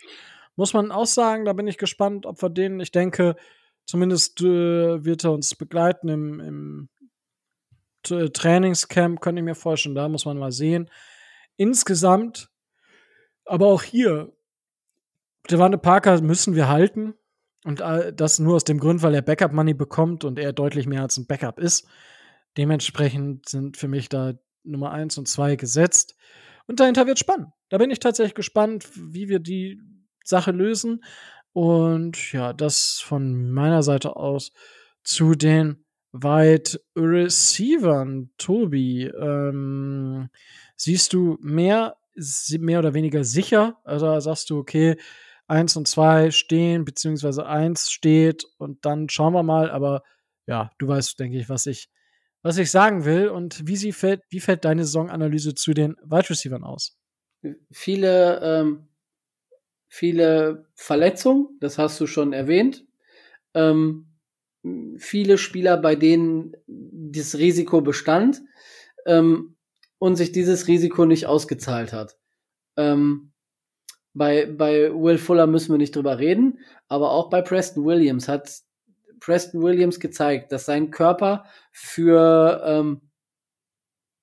muss 0.57 0.75
man 0.75 0.91
auch 0.91 1.07
sagen, 1.07 1.45
da 1.45 1.53
bin 1.53 1.67
ich 1.67 1.79
gespannt, 1.79 2.27
ob 2.27 2.43
wir 2.43 2.51
den, 2.51 2.81
ich 2.81 2.91
denke, 2.91 3.37
zumindest 3.87 4.41
äh, 4.41 5.05
wird 5.05 5.25
er 5.25 5.33
uns 5.33 5.55
begleiten 5.55 6.09
im, 6.09 6.41
im 6.41 6.89
Trainingscamp 8.03 9.21
könnte 9.21 9.41
ich 9.41 9.45
mir 9.45 9.55
vorstellen, 9.55 9.95
da 9.95 10.09
muss 10.09 10.25
man 10.25 10.39
mal 10.39 10.53
sehen. 10.53 10.91
Insgesamt, 11.57 12.51
aber 13.45 13.67
auch 13.67 13.83
hier, 13.83 14.33
Devante 15.51 15.79
Parker 15.79 16.21
müssen 16.21 16.55
wir 16.55 16.69
halten. 16.69 17.15
Und 17.65 17.81
das 17.81 18.39
nur 18.39 18.57
aus 18.57 18.65
dem 18.65 18.81
Grund, 18.81 19.03
weil 19.03 19.15
er 19.15 19.23
Backup-Money 19.23 19.75
bekommt 19.75 20.25
und 20.25 20.39
er 20.39 20.53
deutlich 20.53 20.87
mehr 20.87 21.03
als 21.03 21.17
ein 21.17 21.27
Backup 21.27 21.61
ist. 21.61 21.87
Dementsprechend 22.57 23.49
sind 23.49 23.77
für 23.77 23.89
mich 23.89 24.09
da 24.09 24.35
Nummer 24.65 24.91
1 24.91 25.19
und 25.19 25.29
2 25.29 25.57
gesetzt. 25.57 26.17
Und 26.67 26.81
dahinter 26.81 27.07
wird 27.07 27.19
spannend. 27.19 27.49
Da 27.69 27.79
bin 27.79 27.91
ich 27.91 28.01
tatsächlich 28.01 28.35
gespannt, 28.35 28.89
wie 28.95 29.29
wir 29.29 29.39
die 29.39 29.81
Sache 30.25 30.51
lösen. 30.51 31.05
Und 31.53 32.33
ja, 32.33 32.53
das 32.53 33.01
von 33.01 33.51
meiner 33.51 33.83
Seite 33.83 34.17
aus 34.17 34.53
zu 35.03 35.35
den 35.35 35.85
Wide 36.13 36.81
Receivern. 36.97 38.31
Tobi, 38.39 39.05
ähm, 39.05 40.29
siehst 40.77 41.13
du 41.13 41.39
mehr, 41.41 41.97
mehr 42.59 42.79
oder 42.79 42.95
weniger 42.95 43.25
sicher? 43.25 43.81
Also 43.85 44.19
sagst 44.21 44.51
du, 44.51 44.59
okay, 44.59 44.97
eins 45.53 45.77
und 45.77 45.87
zwei 45.87 46.31
stehen, 46.31 46.87
beziehungsweise 46.87 47.47
eins 47.47 47.91
steht 47.91 48.45
und 48.57 48.87
dann 48.87 49.11
schauen 49.11 49.35
wir 49.35 49.43
mal, 49.43 49.71
aber 49.71 50.03
ja, 50.47 50.71
du 50.79 50.89
weißt, 50.89 51.21
denke 51.21 51.39
ich, 51.39 51.51
was 51.51 51.67
ich, 51.67 51.91
was 52.43 52.57
ich 52.57 52.71
sagen 52.71 53.05
will 53.05 53.29
und 53.29 53.69
wie 53.69 53.77
sie 53.77 53.93
fällt, 53.93 54.23
wie 54.31 54.41
fällt 54.41 54.65
deine 54.65 54.85
Saisonanalyse 54.85 55.55
zu 55.55 55.75
den 55.75 55.97
Wide 56.03 56.31
Receivern 56.31 56.65
aus? 56.65 56.99
Viele, 57.71 58.41
ähm, 58.41 58.89
viele 59.89 60.67
Verletzungen, 60.75 61.59
das 61.61 61.77
hast 61.77 62.01
du 62.01 62.07
schon 62.07 62.33
erwähnt. 62.33 62.87
Ähm, 63.53 64.07
viele 64.97 65.37
Spieler, 65.37 65.77
bei 65.77 65.97
denen 65.97 66.57
das 66.67 67.37
Risiko 67.37 67.83
bestand 67.83 68.41
ähm, 69.05 69.57
und 69.99 70.17
sich 70.17 70.33
dieses 70.33 70.67
Risiko 70.67 71.05
nicht 71.05 71.27
ausgezahlt 71.27 71.93
hat. 71.93 72.17
Ähm, 72.77 73.32
bei, 74.15 74.47
bei 74.47 74.93
Will 74.93 75.19
Fuller 75.19 75.47
müssen 75.47 75.73
wir 75.73 75.79
nicht 75.79 75.97
drüber 75.97 76.19
reden, 76.19 76.59
aber 76.89 77.11
auch 77.13 77.31
bei 77.31 77.43
Preston 77.43 77.85
Williams 77.85 78.29
hat 78.29 78.63
Preston 79.21 79.63
Williams 79.63 80.01
gezeigt, 80.01 80.53
dass 80.53 80.67
sein 80.67 80.91
Körper 80.91 81.45
für 81.71 82.63
ähm, 82.67 83.01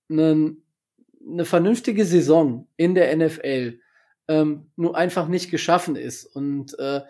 einen, 0.09 0.63
eine 1.25 1.45
vernünftige 1.45 2.05
Saison 2.05 2.67
in 2.75 2.95
der 2.95 3.15
NFL 3.15 3.79
ähm, 4.27 4.71
nur 4.75 4.95
einfach 4.95 5.27
nicht 5.27 5.49
geschaffen 5.49 5.95
ist. 5.95 6.25
Und 6.25 6.77
äh, 6.79 7.01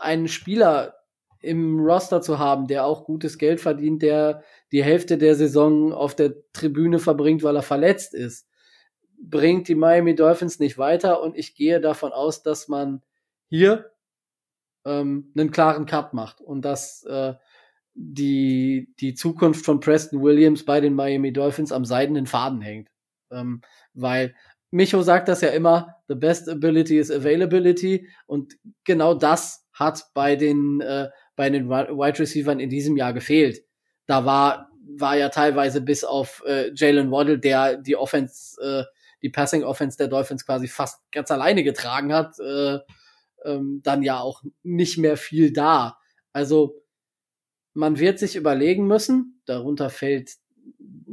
einen 0.00 0.28
Spieler 0.28 0.94
im 1.40 1.78
Roster 1.78 2.22
zu 2.22 2.38
haben, 2.38 2.66
der 2.66 2.86
auch 2.86 3.04
gutes 3.04 3.38
Geld 3.38 3.60
verdient, 3.60 4.02
der 4.02 4.42
die 4.72 4.82
Hälfte 4.82 5.18
der 5.18 5.34
Saison 5.34 5.92
auf 5.92 6.16
der 6.16 6.34
Tribüne 6.52 6.98
verbringt, 6.98 7.42
weil 7.42 7.56
er 7.56 7.62
verletzt 7.62 8.14
ist, 8.14 8.48
bringt 9.20 9.68
die 9.68 9.74
Miami 9.74 10.14
Dolphins 10.14 10.58
nicht 10.58 10.78
weiter 10.78 11.22
und 11.22 11.36
ich 11.36 11.54
gehe 11.54 11.80
davon 11.80 12.12
aus, 12.12 12.42
dass 12.42 12.68
man 12.68 13.02
hier 13.48 13.90
ähm, 14.84 15.32
einen 15.36 15.50
klaren 15.50 15.86
Cut 15.86 16.14
macht 16.14 16.40
und 16.40 16.62
dass 16.62 17.04
äh, 17.04 17.34
die, 17.94 18.92
die 19.00 19.14
Zukunft 19.14 19.64
von 19.64 19.80
Preston 19.80 20.22
Williams 20.22 20.64
bei 20.64 20.80
den 20.80 20.94
Miami 20.94 21.32
Dolphins 21.32 21.72
am 21.72 21.84
seidenen 21.84 22.26
Faden 22.26 22.60
hängt. 22.60 22.88
Ähm, 23.30 23.62
weil 23.94 24.34
Micho 24.70 25.02
sagt 25.02 25.28
das 25.28 25.40
ja 25.40 25.48
immer, 25.48 25.96
the 26.08 26.14
best 26.14 26.48
ability 26.48 26.98
is 26.98 27.10
availability 27.10 28.08
und 28.26 28.56
genau 28.84 29.14
das 29.14 29.66
hat 29.72 30.04
bei 30.14 30.36
den 30.36 30.80
äh, 30.80 31.08
bei 31.36 31.50
den 31.50 31.68
Wide 31.68 32.18
Receivers 32.18 32.58
in 32.58 32.70
diesem 32.70 32.96
Jahr 32.96 33.12
gefehlt. 33.12 33.62
Da 34.06 34.24
war, 34.24 34.70
war 34.98 35.16
ja 35.16 35.28
teilweise 35.28 35.80
bis 35.80 36.02
auf 36.02 36.42
äh, 36.46 36.72
Jalen 36.74 37.10
Waddle, 37.10 37.38
der 37.38 37.76
die 37.76 37.96
Offense, 37.96 38.60
äh, 38.60 38.84
die 39.22 39.30
Passing 39.30 39.64
Offense 39.64 39.96
der 39.96 40.08
Dolphins 40.08 40.46
quasi 40.46 40.68
fast 40.68 41.00
ganz 41.10 41.30
alleine 41.30 41.64
getragen 41.64 42.12
hat, 42.12 42.38
äh, 42.38 42.78
ähm, 43.44 43.80
dann 43.82 44.02
ja 44.02 44.20
auch 44.20 44.42
nicht 44.62 44.98
mehr 44.98 45.16
viel 45.16 45.52
da. 45.52 45.98
Also 46.32 46.82
man 47.74 47.98
wird 47.98 48.18
sich 48.18 48.36
überlegen 48.36 48.86
müssen, 48.86 49.42
darunter 49.46 49.90
fällt, 49.90 50.32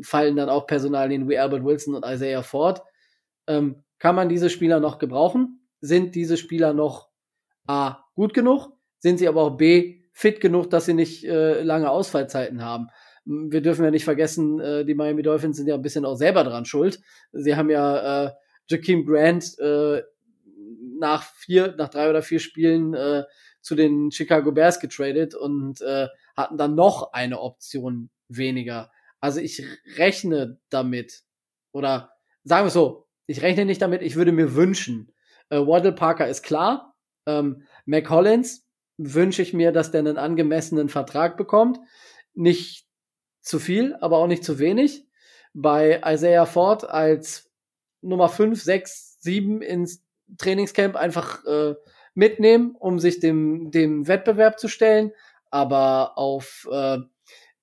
fallen 0.02 0.36
dann 0.36 0.50
auch 0.50 0.68
Personalien 0.68 1.30
wie 1.30 1.38
Albert 1.38 1.64
Wilson 1.64 1.96
und 1.96 2.06
Isaiah 2.06 2.44
Ford. 2.44 2.82
Ähm, 3.48 3.84
kann 4.00 4.16
man 4.16 4.30
diese 4.30 4.50
Spieler 4.50 4.80
noch 4.80 5.00
gebrauchen? 5.00 5.68
Sind 5.82 6.16
diese 6.16 6.38
Spieler 6.38 6.74
noch 6.74 7.10
A 7.68 8.04
gut 8.16 8.34
genug? 8.34 8.72
Sind 9.00 9.18
sie 9.18 9.28
aber 9.28 9.42
auch 9.42 9.58
B 9.58 10.04
fit 10.14 10.40
genug, 10.40 10.70
dass 10.70 10.86
sie 10.86 10.94
nicht 10.94 11.26
äh, 11.26 11.62
lange 11.64 11.90
Ausfallzeiten 11.90 12.64
haben. 12.64 12.90
Wir 13.26 13.62
dürfen 13.62 13.86
ja 13.86 13.92
nicht 13.92 14.04
vergessen, 14.04 14.60
äh, 14.60 14.86
die 14.86 14.96
Miami 14.96 15.22
Dolphins 15.22 15.58
sind 15.58 15.68
ja 15.68 15.76
ein 15.76 15.82
bisschen 15.82 16.06
auch 16.06 16.16
selber 16.16 16.44
dran 16.44 16.66
schuld. 16.66 17.00
Sie 17.32 17.56
haben 17.56 17.70
ja 17.70 18.26
äh, 18.26 18.32
Jakeem 18.68 19.06
Grant 19.06 19.58
äh, 19.60 20.02
nach 21.00 21.24
vier, 21.24 21.76
nach 21.78 21.90
drei 21.90 22.10
oder 22.10 22.22
vier 22.22 22.40
Spielen 22.40 22.94
äh, 22.94 23.24
zu 23.62 23.76
den 23.76 24.12
Chicago 24.12 24.52
Bears 24.52 24.80
getradet 24.80 25.36
und 25.36 25.82
äh, 25.82 26.08
hatten 26.36 26.58
dann 26.58 26.76
noch 26.76 27.14
eine 27.14 27.40
Option 27.40 28.10
weniger. 28.28 28.92
Also 29.20 29.40
ich 29.40 29.64
rechne 29.98 30.60
damit, 30.70 31.24
oder 31.72 32.12
sagen 32.44 32.66
wir 32.66 32.72
so, 32.72 33.08
ich 33.26 33.42
rechne 33.42 33.66
nicht 33.66 33.82
damit, 33.82 34.02
ich 34.02 34.16
würde 34.16 34.34
mir 34.34 34.56
wünschen. 34.56 35.14
Äh, 35.50 35.60
Waddle 35.60 35.94
Parker 35.94 36.28
ist 36.28 36.44
klar. 36.44 36.96
Ähm, 37.26 37.64
Mac 37.86 38.10
Hollins 38.10 38.68
wünsche 38.98 39.42
ich 39.42 39.54
mir, 39.54 39.72
dass 39.72 39.92
der 39.92 40.00
einen 40.00 40.18
angemessenen 40.18 40.90
Vertrag 40.90 41.38
bekommt. 41.38 41.80
Nicht 42.34 42.86
zu 43.44 43.60
viel, 43.60 43.96
aber 44.02 44.18
auch 44.18 44.28
nicht 44.28 44.44
zu 44.44 44.58
wenig. 44.58 45.06
Bei 45.54 46.02
Isaiah 46.04 46.48
Ford 46.48 46.90
als 46.90 47.52
Nummer 48.02 48.30
5, 48.30 48.62
6, 48.62 49.18
7 49.20 49.62
ins 49.62 50.04
Trainingscamp 50.38 50.96
einfach 50.96 51.46
äh, 51.46 51.76
mitnehmen, 52.16 52.76
um 52.80 53.00
sich 53.00 53.20
dem, 53.20 53.70
dem 53.70 54.08
Wettbewerb 54.08 54.60
zu 54.60 54.68
stellen. 54.68 55.12
Aber 55.52 56.18
auf 56.18 56.68
äh, 56.72 56.98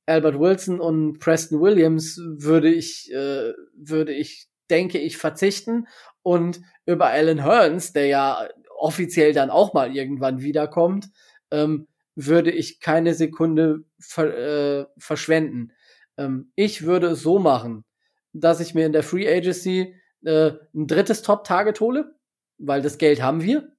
Albert 0.06 0.38
Wilson 0.38 0.80
und 0.80 1.18
Preston 1.18 1.60
Williams 1.60 2.20
würde 2.20 2.72
ich, 2.72 3.10
äh, 3.12 3.52
würde 3.74 4.12
ich, 4.12 4.48
denke 4.70 4.98
ich, 4.98 5.16
verzichten. 5.16 5.88
Und 6.22 6.60
über 6.86 7.08
Alan 7.08 7.44
Hearns, 7.44 7.92
der 7.92 8.06
ja 8.06 8.48
offiziell 8.78 9.32
dann 9.32 9.50
auch 9.50 9.72
mal 9.74 9.94
irgendwann 9.94 10.40
wiederkommt, 10.40 11.08
ähm, 11.50 11.86
würde 12.26 12.50
ich 12.50 12.80
keine 12.80 13.14
Sekunde 13.14 13.84
ver 13.98 14.36
äh, 14.80 14.86
verschwenden. 14.98 15.72
Ähm, 16.16 16.52
ich 16.54 16.82
würde 16.82 17.08
es 17.08 17.22
so 17.22 17.38
machen, 17.38 17.84
dass 18.32 18.60
ich 18.60 18.74
mir 18.74 18.86
in 18.86 18.92
der 18.92 19.02
Free 19.02 19.28
Agency 19.28 19.94
äh, 20.24 20.52
ein 20.74 20.86
drittes 20.86 21.22
Top-Target 21.22 21.80
hole, 21.80 22.14
weil 22.58 22.82
das 22.82 22.98
Geld 22.98 23.22
haben 23.22 23.42
wir, 23.42 23.72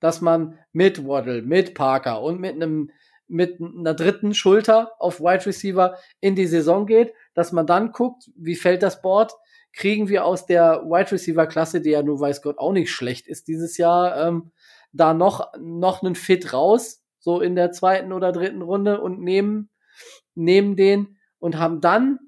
dass 0.00 0.20
man 0.20 0.58
mit 0.72 1.06
Waddle, 1.06 1.42
mit 1.42 1.74
Parker 1.74 2.22
und 2.22 2.40
mit 2.40 2.54
einem 2.54 2.90
mit 3.28 3.60
einer 3.62 3.94
dritten 3.94 4.34
Schulter 4.34 4.92
auf 4.98 5.20
Wide 5.20 5.46
Receiver 5.46 5.96
in 6.20 6.34
die 6.34 6.46
Saison 6.46 6.84
geht, 6.84 7.14
dass 7.32 7.50
man 7.50 7.66
dann 7.66 7.92
guckt, 7.92 8.30
wie 8.36 8.56
fällt 8.56 8.82
das 8.82 9.00
Board, 9.00 9.32
kriegen 9.72 10.08
wir 10.10 10.26
aus 10.26 10.44
der 10.44 10.82
Wide 10.84 11.12
Receiver 11.12 11.46
Klasse, 11.46 11.80
die 11.80 11.90
ja 11.90 12.02
nur 12.02 12.20
weiß 12.20 12.42
Gott 12.42 12.58
auch 12.58 12.72
nicht 12.72 12.90
schlecht 12.90 13.26
ist 13.26 13.48
dieses 13.48 13.78
Jahr, 13.78 14.28
ähm, 14.28 14.52
da 14.92 15.14
noch 15.14 15.52
noch 15.58 16.02
einen 16.02 16.14
Fit 16.14 16.52
raus, 16.52 17.01
so 17.22 17.40
in 17.40 17.54
der 17.54 17.70
zweiten 17.70 18.12
oder 18.12 18.32
dritten 18.32 18.62
Runde 18.62 19.00
und 19.00 19.20
nehmen, 19.20 19.70
nehmen 20.34 20.76
den 20.76 21.16
und 21.38 21.56
haben 21.56 21.80
dann 21.80 22.18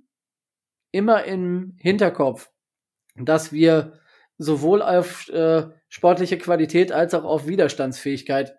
immer 0.92 1.24
im 1.24 1.76
Hinterkopf, 1.80 2.50
dass 3.16 3.52
wir 3.52 3.98
sowohl 4.38 4.82
auf 4.82 5.28
äh, 5.28 5.66
sportliche 5.88 6.38
Qualität 6.38 6.92
als 6.92 7.12
auch 7.14 7.24
auf 7.24 7.46
Widerstandsfähigkeit 7.46 8.56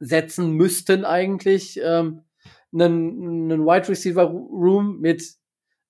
setzen 0.00 0.52
müssten 0.52 1.04
eigentlich 1.04 1.80
ähm, 1.82 2.24
einen, 2.72 3.50
einen 3.50 3.64
Wide 3.64 3.88
Receiver 3.88 4.24
Room 4.24 5.00
mit 5.00 5.34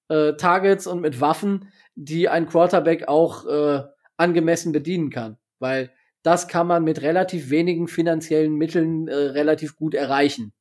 äh, 0.09 0.35
Targets 0.35 0.87
und 0.87 1.01
mit 1.01 1.21
Waffen, 1.21 1.73
die 1.95 2.29
ein 2.29 2.47
Quarterback 2.47 3.09
auch 3.09 3.47
äh, 3.47 3.83
angemessen 4.17 4.73
bedienen 4.73 5.11
kann, 5.11 5.39
weil 5.59 5.91
das 6.29 6.47
kann 6.47 6.67
man 6.67 6.85
mit 6.85 7.01
relativ 7.01 7.49
wenigen 7.49 7.89
finanziellen 7.89 8.53
Mitteln 8.53 9.09
äh, 9.09 9.15
relativ 9.15 9.77
gut 9.77 9.95
erreichen. 9.95 10.53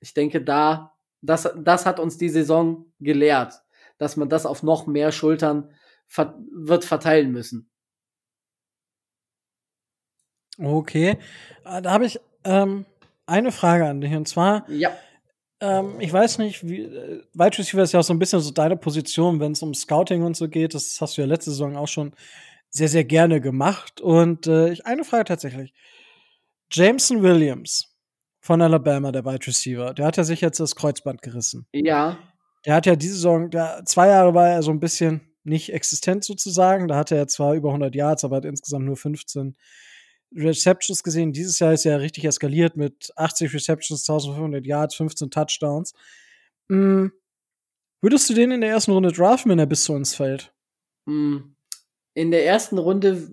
Ich 0.00 0.12
denke, 0.12 0.42
da, 0.42 0.96
das, 1.22 1.48
das 1.56 1.86
hat 1.86 2.00
uns 2.00 2.18
die 2.18 2.30
Saison 2.30 2.92
gelehrt, 2.98 3.62
dass 3.96 4.16
man 4.16 4.28
das 4.28 4.44
auf 4.44 4.64
noch 4.64 4.88
mehr 4.88 5.12
Schultern 5.12 5.72
ver 6.08 6.36
wird 6.50 6.84
verteilen 6.84 7.30
müssen. 7.30 7.70
Okay, 10.58 11.16
äh, 11.64 11.80
da 11.80 11.92
habe 11.92 12.06
ich 12.06 12.18
ähm, 12.42 12.86
eine 13.26 13.52
Frage 13.52 13.86
an 13.86 14.00
dich 14.00 14.12
und 14.14 14.26
zwar. 14.26 14.68
Ja. 14.68 14.90
Ähm, 15.60 16.00
ich 16.00 16.12
weiß 16.12 16.38
nicht, 16.38 16.68
wie, 16.68 16.80
äh, 16.80 17.22
Wide 17.34 17.58
Receiver 17.58 17.84
ist 17.84 17.92
ja 17.92 18.00
auch 18.00 18.04
so 18.04 18.14
ein 18.14 18.18
bisschen 18.18 18.40
so 18.40 18.50
deine 18.50 18.76
Position, 18.76 19.38
wenn 19.38 19.52
es 19.52 19.62
um 19.62 19.74
Scouting 19.74 20.24
und 20.24 20.36
so 20.36 20.48
geht. 20.48 20.74
Das 20.74 21.00
hast 21.00 21.16
du 21.16 21.20
ja 21.20 21.28
letzte 21.28 21.52
Saison 21.52 21.76
auch 21.76 21.86
schon 21.86 22.14
sehr, 22.70 22.88
sehr 22.88 23.04
gerne 23.04 23.40
gemacht. 23.40 24.00
Und 24.00 24.46
äh, 24.46 24.72
ich 24.72 24.86
eine 24.86 25.04
Frage 25.04 25.24
tatsächlich. 25.24 25.72
Jameson 26.72 27.22
Williams 27.22 27.96
von 28.40 28.62
Alabama, 28.62 29.12
der 29.12 29.24
Wide 29.24 29.46
Receiver. 29.46 29.92
Der 29.92 30.06
hat 30.06 30.16
ja 30.16 30.24
sich 30.24 30.40
jetzt 30.40 30.60
das 30.60 30.76
Kreuzband 30.76 31.20
gerissen. 31.22 31.66
Ja. 31.72 32.18
Der 32.64 32.74
hat 32.74 32.86
ja 32.86 32.96
diese 32.96 33.14
Saison, 33.14 33.50
der, 33.50 33.82
zwei 33.84 34.08
Jahre 34.08 34.34
war 34.34 34.48
er 34.48 34.62
so 34.62 34.70
ein 34.70 34.80
bisschen 34.80 35.20
nicht 35.42 35.72
existent 35.72 36.24
sozusagen. 36.24 36.88
Da 36.88 36.96
hatte 36.96 37.16
er 37.16 37.26
zwar 37.26 37.54
über 37.54 37.68
100 37.70 37.94
Yards, 37.94 38.24
aber 38.24 38.36
hat 38.36 38.44
insgesamt 38.44 38.86
nur 38.86 38.96
15 38.96 39.56
Receptions 40.34 41.02
gesehen. 41.02 41.32
Dieses 41.32 41.58
Jahr 41.58 41.72
ist 41.72 41.86
er 41.86 42.00
richtig 42.00 42.24
eskaliert 42.24 42.76
mit 42.76 43.12
80 43.16 43.52
Receptions, 43.52 44.08
1500 44.08 44.64
Yards, 44.64 44.94
15 44.94 45.30
Touchdowns. 45.30 45.92
Mhm. 46.68 47.12
Würdest 48.02 48.30
du 48.30 48.34
den 48.34 48.50
in 48.50 48.60
der 48.60 48.70
ersten 48.70 48.92
Runde 48.92 49.12
draften, 49.12 49.50
wenn 49.50 49.58
er 49.58 49.66
bis 49.66 49.84
zu 49.84 49.92
uns 49.92 50.14
fällt? 50.14 50.54
Hm. 51.06 51.54
In 52.20 52.30
der 52.30 52.44
ersten 52.44 52.76
Runde 52.76 53.32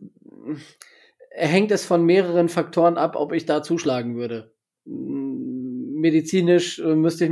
hängt 1.31 1.71
es 1.71 1.85
von 1.85 2.05
mehreren 2.05 2.47
Faktoren 2.47 2.97
ab, 2.97 3.17
ob 3.17 3.33
ich 3.33 3.45
da 3.45 3.61
zuschlagen 3.61 4.15
würde. 4.15 4.53
Hm, 4.85 5.95
medizinisch 5.99 6.79
äh, 6.79 6.95
müsste, 6.95 7.25
ich 7.25 7.31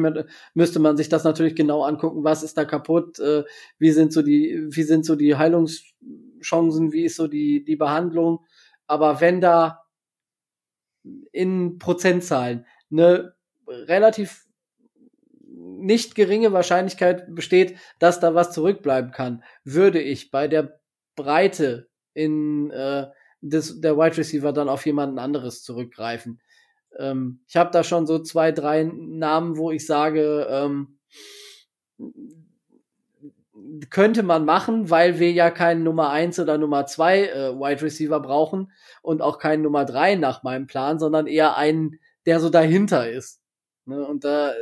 müsste 0.53 0.79
man 0.79 0.97
sich 0.97 1.07
das 1.07 1.23
natürlich 1.23 1.55
genau 1.55 1.83
angucken, 1.83 2.25
was 2.25 2.43
ist 2.43 2.57
da 2.57 2.65
kaputt, 2.65 3.19
äh, 3.19 3.45
wie 3.79 3.91
sind 3.91 4.11
so 4.11 4.21
die, 4.21 4.67
wie 4.67 4.83
sind 4.83 5.05
so 5.05 5.15
die 5.15 5.37
Heilungschancen, 5.37 6.91
wie 6.91 7.05
ist 7.05 7.15
so 7.15 7.29
die, 7.29 7.63
die 7.63 7.77
Behandlung. 7.77 8.39
Aber 8.85 9.21
wenn 9.21 9.39
da 9.39 9.85
in 11.31 11.77
Prozentzahlen 11.77 12.65
eine 12.91 13.33
relativ 13.69 14.45
nicht 15.47 16.15
geringe 16.15 16.51
Wahrscheinlichkeit 16.51 17.33
besteht, 17.33 17.77
dass 17.99 18.19
da 18.19 18.35
was 18.35 18.51
zurückbleiben 18.51 19.11
kann, 19.11 19.41
würde 19.63 20.01
ich 20.01 20.31
bei 20.31 20.49
der 20.49 20.81
Breite 21.15 21.87
in 22.13 22.71
äh, 22.71 23.07
des, 23.41 23.79
der 23.81 23.97
Wide 23.97 24.17
Receiver 24.17 24.53
dann 24.53 24.69
auf 24.69 24.85
jemanden 24.85 25.19
anderes 25.19 25.63
zurückgreifen. 25.63 26.39
Ähm, 26.97 27.41
ich 27.47 27.55
habe 27.55 27.71
da 27.71 27.83
schon 27.83 28.07
so 28.07 28.19
zwei, 28.19 28.51
drei 28.51 28.83
Namen, 28.83 29.57
wo 29.57 29.71
ich 29.71 29.85
sage, 29.85 30.47
ähm, 30.49 30.99
könnte 33.89 34.23
man 34.23 34.45
machen, 34.45 34.89
weil 34.89 35.19
wir 35.19 35.31
ja 35.31 35.49
keinen 35.49 35.83
Nummer 35.83 36.09
eins 36.09 36.39
oder 36.39 36.57
Nummer 36.57 36.85
zwei 36.85 37.27
äh, 37.27 37.53
Wide 37.53 37.81
Receiver 37.81 38.19
brauchen 38.19 38.71
und 39.01 39.21
auch 39.21 39.39
keinen 39.39 39.63
Nummer 39.63 39.85
drei 39.85 40.15
nach 40.15 40.43
meinem 40.43 40.67
Plan, 40.67 40.99
sondern 40.99 41.27
eher 41.27 41.57
einen, 41.57 41.99
der 42.25 42.39
so 42.39 42.49
dahinter 42.49 43.09
ist. 43.09 43.41
Ne? 43.85 44.05
Und 44.05 44.23
da 44.23 44.51
äh, 44.51 44.53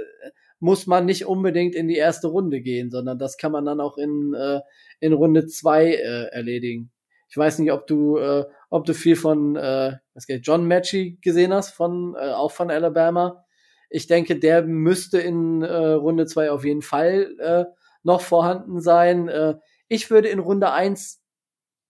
muss 0.59 0.87
man 0.87 1.05
nicht 1.05 1.25
unbedingt 1.25 1.75
in 1.75 1.87
die 1.87 1.97
erste 1.97 2.27
Runde 2.27 2.61
gehen, 2.61 2.89
sondern 2.89 3.19
das 3.19 3.37
kann 3.37 3.51
man 3.51 3.65
dann 3.65 3.81
auch 3.81 3.97
in, 3.97 4.33
äh, 4.33 4.61
in 5.03 5.11
Runde 5.13 5.47
zwei 5.47 5.93
äh, 5.93 6.27
erledigen. 6.31 6.91
Ich 7.27 7.35
weiß 7.35 7.59
nicht, 7.59 7.71
ob 7.73 7.87
du, 7.87 8.17
äh, 8.17 8.45
ob 8.69 8.85
du 8.85 8.93
viel 8.93 9.17
von 9.17 9.57
äh, 9.57 9.97
was 10.13 10.27
geht, 10.27 10.47
John 10.47 10.65
Matchy 10.65 11.17
gesehen 11.21 11.53
hast, 11.53 11.71
von, 11.71 12.15
äh, 12.15 12.31
auch 12.31 12.51
von 12.51 12.71
Alabama. 12.71 13.43
Ich 13.89 14.07
denke, 14.07 14.39
der 14.39 14.63
müsste 14.63 15.19
in 15.19 15.61
äh, 15.61 15.75
Runde 15.75 16.25
zwei 16.25 16.51
auf 16.51 16.63
jeden 16.63 16.81
Fall 16.81 17.35
äh, 17.39 17.65
noch 18.03 18.21
vorhanden 18.21 18.79
sein. 18.79 19.27
Äh, 19.27 19.55
ich 19.89 20.09
würde 20.09 20.29
in 20.29 20.39
Runde 20.39 20.71
eins 20.71 21.21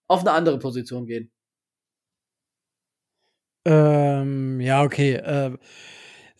auf 0.08 0.20
eine 0.20 0.32
andere 0.32 0.58
Position 0.58 1.06
gehen. 1.06 1.30
Ähm, 3.64 4.60
ja, 4.60 4.82
okay. 4.82 5.14
Äh, 5.14 5.56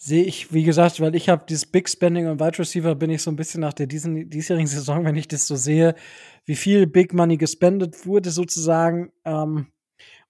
sehe 0.04 0.24
ich, 0.24 0.52
wie 0.52 0.64
gesagt, 0.64 1.00
weil 1.00 1.14
ich 1.14 1.30
habe 1.30 1.46
dieses 1.48 1.64
Big 1.64 1.88
Spending 1.88 2.26
und 2.28 2.38
Wide 2.38 2.58
Receiver 2.58 2.94
bin 2.94 3.08
ich 3.08 3.22
so 3.22 3.30
ein 3.30 3.36
bisschen 3.36 3.62
nach 3.62 3.72
der 3.72 3.86
diesen, 3.86 4.28
diesjährigen 4.28 4.66
Saison, 4.66 5.02
wenn 5.06 5.16
ich 5.16 5.28
das 5.28 5.46
so 5.46 5.56
sehe, 5.56 5.94
wie 6.44 6.56
viel 6.56 6.86
Big 6.86 7.14
Money 7.14 7.38
gespendet 7.38 8.04
wurde 8.04 8.30
sozusagen 8.30 9.12
ähm, 9.24 9.68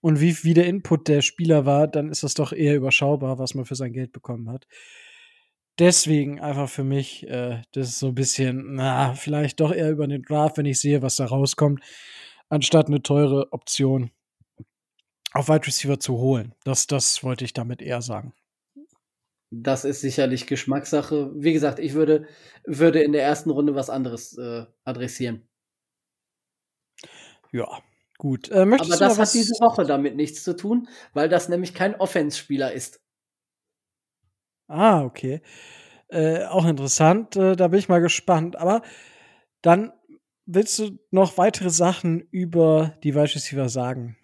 und 0.01 0.20
wie, 0.20 0.45
wie 0.45 0.55
der 0.55 0.66
Input 0.66 1.09
der 1.09 1.22
Spieler 1.22 1.66
war, 1.66 1.89
dann 1.89 2.09
ist 2.09 2.22
das 2.22 2.35
doch 2.35 2.53
eher 2.53 2.77
überschaubar, 2.77 3.41
was 3.41 3.55
man 3.55 3.64
für 3.64 3.75
sein 3.75 3.93
Geld 3.93 4.12
bekommen 4.12 4.49
hat. 4.49 4.68
Deswegen 5.81 6.41
einfach 6.41 6.68
für 6.68 6.85
mich, 6.85 7.27
äh, 7.29 7.62
das 7.72 7.89
ist 7.89 7.99
so 7.99 8.09
ein 8.09 8.14
bisschen, 8.14 8.77
na, 8.77 9.14
vielleicht 9.14 9.59
doch 9.59 9.72
eher 9.72 9.91
über 9.91 10.07
den 10.07 10.22
Draft, 10.22 10.57
wenn 10.57 10.66
ich 10.66 10.79
sehe, 10.79 11.03
was 11.03 11.16
da 11.16 11.27
rauskommt, 11.27 11.83
anstatt 12.49 12.87
eine 12.87 13.03
teure 13.03 13.53
Option 13.53 14.12
auf 15.33 15.49
Wide 15.49 15.66
Receiver 15.66 15.99
zu 15.99 16.16
holen. 16.18 16.55
Das, 16.62 16.87
das 16.87 17.25
wollte 17.25 17.45
ich 17.45 17.55
damit 17.55 17.83
eher 17.83 18.03
sagen. 18.03 18.35
Das 19.63 19.85
ist 19.85 20.01
sicherlich 20.01 20.47
Geschmackssache. 20.47 21.31
Wie 21.35 21.53
gesagt, 21.53 21.79
ich 21.79 21.95
würde, 21.95 22.27
würde 22.65 23.03
in 23.03 23.13
der 23.13 23.23
ersten 23.23 23.51
Runde 23.51 23.75
was 23.75 23.91
anderes 23.91 24.37
äh, 24.39 24.65
adressieren. 24.85 25.47
Ja, 27.53 27.83
gut. 28.19 28.51
Äh, 28.51 28.61
Aber 28.61 28.77
das 28.79 29.19
hat 29.19 29.35
diese 29.35 29.55
Woche 29.61 29.85
damit 29.85 30.17
nichts 30.17 30.43
zu 30.43 30.57
tun, 30.57 30.89
weil 31.13 31.29
das 31.29 31.49
nämlich 31.49 31.75
kein 31.75 31.95
Offense-Spieler 31.95 32.73
ist. 32.73 33.01
Ah, 34.67 35.05
okay. 35.05 35.41
Äh, 36.09 36.45
auch 36.47 36.67
interessant. 36.67 37.37
Äh, 37.37 37.55
da 37.55 37.69
bin 37.69 37.79
ich 37.79 37.89
mal 37.89 38.01
gespannt. 38.01 38.57
Aber 38.57 38.83
dann 39.63 39.93
willst 40.47 40.79
du 40.79 40.99
noch 41.11 41.39
weitere 41.39 41.71
Sachen 41.71 42.21
über 42.31 42.97
die 43.03 43.15
Wide 43.15 43.35
Receiver 43.35 43.69
sagen? 43.69 44.17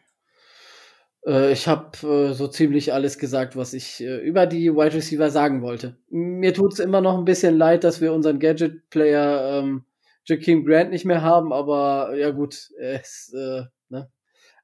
Äh, 1.26 1.52
ich 1.52 1.68
habe 1.68 1.96
äh, 2.06 2.32
so 2.34 2.48
ziemlich 2.48 2.92
alles 2.92 3.18
gesagt, 3.18 3.56
was 3.56 3.72
ich 3.72 4.00
äh, 4.00 4.18
über 4.18 4.46
die 4.46 4.74
Wide 4.74 4.94
Receiver 4.94 5.30
sagen 5.30 5.62
wollte. 5.62 5.96
Mir 6.08 6.54
tut 6.54 6.72
es 6.74 6.78
immer 6.78 7.00
noch 7.00 7.18
ein 7.18 7.24
bisschen 7.24 7.56
leid, 7.56 7.84
dass 7.84 8.00
wir 8.00 8.12
unseren 8.12 8.38
Gadget-Player 8.38 9.60
ähm, 9.60 9.84
Jakeem 10.24 10.64
Grant 10.64 10.90
nicht 10.90 11.04
mehr 11.04 11.22
haben, 11.22 11.52
aber 11.52 12.14
ja 12.16 12.30
gut, 12.30 12.70
ist 12.78 13.34
äh, 13.34 13.62
ne? 13.88 14.10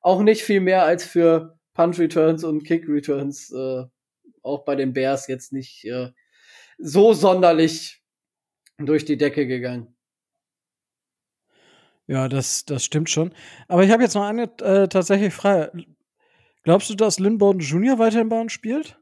auch 0.01 0.23
nicht 0.23 0.43
viel 0.43 0.61
mehr 0.61 0.85
als 0.85 1.05
für 1.05 1.59
Punch 1.75 1.99
Returns 1.99 2.45
und 2.45 2.65
Kick 2.65 2.89
Returns, 2.89 3.53
äh, 3.53 3.85
auch 4.43 4.65
bei 4.65 4.77
den 4.77 4.93
Bears 4.93 5.27
jetzt 5.27 5.53
nicht 5.53 5.85
äh, 5.85 6.11
so 6.79 7.13
sonderlich 7.13 8.03
durch 8.79 9.05
die 9.05 9.17
Decke 9.17 9.47
gegangen. 9.47 9.97
Ja, 12.07 12.29
das, 12.29 12.65
das 12.65 12.85
stimmt 12.85 13.11
schon. 13.11 13.35
Aber 13.67 13.83
ich 13.83 13.91
habe 13.91 14.03
jetzt 14.03 14.15
noch 14.15 14.23
eine 14.23 14.45
äh, 14.61 14.87
tatsächlich 14.87 15.35
Frage. 15.35 15.73
Glaubst 16.67 16.91
du, 16.91 16.97
dass 16.97 17.21
Lynn 17.21 17.39
Bowden 17.39 17.61
Jr. 17.61 18.01
weiter 18.01 18.21
im 18.21 18.29
Bahn 18.29 18.49
spielt? 18.49 18.99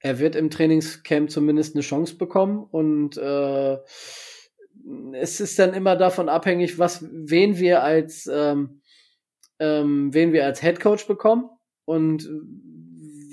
Er 0.00 0.18
wird 0.18 0.34
im 0.34 0.50
Trainingscamp 0.50 1.30
zumindest 1.30 1.76
eine 1.76 1.82
Chance 1.82 2.16
bekommen 2.16 2.64
und 2.64 3.16
äh, 3.16 3.78
es 5.12 5.38
ist 5.38 5.56
dann 5.60 5.74
immer 5.74 5.94
davon 5.94 6.28
abhängig, 6.28 6.76
was 6.80 7.04
wen 7.08 7.56
wir 7.56 7.84
als 7.84 8.28
ähm, 8.28 8.80
ähm, 9.60 10.12
wen 10.12 10.32
wir 10.32 10.44
als 10.44 10.60
Head 10.60 10.80
Coach 10.80 11.06
bekommen 11.06 11.48
und 11.84 12.28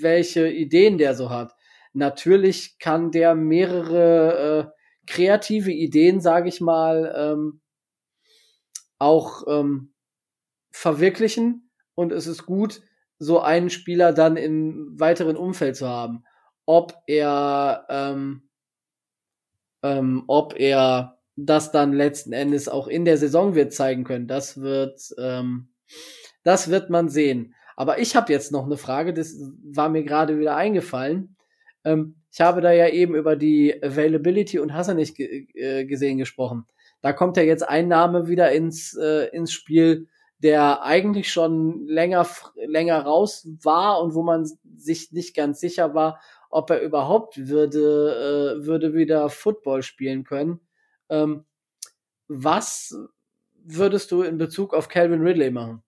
welche 0.00 0.48
Ideen 0.48 0.96
der 0.96 1.16
so 1.16 1.30
hat. 1.30 1.52
Natürlich 1.92 2.78
kann 2.78 3.10
der 3.10 3.34
mehrere 3.34 4.70
äh, 4.70 5.10
kreative 5.10 5.72
Ideen, 5.72 6.20
sage 6.20 6.48
ich 6.48 6.60
mal, 6.60 7.12
ähm, 7.16 7.60
auch 9.00 9.42
ähm, 9.48 9.92
verwirklichen 10.70 11.68
und 11.96 12.12
es 12.12 12.28
ist 12.28 12.46
gut, 12.46 12.80
so 13.22 13.40
einen 13.40 13.70
Spieler 13.70 14.12
dann 14.12 14.36
im 14.36 14.98
weiteren 14.98 15.36
Umfeld 15.36 15.76
zu 15.76 15.88
haben. 15.88 16.24
Ob 16.66 16.94
er, 17.06 17.86
ähm, 17.88 18.48
ähm, 19.82 20.24
ob 20.26 20.58
er 20.58 21.18
das 21.36 21.70
dann 21.70 21.92
letzten 21.92 22.32
Endes 22.32 22.68
auch 22.68 22.88
in 22.88 23.04
der 23.04 23.16
Saison 23.16 23.54
wird 23.54 23.72
zeigen 23.72 24.02
können, 24.04 24.26
das 24.26 24.60
wird, 24.60 25.00
ähm, 25.18 25.68
das 26.42 26.68
wird 26.68 26.90
man 26.90 27.08
sehen. 27.08 27.54
Aber 27.76 28.00
ich 28.00 28.16
habe 28.16 28.32
jetzt 28.32 28.50
noch 28.50 28.66
eine 28.66 28.76
Frage, 28.76 29.14
das 29.14 29.36
war 29.72 29.88
mir 29.88 30.02
gerade 30.02 30.38
wieder 30.38 30.56
eingefallen. 30.56 31.36
Ähm, 31.84 32.16
ich 32.32 32.40
habe 32.40 32.60
da 32.60 32.72
ja 32.72 32.88
eben 32.88 33.14
über 33.14 33.36
die 33.36 33.80
Availability 33.82 34.58
und 34.58 34.74
Hassan 34.74 34.96
nicht 34.96 35.18
äh, 35.20 35.84
gesehen 35.84 36.18
gesprochen. 36.18 36.66
Da 37.02 37.12
kommt 37.12 37.36
ja 37.36 37.44
jetzt 37.44 37.68
ein 37.68 37.86
Name 37.86 38.26
wieder 38.26 38.50
ins, 38.50 38.96
äh, 38.96 39.28
ins 39.28 39.52
Spiel, 39.52 40.08
der 40.42 40.82
eigentlich 40.82 41.30
schon 41.30 41.86
länger, 41.86 42.26
länger 42.56 43.02
raus 43.02 43.48
war 43.62 44.02
und 44.02 44.14
wo 44.14 44.22
man 44.22 44.50
sich 44.76 45.12
nicht 45.12 45.36
ganz 45.36 45.60
sicher 45.60 45.94
war, 45.94 46.20
ob 46.50 46.70
er 46.70 46.82
überhaupt 46.82 47.48
würde, 47.48 48.58
äh, 48.60 48.66
würde 48.66 48.92
wieder 48.92 49.28
Football 49.30 49.82
spielen 49.82 50.24
können. 50.24 50.60
Ähm, 51.08 51.44
was 52.26 52.96
würdest 53.64 54.10
du 54.10 54.22
in 54.22 54.36
Bezug 54.38 54.74
auf 54.74 54.88
Calvin 54.88 55.22
Ridley 55.22 55.50
machen? 55.50 55.82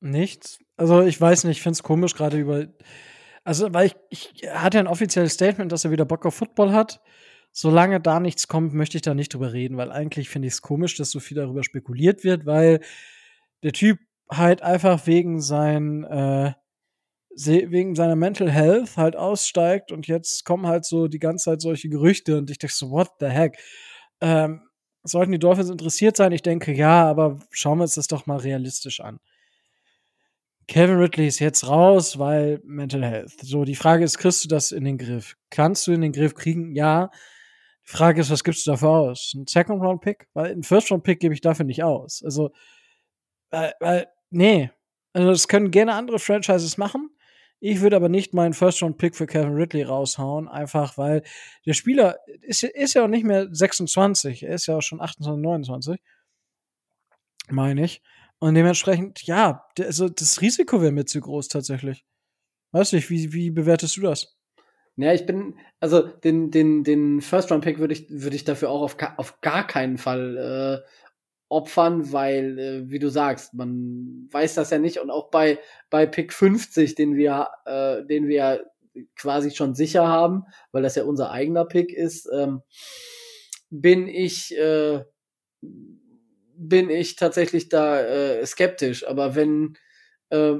Nichts. 0.00 0.58
Also 0.76 1.02
ich 1.02 1.20
weiß 1.20 1.44
nicht, 1.44 1.58
ich 1.58 1.62
finde 1.62 1.74
es 1.74 1.82
komisch 1.82 2.14
gerade 2.14 2.38
über. 2.38 2.66
Also, 3.44 3.72
weil 3.72 3.92
ich, 4.10 4.32
ich 4.40 4.50
hatte 4.50 4.80
ein 4.80 4.88
offizielles 4.88 5.34
Statement, 5.34 5.70
dass 5.70 5.84
er 5.84 5.92
wieder 5.92 6.04
Bock 6.04 6.26
auf 6.26 6.34
Football 6.34 6.72
hat. 6.72 7.00
Solange 7.52 8.00
da 8.00 8.20
nichts 8.20 8.48
kommt, 8.48 8.74
möchte 8.74 8.98
ich 8.98 9.02
da 9.02 9.14
nicht 9.14 9.32
drüber 9.32 9.52
reden, 9.52 9.76
weil 9.78 9.90
eigentlich 9.90 10.28
finde 10.28 10.48
ich 10.48 10.54
es 10.54 10.62
komisch, 10.62 10.96
dass 10.96 11.10
so 11.10 11.20
viel 11.20 11.36
darüber 11.36 11.62
spekuliert 11.62 12.22
wird, 12.24 12.44
weil 12.44 12.80
der 13.66 13.72
Typ 13.72 13.98
halt 14.30 14.62
einfach 14.62 15.08
wegen 15.08 15.40
sein, 15.40 16.04
äh, 16.04 16.52
wegen 17.34 17.96
seiner 17.96 18.14
Mental 18.14 18.48
Health 18.48 18.96
halt 18.96 19.16
aussteigt 19.16 19.90
und 19.90 20.06
jetzt 20.06 20.44
kommen 20.44 20.68
halt 20.68 20.84
so 20.84 21.08
die 21.08 21.18
ganze 21.18 21.46
Zeit 21.46 21.60
solche 21.60 21.88
Gerüchte 21.88 22.38
und 22.38 22.48
ich 22.48 22.58
denke 22.58 22.74
so, 22.74 22.92
what 22.92 23.10
the 23.18 23.26
heck? 23.26 23.58
Ähm, 24.20 24.62
sollten 25.02 25.32
die 25.32 25.40
Dolphins 25.40 25.68
interessiert 25.68 26.16
sein? 26.16 26.30
Ich 26.30 26.42
denke 26.42 26.72
ja, 26.72 27.08
aber 27.10 27.40
schauen 27.50 27.78
wir 27.78 27.82
uns 27.82 27.96
das 27.96 28.06
doch 28.06 28.26
mal 28.26 28.38
realistisch 28.38 29.00
an. 29.00 29.18
Kevin 30.68 30.98
Ridley 30.98 31.26
ist 31.26 31.40
jetzt 31.40 31.66
raus, 31.66 32.20
weil 32.20 32.60
Mental 32.64 33.04
Health. 33.04 33.32
So, 33.42 33.64
die 33.64 33.74
Frage 33.74 34.04
ist, 34.04 34.18
kriegst 34.18 34.44
du 34.44 34.48
das 34.48 34.70
in 34.70 34.84
den 34.84 34.96
Griff? 34.96 35.36
Kannst 35.50 35.88
du 35.88 35.92
in 35.92 36.02
den 36.02 36.12
Griff 36.12 36.34
kriegen? 36.36 36.72
Ja. 36.76 37.10
Die 37.88 37.96
Frage 37.96 38.20
ist, 38.20 38.30
was 38.30 38.44
gibst 38.44 38.64
du 38.66 38.70
dafür 38.70 38.90
aus? 38.90 39.32
Ein 39.34 39.46
Second 39.48 39.82
Round 39.82 40.02
Pick? 40.02 40.28
Weil 40.34 40.52
ein 40.52 40.62
First 40.62 40.92
Round 40.92 41.02
Pick 41.02 41.18
gebe 41.18 41.34
ich 41.34 41.40
dafür 41.40 41.64
nicht 41.64 41.82
aus. 41.82 42.22
Also, 42.24 42.50
weil, 43.50 43.74
weil, 43.80 44.08
nee. 44.30 44.70
Also, 45.12 45.30
das 45.30 45.48
können 45.48 45.70
gerne 45.70 45.94
andere 45.94 46.18
Franchises 46.18 46.76
machen. 46.76 47.10
Ich 47.58 47.80
würde 47.80 47.96
aber 47.96 48.08
nicht 48.08 48.34
meinen 48.34 48.52
First 48.52 48.82
Round 48.82 48.98
Pick 48.98 49.16
für 49.16 49.26
Kevin 49.26 49.54
Ridley 49.54 49.82
raushauen, 49.82 50.46
einfach 50.46 50.98
weil 50.98 51.22
der 51.64 51.72
Spieler 51.72 52.18
ist, 52.42 52.62
ist 52.62 52.94
ja 52.94 53.04
auch 53.04 53.08
nicht 53.08 53.24
mehr 53.24 53.48
26, 53.50 54.42
er 54.42 54.54
ist 54.54 54.66
ja 54.66 54.76
auch 54.76 54.82
schon 54.82 55.00
28, 55.00 55.42
29, 55.42 56.00
meine 57.48 57.84
ich. 57.84 58.02
Und 58.38 58.54
dementsprechend, 58.54 59.22
ja, 59.22 59.64
also 59.78 60.08
das 60.10 60.42
Risiko 60.42 60.82
wäre 60.82 60.92
mir 60.92 61.06
zu 61.06 61.20
groß 61.20 61.48
tatsächlich. 61.48 62.04
Weiß 62.72 62.92
nicht, 62.92 63.08
wie, 63.08 63.32
wie 63.32 63.50
bewertest 63.50 63.96
du 63.96 64.02
das? 64.02 64.36
Ja, 64.96 65.12
ich 65.12 65.24
bin, 65.24 65.58
also 65.80 66.02
den, 66.02 66.50
den, 66.50 66.84
den 66.84 67.20
First-Round-Pick 67.20 67.78
würde 67.78 67.94
ich, 67.94 68.10
würde 68.10 68.36
ich 68.36 68.44
dafür 68.44 68.70
auch 68.70 68.82
auf, 68.82 68.96
auf 69.16 69.40
gar 69.40 69.66
keinen 69.66 69.98
Fall 69.98 70.84
äh, 70.84 70.88
opfern, 71.48 72.12
weil, 72.12 72.58
äh, 72.58 72.90
wie 72.90 72.98
du 72.98 73.08
sagst, 73.08 73.54
man 73.54 74.28
weiß 74.32 74.54
das 74.54 74.70
ja 74.70 74.78
nicht 74.78 74.98
und 74.98 75.10
auch 75.10 75.30
bei, 75.30 75.58
bei 75.90 76.06
Pick 76.06 76.32
50, 76.32 76.94
den 76.94 77.16
wir, 77.16 77.48
äh, 77.66 78.04
den 78.04 78.28
wir 78.28 78.64
quasi 79.16 79.50
schon 79.50 79.74
sicher 79.74 80.06
haben, 80.08 80.44
weil 80.72 80.82
das 80.82 80.94
ja 80.96 81.04
unser 81.04 81.30
eigener 81.30 81.64
Pick 81.64 81.92
ist, 81.92 82.28
ähm, 82.32 82.62
bin 83.70 84.08
ich, 84.08 84.56
äh, 84.56 85.04
bin 85.60 86.90
ich 86.90 87.16
tatsächlich 87.16 87.68
da 87.68 88.00
äh, 88.00 88.46
skeptisch. 88.46 89.06
Aber 89.06 89.34
wenn 89.34 89.76
äh, 90.30 90.54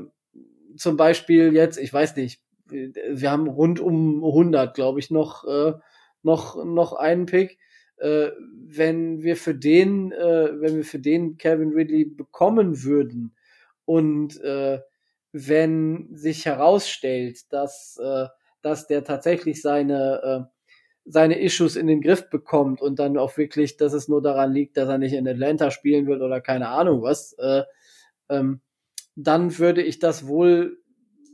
zum 0.76 0.96
Beispiel 0.96 1.54
jetzt, 1.54 1.78
ich 1.78 1.92
weiß 1.92 2.16
nicht, 2.16 2.40
wir 2.68 3.30
haben 3.30 3.46
rund 3.46 3.80
um 3.80 4.24
100, 4.24 4.74
glaube 4.74 4.98
ich, 4.98 5.10
noch, 5.10 5.44
äh, 5.44 5.74
noch, 6.22 6.64
noch 6.64 6.92
einen 6.94 7.26
Pick. 7.26 7.58
Äh, 7.98 8.30
wenn 8.68 9.22
wir 9.22 9.36
für 9.36 9.54
den, 9.54 10.12
äh, 10.12 10.60
wenn 10.60 10.76
wir 10.76 10.84
für 10.84 10.98
den 10.98 11.38
Kevin 11.38 11.72
Ridley 11.72 12.04
bekommen 12.04 12.82
würden 12.82 13.34
und 13.84 14.40
äh, 14.42 14.80
wenn 15.32 16.08
sich 16.12 16.44
herausstellt, 16.44 17.52
dass, 17.52 17.98
äh, 18.02 18.26
dass 18.62 18.86
der 18.86 19.04
tatsächlich 19.04 19.62
seine, 19.62 20.22
äh, 20.22 20.58
seine 21.04 21.40
Issues 21.40 21.76
in 21.76 21.86
den 21.86 22.00
Griff 22.00 22.28
bekommt 22.28 22.80
und 22.80 22.98
dann 22.98 23.16
auch 23.16 23.36
wirklich, 23.36 23.76
dass 23.76 23.92
es 23.92 24.08
nur 24.08 24.22
daran 24.22 24.52
liegt, 24.52 24.76
dass 24.76 24.88
er 24.88 24.98
nicht 24.98 25.12
in 25.12 25.28
Atlanta 25.28 25.70
spielen 25.70 26.06
wird 26.06 26.20
oder 26.20 26.40
keine 26.40 26.68
Ahnung 26.68 27.02
was, 27.02 27.34
äh, 27.38 27.62
ähm, 28.28 28.60
dann 29.14 29.58
würde 29.58 29.82
ich 29.82 29.98
das 29.98 30.26
wohl 30.26 30.78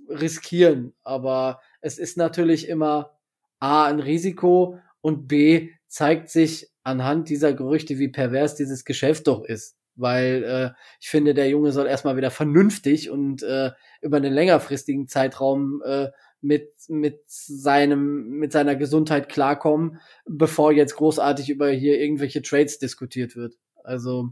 riskieren. 0.09 0.95
Aber 1.03 1.61
es 1.81 1.99
ist 1.99 2.17
natürlich 2.17 2.69
immer 2.69 3.19
A, 3.59 3.87
ein 3.87 4.01
Risiko 4.01 4.79
und 5.03 5.29
B, 5.29 5.69
zeigt 5.89 6.31
sich 6.31 6.71
anhand 6.83 7.29
dieser 7.29 7.53
Gerüchte, 7.53 7.99
wie 7.99 8.09
pervers 8.09 8.55
dieses 8.55 8.87
Geschäft 8.87 9.27
doch 9.27 9.45
ist. 9.45 9.77
Weil 9.95 10.43
äh, 10.45 10.71
ich 11.01 11.11
finde, 11.11 11.35
der 11.35 11.51
Junge 11.51 11.71
soll 11.71 11.87
erstmal 11.87 12.17
wieder 12.17 12.31
vernünftig 12.31 13.11
und 13.11 13.43
äh, 13.43 13.73
über 14.01 14.17
einen 14.17 14.33
längerfristigen 14.33 15.07
Zeitraum 15.07 15.83
äh, 15.85 16.09
mit, 16.41 16.73
mit 16.89 17.21
seinem, 17.27 18.31
mit 18.39 18.53
seiner 18.53 18.75
Gesundheit 18.75 19.29
klarkommen, 19.29 20.01
bevor 20.25 20.73
jetzt 20.73 20.97
großartig 20.97 21.51
über 21.51 21.69
hier 21.71 22.01
irgendwelche 22.01 22.41
Trades 22.41 22.79
diskutiert 22.79 23.37
wird. 23.37 23.55
Also 23.85 24.31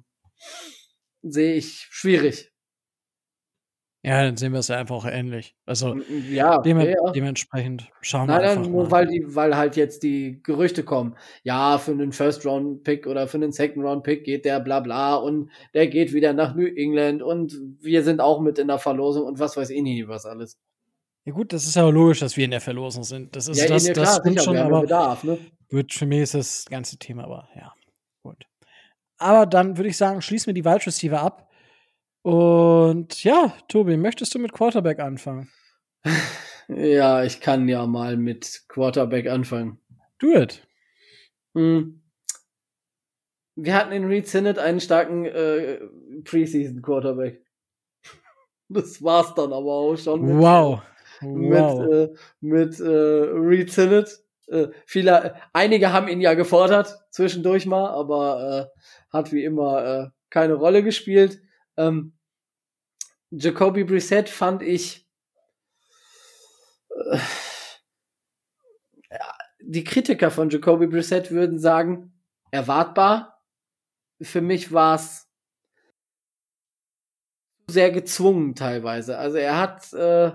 sehe 1.23 1.55
ich 1.55 1.87
schwierig. 1.91 2.53
Ja, 4.03 4.23
dann 4.23 4.39
sehen 4.39 4.53
wir 4.53 4.61
es 4.61 4.69
ja 4.69 4.79
einfach 4.79 4.95
auch 4.95 5.05
ähnlich. 5.05 5.55
Also 5.67 5.95
ja, 6.31 6.59
dem, 6.59 6.81
ja, 6.81 7.11
dementsprechend 7.13 7.91
schauen 8.01 8.29
nein, 8.29 8.41
wir 8.41 8.49
einfach 8.49 8.63
nein, 8.63 8.73
nur 8.73 8.85
mal. 8.85 8.91
weil 8.91 9.07
die, 9.09 9.35
weil 9.35 9.57
halt 9.57 9.77
jetzt 9.77 10.03
die 10.03 10.41
Gerüchte 10.43 10.85
kommen. 10.85 11.17
Ja, 11.43 11.77
für 11.77 11.91
einen 11.93 12.13
First 12.13 12.47
Round 12.47 12.83
Pick 12.83 13.07
oder 13.07 13.29
für 13.29 13.37
einen 13.37 13.53
Second 13.53 13.85
Round 13.85 14.03
Pick 14.03 14.25
geht 14.25 14.47
der 14.47 14.59
bla 14.61 14.81
bla 14.81 15.17
und 15.17 15.51
der 15.75 15.87
geht 15.89 16.15
wieder 16.15 16.33
nach 16.33 16.55
New 16.55 16.67
England 16.67 17.23
und 17.23 17.61
wir 17.81 18.03
sind 18.03 18.21
auch 18.21 18.41
mit 18.41 18.59
in 18.59 18.69
der 18.69 18.79
Verlosung 18.79 19.27
und 19.27 19.39
was 19.39 19.59
weiß 19.59 19.69
ich 19.69 19.83
nicht 19.83 20.09
was 20.09 20.25
alles. 20.25 20.57
Ja 21.27 21.35
gut, 21.35 21.53
das 21.53 21.67
ist 21.67 21.77
ja 21.77 21.87
logisch, 21.87 22.21
dass 22.21 22.39
wir 22.39 22.47
in 22.47 22.53
der 22.53 22.63
Verlosung 22.63 23.05
sind. 23.05 23.37
Das 23.37 23.49
ist 23.49 23.59
Ja, 23.61 23.67
das, 23.69 23.87
ja, 23.87 23.93
das 23.93 24.03
klar, 24.03 24.21
stimmt 24.21 24.41
sicher, 24.41 24.45
schon, 24.45 24.57
aber 24.57 24.81
Bedarf, 24.81 25.25
ne? 25.25 25.39
wird 25.69 25.93
für 25.93 26.07
mich 26.07 26.21
ist 26.21 26.35
das 26.35 26.65
ganze 26.71 26.97
Thema, 26.97 27.25
aber 27.25 27.49
ja, 27.55 27.75
gut. 28.23 28.47
Aber 29.19 29.45
dann 29.45 29.77
würde 29.77 29.91
ich 29.91 29.99
sagen, 29.99 30.23
schließen 30.23 30.47
wir 30.47 30.55
die 30.55 30.65
Wide 30.65 30.87
Receiver 30.87 31.21
ab. 31.21 31.50
Und 32.23 33.25
ja, 33.25 33.55
Tobi, 33.69 33.97
möchtest 33.97 34.35
du 34.35 34.39
mit 34.39 34.53
Quarterback 34.53 35.01
anfangen? 35.01 35.49
Ja, 36.73 37.25
ich 37.25 37.41
kann 37.41 37.67
ja 37.69 37.85
mal 37.85 38.17
mit 38.17 38.63
Quarterback 38.69 39.27
anfangen. 39.29 39.81
Do 40.21 40.29
it. 40.41 40.65
Hm. 41.57 42.01
Wir 43.57 43.75
hatten 43.75 43.91
in 43.91 44.05
Reed 44.05 44.29
Sinnett 44.29 44.57
einen 44.61 44.79
starken 44.79 45.25
äh, 45.25 45.81
Preseason 46.23 46.81
Quarterback. 46.81 47.45
Das 48.69 49.03
war's 49.03 49.35
dann 49.35 49.53
aber 49.53 49.73
auch 49.73 49.97
schon. 49.97 50.23
mit- 50.23 50.37
Wow. 50.37 50.81
Mit, 51.23 51.51
Wow. 51.61 51.93
äh, 51.93 52.15
mit 52.41 52.79
äh, 52.79 52.85
Reed 52.87 53.73
Sinnett. 53.73 54.21
Äh, 54.47 54.69
viele, 54.87 55.35
einige 55.53 55.93
haben 55.93 56.07
ihn 56.07 56.21
ja 56.21 56.35
gefordert 56.35 56.97
zwischendurch 57.11 57.67
mal, 57.67 57.89
aber 57.89 58.71
äh, 58.73 59.13
hat 59.13 59.33
wie 59.33 59.43
immer 59.43 59.85
äh, 59.85 60.09
keine 60.31 60.55
Rolle 60.55 60.85
gespielt. 60.85 61.43
Ähm, 61.81 62.13
Jacoby 63.31 63.85
Brissett 63.85 64.29
fand 64.29 64.63
ich 64.63 65.09
äh, 66.91 67.19
die 69.63 69.85
Kritiker 69.85 70.31
von 70.31 70.51
Jacoby 70.51 70.87
Brissett 70.87 71.31
würden 71.31 71.59
sagen, 71.59 72.13
erwartbar. 72.51 73.41
Für 74.21 74.41
mich 74.41 74.73
war 74.73 74.97
es 74.97 75.29
sehr 77.69 77.91
gezwungen 77.93 78.55
teilweise. 78.55 79.17
Also 79.17 79.39
er 79.39 79.59
hat, 79.59 79.93
äh, 79.93 80.33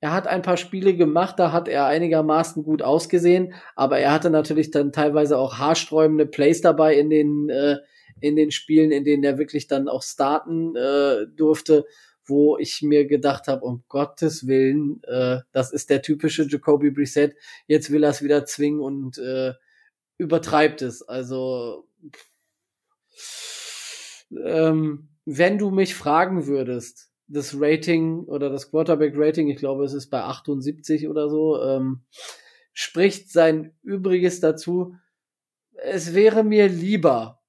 er 0.00 0.12
hat 0.12 0.26
ein 0.26 0.42
paar 0.42 0.58
Spiele 0.58 0.94
gemacht, 0.94 1.38
da 1.38 1.50
hat 1.50 1.66
er 1.66 1.86
einigermaßen 1.86 2.62
gut 2.62 2.82
ausgesehen, 2.82 3.54
aber 3.74 3.98
er 3.98 4.12
hatte 4.12 4.28
natürlich 4.28 4.70
dann 4.70 4.92
teilweise 4.92 5.38
auch 5.38 5.58
haarsträubende 5.58 6.26
Plays 6.26 6.60
dabei 6.60 6.94
in 6.96 7.08
den, 7.08 7.48
äh, 7.48 7.78
in 8.24 8.36
den 8.36 8.50
Spielen, 8.50 8.90
in 8.90 9.04
denen 9.04 9.22
er 9.22 9.38
wirklich 9.38 9.66
dann 9.66 9.88
auch 9.88 10.02
starten 10.02 10.74
äh, 10.76 11.26
durfte, 11.36 11.84
wo 12.26 12.56
ich 12.56 12.80
mir 12.80 13.06
gedacht 13.06 13.48
habe, 13.48 13.64
um 13.64 13.84
Gottes 13.88 14.46
Willen, 14.46 15.02
äh, 15.04 15.40
das 15.52 15.72
ist 15.72 15.90
der 15.90 16.00
typische 16.00 16.44
Jacoby 16.48 16.90
Brissett, 16.90 17.36
jetzt 17.66 17.90
will 17.90 18.02
er 18.02 18.10
es 18.10 18.22
wieder 18.22 18.46
zwingen 18.46 18.80
und 18.80 19.18
äh, 19.18 19.52
übertreibt 20.16 20.80
es. 20.80 21.02
Also 21.02 21.86
ähm, 24.42 25.08
wenn 25.26 25.58
du 25.58 25.70
mich 25.70 25.94
fragen 25.94 26.46
würdest, 26.46 27.10
das 27.26 27.54
Rating 27.58 28.24
oder 28.24 28.48
das 28.48 28.70
Quarterback-Rating, 28.70 29.48
ich 29.48 29.56
glaube, 29.56 29.84
es 29.84 29.92
ist 29.92 30.08
bei 30.08 30.22
78 30.22 31.08
oder 31.08 31.28
so, 31.28 31.62
ähm, 31.62 32.04
spricht 32.72 33.30
sein 33.30 33.74
Übriges 33.82 34.40
dazu. 34.40 34.94
Es 35.74 36.14
wäre 36.14 36.44
mir 36.44 36.68
lieber, 36.68 37.43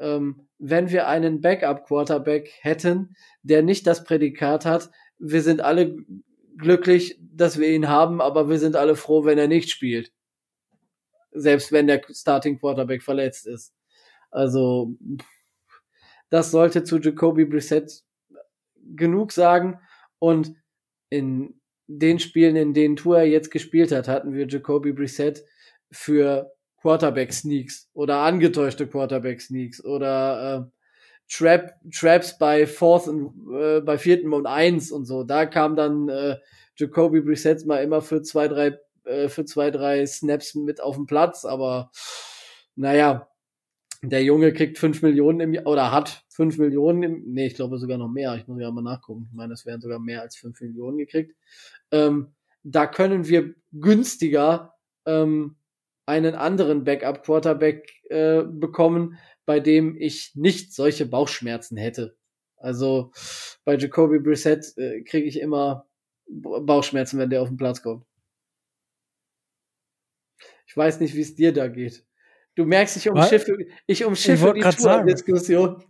ähm, 0.00 0.48
wenn 0.58 0.90
wir 0.90 1.06
einen 1.06 1.40
Backup-Quarterback 1.40 2.50
hätten, 2.60 3.14
der 3.42 3.62
nicht 3.62 3.86
das 3.86 4.04
Prädikat 4.04 4.64
hat, 4.64 4.90
wir 5.18 5.42
sind 5.42 5.60
alle 5.60 5.96
glücklich, 6.56 7.18
dass 7.20 7.58
wir 7.58 7.68
ihn 7.68 7.88
haben, 7.88 8.20
aber 8.20 8.48
wir 8.48 8.58
sind 8.58 8.76
alle 8.76 8.96
froh, 8.96 9.24
wenn 9.24 9.38
er 9.38 9.48
nicht 9.48 9.70
spielt. 9.70 10.12
Selbst 11.32 11.72
wenn 11.72 11.86
der 11.86 12.02
Starting 12.10 12.58
Quarterback 12.58 13.02
verletzt 13.02 13.46
ist. 13.46 13.72
Also, 14.30 14.96
das 16.28 16.50
sollte 16.50 16.84
zu 16.84 16.98
Jacoby 16.98 17.44
Brissett 17.44 18.02
genug 18.96 19.32
sagen. 19.32 19.78
Und 20.18 20.54
in 21.08 21.60
den 21.86 22.18
Spielen, 22.18 22.56
in 22.56 22.74
denen 22.74 22.96
Tour 22.96 23.22
jetzt 23.22 23.50
gespielt 23.50 23.92
hat, 23.92 24.08
hatten 24.08 24.32
wir 24.32 24.46
Jacoby 24.46 24.92
Brissett 24.92 25.44
für 25.90 26.52
Quarterback 26.80 27.32
Sneaks 27.32 27.88
oder 27.92 28.18
angetäuschte 28.18 28.86
Quarterback 28.86 29.40
Sneaks 29.40 29.84
oder 29.84 30.68
äh, 30.68 30.70
Trap, 31.32 31.74
Traps 31.92 32.38
bei 32.38 32.66
Fourth 32.66 33.06
und 33.06 33.52
äh, 33.54 33.80
bei 33.80 33.98
vierten 33.98 34.32
und 34.32 34.46
eins 34.46 34.90
und 34.90 35.04
so. 35.04 35.22
Da 35.22 35.46
kam 35.46 35.76
dann 35.76 36.08
äh, 36.08 36.36
Jacoby 36.76 37.20
Brissett 37.20 37.64
mal 37.66 37.82
immer 37.82 38.02
für 38.02 38.22
zwei, 38.22 38.48
drei, 38.48 38.78
äh, 39.04 39.28
für 39.28 39.44
zwei, 39.44 39.70
drei 39.70 40.04
Snaps 40.06 40.54
mit 40.54 40.80
auf 40.80 40.96
den 40.96 41.06
Platz, 41.06 41.44
aber 41.44 41.90
naja, 42.74 43.28
der 44.02 44.24
Junge 44.24 44.52
kriegt 44.52 44.78
fünf 44.78 45.02
Millionen 45.02 45.40
im 45.40 45.54
Jahr 45.54 45.66
oder 45.66 45.92
hat 45.92 46.24
fünf 46.30 46.56
Millionen 46.56 47.02
im, 47.02 47.22
nee, 47.26 47.46
ich 47.46 47.54
glaube 47.54 47.78
sogar 47.78 47.98
noch 47.98 48.08
mehr. 48.08 48.34
Ich 48.36 48.48
muss 48.48 48.60
ja 48.60 48.70
mal 48.70 48.80
nachgucken. 48.80 49.28
Ich 49.30 49.36
meine, 49.36 49.52
es 49.52 49.66
wären 49.66 49.82
sogar 49.82 49.98
mehr 49.98 50.22
als 50.22 50.36
fünf 50.36 50.60
Millionen 50.62 50.96
gekriegt. 50.96 51.36
Ähm, 51.90 52.28
da 52.62 52.86
können 52.86 53.28
wir 53.28 53.54
günstiger 53.72 54.74
ähm, 55.04 55.56
einen 56.10 56.34
anderen 56.34 56.82
Backup-Quarterback 56.82 57.88
äh, 58.10 58.42
bekommen, 58.42 59.16
bei 59.46 59.60
dem 59.60 59.96
ich 59.96 60.32
nicht 60.34 60.74
solche 60.74 61.06
Bauchschmerzen 61.06 61.76
hätte. 61.76 62.16
Also 62.56 63.12
bei 63.64 63.76
Jacoby 63.76 64.18
Brissett 64.18 64.76
äh, 64.76 65.02
kriege 65.02 65.26
ich 65.26 65.40
immer 65.40 65.86
Bauchschmerzen, 66.28 67.18
wenn 67.18 67.30
der 67.30 67.42
auf 67.42 67.48
den 67.48 67.56
Platz 67.56 67.82
kommt. 67.82 68.04
Ich 70.66 70.76
weiß 70.76 71.00
nicht, 71.00 71.14
wie 71.14 71.20
es 71.20 71.34
dir 71.36 71.52
da 71.52 71.68
geht. 71.68 72.04
Du 72.56 72.64
merkst, 72.64 72.96
ich 72.96 73.08
umschiffe, 73.08 73.56
ich 73.86 74.04
umschiffe 74.04 74.52
ich 74.56 74.64
die 74.64 74.76
Tour-Diskussion. 74.76 75.84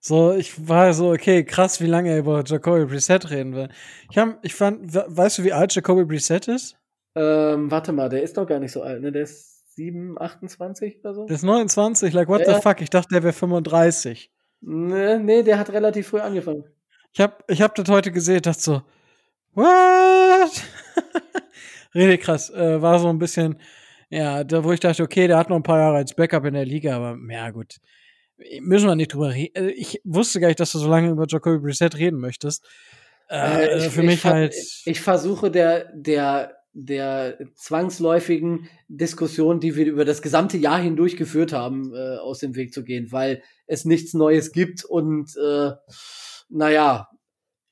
So, 0.00 0.32
ich 0.34 0.68
war 0.68 0.94
so, 0.94 1.10
okay, 1.12 1.44
krass, 1.44 1.80
wie 1.80 1.86
lange 1.86 2.10
er 2.10 2.18
über 2.18 2.42
Jacoby 2.44 2.86
Brissett 2.86 3.30
reden 3.30 3.54
will. 3.54 3.68
Ich, 4.10 4.16
hab, 4.16 4.42
ich 4.44 4.54
fand, 4.54 4.94
weißt 4.94 5.38
du, 5.38 5.44
wie 5.44 5.52
alt 5.52 5.74
Jacoby 5.74 6.04
Brissett 6.04 6.48
ist? 6.48 6.78
Ähm, 7.14 7.70
warte 7.70 7.92
mal, 7.92 8.08
der 8.08 8.22
ist 8.22 8.36
doch 8.36 8.46
gar 8.46 8.60
nicht 8.60 8.72
so 8.72 8.82
alt, 8.82 9.02
ne? 9.02 9.12
Der 9.12 9.22
ist 9.22 9.74
7, 9.74 10.20
28 10.20 11.00
oder 11.00 11.14
so? 11.14 11.26
Der 11.26 11.36
ist 11.36 11.42
29, 11.42 12.12
like, 12.12 12.28
what 12.28 12.40
ja. 12.40 12.54
the 12.54 12.60
fuck? 12.60 12.80
Ich 12.80 12.90
dachte, 12.90 13.14
der 13.14 13.22
wäre 13.22 13.32
35. 13.32 14.30
Nee, 14.60 15.18
nee, 15.18 15.42
der 15.42 15.58
hat 15.58 15.70
relativ 15.70 16.08
früh 16.08 16.20
angefangen. 16.20 16.64
Ich 17.12 17.20
hab, 17.20 17.44
ich 17.50 17.62
hab 17.62 17.74
das 17.74 17.88
heute 17.88 18.12
gesehen, 18.12 18.42
dachte 18.42 18.60
so, 18.60 18.82
what? 19.54 20.62
Richtig 21.94 22.22
krass. 22.22 22.50
Äh, 22.50 22.82
war 22.82 22.98
so 22.98 23.08
ein 23.08 23.18
bisschen, 23.18 23.58
ja, 24.10 24.44
da 24.44 24.64
wo 24.64 24.72
ich 24.72 24.80
dachte, 24.80 25.02
okay, 25.02 25.26
der 25.26 25.38
hat 25.38 25.48
noch 25.48 25.56
ein 25.56 25.62
paar 25.62 25.78
Jahre 25.78 25.96
als 25.96 26.14
Backup 26.14 26.44
in 26.44 26.54
der 26.54 26.64
Liga, 26.64 26.96
aber 26.96 27.16
ja, 27.30 27.50
gut. 27.50 27.76
Müssen 28.60 28.86
wir 28.86 28.94
nicht 28.94 29.14
drüber 29.14 29.32
reden. 29.32 29.54
Äh, 29.54 29.70
ich 29.70 30.00
wusste 30.04 30.40
gar 30.40 30.48
nicht, 30.48 30.60
dass 30.60 30.72
du 30.72 30.78
so 30.78 30.88
lange 30.88 31.10
über 31.10 31.26
Jacoby 31.28 31.58
Brissett 31.58 31.96
reden 31.96 32.20
möchtest. 32.20 32.66
Äh, 33.28 33.66
äh 33.66 33.86
ich, 33.86 33.92
für 33.92 34.02
mich 34.02 34.16
ich, 34.16 34.24
halt. 34.24 34.54
Ich 34.84 35.00
versuche 35.00 35.50
der, 35.50 35.90
der, 35.92 36.57
der 36.72 37.38
zwangsläufigen 37.54 38.68
Diskussion, 38.88 39.60
die 39.60 39.74
wir 39.76 39.86
über 39.86 40.04
das 40.04 40.22
gesamte 40.22 40.56
Jahr 40.58 40.78
hindurch 40.78 41.16
geführt 41.16 41.52
haben, 41.52 41.92
äh, 41.94 42.16
aus 42.18 42.38
dem 42.38 42.54
Weg 42.54 42.72
zu 42.72 42.84
gehen, 42.84 43.10
weil 43.10 43.42
es 43.66 43.84
nichts 43.84 44.14
Neues 44.14 44.52
gibt 44.52 44.84
und 44.84 45.36
äh, 45.36 45.72
naja, 46.48 47.08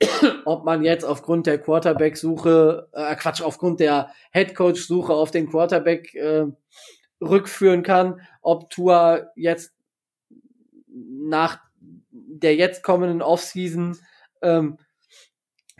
ob 0.45 0.65
man 0.65 0.83
jetzt 0.83 1.05
aufgrund 1.05 1.47
der 1.47 1.59
Quarterback-Suche, 1.59 2.89
äh, 2.93 3.15
Quatsch, 3.17 3.43
aufgrund 3.43 3.81
der 3.81 4.11
Headcoach-Suche 4.33 5.13
auf 5.13 5.31
den 5.31 5.49
Quarterback 5.49 6.15
äh, 6.15 6.47
rückführen 7.21 7.83
kann, 7.83 8.21
ob 8.43 8.71
Tua 8.71 9.31
jetzt 9.37 9.73
nach 10.89 11.61
der 12.09 12.57
jetzt 12.57 12.83
kommenden 12.83 13.23
Offseason 13.23 13.99
ähm, 14.43 14.79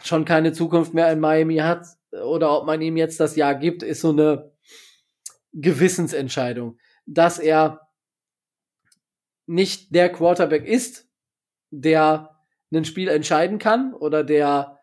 schon 0.03 0.25
keine 0.25 0.53
Zukunft 0.53 0.95
mehr 0.95 1.11
in 1.11 1.21
Miami 1.21 1.57
hat 1.57 1.87
oder 2.13 2.59
ob 2.59 2.67
man 2.67 2.81
ihm 2.81 2.97
jetzt 2.97 3.21
das 3.21 3.37
Jahr 3.37 3.55
gibt, 3.55 3.83
ist 3.83 4.01
so 4.01 4.11
eine 4.11 4.53
Gewissensentscheidung, 5.53 6.79
dass 7.07 7.39
er 7.39 7.89
nicht 9.47 9.95
der 9.95 10.11
Quarterback 10.11 10.67
ist, 10.67 11.09
der 11.71 12.37
ein 12.73 12.85
Spiel 12.85 13.09
entscheiden 13.09 13.59
kann 13.59 13.95
oder 13.95 14.25
der 14.25 14.81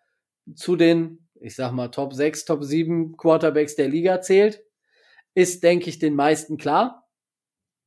zu 0.55 0.75
den, 0.75 1.27
ich 1.39 1.55
sag 1.55 1.71
mal, 1.73 1.89
Top 1.89 2.13
6, 2.13 2.45
Top 2.45 2.63
7 2.63 3.17
Quarterbacks 3.17 3.75
der 3.75 3.87
Liga 3.87 4.21
zählt, 4.21 4.63
ist, 5.35 5.63
denke 5.63 5.89
ich, 5.89 5.99
den 5.99 6.15
meisten 6.15 6.57
klar. 6.57 7.07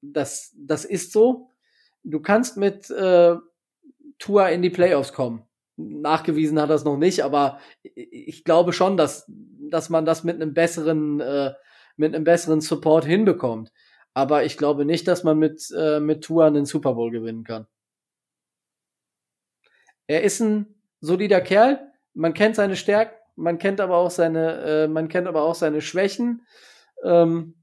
Das, 0.01 0.55
das 0.57 0.85
ist 0.85 1.13
so. 1.13 1.51
Du 2.03 2.21
kannst 2.21 2.57
mit 2.57 2.91
äh, 2.91 3.37
Tour 4.19 4.49
in 4.49 4.63
die 4.63 4.71
Playoffs 4.71 5.13
kommen. 5.13 5.43
Nachgewiesen 5.77 6.61
hat 6.61 6.70
es 6.70 6.85
noch 6.85 6.97
nicht, 6.97 7.23
aber 7.23 7.59
ich 7.82 8.44
glaube 8.44 8.73
schon, 8.73 8.97
dass, 8.97 9.31
dass 9.70 9.90
man 9.90 10.07
das 10.07 10.24
mit 10.24 10.36
einem 10.36 10.55
besseren, 10.55 11.20
äh, 11.20 11.53
mit 11.97 12.15
einem 12.15 12.24
besseren 12.24 12.61
Support 12.61 13.05
hinbekommt. 13.05 13.73
Aber 14.15 14.44
ich 14.44 14.57
glaube 14.57 14.86
nicht, 14.86 15.07
dass 15.07 15.24
man 15.24 15.39
mit, 15.39 15.70
äh, 15.77 16.01
mit 16.01 16.24
Tour 16.24 16.47
einen 16.47 16.65
Super 16.65 16.94
Bowl 16.94 17.11
gewinnen 17.11 17.44
kann. 17.44 17.66
Er 20.07 20.23
ist 20.23 20.40
ein 20.40 20.81
solider 21.01 21.40
Kerl. 21.40 21.93
Man 22.15 22.32
kennt 22.32 22.57
seine 22.57 22.77
Stärken, 22.77 23.16
man 23.35 23.59
kennt 23.59 23.81
aber 23.81 23.97
auch 23.97 24.11
seine, 24.11 24.62
äh, 24.62 24.89
man 24.89 25.09
kennt 25.09 25.27
aber 25.27 25.43
auch 25.43 25.55
seine 25.55 25.82
Schwächen. 25.82 26.47
Ähm, 27.05 27.62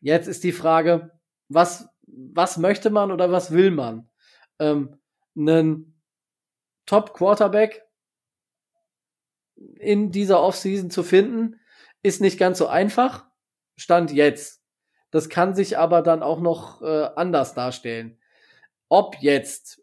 jetzt 0.00 0.28
ist 0.28 0.44
die 0.44 0.52
Frage, 0.52 1.10
was, 1.48 1.88
was 2.06 2.56
möchte 2.56 2.90
man 2.90 3.10
oder 3.10 3.32
was 3.32 3.50
will 3.50 3.72
man? 3.72 4.08
Ähm, 4.60 5.00
einen 5.36 5.93
Top 6.86 7.14
Quarterback 7.14 7.82
in 9.78 10.10
dieser 10.10 10.42
Offseason 10.42 10.90
zu 10.90 11.02
finden, 11.02 11.60
ist 12.02 12.20
nicht 12.20 12.38
ganz 12.38 12.58
so 12.58 12.66
einfach. 12.66 13.26
Stand 13.76 14.12
jetzt. 14.12 14.62
Das 15.10 15.28
kann 15.28 15.54
sich 15.54 15.78
aber 15.78 16.02
dann 16.02 16.22
auch 16.22 16.40
noch 16.40 16.82
äh, 16.82 17.08
anders 17.16 17.54
darstellen. 17.54 18.18
Ob 18.88 19.16
jetzt 19.20 19.80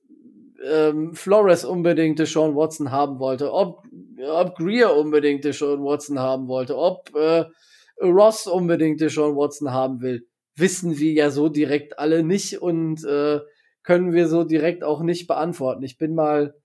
ähm, 0.64 1.14
Flores 1.16 1.66
unbedingt 1.66 2.26
Sean 2.28 2.56
Watson 2.56 2.92
haben 2.92 3.20
wollte, 3.20 3.52
ob, 3.52 3.84
ob 4.24 4.56
Greer 4.58 4.96
unbedingt 4.96 5.44
Sean 5.54 5.84
Watson 5.84 6.20
haben 6.20 6.48
wollte, 6.48 6.78
ob 6.78 7.16
äh, 7.16 7.46
Ross 8.02 8.48
unbedingt 8.48 9.00
Sean 9.10 9.36
Watson 9.36 9.72
haben 9.72 10.02
will, 10.02 10.28
wissen 10.56 10.98
wir 10.98 11.14
ja 11.14 11.30
so 11.30 11.50
direkt 11.50 12.00
alle 12.00 12.24
nicht 12.24 12.62
und 12.62 13.04
äh, 13.06 13.40
können 13.84 14.14
wir 14.14 14.28
so 14.28 14.44
direkt 14.44 14.84
auch 14.84 15.02
nicht 15.02 15.28
beantworten. 15.28 15.84
Ich 15.84 15.98
bin 15.98 16.14
mal, 16.14 16.56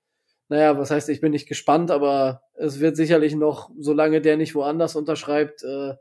naja, 0.49 0.79
was 0.79 0.91
heißt, 0.91 1.09
ich 1.09 1.21
bin 1.21 1.33
nicht 1.33 1.49
gespannt, 1.49 1.91
aber 1.91 2.43
es 2.55 2.81
wird 2.81 2.97
sicherlich 2.97 3.35
noch, 3.35 3.71
solange 3.79 4.21
der 4.21 4.37
nicht 4.37 4.55
woanders 4.55 4.95
unterschreibt, 4.95 5.63
äh, 5.65 5.95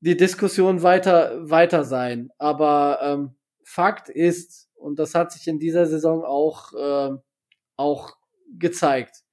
die 0.00 0.16
Diskussion 0.16 0.82
weiter, 0.82 1.48
weiter 1.48 1.84
sein. 1.84 2.30
Aber 2.38 3.00
ähm, 3.02 3.36
Fakt 3.64 4.08
ist, 4.08 4.68
und 4.74 4.98
das 4.98 5.14
hat 5.14 5.32
sich 5.32 5.48
in 5.48 5.58
dieser 5.58 5.86
Saison 5.86 6.24
auch, 6.24 6.72
äh, 6.74 7.16
auch 7.76 8.16
gezeigt. 8.58 9.24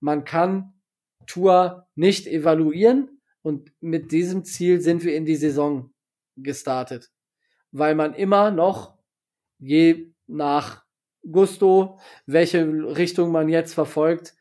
Man 0.00 0.24
kann 0.24 0.74
Tour 1.26 1.86
nicht 1.94 2.26
evaluieren 2.26 3.20
und 3.42 3.72
mit 3.80 4.12
diesem 4.12 4.44
Ziel 4.44 4.80
sind 4.80 5.04
wir 5.04 5.14
in 5.14 5.24
die 5.24 5.36
Saison 5.36 5.92
gestartet. 6.36 7.10
Weil 7.70 7.94
man 7.94 8.14
immer 8.14 8.50
noch 8.50 8.98
je 9.58 10.12
nach 10.26 10.81
Gusto, 11.30 11.98
welche 12.26 12.64
Richtung 12.96 13.30
man 13.30 13.48
jetzt 13.48 13.74
verfolgt, 13.74 14.34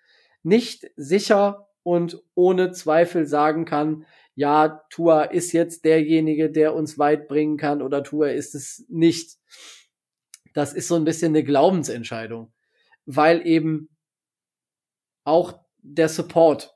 nicht 0.44 0.90
sicher 0.95 1.68
und 1.84 2.22
ohne 2.36 2.72
Zweifel 2.72 3.26
sagen 3.28 3.66
kann, 3.66 4.06
ja, 4.36 4.82
Tua 4.90 5.24
ist 5.24 5.52
jetzt 5.52 5.86
derjenige, 5.86 6.49
der 6.49 6.74
uns 6.74 6.98
weit 6.98 7.28
bringen 7.28 7.58
kann 7.58 7.82
oder 7.82 8.03
Tua 8.03 8.30
ist 8.30 8.56
es 8.56 8.86
nicht. 8.90 9.38
Das 10.53 10.74
ist 10.74 10.88
so 10.88 10.95
ein 10.95 11.06
bisschen 11.06 11.32
eine 11.32 11.44
Glaubensentscheidung, 11.44 12.52
weil 13.06 13.45
eben 13.45 13.90
auch 15.24 15.60
der 15.78 16.10
Support 16.10 16.76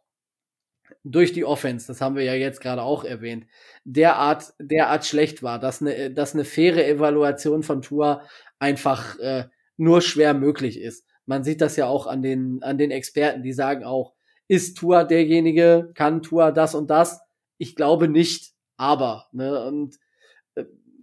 durch 1.04 1.34
die 1.34 1.46
Offense, 1.46 1.88
das 1.88 2.02
haben 2.02 2.16
wir 2.16 2.24
ja 2.24 2.34
jetzt 2.34 2.62
gerade 2.62 2.82
auch 2.82 3.04
erwähnt, 3.04 3.46
derart, 3.84 4.54
derart 4.60 5.06
schlecht 5.06 5.44
war, 5.44 5.60
dass 5.60 5.82
eine, 5.82 6.12
dass 6.12 6.34
eine 6.34 6.46
faire 6.46 6.88
Evaluation 6.88 7.64
von 7.64 7.82
Tour 7.82 8.24
einfach 8.60 9.18
äh, 9.20 9.46
nur 9.78 10.02
schwer 10.02 10.34
möglich 10.34 10.80
ist. 10.80 11.06
Man 11.26 11.44
sieht 11.44 11.62
das 11.62 11.76
ja 11.76 11.88
auch 11.88 12.08
an 12.08 12.22
den, 12.22 12.62
an 12.62 12.78
den 12.78 12.92
Experten, 12.92 13.44
die 13.44 13.54
sagen 13.54 13.84
auch, 13.84 14.14
ist 14.48 14.78
Tour 14.78 15.04
derjenige, 15.04 15.92
kann 15.96 16.22
Tour 16.22 16.52
das 16.52 16.76
und 16.76 16.90
das? 16.90 17.22
Ich 17.58 17.76
glaube 17.76 18.08
nicht, 18.08 18.54
aber, 18.78 19.28
ne, 19.32 19.66
und 19.66 19.98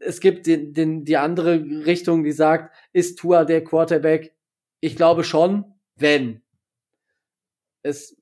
es 0.03 0.21
gibt 0.21 0.47
den, 0.47 0.73
den, 0.75 1.05
die 1.05 1.17
andere 1.17 1.55
Richtung, 1.87 2.25
die 2.25 2.33
sagt, 2.33 2.75
ist 2.93 3.19
Tua 3.19 3.45
der 3.45 3.65
Quarterback? 3.65 4.35
Ich 4.81 4.97
glaube 4.97 5.25
schon, 5.25 5.65
wenn. 5.97 6.43
Es, 7.83 8.17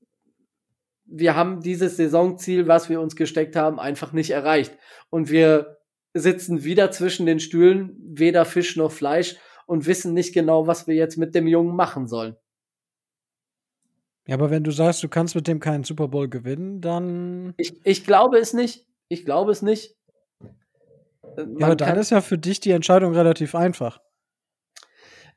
wir 1.05 1.37
haben 1.37 1.61
dieses 1.61 1.97
Saisonziel, 1.97 2.69
was 2.69 2.89
wir 2.89 3.01
uns 3.01 3.17
gesteckt 3.17 3.57
haben, 3.57 3.81
einfach 3.81 4.13
nicht 4.13 4.31
erreicht. 4.31 4.77
Und 5.11 5.31
wir 5.31 5.79
sitzen 6.13 6.65
wieder 6.65 6.91
zwischen 6.91 7.27
den 7.27 7.41
Stühlen, 7.41 7.97
weder 7.99 8.45
Fisch 8.45 8.77
noch 8.77 8.93
Fleisch 8.93 9.37
und 9.71 9.87
wissen 9.87 10.15
nicht 10.15 10.35
genau, 10.35 10.67
was 10.67 10.89
wir 10.89 10.97
jetzt 10.97 11.17
mit 11.17 11.33
dem 11.33 11.47
Jungen 11.47 11.77
machen 11.77 12.09
sollen. 12.09 12.35
Ja, 14.27 14.35
aber 14.35 14.51
wenn 14.51 14.65
du 14.65 14.73
sagst, 14.73 15.01
du 15.05 15.09
kannst 15.09 15.37
mit 15.37 15.47
dem 15.47 15.61
keinen 15.61 15.85
Super 15.85 16.09
Bowl 16.09 16.29
gewinnen, 16.29 16.81
dann. 16.81 17.55
Ich, 17.57 17.75
ich 17.85 18.05
glaube 18.05 18.39
es 18.39 18.53
nicht. 18.53 18.89
Ich 19.09 19.25
glaube 19.25 19.53
es 19.53 19.63
nicht. 19.63 19.97
Ja, 21.37 21.67
aber 21.67 21.77
dann 21.77 21.99
ist 21.99 22.11
ja 22.11 22.21
für 22.21 22.37
dich 22.37 22.59
die 22.59 22.73
Entscheidung 22.73 23.15
relativ 23.15 23.55
einfach. 23.55 24.01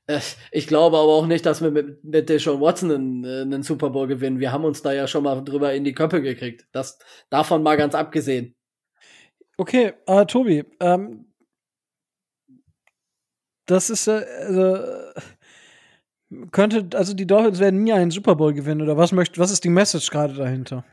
Äh, 0.08 0.20
ich 0.52 0.66
glaube 0.66 0.98
aber 0.98 1.14
auch 1.14 1.28
nicht, 1.28 1.46
dass 1.46 1.62
wir 1.62 1.70
mit, 1.70 2.04
mit 2.04 2.28
Deshaun 2.28 2.60
Watson 2.60 2.92
einen, 2.92 3.24
äh, 3.24 3.42
einen 3.42 3.62
Super 3.62 3.92
Bowl 3.92 4.08
gewinnen. 4.08 4.40
Wir 4.40 4.52
haben 4.52 4.66
uns 4.66 4.82
da 4.82 4.94
ja 4.94 5.08
schon 5.08 5.24
mal 5.24 5.44
drüber 5.44 5.76
in 5.76 5.84
die 5.84 5.94
Köpfe 5.94 6.24
gekriegt. 6.24 6.66
Das 6.72 6.98
davon 7.30 7.62
mal 7.62 7.78
ganz 7.78 7.94
abgesehen. 7.94 8.56
Okay, 9.58 9.94
äh, 10.08 10.26
Tobi, 10.26 10.66
ähm, 10.80 11.33
das 13.66 13.90
ist 13.90 14.08
äh, 14.08 14.26
also, 14.46 14.78
könnte 16.52 16.98
also 16.98 17.14
die 17.14 17.28
Dolphins 17.28 17.60
werden 17.60 17.84
nie 17.84 17.94
einen 17.94 18.12
Super 18.12 18.36
Bowl 18.36 18.54
gewinnen 18.54 18.82
oder 18.82 18.98
was 18.98 19.12
möchte 19.12 19.40
was 19.40 19.52
ist 19.52 19.64
die 19.64 19.70
Message 19.70 20.10
gerade 20.10 20.34
dahinter? 20.34 20.84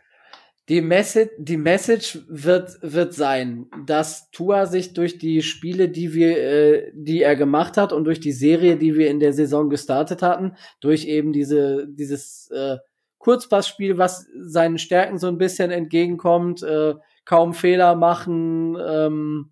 Die 0.71 0.83
Message, 0.83 1.33
die 1.37 1.57
Message 1.57 2.21
wird, 2.29 2.79
wird 2.81 3.13
sein, 3.13 3.67
dass 3.87 4.31
Tua 4.31 4.67
sich 4.67 4.93
durch 4.93 5.19
die 5.19 5.43
Spiele, 5.43 5.89
die 5.89 6.15
wir, 6.15 6.39
äh, 6.39 6.93
die 6.95 7.23
er 7.23 7.35
gemacht 7.35 7.77
hat 7.77 7.93
und 7.93 8.05
durch 8.05 8.21
die 8.21 8.31
Serie, 8.31 8.77
die 8.77 8.95
wir 8.95 9.11
in 9.11 9.19
der 9.19 9.33
Saison 9.33 9.69
gestartet 9.69 10.23
hatten, 10.23 10.53
durch 10.81 11.07
eben 11.07 11.33
diese, 11.33 11.89
dieses 11.89 12.49
äh, 12.53 12.77
Kurzpassspiel, 13.19 13.99
was 13.99 14.29
seinen 14.39 14.79
Stärken 14.79 15.19
so 15.19 15.27
ein 15.27 15.39
bisschen 15.39 15.73
entgegenkommt, 15.73 16.63
äh, 16.63 16.95
kaum 17.25 17.53
Fehler 17.53 17.97
machen, 17.97 18.77
ähm, 18.81 19.51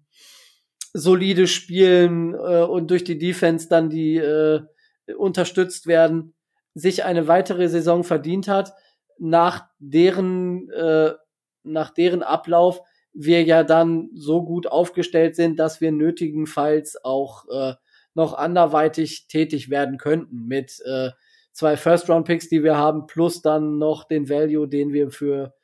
solide 0.92 1.46
spielen 1.46 2.34
äh, 2.34 2.62
und 2.62 2.90
durch 2.90 3.04
die 3.04 3.18
Defense 3.18 3.68
dann 3.68 3.90
die 3.90 4.16
äh, 4.16 4.60
unterstützt 5.16 5.86
werden, 5.86 6.34
sich 6.74 7.04
eine 7.04 7.28
weitere 7.28 7.68
Saison 7.68 8.04
verdient 8.04 8.48
hat 8.48 8.72
nach 9.18 9.66
deren, 9.78 10.70
äh, 10.70 11.12
nach 11.64 11.90
deren 11.90 12.22
Ablauf 12.22 12.80
wir 13.12 13.42
ja 13.42 13.64
dann 13.64 14.10
so 14.14 14.44
gut 14.44 14.66
aufgestellt 14.66 15.34
sind, 15.34 15.58
dass 15.58 15.80
wir 15.80 15.90
nötigenfalls 15.90 17.02
auch 17.04 17.46
äh, 17.48 17.74
noch 18.14 18.34
anderweitig 18.34 19.26
tätig 19.28 19.70
werden 19.70 19.98
könnten 19.98 20.46
mit 20.46 20.80
äh, 20.84 21.10
zwei 21.52 21.76
First-Round-Picks, 21.76 22.48
die 22.48 22.62
wir 22.62 22.76
haben, 22.76 23.06
plus 23.06 23.42
dann 23.42 23.78
noch 23.78 24.04
den 24.04 24.28
Value, 24.28 24.68
den 24.68 24.92
wir 24.92 25.10
für 25.10 25.54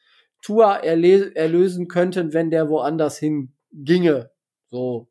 Tua 0.42 0.76
erlösen 0.76 1.88
könnten, 1.88 2.32
wenn 2.32 2.50
der 2.50 2.68
woanders 2.68 3.18
hinginge. 3.18 4.30
So 4.68 5.08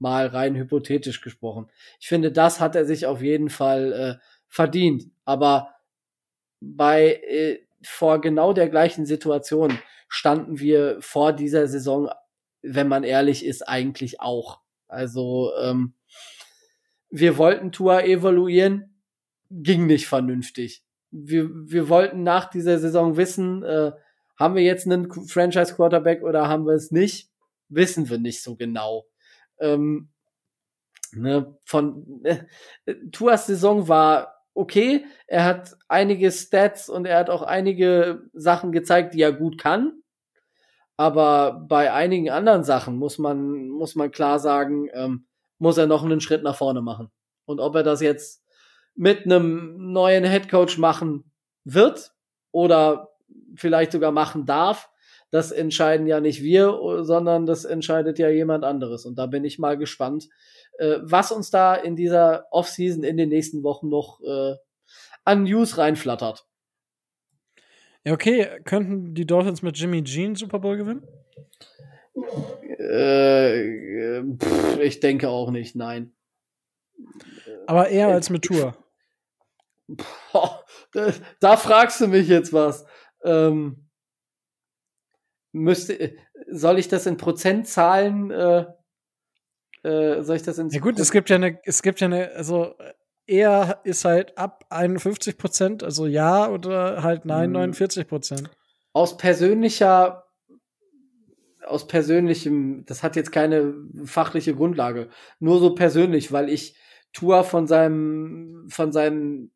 mal 0.00 0.26
rein 0.26 0.56
hypothetisch 0.56 1.20
gesprochen. 1.20 1.70
Ich 2.00 2.08
finde, 2.08 2.32
das 2.32 2.60
hat 2.60 2.74
er 2.74 2.84
sich 2.84 3.06
auf 3.06 3.22
jeden 3.22 3.50
Fall 3.50 3.92
äh, 3.92 4.24
verdient. 4.48 5.10
Aber 5.24 5.74
bei 6.60 7.20
äh, 7.26 7.60
vor 7.82 8.20
genau 8.20 8.52
der 8.52 8.68
gleichen 8.68 9.06
Situation 9.06 9.78
standen 10.08 10.58
wir 10.58 10.98
vor 11.00 11.32
dieser 11.32 11.68
Saison, 11.68 12.10
wenn 12.62 12.88
man 12.88 13.04
ehrlich 13.04 13.44
ist, 13.44 13.66
eigentlich 13.66 14.20
auch. 14.20 14.60
Also 14.88 15.52
ähm, 15.60 15.94
wir 17.10 17.38
wollten 17.38 17.72
Tour 17.72 18.04
evaluieren, 18.04 19.00
ging 19.50 19.86
nicht 19.86 20.06
vernünftig. 20.06 20.84
Wir, 21.10 21.48
wir 21.50 21.88
wollten 21.88 22.22
nach 22.22 22.50
dieser 22.50 22.78
Saison 22.78 23.16
wissen, 23.16 23.62
äh, 23.62 23.92
haben 24.36 24.54
wir 24.54 24.62
jetzt 24.62 24.86
einen 24.86 25.10
Franchise 25.28 25.74
Quarterback 25.74 26.22
oder 26.22 26.48
haben 26.48 26.66
wir 26.66 26.74
es 26.74 26.90
nicht? 26.90 27.30
Wissen 27.68 28.08
wir 28.08 28.18
nicht 28.18 28.42
so 28.42 28.56
genau. 28.56 29.04
Ähm, 29.60 30.10
ne, 31.12 31.56
von 31.64 32.22
äh, 32.24 32.44
Tuas 33.12 33.46
Saison 33.46 33.88
war 33.88 34.40
okay. 34.54 35.04
Er 35.26 35.44
hat 35.44 35.76
einige 35.88 36.30
Stats 36.30 36.88
und 36.88 37.06
er 37.06 37.18
hat 37.18 37.30
auch 37.30 37.42
einige 37.42 38.28
Sachen 38.32 38.72
gezeigt, 38.72 39.14
die 39.14 39.22
er 39.22 39.32
gut 39.32 39.58
kann. 39.58 40.02
Aber 40.96 41.64
bei 41.66 41.92
einigen 41.92 42.28
anderen 42.28 42.62
Sachen 42.62 42.96
muss 42.96 43.18
man, 43.18 43.68
muss 43.68 43.94
man 43.94 44.10
klar 44.10 44.38
sagen, 44.38 44.88
ähm, 44.92 45.26
muss 45.58 45.78
er 45.78 45.86
noch 45.86 46.04
einen 46.04 46.20
Schritt 46.20 46.42
nach 46.42 46.56
vorne 46.56 46.82
machen. 46.82 47.10
Und 47.46 47.58
ob 47.58 47.74
er 47.74 47.82
das 47.82 48.02
jetzt 48.02 48.44
mit 48.94 49.24
einem 49.24 49.92
neuen 49.92 50.24
Headcoach 50.24 50.76
machen 50.76 51.32
wird 51.64 52.12
oder 52.50 53.08
vielleicht 53.54 53.92
sogar 53.92 54.12
machen 54.12 54.44
darf, 54.44 54.89
das 55.30 55.52
entscheiden 55.52 56.06
ja 56.06 56.20
nicht 56.20 56.42
wir, 56.42 56.78
sondern 57.02 57.46
das 57.46 57.64
entscheidet 57.64 58.18
ja 58.18 58.28
jemand 58.28 58.64
anderes. 58.64 59.06
Und 59.06 59.16
da 59.18 59.26
bin 59.26 59.44
ich 59.44 59.58
mal 59.58 59.76
gespannt, 59.76 60.28
äh, 60.78 60.98
was 61.02 61.32
uns 61.32 61.50
da 61.50 61.74
in 61.74 61.96
dieser 61.96 62.46
Offseason 62.50 63.04
in 63.04 63.16
den 63.16 63.28
nächsten 63.28 63.62
Wochen 63.62 63.88
noch 63.88 64.20
äh, 64.22 64.56
an 65.24 65.44
News 65.44 65.78
reinflattert. 65.78 66.46
Ja, 68.04 68.12
okay. 68.14 68.48
Könnten 68.64 69.14
die 69.14 69.26
Dolphins 69.26 69.62
mit 69.62 69.76
Jimmy 69.76 70.02
Jean 70.02 70.34
Super 70.34 70.58
Bowl 70.58 70.76
gewinnen? 70.76 71.06
Äh, 72.78 74.22
pff, 74.36 74.78
ich 74.80 75.00
denke 75.00 75.28
auch 75.28 75.50
nicht, 75.50 75.76
nein. 75.76 76.12
Aber 77.66 77.88
eher 77.88 78.08
als 78.08 78.30
mit 78.30 78.42
Tour. 78.42 78.76
Boah, 80.32 80.64
da, 80.92 81.12
da, 81.40 81.56
fragst 81.56 82.00
du 82.00 82.08
mich 82.08 82.28
jetzt 82.28 82.52
was. 82.52 82.86
Ähm, 83.22 83.89
müsste, 85.52 86.14
soll 86.50 86.78
ich 86.78 86.88
das 86.88 87.06
in 87.06 87.16
Prozentzahlen 87.16 88.30
äh, 88.30 88.64
äh, 89.82 90.22
soll 90.22 90.36
ich 90.36 90.42
das 90.42 90.58
in 90.58 90.68
Ja 90.68 90.80
gut, 90.80 90.98
es 90.98 91.10
gibt 91.10 91.30
ja 91.30 91.36
eine, 91.36 91.58
es 91.64 91.82
gibt 91.82 92.00
ja 92.00 92.06
eine, 92.06 92.32
also 92.32 92.74
er 93.26 93.80
ist 93.84 94.04
halt 94.04 94.36
ab 94.36 94.64
51 94.70 95.38
Prozent, 95.38 95.82
also 95.82 96.06
ja 96.06 96.50
oder 96.50 97.02
halt 97.02 97.24
nein, 97.24 97.52
49 97.52 98.02
hm. 98.02 98.08
Prozent. 98.08 98.50
Aus 98.92 99.16
persönlicher, 99.16 100.24
aus 101.64 101.86
persönlichem, 101.86 102.84
das 102.86 103.02
hat 103.02 103.16
jetzt 103.16 103.32
keine 103.32 103.74
fachliche 104.04 104.54
Grundlage, 104.54 105.08
nur 105.38 105.60
so 105.60 105.74
persönlich, 105.74 106.32
weil 106.32 106.48
ich 106.48 106.76
Tua 107.12 107.42
von 107.42 107.66
seinem, 107.66 108.66
von 108.68 108.92
seinem 108.92 109.52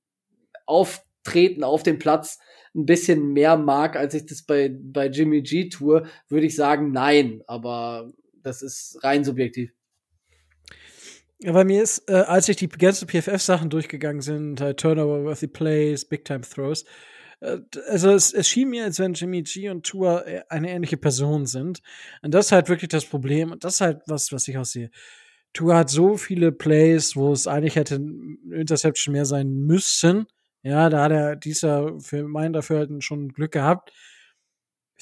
Auftreten 0.67 1.65
auf 1.65 1.83
dem 1.83 1.99
Platz 1.99 2.39
ein 2.75 2.87
bisschen 2.87 3.33
mehr 3.33 3.57
mag, 3.57 3.97
als 3.97 4.15
ich 4.15 4.27
das 4.27 4.43
bei, 4.43 4.71
bei 4.73 5.07
Jimmy 5.07 5.43
G 5.43 5.69
tue, 5.69 6.05
würde 6.29 6.47
ich 6.47 6.57
sagen, 6.57 6.93
nein, 6.93 7.43
aber 7.47 8.13
das 8.43 8.63
ist 8.63 8.99
rein 9.03 9.25
subjektiv. 9.25 9.73
Ja, 11.39 11.53
bei 11.53 11.65
mir 11.65 11.83
ist, 11.83 12.09
äh, 12.09 12.15
als 12.15 12.49
ich 12.49 12.57
die 12.57 12.69
ganzen 12.69 13.09
PFF-Sachen 13.09 13.71
durchgegangen 13.71 14.23
sind, 14.23 14.61
halt 14.61 14.81
Turnover-worthy 14.81 15.49
Plays, 15.49 16.05
Big-Time-Throws, 16.05 16.85
äh, 17.41 17.59
also 17.89 18.11
es, 18.11 18.33
es 18.33 18.49
schien 18.49 18.71
mir, 18.71 18.85
als 18.85 18.99
wenn 18.99 19.15
Jimmy 19.15 19.43
G 19.43 19.69
und 19.69 19.85
Tua 19.85 20.21
äh, 20.21 20.43
eine 20.49 20.71
ähnliche 20.71 20.97
Person 20.97 21.47
sind. 21.47 21.81
Und 22.23 22.33
das 22.35 22.47
ist 22.47 22.53
halt 22.53 22.69
wirklich 22.69 22.89
das 22.89 23.05
Problem. 23.05 23.53
Und 23.53 23.65
das 23.65 23.75
ist 23.75 23.81
halt 23.81 24.03
was, 24.07 24.33
was 24.33 24.49
ich 24.49 24.57
aussehe. 24.59 24.91
Tua 25.53 25.77
hat 25.77 25.91
so 25.91 26.17
viele 26.17 26.51
Plays, 26.51 27.15
wo 27.15 27.33
es 27.33 27.47
eigentlich 27.47 27.77
hätte 27.77 28.01
Interception 28.51 29.13
mehr 29.13 29.25
sein 29.25 29.53
müssen. 29.53 30.27
Ja, 30.65 30.89
da 30.89 31.03
hat 31.05 31.13
er 31.13 31.37
dieser 31.37 32.01
für 32.01 32.25
meinen 32.25 32.55
Dafürhalten 32.55 33.03
schon 33.03 33.29
Glück 33.29 33.53
gehabt. 33.53 33.93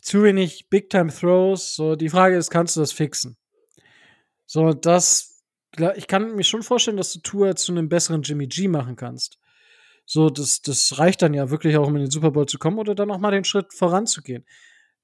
Zu 0.03 0.25
wenig 0.25 0.69
Big-Time-Throws. 0.69 1.77
So, 1.77 1.95
die 1.95 2.09
Frage 2.09 2.37
ist, 2.37 2.51
kannst 2.51 2.75
du 2.75 2.81
das 2.81 2.93
fixen? 2.93 3.37
So, 4.45 4.73
das 4.73 5.29
ich 5.97 6.07
kann 6.07 6.35
mir 6.35 6.45
schon 6.45 6.63
vorstellen, 6.63 6.99
dass 6.99 7.13
du 7.15 7.21
Tour 7.21 7.57
zu 7.57 7.73
einem 7.73 7.89
besseren 7.89 8.23
Jimmy 8.23 8.47
G 8.47 8.69
machen 8.69 8.97
kannst. 8.97 9.39
So, 10.05 10.29
das, 10.29 10.61
das 10.61 10.99
reicht 10.99 11.23
dann 11.23 11.33
ja 11.33 11.49
wirklich 11.51 11.77
auch, 11.77 11.87
um 11.87 11.97
in 11.97 12.03
den 12.03 12.11
Super 12.11 12.33
Bowl 12.33 12.47
zu 12.47 12.59
kommen 12.59 12.79
oder 12.79 12.95
dann 12.95 13.11
auch 13.11 13.19
mal 13.19 13.31
den 13.31 13.45
Schritt 13.45 13.73
voranzugehen. 13.73 14.45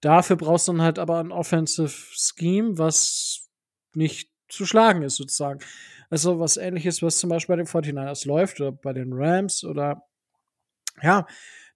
Dafür 0.01 0.37
brauchst 0.37 0.69
du 0.69 0.73
dann 0.73 0.83
halt 0.83 0.99
aber 0.99 1.21
ein 1.21 1.33
Offensive 1.33 1.89
Scheme, 1.89 2.77
was 2.77 3.49
nicht 3.95 4.31
zu 4.49 4.67
schlagen 4.67 5.03
ist, 5.03 5.17
sozusagen. 5.17 5.61
Also 6.11 6.41
was 6.41 6.57
ähnliches, 6.57 7.03
was 7.03 7.19
zum 7.19 7.31
Beispiel 7.31 7.57
bei 7.57 7.63
den 7.63 7.67
49ers 7.67 8.27
läuft 8.27 8.61
oder 8.61 8.73
bei 8.73 8.93
den 8.93 9.13
Rams 9.13 9.65
oder 9.65 10.03
ja, 11.03 11.27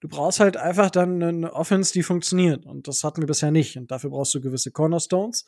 du 0.00 0.08
brauchst 0.08 0.40
halt 0.40 0.56
einfach 0.56 0.90
dann 0.90 1.22
eine 1.22 1.52
Offense, 1.52 1.92
die 1.92 2.02
funktioniert. 2.02 2.66
Und 2.66 2.88
das 2.88 3.04
hatten 3.04 3.22
wir 3.22 3.26
bisher 3.26 3.50
nicht. 3.50 3.76
Und 3.76 3.90
dafür 3.90 4.10
brauchst 4.10 4.34
du 4.34 4.40
gewisse 4.40 4.70
Cornerstones. 4.70 5.46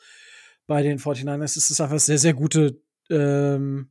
Bei 0.67 0.83
den 0.83 0.99
49ers 0.99 1.57
ist 1.57 1.71
es 1.71 1.81
einfach 1.81 1.99
sehr, 1.99 2.19
sehr 2.19 2.35
gute 2.35 2.81
ähm, 3.11 3.91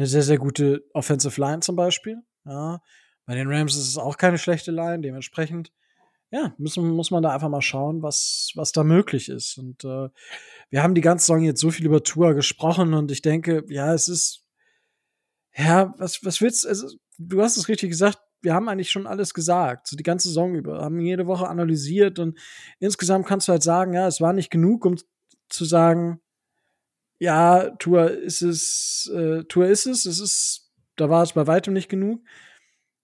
eine 0.00 0.06
sehr, 0.06 0.22
sehr 0.22 0.38
gute 0.38 0.84
Offensive 0.94 1.40
Line 1.40 1.60
zum 1.60 1.76
Beispiel. 1.76 2.22
Ja. 2.44 2.80
Bei 3.26 3.34
den 3.34 3.48
Rams 3.48 3.76
ist 3.76 3.88
es 3.88 3.98
auch 3.98 4.16
keine 4.16 4.38
schlechte 4.38 4.72
Line, 4.72 5.02
dementsprechend, 5.02 5.72
ja, 6.30 6.54
müssen, 6.58 6.88
muss 6.90 7.10
man 7.10 7.22
da 7.22 7.30
einfach 7.34 7.48
mal 7.48 7.60
schauen, 7.60 8.02
was, 8.02 8.52
was 8.54 8.72
da 8.72 8.82
möglich 8.82 9.28
ist. 9.28 9.58
Und 9.58 9.84
äh, 9.84 10.08
wir 10.70 10.82
haben 10.82 10.94
die 10.94 11.00
ganze 11.00 11.26
Saison 11.26 11.42
jetzt 11.42 11.60
so 11.60 11.70
viel 11.70 11.86
über 11.86 12.02
Tour 12.02 12.34
gesprochen 12.34 12.94
und 12.94 13.10
ich 13.10 13.20
denke, 13.20 13.64
ja, 13.68 13.92
es 13.92 14.08
ist, 14.08 14.44
ja, 15.54 15.92
was, 15.98 16.24
was 16.24 16.40
willst 16.40 16.66
also, 16.66 16.88
du 17.18 17.42
hast 17.42 17.56
es 17.56 17.68
richtig 17.68 17.90
gesagt, 17.90 18.18
wir 18.42 18.54
haben 18.54 18.68
eigentlich 18.68 18.90
schon 18.90 19.06
alles 19.06 19.34
gesagt, 19.34 19.86
so 19.86 19.96
die 19.96 20.02
ganze 20.02 20.28
Saison 20.28 20.54
über, 20.54 20.80
haben 20.80 21.00
jede 21.00 21.26
Woche 21.26 21.48
analysiert 21.48 22.18
und 22.18 22.38
insgesamt 22.78 23.26
kannst 23.26 23.48
du 23.48 23.52
halt 23.52 23.62
sagen, 23.62 23.92
ja, 23.92 24.06
es 24.06 24.20
war 24.20 24.32
nicht 24.32 24.50
genug, 24.50 24.84
um 24.86 24.96
zu 25.48 25.64
sagen, 25.64 26.20
ja, 27.18 27.70
Tour 27.78 28.10
ist 28.10 28.42
es, 28.42 29.10
äh, 29.14 29.44
Tour 29.44 29.66
ist 29.66 29.86
es, 29.86 30.06
es 30.06 30.20
ist, 30.20 30.72
da 30.96 31.10
war 31.10 31.22
es 31.22 31.34
bei 31.34 31.46
weitem 31.46 31.74
nicht 31.74 31.90
genug. 31.90 32.22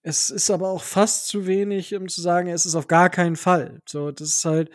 Es 0.02 0.30
ist 0.30 0.50
aber 0.50 0.70
auch 0.70 0.82
fast 0.82 1.26
zu 1.28 1.46
wenig, 1.46 1.94
um 1.94 2.08
zu 2.08 2.22
sagen, 2.22 2.48
es 2.48 2.64
ist 2.64 2.76
auf 2.76 2.86
gar 2.86 3.10
keinen 3.10 3.36
Fall. 3.36 3.80
So, 3.86 4.12
das 4.12 4.28
ist 4.28 4.44
halt, 4.44 4.70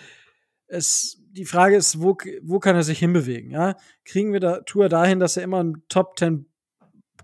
es, 0.68 1.18
die 1.32 1.46
Frage 1.46 1.76
ist, 1.78 2.02
wo, 2.02 2.18
wo 2.44 2.60
kann 2.60 2.76
er 2.76 2.84
sich 2.84 3.00
hinbewegen, 3.00 3.50
ja? 3.50 3.78
Kriegen 4.06 4.34
wir 4.34 4.40
da 4.40 4.60
Tour 4.62 4.90
dahin, 4.90 5.20
dass 5.20 5.38
er 5.38 5.44
immer 5.44 5.64
ein 5.64 5.84
Top 5.90 6.20
10 6.20 6.46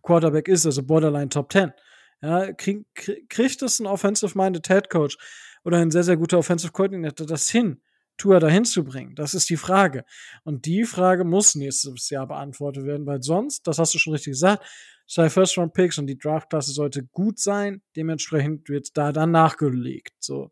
Quarterback 0.01 0.47
ist, 0.47 0.65
also 0.65 0.83
Borderline 0.83 1.29
Top 1.29 1.51
10? 1.51 1.73
Ja, 2.21 2.51
krieg, 2.53 2.85
kriegt 3.29 3.61
das 3.61 3.79
ein 3.79 3.85
offensive-minded 3.85 4.67
Head 4.67 4.89
Coach 4.89 5.17
oder 5.63 5.77
ein 5.77 5.91
sehr, 5.91 6.03
sehr 6.03 6.17
guter 6.17 6.39
Offensive 6.39 6.71
Coordinator 6.71 7.27
das 7.27 7.49
hin? 7.49 7.81
Tour 8.17 8.39
dahin 8.39 8.65
zu 8.65 8.83
bringen? 8.83 9.13
Das 9.15 9.33
ist 9.35 9.49
die 9.49 9.57
Frage. 9.57 10.03
Und 10.43 10.65
die 10.65 10.85
Frage 10.85 11.23
muss 11.23 11.53
nächstes 11.53 12.09
Jahr 12.09 12.27
beantwortet 12.27 12.85
werden, 12.85 13.05
weil 13.05 13.21
sonst, 13.21 13.67
das 13.67 13.77
hast 13.77 13.93
du 13.93 13.99
schon 13.99 14.13
richtig 14.13 14.31
gesagt, 14.31 14.65
zwei 15.07 15.29
First-Round-Picks 15.29 15.99
und 15.99 16.07
die 16.07 16.17
Draftklasse 16.17 16.71
sollte 16.71 17.03
gut 17.03 17.39
sein. 17.39 17.81
Dementsprechend 17.95 18.69
wird 18.69 18.97
da 18.97 19.11
dann 19.11 19.31
nachgelegt. 19.31 20.13
So. 20.19 20.51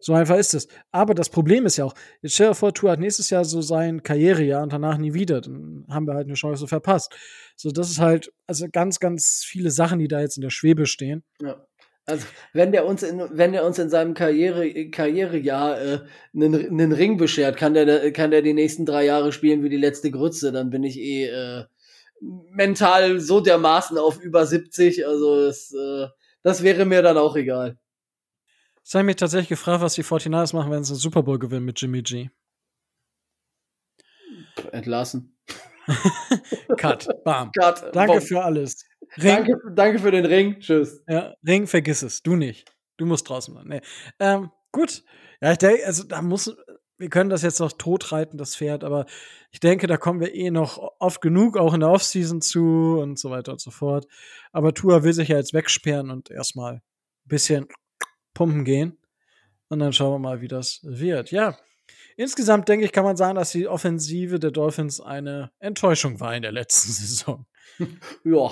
So 0.00 0.14
einfach 0.14 0.36
ist 0.36 0.54
es. 0.54 0.66
Aber 0.90 1.14
das 1.14 1.28
Problem 1.28 1.66
ist 1.66 1.76
ja 1.76 1.84
auch, 1.84 1.94
jetzt 2.22 2.34
stell 2.34 2.48
dir 2.48 2.54
vor, 2.54 2.72
Tour 2.72 2.90
hat 2.90 3.00
nächstes 3.00 3.30
Jahr 3.30 3.44
so 3.44 3.60
sein 3.60 4.02
Karrierejahr 4.02 4.62
und 4.62 4.72
danach 4.72 4.96
nie 4.96 5.14
wieder. 5.14 5.40
Dann 5.40 5.86
haben 5.90 6.06
wir 6.06 6.14
halt 6.14 6.26
eine 6.26 6.34
Chance 6.34 6.66
verpasst. 6.66 7.14
So, 7.56 7.70
das 7.70 7.90
ist 7.90 8.00
halt, 8.00 8.32
also 8.46 8.66
ganz, 8.72 8.98
ganz 8.98 9.44
viele 9.44 9.70
Sachen, 9.70 9.98
die 9.98 10.08
da 10.08 10.20
jetzt 10.20 10.36
in 10.36 10.42
der 10.42 10.50
Schwebe 10.50 10.86
stehen. 10.86 11.22
Ja. 11.42 11.64
Also, 12.06 12.26
wenn 12.52 12.72
der 12.72 12.86
uns 12.86 13.02
in, 13.02 13.22
wenn 13.30 13.52
der 13.52 13.64
uns 13.64 13.78
in 13.78 13.90
seinem 13.90 14.14
Karriere, 14.14 14.90
Karrierejahr 14.90 15.80
äh, 15.80 15.98
einen, 16.34 16.54
einen 16.54 16.92
Ring 16.92 17.18
beschert, 17.18 17.56
kann 17.56 17.74
der, 17.74 18.10
kann 18.12 18.30
der 18.30 18.42
die 18.42 18.54
nächsten 18.54 18.86
drei 18.86 19.04
Jahre 19.04 19.32
spielen 19.32 19.62
wie 19.62 19.68
die 19.68 19.76
letzte 19.76 20.10
Grütze, 20.10 20.50
dann 20.50 20.70
bin 20.70 20.82
ich 20.82 20.98
eh 20.98 21.26
äh, 21.26 21.64
mental 22.20 23.20
so 23.20 23.40
dermaßen 23.40 23.96
auf 23.96 24.20
über 24.20 24.46
70. 24.46 25.06
Also, 25.06 25.46
das, 25.46 25.72
äh, 25.72 26.06
das 26.42 26.62
wäre 26.62 26.84
mir 26.84 27.02
dann 27.02 27.18
auch 27.18 27.36
egal. 27.36 27.76
Ich 28.90 28.94
habe 28.96 29.04
mich 29.04 29.14
tatsächlich 29.14 29.50
gefragt, 29.50 29.82
was 29.82 29.94
die 29.94 30.02
49ers 30.02 30.52
machen, 30.52 30.72
wenn 30.72 30.82
sie 30.82 30.94
einen 30.94 30.98
Super 30.98 31.22
Bowl 31.22 31.38
gewinnen 31.38 31.64
mit 31.64 31.80
Jimmy 31.80 32.02
G. 32.02 32.28
Entlassen. 34.72 35.38
Cut. 36.76 37.06
Bam. 37.22 37.52
Cut. 37.52 37.94
Danke 37.94 38.14
Bom. 38.14 38.20
für 38.20 38.42
alles. 38.42 38.84
Danke, 39.16 39.54
danke 39.76 40.00
für 40.00 40.10
den 40.10 40.26
Ring. 40.26 40.58
Tschüss. 40.58 41.04
Ja, 41.06 41.34
Ring, 41.46 41.68
vergiss 41.68 42.02
es. 42.02 42.24
Du 42.24 42.34
nicht. 42.34 42.74
Du 42.96 43.06
musst 43.06 43.28
draußen 43.28 43.54
bleiben. 43.54 43.68
Nee. 43.68 43.80
Ähm, 44.18 44.50
gut. 44.72 45.04
Ja, 45.40 45.52
ich 45.52 45.58
denke, 45.58 45.86
also 45.86 46.02
da 46.02 46.20
muss, 46.20 46.56
wir 46.98 47.10
können 47.10 47.30
das 47.30 47.42
jetzt 47.42 47.60
noch 47.60 47.70
totreiten, 47.70 48.38
das 48.38 48.56
Pferd, 48.56 48.82
aber 48.82 49.06
ich 49.52 49.60
denke, 49.60 49.86
da 49.86 49.98
kommen 49.98 50.18
wir 50.18 50.34
eh 50.34 50.50
noch 50.50 50.78
oft 50.98 51.20
genug, 51.20 51.56
auch 51.56 51.74
in 51.74 51.80
der 51.80 51.90
Offseason 51.90 52.40
zu 52.40 52.98
und 53.00 53.20
so 53.20 53.30
weiter 53.30 53.52
und 53.52 53.60
so 53.60 53.70
fort. 53.70 54.08
Aber 54.50 54.74
Tua 54.74 55.04
will 55.04 55.12
sich 55.12 55.28
ja 55.28 55.36
jetzt 55.36 55.54
wegsperren 55.54 56.10
und 56.10 56.28
erstmal 56.28 56.74
ein 56.74 56.82
bisschen 57.28 57.68
pumpen 58.40 58.64
gehen. 58.64 58.96
Und 59.68 59.80
dann 59.80 59.92
schauen 59.92 60.14
wir 60.14 60.18
mal, 60.18 60.40
wie 60.40 60.48
das 60.48 60.80
wird. 60.82 61.30
Ja. 61.30 61.58
Insgesamt 62.16 62.70
denke 62.70 62.86
ich, 62.86 62.92
kann 62.92 63.04
man 63.04 63.18
sagen, 63.18 63.34
dass 63.34 63.52
die 63.52 63.68
Offensive 63.68 64.38
der 64.38 64.50
Dolphins 64.50 64.98
eine 64.98 65.50
Enttäuschung 65.58 66.20
war 66.20 66.34
in 66.34 66.40
der 66.40 66.52
letzten 66.52 66.90
Saison. 66.92 67.44
Ja, 68.24 68.50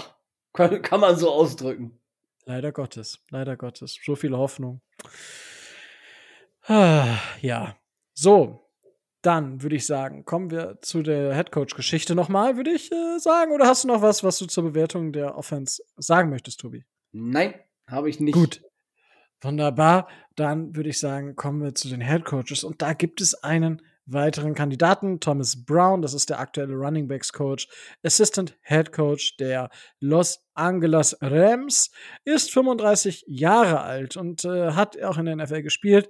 kann, 0.53 0.83
kann 0.83 1.01
man 1.01 1.17
so 1.17 1.31
ausdrücken. 1.31 1.99
Leider 2.45 2.71
Gottes, 2.71 3.21
leider 3.31 3.57
Gottes. 3.57 3.99
So 4.05 4.15
viel 4.15 4.37
Hoffnung. 4.37 4.83
Ah, 6.67 7.17
ja. 7.41 7.75
So, 8.13 8.69
dann 9.23 9.63
würde 9.63 9.77
ich 9.77 9.87
sagen, 9.87 10.27
kommen 10.27 10.51
wir 10.51 10.81
zu 10.83 11.03
der 11.03 11.35
Headcoach-Geschichte 11.35 12.15
nochmal, 12.15 12.57
würde 12.59 12.73
ich 12.73 12.93
äh, 12.93 13.19
sagen. 13.19 13.53
Oder 13.53 13.67
hast 13.67 13.85
du 13.85 13.89
noch 13.89 14.03
was, 14.03 14.23
was 14.23 14.39
du 14.39 14.45
zur 14.45 14.65
Bewertung 14.65 15.15
der 15.15 15.39
Offense 15.39 15.83
sagen 15.97 16.29
möchtest, 16.29 16.61
Tobi? 16.61 16.85
Nein, 17.13 17.55
habe 17.87 18.11
ich 18.11 18.21
nicht. 18.21 18.35
Gut. 18.35 18.61
Wunderbar. 19.41 20.09
Dann 20.35 20.75
würde 20.75 20.91
ich 20.91 20.99
sagen, 20.99 21.37
kommen 21.37 21.63
wir 21.63 21.75
zu 21.75 21.89
den 21.89 22.01
Headcoaches. 22.01 22.65
Und 22.65 22.83
da 22.83 22.93
gibt 22.93 23.21
es 23.21 23.35
einen 23.43 23.83
weiteren 24.11 24.55
Kandidaten, 24.55 25.21
Thomas 25.21 25.65
Brown, 25.65 26.01
das 26.01 26.15
ist 26.15 26.31
der 26.31 26.41
aktuelle 26.41 26.75
Running 26.75 27.09
Backs 27.09 27.33
Coach, 27.33 27.69
Assistant 28.03 28.57
Head 28.63 28.91
Coach 28.93 29.37
der 29.37 29.69
Los 30.01 30.41
Angeles 30.55 31.17
Rams, 31.21 31.91
ist 32.25 32.51
35 32.51 33.25
Jahre 33.27 33.83
alt 33.83 34.17
und 34.17 34.45
äh, 34.45 34.73
hat 34.73 35.01
auch 35.03 35.19
in 35.19 35.27
der 35.27 35.37
NFL 35.37 35.63
gespielt. 35.63 36.09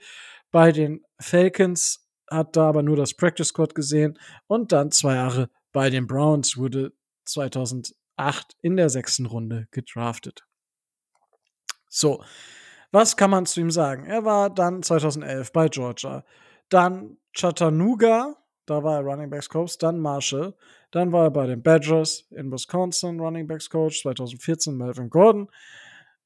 Bei 0.51 0.71
den 0.71 1.05
Falcons 1.21 2.09
hat 2.31 2.57
da 2.57 2.69
aber 2.69 2.83
nur 2.83 2.97
das 2.97 3.15
Practice 3.15 3.49
Squad 3.49 3.75
gesehen 3.75 4.19
und 4.47 4.73
dann 4.73 4.93
zwei 4.93 5.17
Jahre 5.17 5.51
bei 5.73 5.91
den 5.91 6.07
Browns 6.07 6.57
wurde 6.57 6.93
2008 7.25 8.57
in 8.63 8.77
der 8.77 8.91
sechsten 8.91 9.27
Runde 9.27 9.67
gedraftet. 9.71 10.47
So, 11.89 12.23
was 12.91 13.17
kann 13.17 13.31
man 13.31 13.47
zu 13.47 13.61
ihm 13.61 13.71
sagen? 13.71 14.07
Er 14.07 14.25
war 14.25 14.51
dann 14.51 14.83
2011 14.83 15.53
bei 15.53 15.69
Georgia, 15.69 16.25
dann 16.69 17.19
Chattanooga, 17.37 18.37
da 18.67 18.83
war 18.83 18.97
er 18.99 19.05
Running 19.05 19.31
Backs 19.31 19.49
Coach, 19.49 19.79
dann 19.79 19.99
Marshall, 19.99 20.55
dann 20.91 21.13
war 21.13 21.25
er 21.25 21.31
bei 21.31 21.47
den 21.47 21.63
Badgers 21.63 22.27
in 22.31 22.51
Wisconsin 22.51 23.21
Running 23.21 23.47
Backs 23.47 23.69
Coach, 23.69 24.03
2014 24.03 24.77
Melvin 24.77 25.11
Gordon, 25.11 25.49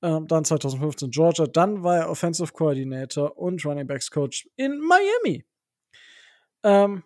ähm, 0.03 0.27
dann 0.27 0.45
2015 0.45 1.11
Georgia, 1.11 1.47
dann 1.47 1.83
war 1.83 1.99
er 1.99 2.11
Offensive 2.11 2.53
Coordinator 2.53 3.37
und 3.37 3.65
Running 3.65 3.87
Backs 3.87 4.11
Coach 4.11 4.49
in 4.57 4.81
Miami. 4.81 5.45
Ähm, 6.65 7.03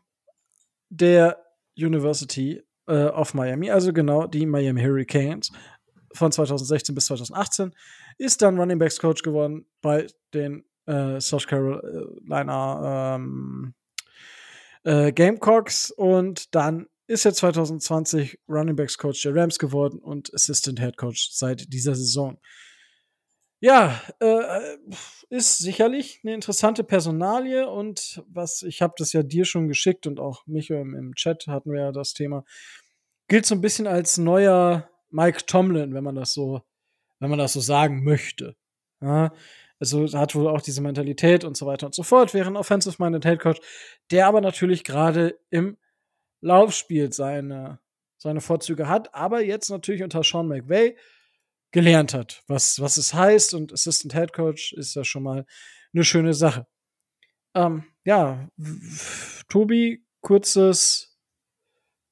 der 0.88 1.44
University 1.76 2.62
äh, 2.86 3.06
of 3.06 3.34
Miami, 3.34 3.70
also 3.70 3.92
genau 3.92 4.26
die 4.26 4.46
Miami 4.46 4.82
Hurricanes 4.82 5.52
von 6.16 6.32
2016 6.32 6.94
bis 6.94 7.06
2018, 7.06 7.74
ist 8.18 8.42
dann 8.42 8.58
Running 8.58 8.78
Backs 8.78 8.98
Coach 8.98 9.22
geworden 9.22 9.66
bei 9.80 10.06
den 10.34 10.64
äh, 10.86 11.20
South 11.20 11.46
Carolina 11.46 13.16
ähm, 13.16 13.74
äh, 14.84 15.12
Gamecocks 15.12 15.90
und 15.90 16.54
dann 16.54 16.86
ist 17.06 17.24
er 17.24 17.34
2020 17.34 18.40
Running 18.48 18.76
Backs 18.76 18.98
Coach 18.98 19.22
der 19.22 19.34
Rams 19.34 19.58
geworden 19.58 19.98
und 19.98 20.32
Assistant 20.34 20.80
Head 20.80 20.96
Coach 20.96 21.30
seit 21.32 21.72
dieser 21.72 21.94
Saison. 21.94 22.38
Ja, 23.60 24.00
äh, 24.20 24.76
ist 25.30 25.58
sicherlich 25.58 26.20
eine 26.22 26.34
interessante 26.34 26.84
Personalie 26.84 27.68
und 27.68 28.22
was 28.28 28.62
ich 28.62 28.82
habe 28.82 28.94
das 28.98 29.12
ja 29.12 29.22
dir 29.22 29.44
schon 29.44 29.68
geschickt 29.68 30.06
und 30.06 30.20
auch 30.20 30.46
mich 30.46 30.70
im, 30.70 30.94
im 30.94 31.14
Chat 31.14 31.46
hatten 31.46 31.72
wir 31.72 31.80
ja 31.80 31.92
das 31.92 32.12
Thema. 32.12 32.44
Gilt 33.28 33.46
so 33.46 33.54
ein 33.54 33.60
bisschen 33.60 33.86
als 33.86 34.18
neuer 34.18 34.88
Mike 35.10 35.46
Tomlin, 35.46 35.94
wenn 35.94 36.04
man 36.04 36.14
das 36.14 36.32
so, 36.32 36.62
wenn 37.18 37.30
man 37.30 37.38
das 37.38 37.52
so 37.52 37.60
sagen 37.60 38.04
möchte. 38.04 38.56
Ja, 39.00 39.32
also 39.78 40.06
hat 40.18 40.34
wohl 40.34 40.48
auch 40.48 40.62
diese 40.62 40.80
Mentalität 40.80 41.44
und 41.44 41.56
so 41.56 41.66
weiter 41.66 41.86
und 41.86 41.94
so 41.94 42.02
fort, 42.02 42.32
wäre 42.32 42.46
ein 42.48 42.56
Offensive-Minded 42.56 43.24
Head 43.24 43.40
Coach, 43.40 43.60
der 44.10 44.26
aber 44.26 44.40
natürlich 44.40 44.84
gerade 44.84 45.38
im 45.50 45.76
Laufspiel 46.40 47.12
seine, 47.12 47.78
seine 48.16 48.40
Vorzüge 48.40 48.88
hat, 48.88 49.14
aber 49.14 49.42
jetzt 49.42 49.68
natürlich 49.68 50.02
unter 50.02 50.22
Sean 50.22 50.48
McVay 50.48 50.96
gelernt 51.72 52.14
hat, 52.14 52.42
was, 52.46 52.80
was 52.80 52.96
es 52.96 53.12
heißt 53.12 53.52
und 53.54 53.72
Assistant 53.72 54.14
Head 54.14 54.32
Coach 54.32 54.72
ist 54.72 54.94
ja 54.94 55.04
schon 55.04 55.22
mal 55.22 55.44
eine 55.92 56.04
schöne 56.04 56.32
Sache. 56.32 56.66
Ähm, 57.54 57.84
ja, 58.04 58.48
Tobi, 59.48 60.04
kurzes, 60.20 61.15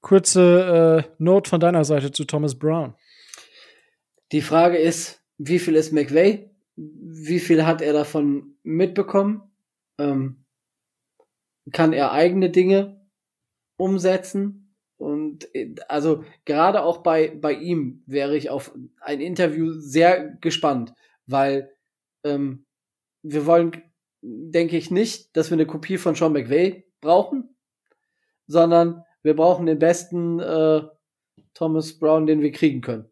kurze 0.05 1.07
äh, 1.09 1.15
Note 1.19 1.51
von 1.51 1.59
deiner 1.59 1.85
Seite 1.85 2.13
zu 2.13 2.25
Thomas 2.25 2.57
Brown. 2.57 2.95
Die 4.33 4.43
Frage 4.43 4.77
ist, 4.77 5.23
wie 5.39 5.59
viel 5.59 5.75
ist 5.75 5.93
McVay? 5.93 6.51
Wie 6.77 7.41
viel 7.41 7.65
hat 7.65 7.81
er 7.81 7.93
davon 7.95 8.57
mitbekommen? 8.63 9.43
Ähm, 9.99 10.45
kann 11.73 11.93
er 11.93 12.13
eigene 12.13 12.51
Dinge 12.51 13.09
umsetzen? 13.77 14.77
Und 14.99 15.49
also 15.89 16.25
gerade 16.45 16.83
auch 16.83 16.99
bei, 16.99 17.35
bei 17.35 17.55
ihm 17.55 18.03
wäre 18.07 18.37
ich 18.37 18.51
auf 18.51 18.75
ein 19.01 19.21
Interview 19.21 19.73
sehr 19.73 20.37
gespannt, 20.41 20.93
weil 21.27 21.73
ähm, 22.25 22.67
wir 23.23 23.47
wollen, 23.47 23.83
denke 24.21 24.77
ich, 24.77 24.91
nicht, 24.91 25.35
dass 25.35 25.51
wir 25.51 25.55
eine 25.55 25.67
Kopie 25.67 25.97
von 25.97 26.15
Sean 26.15 26.33
McVay 26.33 26.85
brauchen, 27.01 27.57
sondern 28.47 29.03
wir 29.25 29.35
brauchen 29.35 29.67
den 29.67 29.81
besten 29.81 30.39
äh, 30.39 30.83
Thomas 31.55 31.99
Brown, 31.99 32.27
den 32.27 32.43
wir 32.43 32.53
kriegen 32.53 32.81
können. 32.83 33.11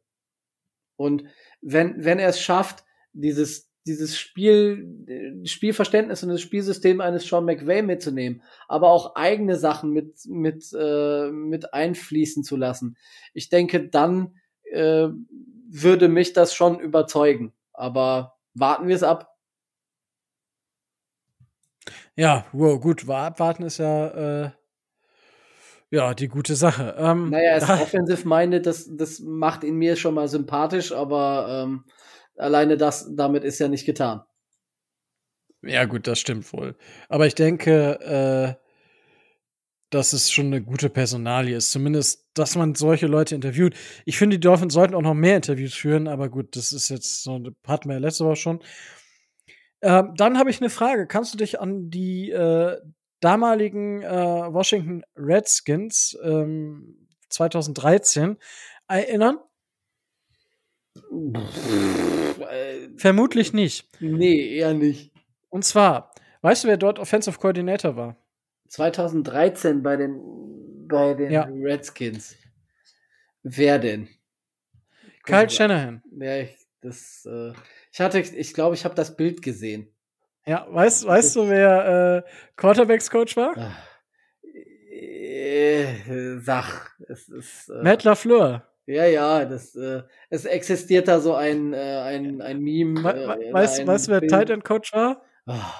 Und 0.97 1.25
wenn, 1.61 2.05
wenn 2.05 2.19
er 2.19 2.29
es 2.29 2.41
schafft, 2.41 2.85
dieses, 3.13 3.73
dieses 3.87 4.17
Spiel, 4.17 5.43
Spielverständnis 5.45 6.23
und 6.23 6.29
das 6.29 6.41
Spielsystem 6.41 7.01
eines 7.01 7.27
Sean 7.27 7.45
McVay 7.45 7.83
mitzunehmen, 7.83 8.43
aber 8.69 8.91
auch 8.91 9.17
eigene 9.17 9.57
Sachen 9.57 9.91
mit, 9.91 10.15
mit, 10.27 10.71
äh, 10.79 11.31
mit 11.31 11.75
einfließen 11.75 12.45
zu 12.45 12.57
lassen. 12.57 12.97
Ich 13.33 13.49
denke, 13.49 13.89
dann 13.89 14.37
äh, 14.71 15.09
würde 15.69 16.09
mich 16.09 16.35
das 16.35 16.55
schon 16.55 16.79
überzeugen. 16.79 17.53
Aber 17.73 18.39
warten 18.55 18.87
wir 18.87 18.95
es 18.97 19.03
ab. 19.03 19.35
Ja, 22.15 22.45
wow, 22.53 22.79
gut, 22.79 23.09
abwarten 23.09 23.65
ist 23.65 23.79
ja, 23.79 24.45
äh, 24.45 24.51
ja, 25.93 26.15
die 26.15 26.29
gute 26.29 26.57
Sache. 26.57 26.95
Ähm, 26.99 27.29
naja, 27.29 27.51
er 27.51 27.57
ist 27.59 27.69
offensive 27.69 28.27
minded, 28.27 28.65
das, 28.65 28.89
das 28.97 29.21
macht 29.21 29.63
ihn 29.63 29.77
mir 29.77 29.97
schon 29.97 30.15
mal 30.15 30.27
sympathisch, 30.27 30.91
aber 30.91 31.65
ähm, 31.65 31.85
alleine 32.37 32.79
das, 32.79 33.15
damit 33.15 33.45
ist 33.45 33.59
ja 33.59 33.69
nicht 33.69 33.85
getan. 33.85 34.23
Ja, 35.61 35.85
gut, 35.85 36.07
das 36.07 36.19
stimmt 36.19 36.51
wohl. 36.55 36.77
Aber 37.11 37.27
ich 37.27 37.35
denke, 37.35 38.01
äh, 38.01 38.63
dass 39.91 40.15
es 40.15 40.31
schon 40.31 40.47
eine 40.47 40.63
gute 40.63 40.89
Personalie 40.89 41.57
ist. 41.57 41.71
Zumindest, 41.71 42.27
dass 42.33 42.57
man 42.57 42.75
solche 42.75 43.07
Leute 43.07 43.35
interviewt. 43.35 43.75
Ich 44.07 44.17
finde, 44.17 44.39
die 44.39 44.41
Dolphins 44.41 44.73
sollten 44.73 44.95
auch 44.95 45.03
noch 45.03 45.13
mehr 45.13 45.37
Interviews 45.37 45.75
führen, 45.75 46.09
aber 46.09 46.31
gut, 46.31 46.57
das 46.57 46.73
ist 46.73 46.89
jetzt 46.89 47.23
so, 47.23 47.39
hatten 47.67 47.89
wir 47.91 47.97
ja 47.97 48.01
letzte 48.01 48.25
Woche 48.25 48.37
schon. 48.37 48.63
Äh, 49.81 50.05
dann 50.17 50.39
habe 50.39 50.49
ich 50.49 50.61
eine 50.61 50.71
Frage. 50.71 51.07
Kannst 51.07 51.35
du 51.35 51.39
dich 51.39 51.61
an 51.61 51.91
die 51.91 52.31
äh, 52.31 52.79
damaligen 53.23 54.03
äh, 54.03 54.53
Washington 54.53 55.03
Redskins 55.17 56.19
ähm, 56.23 57.09
2013 57.31 58.37
erinnern? 58.89 59.39
Vermutlich 62.97 63.53
nicht. 63.53 63.89
Nee, 64.01 64.57
eher 64.57 64.75
nicht. 64.75 65.13
Und 65.49 65.65
zwar 65.65 66.13
Weißt 66.43 66.65
du, 66.65 66.69
wer 66.69 66.77
dort 66.77 66.99
Offensive 66.99 67.39
Coordinator 67.39 67.97
war? 67.97 68.17
2013 68.69 69.83
bei 69.83 69.97
den, 69.97 70.89
bei 70.89 71.15
den 71.15 71.31
Ja. 71.31 71.45
Redskins. 71.45 72.37
Wer 73.45 73.79
denn? 73.79 74.09
Kyle 75.25 75.49
Shanahan. 75.49 76.03
Ja, 76.19 76.39
ich, 76.39 76.57
das, 76.81 77.25
äh, 77.27 77.53
ich 77.93 78.01
hatte, 78.01 78.19
ich 78.19 78.55
glaube, 78.55 78.75
ich 78.75 78.85
habe 78.85 78.97
das 78.97 79.17
Bild 79.17 79.41
gesehen. 79.41 79.92
Ja, 80.47 80.67
weißt, 80.69 81.07
weißt 81.07 81.37
du, 81.37 81.49
wer 81.49 82.25
äh, 82.27 82.31
Quarterbacks-Coach 82.57 83.37
war? 83.37 83.57
Ah. 83.57 83.73
Äh, 84.93 86.39
Sach. 86.41 86.89
Es 87.09 87.29
ist, 87.29 87.69
äh, 87.69 87.83
Matt 87.83 88.05
LaFleur. 88.05 88.67
ja, 88.87 89.07
ja, 89.07 89.45
das, 89.45 89.75
äh, 89.77 90.03
es 90.31 90.45
existiert 90.45 91.07
da 91.09 91.21
so 91.21 91.35
ein, 91.35 91.73
äh, 91.73 91.79
ein, 91.79 92.41
ein 92.43 92.61
Meme. 92.61 93.03
We 93.03 93.45
äh, 93.45 93.53
weißt, 93.53 94.09
du, 94.09 94.13
wer. 94.13 94.27
Tight 94.27 94.51
End 94.51 94.65
Coach 94.65 94.93
war? 94.93 95.23
Ah. 95.47 95.73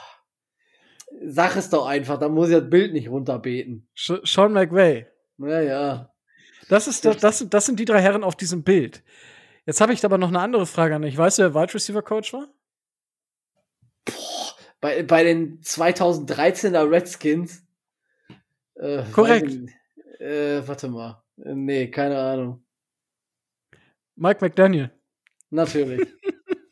Sag 1.25 1.57
es 1.57 1.69
doch 1.69 1.87
einfach, 1.87 2.19
da 2.19 2.29
muss 2.29 2.49
ich 2.49 2.57
das 2.57 2.71
Bild 2.71 2.93
nicht 2.93 3.09
runterbeten. 3.09 3.89
Sh 3.95 4.13
Sean 4.25 4.53
McVay. 4.53 5.07
Ja, 5.39 5.61
ja. 5.61 6.13
Das, 6.69 6.87
ist, 6.89 7.05
das, 7.05 7.17
das, 7.19 7.39
sind- 7.39 7.53
das 7.53 7.67
sind 7.67 7.79
die 7.81 7.85
drei 7.85 8.01
Herren 8.01 8.25
auf 8.25 8.37
diesem 8.37 8.63
Bild. 8.63 9.03
Jetzt 9.67 9.81
habe 9.81 9.93
ich 9.93 10.05
aber 10.05 10.19
noch 10.19 10.29
eine 10.29 10.41
andere 10.41 10.67
Frage 10.67 10.95
an 10.95 11.03
dich. 11.03 11.17
Weißt 11.17 11.39
du, 11.39 11.43
wer 11.43 11.55
Wide 11.55 11.75
Receiver 11.75 12.03
Coach 12.03 12.33
war? 12.33 12.49
Bei, 14.83 15.03
bei 15.05 15.23
den 15.23 15.61
2013er 15.61 16.91
Redskins. 16.91 17.65
Äh, 18.75 19.05
Korrekt. 19.13 19.49
ich. 19.49 20.21
Äh, 20.21 20.67
warte 20.67 20.89
mal. 20.89 21.23
Äh, 21.39 21.55
Nee, 21.55 21.91
keine 21.91 22.19
Ahnung. 22.19 22.65
Mike 24.17 24.45
McDaniel. 24.45 24.91
Natürlich. 25.51 26.09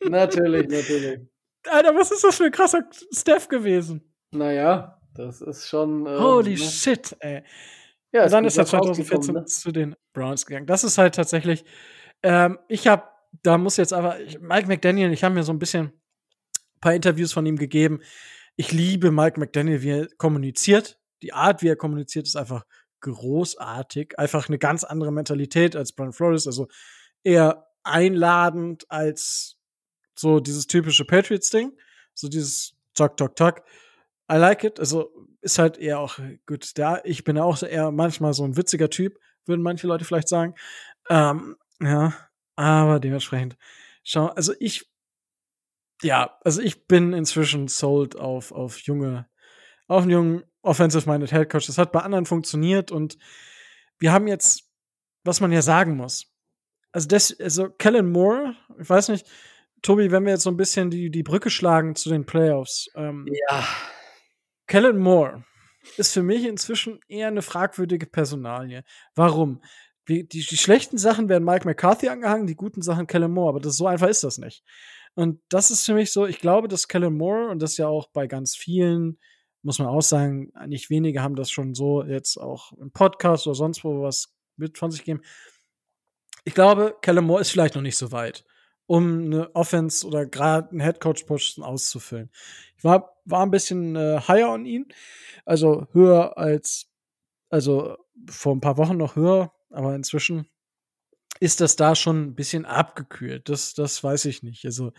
natürlich, 0.01 0.67
natürlich. 0.67 1.21
Alter, 1.67 1.95
was 1.95 2.11
ist 2.11 2.23
das 2.23 2.35
für 2.35 2.45
ein 2.45 2.51
krasser 2.51 2.83
Steph 3.11 3.47
gewesen? 3.47 4.13
Naja, 4.31 4.99
das 5.13 5.41
ist 5.41 5.67
schon. 5.67 6.05
ähm, 6.05 6.19
Holy 6.19 6.51
ne? 6.51 6.57
shit, 6.57 7.15
ey. 7.19 7.43
Ja, 8.11 8.27
dann 8.27 8.43
ist 8.43 8.57
er 8.57 8.63
was 8.63 8.73
rausgekommen, 8.73 9.23
2014 9.23 9.33
ne? 9.35 9.45
zu 9.45 9.71
den 9.71 9.95
Browns 10.11 10.45
gegangen. 10.45 10.67
Das 10.67 10.83
ist 10.83 10.97
halt 10.97 11.15
tatsächlich, 11.15 11.63
ähm, 12.23 12.59
ich 12.67 12.87
habe, 12.87 13.03
da 13.41 13.57
muss 13.57 13.77
jetzt 13.77 13.93
aber, 13.93 14.19
ich, 14.19 14.39
Mike 14.39 14.67
McDaniel, 14.67 15.13
ich 15.13 15.23
habe 15.23 15.33
mir 15.33 15.43
so 15.43 15.53
ein 15.53 15.59
bisschen 15.59 15.93
paar 16.81 16.93
Interviews 16.93 17.33
von 17.33 17.45
ihm 17.45 17.57
gegeben. 17.57 18.01
Ich 18.55 18.71
liebe 18.71 19.11
Mike 19.11 19.39
McDaniel, 19.39 19.81
wie 19.81 19.89
er 19.89 20.07
kommuniziert. 20.17 20.99
Die 21.21 21.33
Art, 21.33 21.61
wie 21.61 21.69
er 21.69 21.75
kommuniziert, 21.75 22.27
ist 22.27 22.35
einfach 22.35 22.65
großartig. 22.99 24.19
Einfach 24.19 24.49
eine 24.49 24.59
ganz 24.59 24.83
andere 24.83 25.11
Mentalität 25.11 25.75
als 25.75 25.93
Brian 25.93 26.13
Flores. 26.13 26.47
Also 26.47 26.67
eher 27.23 27.67
einladend 27.83 28.89
als 28.89 29.57
so 30.15 30.39
dieses 30.39 30.67
typische 30.67 31.05
Patriots-Ding. 31.05 31.71
So 32.13 32.27
dieses 32.27 32.75
Talk, 32.93 33.17
Talk, 33.17 33.35
Talk. 33.35 33.63
I 34.31 34.35
like 34.35 34.63
it. 34.63 34.79
Also 34.79 35.11
ist 35.41 35.59
halt 35.59 35.77
eher 35.77 35.99
auch 35.99 36.19
gut. 36.45 36.77
Da 36.77 37.01
ich 37.03 37.23
bin 37.23 37.37
auch 37.37 37.61
eher 37.63 37.91
manchmal 37.91 38.33
so 38.33 38.43
ein 38.43 38.57
witziger 38.57 38.89
Typ, 38.89 39.17
würden 39.45 39.61
manche 39.61 39.87
Leute 39.87 40.05
vielleicht 40.05 40.29
sagen. 40.29 40.55
Ähm, 41.09 41.57
ja, 41.81 42.13
aber 42.55 42.99
dementsprechend. 42.99 43.57
Schau, 44.03 44.27
also 44.27 44.53
ich, 44.59 44.90
ja, 46.01 46.37
also 46.43 46.61
ich 46.61 46.87
bin 46.87 47.13
inzwischen 47.13 47.67
sold 47.67 48.15
auf 48.15 48.51
auf 48.51 48.79
junge, 48.79 49.27
auf 49.87 50.03
einen 50.03 50.11
jungen 50.11 50.43
offensive-minded 50.61 51.31
Head 51.31 51.49
Coach. 51.49 51.67
Das 51.67 51.77
hat 51.77 51.91
bei 51.91 52.01
anderen 52.01 52.25
funktioniert 52.25 52.91
und 52.91 53.17
wir 53.99 54.11
haben 54.11 54.27
jetzt, 54.27 54.69
was 55.23 55.41
man 55.41 55.51
ja 55.51 55.61
sagen 55.61 55.95
muss. 55.95 56.27
Also 56.91 57.07
das, 57.07 57.39
also 57.39 57.69
Kellen 57.69 58.11
Moore, 58.11 58.55
ich 58.79 58.89
weiß 58.89 59.09
nicht, 59.09 59.27
Tobi, 59.81 60.11
wenn 60.11 60.25
wir 60.25 60.33
jetzt 60.33 60.43
so 60.43 60.51
ein 60.51 60.57
bisschen 60.57 60.91
die 60.91 61.09
die 61.09 61.23
Brücke 61.23 61.49
schlagen 61.49 61.95
zu 61.95 62.09
den 62.09 62.25
Playoffs. 62.25 62.89
Ähm, 62.95 63.27
Ja. 63.49 63.65
Kellen 64.67 64.99
Moore 64.99 65.43
ist 65.97 66.13
für 66.13 66.23
mich 66.23 66.45
inzwischen 66.45 66.99
eher 67.07 67.27
eine 67.27 67.41
fragwürdige 67.41 68.05
Personalie. 68.05 68.83
Warum? 69.15 69.61
Die, 70.07 70.27
die, 70.27 70.45
die 70.45 70.57
schlechten 70.57 70.97
Sachen 70.97 71.29
werden 71.29 71.43
Mike 71.43 71.65
McCarthy 71.65 72.09
angehangen, 72.09 72.47
die 72.47 72.55
guten 72.55 72.81
Sachen 72.81 73.07
Kellen 73.07 73.31
Moore, 73.31 73.49
aber 73.49 73.59
das, 73.59 73.77
so 73.77 73.87
einfach 73.87 74.07
ist 74.07 74.23
das 74.23 74.37
nicht. 74.37 74.63
Und 75.15 75.41
das 75.49 75.71
ist 75.71 75.85
für 75.85 75.93
mich 75.93 76.11
so, 76.11 76.25
ich 76.25 76.39
glaube, 76.39 76.67
dass 76.67 76.87
Kellen 76.87 77.17
Moore, 77.17 77.49
und 77.49 77.61
das 77.61 77.77
ja 77.77 77.87
auch 77.87 78.07
bei 78.07 78.27
ganz 78.27 78.55
vielen, 78.55 79.19
muss 79.61 79.79
man 79.79 79.87
auch 79.87 80.01
sagen, 80.01 80.51
nicht 80.67 80.89
wenige 80.89 81.21
haben 81.21 81.35
das 81.35 81.51
schon 81.51 81.75
so 81.75 82.03
jetzt 82.03 82.37
auch 82.37 82.71
im 82.73 82.91
Podcast 82.91 83.45
oder 83.45 83.55
sonst 83.55 83.83
wo 83.83 84.01
was 84.01 84.33
mit 84.57 84.77
von 84.77 84.91
sich 84.91 85.03
geben. 85.03 85.21
Ich 86.45 86.55
glaube, 86.55 86.95
Kellen 87.01 87.25
Moore 87.25 87.41
ist 87.41 87.51
vielleicht 87.51 87.75
noch 87.75 87.81
nicht 87.81 87.97
so 87.97 88.11
weit, 88.11 88.45
um 88.87 89.25
eine 89.25 89.55
Offense 89.55 90.07
oder 90.07 90.25
gerade 90.25 90.71
einen 90.71 90.79
Headcoach-Posten 90.79 91.61
auszufüllen. 91.61 92.31
Ich 92.77 92.83
war, 92.83 93.21
war 93.25 93.45
ein 93.45 93.51
bisschen 93.51 93.95
äh, 93.95 94.19
higher 94.27 94.49
on 94.49 94.65
ihn, 94.65 94.87
also 95.45 95.87
höher 95.91 96.37
als, 96.37 96.89
also 97.49 97.97
vor 98.29 98.55
ein 98.55 98.61
paar 98.61 98.77
Wochen 98.77 98.97
noch 98.97 99.15
höher, 99.15 99.53
aber 99.69 99.93
inzwischen 99.93 100.47
ist 101.41 101.59
das 101.59 101.75
da 101.75 101.95
schon 101.95 102.21
ein 102.21 102.35
bisschen 102.35 102.65
abgekühlt. 102.65 103.49
Das, 103.49 103.73
das 103.73 104.01
weiß 104.03 104.25
ich 104.25 104.43
nicht. 104.43 104.63
Also, 104.63 104.93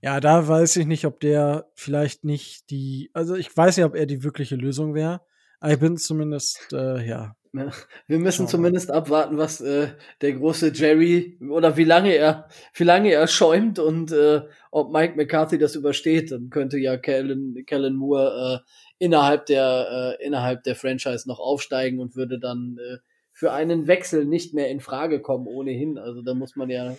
ja, 0.00 0.20
da 0.20 0.46
weiß 0.46 0.76
ich 0.76 0.86
nicht, 0.86 1.04
ob 1.04 1.18
der 1.18 1.68
vielleicht 1.74 2.24
nicht 2.24 2.70
die, 2.70 3.10
also 3.12 3.34
ich 3.34 3.54
weiß 3.54 3.76
nicht, 3.76 3.84
ob 3.84 3.96
er 3.96 4.06
die 4.06 4.22
wirkliche 4.22 4.54
Lösung 4.54 4.94
wäre. 4.94 5.20
Ich 5.66 5.80
bin 5.80 5.96
zumindest, 5.96 6.72
äh, 6.72 7.04
ja. 7.04 7.34
Wir 7.50 8.18
müssen 8.18 8.44
wir. 8.44 8.48
zumindest 8.48 8.92
abwarten, 8.92 9.36
was 9.36 9.60
äh, 9.60 9.88
der 10.20 10.34
große 10.34 10.70
Jerry 10.72 11.40
oder 11.50 11.76
wie 11.76 11.84
lange 11.84 12.14
er, 12.14 12.48
wie 12.74 12.84
lange 12.84 13.10
er 13.10 13.26
schäumt 13.26 13.80
und 13.80 14.12
äh, 14.12 14.42
ob 14.70 14.92
Mike 14.92 15.16
McCarthy 15.16 15.58
das 15.58 15.74
übersteht. 15.74 16.30
Dann 16.30 16.50
könnte 16.50 16.78
ja 16.78 16.96
Kellen, 16.98 17.64
Kellen 17.66 17.96
Moore 17.96 18.62
äh, 18.62 19.04
innerhalb 19.04 19.46
der 19.46 20.16
äh, 20.20 20.24
innerhalb 20.24 20.62
der 20.62 20.76
Franchise 20.76 21.26
noch 21.26 21.40
aufsteigen 21.40 21.98
und 21.98 22.14
würde 22.14 22.38
dann 22.38 22.76
äh, 22.78 22.98
für 23.38 23.52
einen 23.52 23.86
Wechsel 23.86 24.24
nicht 24.24 24.52
mehr 24.52 24.68
in 24.68 24.80
Frage 24.80 25.22
kommen 25.22 25.46
ohnehin. 25.46 25.96
Also 25.96 26.22
da 26.22 26.34
muss 26.34 26.56
man 26.56 26.70
ja 26.70 26.96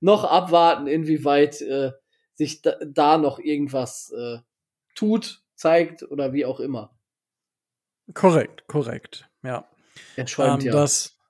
noch 0.00 0.24
abwarten, 0.24 0.88
inwieweit 0.88 1.60
äh, 1.60 1.92
sich 2.34 2.60
da, 2.60 2.74
da 2.84 3.18
noch 3.18 3.38
irgendwas 3.38 4.10
äh, 4.10 4.38
tut, 4.96 5.44
zeigt 5.54 6.02
oder 6.02 6.32
wie 6.32 6.44
auch 6.44 6.58
immer. 6.58 6.98
Korrekt, 8.14 8.66
korrekt. 8.66 9.30
Ja. 9.44 9.70
Er 10.16 10.26
schäumt 10.26 10.64
Ähm, 10.64 10.66
ja 10.66 10.72
Das, 10.72 11.20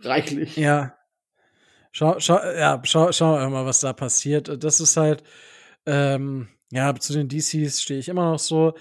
reichlich. 0.00 0.56
Ja. 0.56 0.96
Schau, 1.92 2.18
schau, 2.18 2.42
ja, 2.42 2.82
schau, 2.82 3.12
schau 3.12 3.50
mal, 3.50 3.66
was 3.66 3.78
da 3.78 3.92
passiert. 3.92 4.64
Das 4.64 4.80
ist 4.80 4.96
halt, 4.96 5.22
ähm, 5.86 6.48
ja, 6.72 6.92
zu 6.96 7.12
den 7.12 7.28
DCs 7.28 7.80
stehe 7.80 8.00
ich 8.00 8.08
immer 8.08 8.32
noch 8.32 8.40
so. 8.40 8.74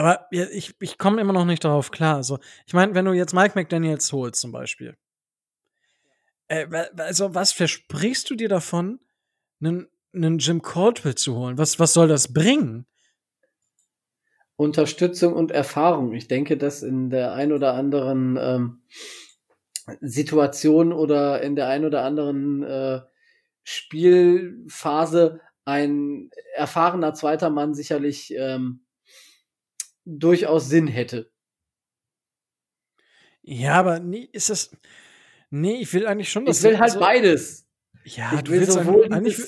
Aber 0.00 0.28
ich, 0.30 0.74
ich 0.80 0.96
komme 0.96 1.20
immer 1.20 1.34
noch 1.34 1.44
nicht 1.44 1.62
darauf 1.62 1.90
klar. 1.90 2.16
Also, 2.16 2.38
ich 2.64 2.72
meine, 2.72 2.94
wenn 2.94 3.04
du 3.04 3.12
jetzt 3.12 3.34
Mike 3.34 3.52
McDaniels 3.54 4.10
holst, 4.14 4.40
zum 4.40 4.50
Beispiel. 4.50 4.96
Äh, 6.48 6.66
also, 6.96 7.34
was 7.34 7.52
versprichst 7.52 8.30
du 8.30 8.34
dir 8.34 8.48
davon, 8.48 9.00
einen, 9.60 9.88
einen 10.14 10.38
Jim 10.38 10.62
Caldwell 10.62 11.16
zu 11.16 11.36
holen? 11.36 11.58
Was, 11.58 11.78
was 11.78 11.92
soll 11.92 12.08
das 12.08 12.32
bringen? 12.32 12.86
Unterstützung 14.56 15.34
und 15.34 15.50
Erfahrung. 15.50 16.14
Ich 16.14 16.28
denke, 16.28 16.56
dass 16.56 16.82
in 16.82 17.10
der 17.10 17.34
ein 17.34 17.52
oder 17.52 17.74
anderen 17.74 18.38
ähm, 18.40 18.82
Situation 20.00 20.94
oder 20.94 21.42
in 21.42 21.56
der 21.56 21.68
ein 21.68 21.84
oder 21.84 22.04
anderen 22.04 22.62
äh, 22.62 23.02
Spielphase 23.64 25.42
ein 25.66 26.30
erfahrener 26.54 27.12
zweiter 27.12 27.50
Mann 27.50 27.74
sicherlich 27.74 28.32
ähm, 28.34 28.86
durchaus 30.18 30.68
Sinn 30.68 30.86
hätte. 30.86 31.30
Ja, 33.42 33.74
aber 33.74 34.00
nee, 34.00 34.28
ist 34.32 34.50
das. 34.50 34.70
Nee, 35.50 35.80
ich 35.80 35.92
will 35.92 36.06
eigentlich 36.06 36.30
schon, 36.30 36.46
Ich 36.46 36.62
will 36.62 36.78
halt 36.78 36.92
so, 36.92 37.00
beides. 37.00 37.66
Ja, 38.04 38.32
ich 38.34 38.42
du 38.42 38.52
will 38.52 38.60
willst 38.60 38.72
sowohl 38.72 39.12
eigentlich, 39.12 39.38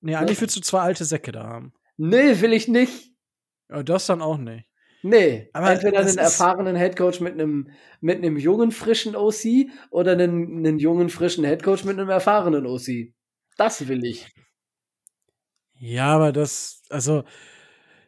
nee, 0.00 0.14
eigentlich 0.14 0.40
willst 0.40 0.56
du 0.56 0.60
zwei 0.60 0.80
alte 0.80 1.04
Säcke 1.04 1.32
da 1.32 1.44
haben. 1.44 1.72
Nee, 1.96 2.40
will 2.40 2.52
ich 2.52 2.68
nicht. 2.68 3.12
Ja, 3.70 3.82
das 3.82 4.06
dann 4.06 4.22
auch 4.22 4.38
nicht. 4.38 4.68
Nee, 5.02 5.50
Aber 5.52 5.70
entweder 5.70 6.02
das 6.02 6.16
einen 6.16 6.18
erfahrenen 6.18 6.74
Headcoach 6.74 7.20
mit 7.20 7.34
einem 7.34 7.70
mit 8.00 8.16
einem 8.18 8.36
jungen 8.36 8.72
frischen 8.72 9.14
OC 9.14 9.70
oder 9.90 10.12
einen, 10.12 10.58
einen 10.58 10.78
jungen 10.78 11.10
frischen 11.10 11.44
Headcoach 11.44 11.84
mit 11.84 11.98
einem 11.98 12.08
erfahrenen 12.08 12.66
OC. 12.66 13.12
Das 13.56 13.86
will 13.86 14.04
ich. 14.04 14.26
Ja, 15.78 16.06
aber 16.08 16.32
das, 16.32 16.82
also, 16.88 17.24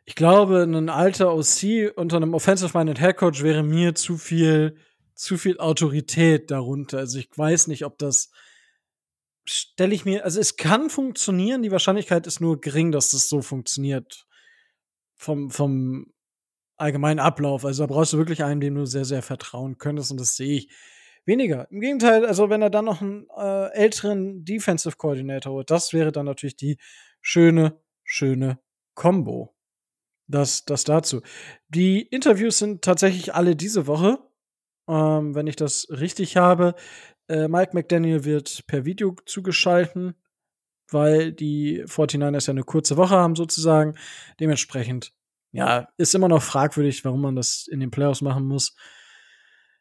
ich 0.08 0.14
glaube, 0.14 0.62
ein 0.62 0.88
alter 0.88 1.34
OC 1.34 1.92
unter 1.94 2.16
einem 2.16 2.32
Offensive-Minded 2.32 2.98
Headcoach 2.98 3.42
wäre 3.42 3.62
mir 3.62 3.94
zu 3.94 4.16
viel, 4.16 4.78
zu 5.14 5.36
viel 5.36 5.58
Autorität 5.58 6.50
darunter. 6.50 6.96
Also, 6.96 7.18
ich 7.18 7.28
weiß 7.36 7.66
nicht, 7.66 7.84
ob 7.84 7.98
das, 7.98 8.30
stelle 9.44 9.94
ich 9.94 10.06
mir, 10.06 10.24
also, 10.24 10.40
es 10.40 10.56
kann 10.56 10.88
funktionieren, 10.88 11.62
die 11.62 11.70
Wahrscheinlichkeit 11.70 12.26
ist 12.26 12.40
nur 12.40 12.58
gering, 12.58 12.90
dass 12.90 13.10
das 13.10 13.28
so 13.28 13.42
funktioniert. 13.42 14.24
Vom, 15.14 15.50
vom 15.50 16.06
allgemeinen 16.78 17.20
Ablauf. 17.20 17.66
Also, 17.66 17.82
da 17.82 17.92
brauchst 17.92 18.14
du 18.14 18.16
wirklich 18.16 18.42
einen, 18.42 18.62
dem 18.62 18.76
du 18.76 18.86
sehr, 18.86 19.04
sehr 19.04 19.20
vertrauen 19.20 19.76
könntest 19.76 20.10
und 20.10 20.18
das 20.18 20.36
sehe 20.36 20.56
ich 20.56 20.70
weniger. 21.26 21.70
Im 21.70 21.80
Gegenteil, 21.80 22.24
also, 22.24 22.48
wenn 22.48 22.62
er 22.62 22.70
dann 22.70 22.86
noch 22.86 23.02
einen 23.02 23.26
äh, 23.36 23.72
älteren 23.74 24.42
Defensive 24.46 24.96
Coordinator 24.96 25.52
holt, 25.52 25.70
das 25.70 25.92
wäre 25.92 26.12
dann 26.12 26.24
natürlich 26.24 26.56
die 26.56 26.78
schöne, 27.20 27.78
schöne 28.04 28.58
Combo. 28.94 29.54
Das, 30.28 30.66
das 30.66 30.84
dazu. 30.84 31.22
Die 31.68 32.02
Interviews 32.02 32.58
sind 32.58 32.82
tatsächlich 32.82 33.34
alle 33.34 33.56
diese 33.56 33.86
Woche, 33.86 34.18
ähm, 34.86 35.34
wenn 35.34 35.46
ich 35.46 35.56
das 35.56 35.88
richtig 35.90 36.36
habe. 36.36 36.74
Äh, 37.28 37.48
Mike 37.48 37.70
McDaniel 37.74 38.24
wird 38.24 38.66
per 38.66 38.84
Video 38.84 39.16
zugeschalten, 39.24 40.14
weil 40.90 41.32
die 41.32 41.82
49ers 41.84 42.46
ja 42.46 42.52
eine 42.52 42.62
kurze 42.62 42.98
Woche 42.98 43.16
haben 43.16 43.36
sozusagen. 43.36 43.94
Dementsprechend, 44.38 45.12
ja, 45.52 45.88
ist 45.96 46.14
immer 46.14 46.28
noch 46.28 46.42
fragwürdig, 46.42 47.04
warum 47.06 47.22
man 47.22 47.34
das 47.34 47.66
in 47.66 47.80
den 47.80 47.90
Playoffs 47.90 48.20
machen 48.20 48.46
muss. 48.46 48.76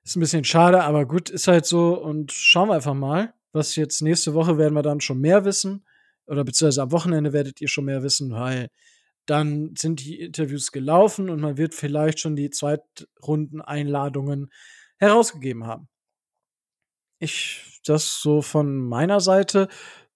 Ist 0.03 0.15
ein 0.15 0.21
bisschen 0.21 0.45
schade, 0.45 0.83
aber 0.83 1.05
gut, 1.05 1.29
ist 1.29 1.49
halt 1.49 1.65
so. 1.65 2.01
Und 2.01 2.31
schauen 2.31 2.69
wir 2.69 2.75
einfach 2.75 2.93
mal, 2.93 3.33
was 3.51 3.75
jetzt 3.75 4.01
nächste 4.01 4.33
Woche 4.33 4.57
werden 4.57 4.73
wir 4.73 4.81
dann 4.81 5.01
schon 5.01 5.19
mehr 5.19 5.43
wissen. 5.43 5.85
Oder 6.25 6.45
beziehungsweise 6.45 6.83
am 6.83 6.91
Wochenende 6.93 7.33
werdet 7.33 7.59
ihr 7.59 7.67
schon 7.67 7.85
mehr 7.85 8.03
wissen, 8.03 8.31
weil 8.31 8.69
dann 9.27 9.75
sind 9.77 10.03
die 10.03 10.19
Interviews 10.19 10.71
gelaufen 10.71 11.29
und 11.29 11.39
man 11.39 11.57
wird 11.57 11.75
vielleicht 11.75 12.19
schon 12.19 12.35
die 12.35 12.49
Zweitrunden-Einladungen 12.49 14.51
herausgegeben 14.97 15.67
haben. 15.67 15.87
Ich, 17.19 17.81
das 17.85 18.21
so 18.21 18.41
von 18.41 18.77
meiner 18.77 19.19
Seite. 19.19 19.67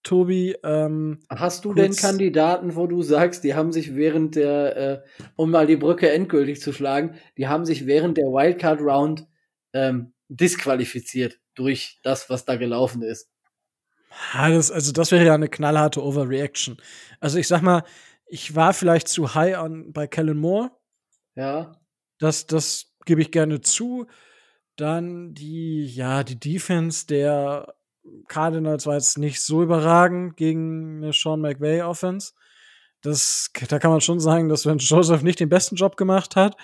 Tobi, 0.03 0.55
ähm, 0.63 1.19
Hast 1.29 1.63
du 1.63 1.75
denn 1.75 1.95
Kandidaten, 1.95 2.75
wo 2.75 2.87
du 2.87 3.03
sagst, 3.03 3.43
die 3.43 3.53
haben 3.53 3.71
sich 3.71 3.95
während 3.95 4.35
der, 4.35 4.77
äh, 4.77 5.01
um 5.35 5.51
mal 5.51 5.67
die 5.67 5.75
Brücke 5.75 6.09
endgültig 6.09 6.59
zu 6.59 6.73
schlagen, 6.73 7.19
die 7.37 7.47
haben 7.47 7.65
sich 7.65 7.85
während 7.85 8.17
der 8.17 8.25
Wildcard 8.25 8.81
Round 8.81 9.27
ähm, 9.73 10.13
disqualifiziert 10.27 11.39
durch 11.53 11.99
das, 12.03 12.29
was 12.29 12.45
da 12.45 12.55
gelaufen 12.55 13.03
ist? 13.03 13.29
Ja, 14.33 14.49
das, 14.49 14.71
also 14.71 14.91
das 14.91 15.11
wäre 15.11 15.25
ja 15.25 15.35
eine 15.35 15.49
knallharte 15.49 16.03
Overreaction. 16.03 16.77
Also 17.19 17.37
ich 17.37 17.47
sag 17.47 17.61
mal, 17.61 17.83
ich 18.31 18.55
war 18.55 18.73
vielleicht 18.73 19.09
zu 19.09 19.35
high 19.35 19.57
an 19.57 19.91
bei 19.91 20.07
Kellen 20.07 20.37
Moore. 20.37 20.71
Ja. 21.35 21.73
Das, 22.17 22.47
das 22.47 22.93
gebe 23.05 23.21
ich 23.21 23.31
gerne 23.31 23.59
zu. 23.59 24.07
Dann 24.77 25.33
die, 25.33 25.85
ja, 25.85 26.23
die 26.23 26.39
Defense 26.39 27.05
der 27.05 27.75
Cardinals 28.29 28.85
war 28.85 28.93
jetzt 28.93 29.17
nicht 29.17 29.41
so 29.41 29.61
überragend 29.61 30.37
gegen 30.37 31.03
eine 31.03 31.11
Sean 31.11 31.41
McVay 31.41 31.81
Offense. 31.81 32.31
Das, 33.01 33.51
da 33.67 33.79
kann 33.79 33.91
man 33.91 33.99
schon 33.99 34.21
sagen, 34.21 34.47
dass 34.47 34.65
wenn 34.65 34.77
Joseph 34.79 35.23
nicht 35.23 35.41
den 35.41 35.49
besten 35.49 35.75
Job 35.75 35.97
gemacht 35.97 36.37
hat. 36.37 36.55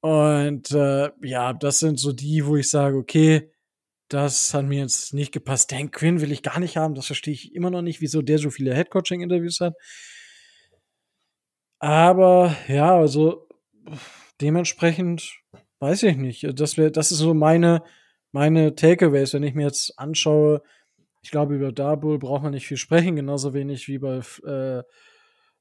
Und 0.00 0.72
äh, 0.72 1.10
ja, 1.22 1.52
das 1.52 1.78
sind 1.78 2.00
so 2.00 2.10
die, 2.12 2.44
wo 2.44 2.56
ich 2.56 2.68
sage, 2.68 2.96
okay, 2.96 3.52
das 4.08 4.54
hat 4.54 4.64
mir 4.64 4.80
jetzt 4.80 5.14
nicht 5.14 5.30
gepasst. 5.30 5.70
Dan 5.70 5.92
Quinn 5.92 6.20
will 6.20 6.32
ich 6.32 6.42
gar 6.42 6.58
nicht 6.58 6.76
haben. 6.76 6.96
Das 6.96 7.06
verstehe 7.06 7.34
ich 7.34 7.54
immer 7.54 7.70
noch 7.70 7.82
nicht, 7.82 8.00
wieso 8.00 8.22
der 8.22 8.38
so 8.38 8.50
viele 8.50 8.74
Headcoaching-Interviews 8.74 9.60
hat. 9.60 9.74
Aber 11.80 12.54
ja, 12.68 12.94
also 12.94 13.48
dementsprechend 14.40 15.40
weiß 15.80 16.04
ich 16.04 16.16
nicht. 16.16 16.46
Das 16.60 16.76
wäre, 16.76 16.92
das 16.92 17.10
ist 17.10 17.18
so 17.18 17.34
meine, 17.34 17.82
meine 18.32 18.74
Takeaways, 18.74 19.34
wenn 19.34 19.42
ich 19.42 19.54
mir 19.54 19.64
jetzt 19.66 19.98
anschaue. 19.98 20.62
Ich 21.22 21.30
glaube, 21.30 21.56
über 21.56 21.72
Darbull 21.72 22.18
braucht 22.18 22.42
man 22.42 22.52
nicht 22.52 22.66
viel 22.66 22.76
sprechen, 22.76 23.16
genauso 23.16 23.54
wenig 23.54 23.88
wie 23.88 23.98
bei 23.98 24.20
äh, 24.44 24.82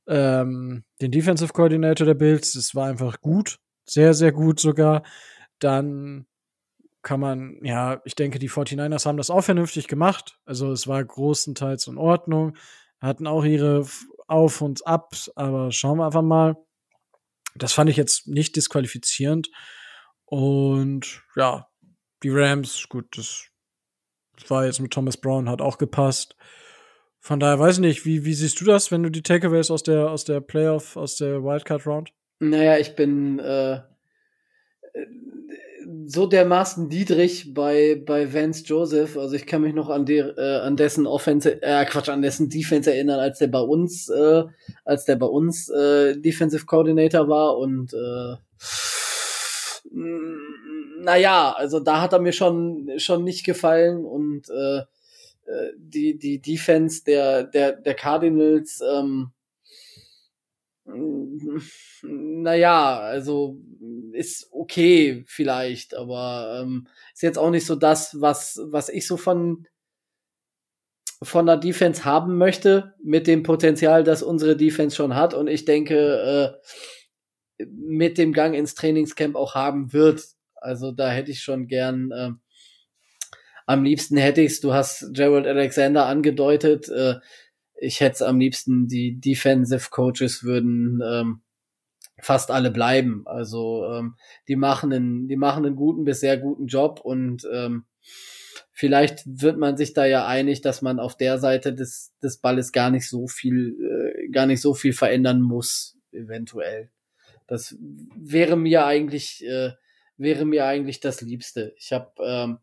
ähm, 0.07 0.83
den 1.01 1.11
Defensive 1.11 1.53
Coordinator 1.53 2.05
der 2.05 2.13
Bills. 2.15 2.55
Es 2.55 2.75
war 2.75 2.87
einfach 2.87 3.21
gut, 3.21 3.59
sehr, 3.85 4.13
sehr 4.13 4.33
gut 4.33 4.59
sogar. 4.59 5.03
Dann 5.59 6.25
kann 7.01 7.21
man, 7.21 7.59
ja, 7.63 8.01
ich 8.03 8.15
denke, 8.15 8.39
die 8.39 8.49
49ers 8.49 9.05
haben 9.05 9.17
das 9.17 9.29
auch 9.29 9.41
vernünftig 9.41 9.87
gemacht. 9.87 10.37
Also 10.45 10.71
es 10.73 10.85
war 10.87 11.03
großenteils 11.03 11.87
in 11.87 11.97
Ordnung, 11.97 12.57
hatten 12.99 13.25
auch 13.25 13.45
ihre 13.45 13.85
auf 14.29 14.61
und 14.61 14.85
ab, 14.85 15.13
aber 15.35 15.71
schauen 15.71 15.97
wir 15.97 16.05
einfach 16.05 16.21
mal. 16.21 16.55
Das 17.55 17.73
fand 17.73 17.89
ich 17.89 17.97
jetzt 17.97 18.27
nicht 18.27 18.55
disqualifizierend. 18.55 19.49
Und 20.25 21.23
ja, 21.35 21.67
die 22.23 22.29
Rams, 22.29 22.87
gut, 22.89 23.17
das 23.17 23.49
war 24.47 24.65
jetzt 24.65 24.79
mit 24.79 24.91
Thomas 24.91 25.17
Brown, 25.17 25.49
hat 25.49 25.61
auch 25.61 25.77
gepasst. 25.77 26.35
Von 27.19 27.39
daher 27.39 27.59
weiß 27.59 27.75
ich 27.75 27.81
nicht, 27.81 28.05
wie, 28.05 28.23
wie 28.23 28.33
siehst 28.33 28.61
du 28.61 28.65
das, 28.65 28.91
wenn 28.91 29.03
du 29.03 29.09
die 29.09 29.23
Takeaways 29.23 29.71
aus 29.71 29.83
der, 29.83 30.09
aus 30.09 30.23
der 30.23 30.39
Playoff, 30.39 30.95
aus 30.95 31.17
der 31.17 31.43
Wildcard 31.43 31.85
Round? 31.85 32.13
Naja, 32.39 32.77
ich 32.77 32.95
bin 32.95 33.39
äh, 33.39 33.81
so 36.11 36.25
dermaßen 36.25 36.89
Dietrich 36.89 37.53
bei, 37.53 38.01
bei 38.03 38.33
Vance 38.33 38.63
Joseph. 38.65 39.15
Also 39.15 39.35
ich 39.35 39.45
kann 39.45 39.61
mich 39.61 39.75
noch 39.75 39.89
an, 39.89 40.07
der, 40.07 40.35
äh, 40.39 40.57
an 40.61 40.75
dessen 40.75 41.05
Offense, 41.05 41.61
äh, 41.61 41.85
Quatsch, 41.85 42.09
an 42.09 42.23
dessen 42.23 42.49
Defense 42.49 42.91
erinnern, 42.91 43.19
als 43.19 43.37
der 43.37 43.47
bei 43.47 43.59
uns, 43.59 44.09
äh, 44.09 44.43
als 44.85 45.05
der 45.05 45.17
bei 45.17 45.27
uns 45.27 45.69
äh, 45.69 46.17
Defensive 46.17 46.65
Coordinator 46.65 47.29
war 47.29 47.59
und 47.59 47.93
äh, 47.93 48.35
naja, 51.01 51.53
also 51.55 51.79
da 51.79 52.01
hat 52.01 52.13
er 52.13 52.19
mir 52.19 52.33
schon, 52.33 52.89
schon 52.97 53.23
nicht 53.23 53.45
gefallen 53.45 54.03
und 54.03 54.49
äh, 54.49 54.79
äh, 54.79 55.73
die, 55.77 56.17
die 56.17 56.41
Defense 56.41 57.03
der, 57.03 57.43
der, 57.43 57.73
der 57.73 57.93
Cardinals, 57.93 58.81
ähm, 58.81 59.29
naja, 62.01 62.99
also 62.99 63.59
ist 64.13 64.49
okay 64.51 65.23
vielleicht, 65.27 65.95
aber 65.95 66.61
ähm, 66.61 66.87
ist 67.13 67.23
jetzt 67.23 67.37
auch 67.37 67.51
nicht 67.51 67.65
so 67.65 67.75
das, 67.75 68.19
was, 68.19 68.59
was 68.65 68.89
ich 68.89 69.07
so 69.07 69.17
von, 69.17 69.67
von 71.21 71.45
der 71.45 71.57
Defense 71.57 72.05
haben 72.05 72.37
möchte, 72.37 72.93
mit 73.03 73.27
dem 73.27 73.43
Potenzial, 73.43 74.03
das 74.03 74.23
unsere 74.23 74.55
Defense 74.55 74.95
schon 74.95 75.15
hat. 75.15 75.33
Und 75.33 75.47
ich 75.47 75.65
denke, 75.65 76.57
äh, 77.59 77.65
mit 77.65 78.17
dem 78.17 78.33
Gang 78.33 78.55
ins 78.55 78.75
Trainingscamp 78.75 79.35
auch 79.35 79.55
haben 79.55 79.93
wird. 79.93 80.23
Also 80.55 80.91
da 80.91 81.09
hätte 81.09 81.31
ich 81.31 81.41
schon 81.41 81.67
gern, 81.67 82.11
äh, 82.11 82.31
am 83.65 83.83
liebsten 83.83 84.17
hätte 84.17 84.41
ich's, 84.41 84.61
du 84.61 84.73
hast 84.73 85.13
Gerald 85.13 85.45
Alexander 85.45 86.05
angedeutet, 86.05 86.89
äh, 86.89 87.15
ich 87.81 87.99
hätte 87.99 88.15
es 88.15 88.21
am 88.21 88.39
liebsten, 88.39 88.87
die 88.87 89.19
Defensive 89.19 89.89
Coaches 89.89 90.43
würden 90.43 91.01
ähm, 91.05 91.41
fast 92.21 92.51
alle 92.51 92.71
bleiben. 92.71 93.23
Also 93.25 93.85
ähm, 93.85 94.15
die 94.47 94.55
machen 94.55 94.91
einen, 94.93 95.27
die 95.27 95.37
machen 95.37 95.65
einen 95.65 95.75
guten 95.75 96.03
bis 96.03 96.19
sehr 96.19 96.37
guten 96.37 96.67
Job 96.67 96.99
und 97.01 97.47
ähm, 97.51 97.85
vielleicht 98.71 99.23
wird 99.25 99.57
man 99.57 99.77
sich 99.77 99.93
da 99.93 100.05
ja 100.05 100.27
einig, 100.27 100.61
dass 100.61 100.81
man 100.81 100.99
auf 100.99 101.17
der 101.17 101.37
Seite 101.37 101.73
des, 101.73 102.13
des 102.21 102.37
Balles 102.37 102.71
gar 102.71 102.89
nicht 102.91 103.07
so 103.07 103.27
viel, 103.27 103.75
äh, 103.79 104.29
gar 104.29 104.45
nicht 104.45 104.61
so 104.61 104.73
viel 104.73 104.93
verändern 104.93 105.41
muss, 105.41 105.97
eventuell. 106.11 106.89
Das 107.47 107.75
wäre 108.15 108.55
mir 108.55 108.85
eigentlich, 108.85 109.43
äh, 109.45 109.71
wäre 110.17 110.45
mir 110.45 110.65
eigentlich 110.65 110.99
das 110.99 111.21
Liebste. 111.21 111.73
Ich 111.77 111.91
habe 111.93 112.11
ähm, 112.23 112.57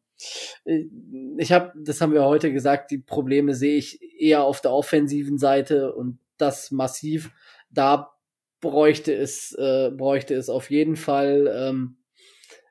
ich 0.64 1.52
habe, 1.52 1.72
das 1.76 2.00
haben 2.00 2.12
wir 2.12 2.24
heute 2.24 2.52
gesagt, 2.52 2.90
die 2.90 2.98
Probleme 2.98 3.54
sehe 3.54 3.76
ich 3.76 4.00
eher 4.18 4.44
auf 4.44 4.60
der 4.60 4.72
offensiven 4.72 5.38
Seite 5.38 5.94
und 5.94 6.18
das 6.38 6.70
massiv. 6.70 7.30
Da 7.70 8.12
bräuchte 8.60 9.14
es, 9.14 9.52
äh, 9.52 9.90
bräuchte 9.90 10.34
es 10.34 10.48
auf 10.48 10.70
jeden 10.70 10.96
Fall 10.96 11.52
ähm, 11.54 11.98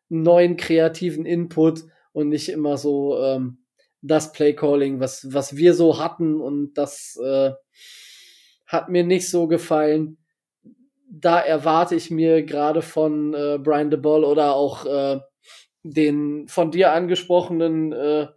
neuen 0.09 0.57
kreativen 0.57 1.25
Input 1.25 1.83
und 2.11 2.29
nicht 2.29 2.49
immer 2.49 2.77
so 2.77 3.17
ähm, 3.19 3.59
das 4.01 4.31
Playcalling, 4.31 4.99
was, 4.99 5.33
was 5.33 5.55
wir 5.55 5.73
so 5.73 5.99
hatten 5.99 6.39
und 6.39 6.73
das 6.75 7.19
äh, 7.23 7.51
hat 8.65 8.89
mir 8.89 9.03
nicht 9.03 9.29
so 9.29 9.47
gefallen. 9.47 10.17
Da 11.09 11.39
erwarte 11.39 11.95
ich 11.95 12.11
mir 12.11 12.43
gerade 12.43 12.81
von 12.81 13.33
äh, 13.33 13.57
Brian 13.61 13.89
DeBall 13.89 14.23
oder 14.23 14.55
auch 14.55 14.85
äh, 14.85 15.19
den 15.93 16.47
von 16.47 16.71
dir 16.71 16.93
angesprochenen 16.93 17.91
äh, 17.93 18.27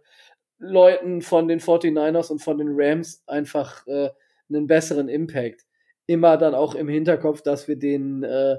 Leuten 0.59 1.21
von 1.21 1.47
den 1.47 1.59
49ers 1.59 2.29
und 2.31 2.43
von 2.43 2.57
den 2.57 2.69
Rams 2.71 3.23
einfach 3.25 3.87
äh, 3.87 4.09
einen 4.49 4.67
besseren 4.67 5.09
Impact. 5.09 5.65
Immer 6.05 6.37
dann 6.37 6.53
auch 6.53 6.75
im 6.75 6.87
Hinterkopf, 6.87 7.41
dass 7.41 7.67
wir 7.67 7.77
den, 7.77 8.23
äh, 8.23 8.57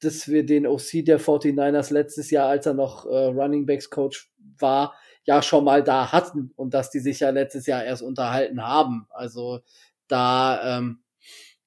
dass 0.00 0.28
wir 0.28 0.44
den 0.44 0.66
OC 0.66 1.04
der 1.06 1.20
49ers 1.20 1.92
letztes 1.92 2.30
Jahr, 2.30 2.48
als 2.48 2.66
er 2.66 2.74
noch 2.74 3.06
äh, 3.06 3.26
Running 3.26 3.66
Backs 3.66 3.88
Coach 3.88 4.30
war, 4.58 4.94
ja 5.24 5.40
schon 5.42 5.64
mal 5.64 5.82
da 5.82 6.12
hatten 6.12 6.52
und 6.56 6.74
dass 6.74 6.90
die 6.90 7.00
sich 7.00 7.20
ja 7.20 7.30
letztes 7.30 7.66
Jahr 7.66 7.84
erst 7.84 8.02
unterhalten 8.02 8.62
haben. 8.62 9.06
Also 9.10 9.60
da 10.06 10.78
ähm, 10.78 11.02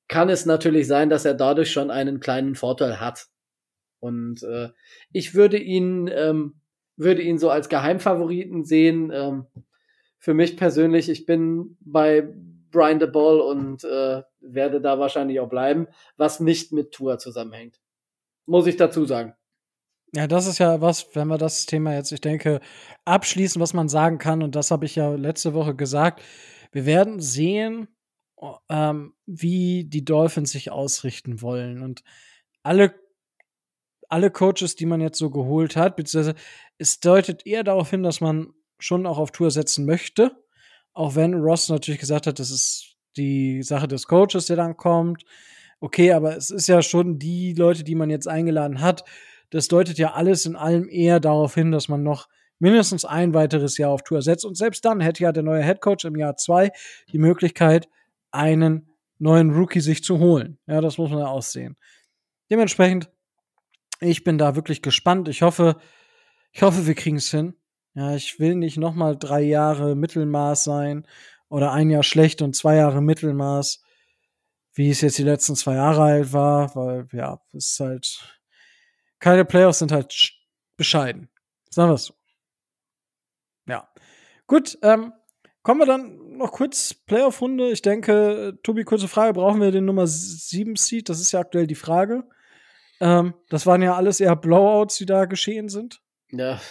kann 0.07 0.29
es 0.29 0.45
natürlich 0.45 0.87
sein, 0.87 1.09
dass 1.09 1.25
er 1.25 1.33
dadurch 1.33 1.71
schon 1.71 1.89
einen 1.89 2.19
kleinen 2.19 2.55
Vorteil 2.55 2.99
hat. 2.99 3.27
Und 4.01 4.43
äh, 4.43 4.69
ich 5.13 5.33
würde 5.33 5.57
ihn, 5.57 6.09
ähm, 6.13 6.55
würde 6.97 7.21
ihn 7.21 7.39
so 7.39 7.49
als 7.49 7.69
Geheimfavoriten 7.69 8.65
sehen. 8.65 9.11
Ähm, 9.13 9.45
für 10.17 10.33
mich 10.33 10.57
persönlich, 10.57 11.07
ich 11.07 11.25
bin 11.25 11.77
bei 11.79 12.27
Brian 12.71 12.99
de 12.99 13.09
Ball 13.09 13.39
und 13.39 13.85
äh, 13.85 14.23
werde 14.41 14.81
da 14.81 14.99
wahrscheinlich 14.99 15.39
auch 15.39 15.49
bleiben, 15.49 15.87
was 16.17 16.39
nicht 16.41 16.73
mit 16.73 16.91
Tour 16.91 17.17
zusammenhängt. 17.17 17.79
Muss 18.45 18.67
ich 18.67 18.75
dazu 18.75 19.05
sagen. 19.05 19.33
Ja, 20.13 20.27
das 20.27 20.45
ist 20.45 20.57
ja 20.57 20.81
was, 20.81 21.15
wenn 21.15 21.29
wir 21.29 21.37
das 21.37 21.65
Thema 21.65 21.93
jetzt, 21.93 22.11
ich 22.11 22.19
denke, 22.19 22.59
abschließen, 23.05 23.61
was 23.61 23.73
man 23.73 23.87
sagen 23.87 24.17
kann, 24.17 24.43
und 24.43 24.55
das 24.55 24.69
habe 24.69 24.85
ich 24.85 24.95
ja 24.95 25.15
letzte 25.15 25.53
Woche 25.53 25.73
gesagt. 25.73 26.21
Wir 26.73 26.85
werden 26.85 27.21
sehen, 27.21 27.87
ähm, 28.69 29.13
wie 29.25 29.85
die 29.85 30.03
Dolphins 30.03 30.51
sich 30.51 30.71
ausrichten 30.71 31.41
wollen. 31.41 31.81
Und 31.81 32.03
alle, 32.63 32.93
alle 34.11 34.29
Coaches, 34.29 34.75
die 34.75 34.85
man 34.85 35.01
jetzt 35.01 35.17
so 35.17 35.29
geholt 35.29 35.75
hat, 35.75 35.95
beziehungsweise 35.95 36.37
es 36.77 36.99
deutet 36.99 37.45
eher 37.45 37.63
darauf 37.63 37.89
hin, 37.89 38.03
dass 38.03 38.21
man 38.21 38.53
schon 38.79 39.05
auch 39.05 39.17
auf 39.17 39.31
Tour 39.31 39.51
setzen 39.51 39.85
möchte. 39.85 40.31
Auch 40.93 41.15
wenn 41.15 41.33
Ross 41.33 41.69
natürlich 41.69 41.99
gesagt 41.99 42.27
hat, 42.27 42.39
das 42.39 42.51
ist 42.51 42.97
die 43.15 43.63
Sache 43.63 43.87
des 43.87 44.07
Coaches, 44.07 44.47
der 44.47 44.57
dann 44.57 44.75
kommt. 44.75 45.23
Okay, 45.79 46.11
aber 46.11 46.35
es 46.35 46.49
ist 46.49 46.67
ja 46.67 46.81
schon 46.81 47.19
die 47.19 47.53
Leute, 47.53 47.83
die 47.83 47.95
man 47.95 48.09
jetzt 48.09 48.27
eingeladen 48.27 48.81
hat. 48.81 49.03
Das 49.49 49.67
deutet 49.67 49.97
ja 49.97 50.13
alles 50.13 50.45
in 50.45 50.55
allem 50.55 50.89
eher 50.89 51.19
darauf 51.19 51.55
hin, 51.55 51.71
dass 51.71 51.87
man 51.87 52.03
noch 52.03 52.27
mindestens 52.59 53.05
ein 53.05 53.33
weiteres 53.33 53.77
Jahr 53.77 53.91
auf 53.91 54.03
Tour 54.03 54.21
setzt. 54.21 54.45
Und 54.45 54.55
selbst 54.55 54.83
dann 54.85 54.99
hätte 54.99 55.23
ja 55.23 55.31
der 55.31 55.43
neue 55.43 55.63
Head 55.63 55.81
Coach 55.81 56.05
im 56.05 56.15
Jahr 56.15 56.35
zwei 56.35 56.71
die 57.11 57.17
Möglichkeit, 57.17 57.89
einen 58.31 58.89
neuen 59.19 59.51
Rookie 59.51 59.81
sich 59.81 60.03
zu 60.03 60.19
holen. 60.19 60.57
Ja, 60.67 60.81
das 60.81 60.97
muss 60.97 61.09
man 61.09 61.19
ja 61.19 61.27
aussehen. 61.27 61.77
Dementsprechend, 62.49 63.09
ich 64.01 64.23
bin 64.23 64.37
da 64.37 64.55
wirklich 64.55 64.81
gespannt. 64.81 65.29
Ich 65.29 65.41
hoffe, 65.41 65.77
ich 66.51 66.61
hoffe, 66.63 66.87
wir 66.87 66.95
kriegen 66.95 67.17
es 67.17 67.31
hin. 67.31 67.55
Ja, 67.93 68.15
ich 68.15 68.39
will 68.39 68.55
nicht 68.55 68.77
noch 68.77 68.93
mal 68.93 69.17
drei 69.17 69.41
Jahre 69.41 69.95
Mittelmaß 69.95 70.63
sein 70.63 71.05
oder 71.49 71.71
ein 71.71 71.89
Jahr 71.89 72.03
schlecht 72.03 72.41
und 72.41 72.55
zwei 72.55 72.77
Jahre 72.77 73.01
Mittelmaß, 73.01 73.83
wie 74.73 74.89
es 74.89 75.01
jetzt 75.01 75.17
die 75.17 75.23
letzten 75.23 75.55
zwei 75.55 75.75
Jahre 75.75 76.03
alt 76.03 76.33
war, 76.33 76.75
weil 76.75 77.07
ja, 77.11 77.41
es 77.53 77.71
ist 77.71 77.79
halt 77.79 78.41
keine 79.19 79.45
Playoffs 79.45 79.79
sind 79.79 79.91
halt 79.91 80.33
bescheiden. 80.77 81.29
Sagen 81.69 81.89
wir 81.89 81.95
es 81.95 82.05
so. 82.05 82.15
Ja. 83.67 83.87
Gut, 84.47 84.77
ähm, 84.81 85.13
kommen 85.61 85.79
wir 85.79 85.85
dann 85.85 86.37
noch 86.37 86.51
kurz 86.51 86.93
Playoff-Runde. 86.93 87.71
Ich 87.71 87.81
denke, 87.81 88.57
Tobi, 88.63 88.83
kurze 88.83 89.07
Frage, 89.07 89.33
brauchen 89.33 89.61
wir 89.61 89.71
den 89.71 89.85
Nummer 89.85 90.07
7 90.07 90.75
Seed? 90.75 91.07
Das 91.07 91.19
ist 91.19 91.31
ja 91.31 91.39
aktuell 91.39 91.67
die 91.67 91.75
Frage. 91.75 92.27
Ähm, 93.01 93.33
das 93.49 93.65
waren 93.65 93.81
ja 93.81 93.95
alles 93.95 94.19
eher 94.19 94.35
Blowouts, 94.35 94.97
die 94.97 95.07
da 95.07 95.25
geschehen 95.25 95.69
sind. 95.69 96.01
Ja, 96.33 96.61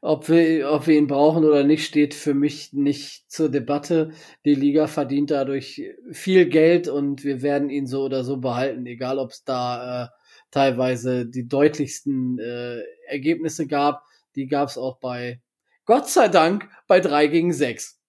ob 0.00 0.30
wir, 0.30 0.70
ob 0.70 0.86
wir 0.86 0.96
ihn 0.96 1.08
brauchen 1.08 1.44
oder 1.44 1.62
nicht, 1.62 1.84
steht 1.84 2.14
für 2.14 2.32
mich 2.32 2.72
nicht 2.72 3.30
zur 3.30 3.50
Debatte. 3.50 4.12
Die 4.46 4.54
Liga 4.54 4.86
verdient 4.86 5.30
dadurch 5.30 5.82
viel 6.10 6.46
Geld 6.46 6.88
und 6.88 7.22
wir 7.22 7.42
werden 7.42 7.68
ihn 7.68 7.86
so 7.86 8.04
oder 8.04 8.24
so 8.24 8.38
behalten, 8.38 8.86
egal 8.86 9.18
ob 9.18 9.32
es 9.32 9.44
da 9.44 10.04
äh, 10.04 10.08
teilweise 10.50 11.26
die 11.26 11.46
deutlichsten 11.48 12.38
äh, 12.38 12.80
Ergebnisse 13.08 13.66
gab. 13.66 14.04
Die 14.36 14.46
gab 14.46 14.68
es 14.68 14.78
auch 14.78 15.00
bei, 15.00 15.42
Gott 15.84 16.08
sei 16.08 16.28
Dank, 16.28 16.68
bei 16.86 17.00
drei 17.00 17.26
gegen 17.26 17.52
sechs. 17.52 18.00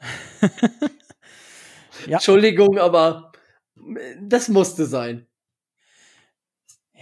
ja. 2.06 2.16
Entschuldigung, 2.16 2.78
aber 2.78 3.32
das 4.22 4.48
musste 4.48 4.86
sein. 4.86 5.26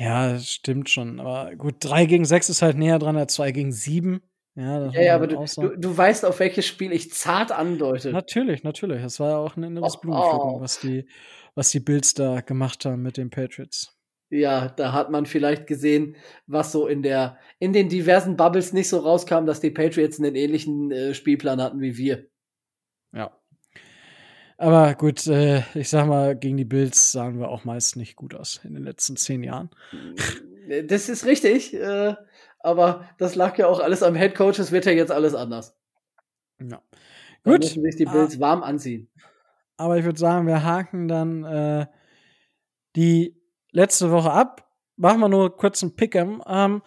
Ja, 0.01 0.39
stimmt 0.39 0.89
schon. 0.89 1.21
Aber 1.21 1.55
gut, 1.57 1.77
3 1.81 2.07
gegen 2.07 2.25
6 2.25 2.49
ist 2.49 2.63
halt 2.63 2.79
näher 2.79 2.99
dran 2.99 3.19
als 3.19 3.35
2 3.35 3.53
gegen 3.53 3.71
7. 3.71 4.23
Ja, 4.57 4.87
ja, 4.87 5.03
ja 5.03 5.15
aber 5.15 5.27
du, 5.27 5.45
du, 5.45 5.77
du, 5.77 5.97
weißt, 5.97 6.25
auf 6.25 6.41
welches 6.41 6.67
Spiel 6.67 6.91
ich 6.93 7.13
zart 7.13 7.53
andeute. 7.53 8.11
Natürlich, 8.11 8.63
natürlich. 8.63 9.03
Das 9.03 9.21
war 9.21 9.31
ja 9.31 9.37
auch 9.37 9.57
ein 9.57 9.63
inneres 9.63 9.97
oh, 9.97 10.01
Blumenpflücken, 10.01 10.51
oh. 10.55 10.61
was 10.61 10.81
die, 10.81 11.07
was 11.55 11.71
die 11.71 11.81
Bills 11.81 12.15
da 12.15 12.41
gemacht 12.41 12.85
haben 12.87 13.03
mit 13.03 13.19
den 13.19 13.29
Patriots. 13.29 13.95
Ja, 14.31 14.69
da 14.69 14.93
hat 14.93 15.11
man 15.11 15.27
vielleicht 15.27 15.67
gesehen, 15.67 16.17
was 16.47 16.73
so 16.73 16.87
in 16.87 17.03
der, 17.03 17.39
in 17.59 17.73
den 17.75 17.89
diversen 17.91 18.37
Bubbles 18.37 18.73
nicht 18.73 18.89
so 18.89 18.99
rauskam, 18.99 19.45
dass 19.45 19.61
die 19.61 19.71
Patriots 19.71 20.19
einen 20.19 20.35
ähnlichen 20.35 20.91
äh, 20.93 21.15
Spielplan 21.15 21.61
hatten 21.61 21.81
wie 21.81 21.99
wir. 21.99 22.27
Aber 24.61 24.95
gut, 24.95 25.27
äh, 25.27 25.63
ich 25.73 25.89
sag 25.89 26.07
mal, 26.07 26.37
gegen 26.37 26.59
die 26.59 26.67
Bills 26.67 27.13
sahen 27.13 27.39
wir 27.39 27.49
auch 27.49 27.65
meist 27.65 27.97
nicht 27.97 28.15
gut 28.15 28.35
aus 28.35 28.61
in 28.63 28.75
den 28.75 28.85
letzten 28.85 29.17
zehn 29.17 29.43
Jahren. 29.43 29.71
Äh, 30.69 30.85
das 30.85 31.09
ist 31.09 31.25
richtig, 31.25 31.73
äh, 31.73 32.15
aber 32.59 33.09
das 33.17 33.37
lag 33.37 33.57
ja 33.57 33.69
auch 33.69 33.81
alles 33.81 34.03
am 34.03 34.15
Head 34.15 34.35
Coach, 34.35 34.59
es 34.59 34.71
wird 34.71 34.85
ja 34.85 34.93
jetzt 34.93 35.11
alles 35.11 35.35
anders. 35.35 35.75
Ja. 36.61 36.83
Dann 37.43 37.55
gut. 37.55 37.61
müssen 37.61 37.83
sich 37.83 37.97
die 37.97 38.05
Bills 38.05 38.37
ah, 38.37 38.41
warm 38.41 38.63
anziehen. 38.63 39.09
Aber 39.79 39.97
ich 39.97 40.05
würde 40.05 40.19
sagen, 40.19 40.47
wir 40.47 40.63
haken 40.63 41.09
dann 41.09 41.43
äh, 41.43 41.87
die 42.97 43.41
letzte 43.73 44.11
Woche 44.11 44.31
ab. 44.31 44.71
Machen 44.97 45.21
wir 45.21 45.31
nur 45.31 45.57
kurz 45.57 45.83
einen 45.83 45.93
Pick'em. 45.93 46.43
Ähm, 46.47 46.83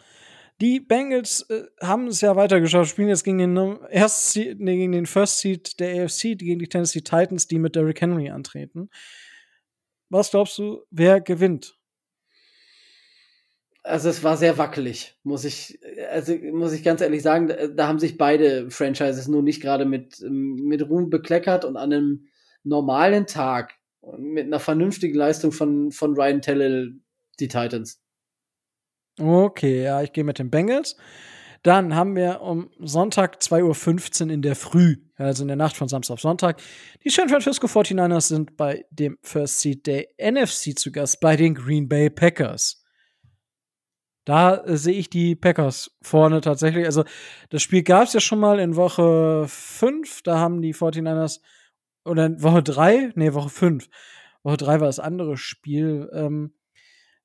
die 0.61 0.79
Bengals 0.79 1.41
äh, 1.49 1.63
haben 1.81 2.07
es 2.07 2.21
ja 2.21 2.35
weitergeschaut, 2.35 2.87
spielen 2.87 3.09
jetzt 3.09 3.23
gegen 3.23 3.37
den, 3.37 3.79
Erst 3.89 4.35
nee, 4.35 4.77
gegen 4.77 4.91
den 4.91 5.05
First 5.05 5.39
Seed 5.39 5.79
der 5.79 6.03
AFC, 6.03 6.37
gegen 6.37 6.59
die 6.59 6.69
Tennessee 6.69 7.01
Titans, 7.01 7.47
die 7.47 7.59
mit 7.59 7.75
Derrick 7.75 8.01
Henry 8.01 8.29
antreten. 8.29 8.89
Was 10.09 10.31
glaubst 10.31 10.57
du, 10.57 10.83
wer 10.91 11.21
gewinnt? 11.21 11.77
Also 13.85 14.09
es 14.09 14.23
war 14.23 14.37
sehr 14.37 14.57
wackelig, 14.57 15.17
muss 15.23 15.43
ich, 15.43 15.77
also 16.09 16.33
muss 16.53 16.71
ich 16.71 16.83
ganz 16.83 17.01
ehrlich 17.01 17.21
sagen, 17.21 17.47
da, 17.47 17.67
da 17.67 17.87
haben 17.87 17.99
sich 17.99 18.17
beide 18.17 18.71
Franchises 18.71 19.27
nur 19.27 19.41
nicht 19.41 19.61
gerade 19.61 19.83
mit, 19.83 20.21
mit 20.21 20.87
Ruhm 20.89 21.09
bekleckert 21.09 21.65
und 21.65 21.75
an 21.75 21.91
einem 21.91 22.27
normalen 22.63 23.27
Tag 23.27 23.73
mit 24.17 24.45
einer 24.45 24.59
vernünftigen 24.59 25.17
Leistung 25.17 25.51
von, 25.51 25.91
von 25.91 26.15
Ryan 26.15 26.41
Tellel 26.41 26.99
die 27.39 27.47
Titans. 27.47 28.02
Okay, 29.19 29.83
ja, 29.83 30.01
ich 30.01 30.11
gehe 30.11 30.23
mit 30.23 30.39
den 30.39 30.49
Bengals. 30.49 30.97
Dann 31.61 31.95
haben 31.95 32.15
wir 32.15 32.41
um 32.41 32.71
Sonntag 32.79 33.37
2.15 33.41 34.25
Uhr 34.25 34.31
in 34.31 34.41
der 34.41 34.55
Früh, 34.55 34.97
also 35.15 35.43
in 35.43 35.47
der 35.47 35.55
Nacht 35.55 35.77
von 35.77 35.87
Samstag 35.87 36.15
auf 36.15 36.21
Sonntag, 36.21 36.61
die 37.05 37.09
San 37.09 37.29
Francisco 37.29 37.67
49ers 37.67 38.27
sind 38.27 38.57
bei 38.57 38.85
dem 38.91 39.17
First 39.21 39.61
Seed 39.61 39.87
der 39.87 40.07
NFC 40.19 40.77
zu 40.77 40.91
Gast, 40.91 41.21
bei 41.21 41.37
den 41.37 41.55
Green 41.55 41.87
Bay 41.87 42.09
Packers. 42.09 42.83
Da 44.25 44.57
äh, 44.63 44.77
sehe 44.77 44.95
ich 44.95 45.09
die 45.09 45.35
Packers 45.35 45.97
vorne 46.01 46.41
tatsächlich. 46.41 46.85
Also, 46.85 47.03
das 47.49 47.61
Spiel 47.61 47.83
gab 47.83 48.07
es 48.07 48.13
ja 48.13 48.19
schon 48.19 48.39
mal 48.39 48.59
in 48.59 48.75
Woche 48.75 49.45
5. 49.47 50.21
Da 50.23 50.39
haben 50.39 50.61
die 50.61 50.73
49ers, 50.73 51.39
oder 52.05 52.25
in 52.25 52.43
Woche 52.43 52.63
3, 52.63 53.11
nee, 53.15 53.33
Woche 53.33 53.49
5. 53.49 53.89
Woche 54.43 54.57
3 54.57 54.79
war 54.79 54.87
das 54.87 54.99
andere 54.99 55.37
Spiel. 55.37 56.09
Ähm, 56.13 56.53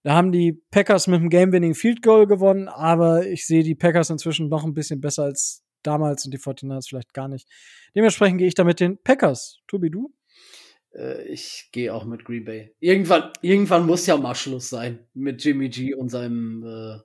da 0.09 0.15
haben 0.15 0.33
die 0.33 0.55
Packers 0.71 1.07
mit 1.07 1.21
dem 1.21 1.29
Game-Winning 1.29 1.75
Field 1.75 2.01
Goal 2.01 2.27
gewonnen, 2.27 2.67
aber 2.67 3.27
ich 3.27 3.47
sehe 3.47 3.63
die 3.63 3.75
Packers 3.75 4.09
inzwischen 4.09 4.49
noch 4.49 4.65
ein 4.65 4.73
bisschen 4.73 5.03
besser 5.03 5.25
als 5.25 5.67
damals 5.83 6.25
und 6.25 6.33
die 6.33 6.39
49ers 6.39 6.89
vielleicht 6.89 7.13
gar 7.13 7.29
nicht. 7.29 7.47
Dementsprechend 7.95 8.39
gehe 8.39 8.49
ich 8.49 8.55
da 8.55 8.65
mit 8.65 8.81
den 8.81 8.97
Packers. 9.03 9.59
Tobi, 9.67 9.91
du? 9.91 10.11
Äh, 10.95 11.25
ich 11.29 11.69
gehe 11.73 11.93
auch 11.93 12.07
mit 12.07 12.25
Green 12.25 12.47
Bay. 12.47 12.75
Irgendwann, 12.81 13.35
irgendwann 13.43 13.85
muss 13.85 14.07
ja 14.07 14.17
mal 14.17 14.35
Schluss 14.35 14.71
sein 14.71 15.07
mit 15.13 15.45
Jimmy 15.45 15.69
G 15.69 15.93
und 15.93 16.09
seinem 16.09 16.63
äh, 16.63 17.01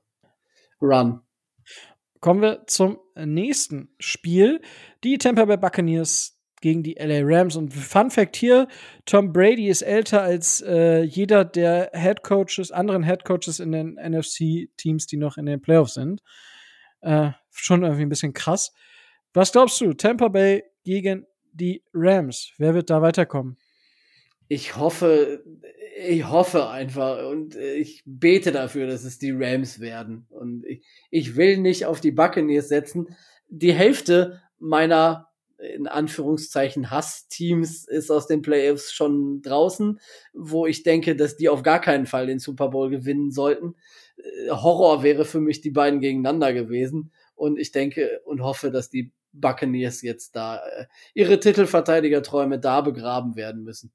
Run. 0.81 1.19
Kommen 2.21 2.41
wir 2.41 2.63
zum 2.67 2.99
nächsten 3.17 3.93
Spiel. 3.99 4.61
Die 5.03 5.17
Tampa 5.17 5.43
Bay 5.43 5.57
Buccaneers 5.57 6.32
gegen 6.63 6.81
die 6.81 6.95
LA 6.97 7.19
Rams. 7.21 7.55
Und 7.55 7.73
Fun 7.73 8.09
Fact 8.09 8.35
hier: 8.35 8.67
Tom 9.05 9.33
Brady 9.33 9.67
ist 9.67 9.81
älter 9.83 10.23
als 10.23 10.61
äh, 10.61 11.03
jeder 11.03 11.45
der 11.45 11.91
Head 11.93 12.23
Coaches, 12.23 12.71
anderen 12.71 13.03
Head 13.03 13.25
Coaches 13.25 13.59
in 13.59 13.71
den 13.71 13.95
NFC-Teams, 13.95 15.05
die 15.05 15.17
noch 15.17 15.37
in 15.37 15.45
den 15.45 15.61
Playoffs 15.61 15.95
sind. 15.95 16.23
Äh, 17.01 17.31
schon 17.51 17.83
irgendwie 17.83 18.03
ein 18.03 18.09
bisschen 18.09 18.33
krass. 18.33 18.73
Was 19.33 19.51
glaubst 19.51 19.79
du? 19.81 19.93
Tampa 19.93 20.29
Bay 20.29 20.63
gegen 20.83 21.27
die 21.51 21.83
Rams. 21.93 22.53
Wer 22.57 22.73
wird 22.73 22.89
da 22.89 23.01
weiterkommen? 23.01 23.57
Ich 24.47 24.77
hoffe, 24.77 25.43
ich 25.97 26.29
hoffe 26.29 26.69
einfach 26.69 27.27
und 27.27 27.55
ich 27.55 28.03
bete 28.05 28.51
dafür, 28.51 28.87
dass 28.87 29.03
es 29.03 29.17
die 29.17 29.31
Rams 29.31 29.79
werden. 29.79 30.27
Und 30.29 30.65
ich, 30.65 30.85
ich 31.09 31.35
will 31.35 31.57
nicht 31.57 31.85
auf 31.85 31.99
die 31.99 32.11
Buccaneers 32.11 32.69
setzen. 32.69 33.15
Die 33.49 33.73
Hälfte 33.73 34.41
meiner 34.59 35.32
in 35.63 35.87
Anführungszeichen 35.87 36.91
Hass-Teams 36.91 37.87
ist 37.87 38.11
aus 38.11 38.27
den 38.27 38.41
Playoffs 38.41 38.91
schon 38.91 39.41
draußen, 39.41 39.99
wo 40.33 40.65
ich 40.65 40.83
denke, 40.83 41.15
dass 41.15 41.37
die 41.37 41.49
auf 41.49 41.63
gar 41.63 41.79
keinen 41.79 42.05
Fall 42.05 42.27
den 42.27 42.39
Super 42.39 42.69
Bowl 42.69 42.89
gewinnen 42.89 43.31
sollten. 43.31 43.75
Äh, 44.17 44.49
Horror 44.49 45.03
wäre 45.03 45.25
für 45.25 45.39
mich 45.39 45.61
die 45.61 45.71
beiden 45.71 45.99
gegeneinander 45.99 46.53
gewesen. 46.53 47.11
Und 47.35 47.57
ich 47.57 47.71
denke 47.71 48.21
und 48.25 48.41
hoffe, 48.41 48.71
dass 48.71 48.89
die 48.89 49.11
Buccaneers 49.31 50.01
jetzt 50.01 50.35
da 50.35 50.57
äh, 50.57 50.85
ihre 51.13 51.39
Titelverteidigerträume 51.39 52.59
da 52.59 52.81
begraben 52.81 53.35
werden 53.35 53.63
müssen. 53.63 53.91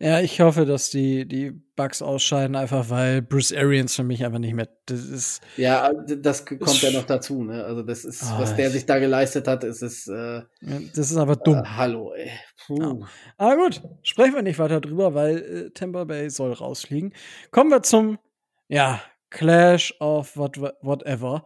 Ja, 0.00 0.20
ich 0.20 0.40
hoffe, 0.40 0.64
dass 0.64 0.90
die, 0.90 1.26
die 1.26 1.50
Bugs 1.50 2.02
ausscheiden, 2.02 2.54
einfach 2.54 2.88
weil 2.88 3.20
Bruce 3.20 3.52
Arians 3.52 3.96
für 3.96 4.04
mich 4.04 4.24
einfach 4.24 4.38
nicht 4.38 4.54
mehr. 4.54 4.68
Das 4.86 5.00
ist. 5.00 5.40
Ja, 5.56 5.92
das 5.92 6.46
kommt 6.46 6.82
ja 6.82 6.92
noch 6.92 7.04
dazu, 7.04 7.42
ne? 7.42 7.64
Also, 7.64 7.82
das 7.82 8.04
ist, 8.04 8.22
oh, 8.22 8.38
was 8.38 8.54
der 8.54 8.70
sich 8.70 8.86
da 8.86 9.00
geleistet 9.00 9.48
hat, 9.48 9.64
ist 9.64 9.82
es. 9.82 10.06
Äh, 10.06 10.42
das 10.60 11.10
ist 11.10 11.16
aber 11.16 11.34
dumm. 11.34 11.58
Äh, 11.58 11.66
hallo, 11.66 12.12
ey. 12.12 12.30
Puh. 12.64 12.80
Ja. 12.80 13.08
Aber 13.38 13.56
gut, 13.56 13.82
sprechen 14.04 14.34
wir 14.34 14.42
nicht 14.42 14.60
weiter 14.60 14.80
drüber, 14.80 15.14
weil 15.14 15.38
äh, 15.38 15.70
Tampa 15.70 16.04
Bay 16.04 16.30
soll 16.30 16.52
rausfliegen. 16.52 17.12
Kommen 17.50 17.70
wir 17.70 17.82
zum, 17.82 18.20
ja, 18.68 19.02
Clash 19.30 19.92
of 19.98 20.36
what, 20.36 20.60
whatever. 20.80 21.44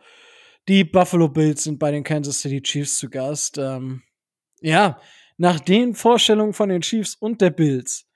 Die 0.68 0.84
Buffalo 0.84 1.28
Bills 1.28 1.64
sind 1.64 1.78
bei 1.78 1.90
den 1.90 2.04
Kansas 2.04 2.42
City 2.42 2.60
Chiefs 2.60 2.98
zu 2.98 3.08
Gast. 3.08 3.56
Ähm, 3.56 4.02
ja, 4.60 5.00
nach 5.38 5.58
den 5.58 5.94
Vorstellungen 5.94 6.52
von 6.52 6.68
den 6.68 6.82
Chiefs 6.82 7.14
und 7.14 7.40
der 7.40 7.50
Bills 7.50 8.06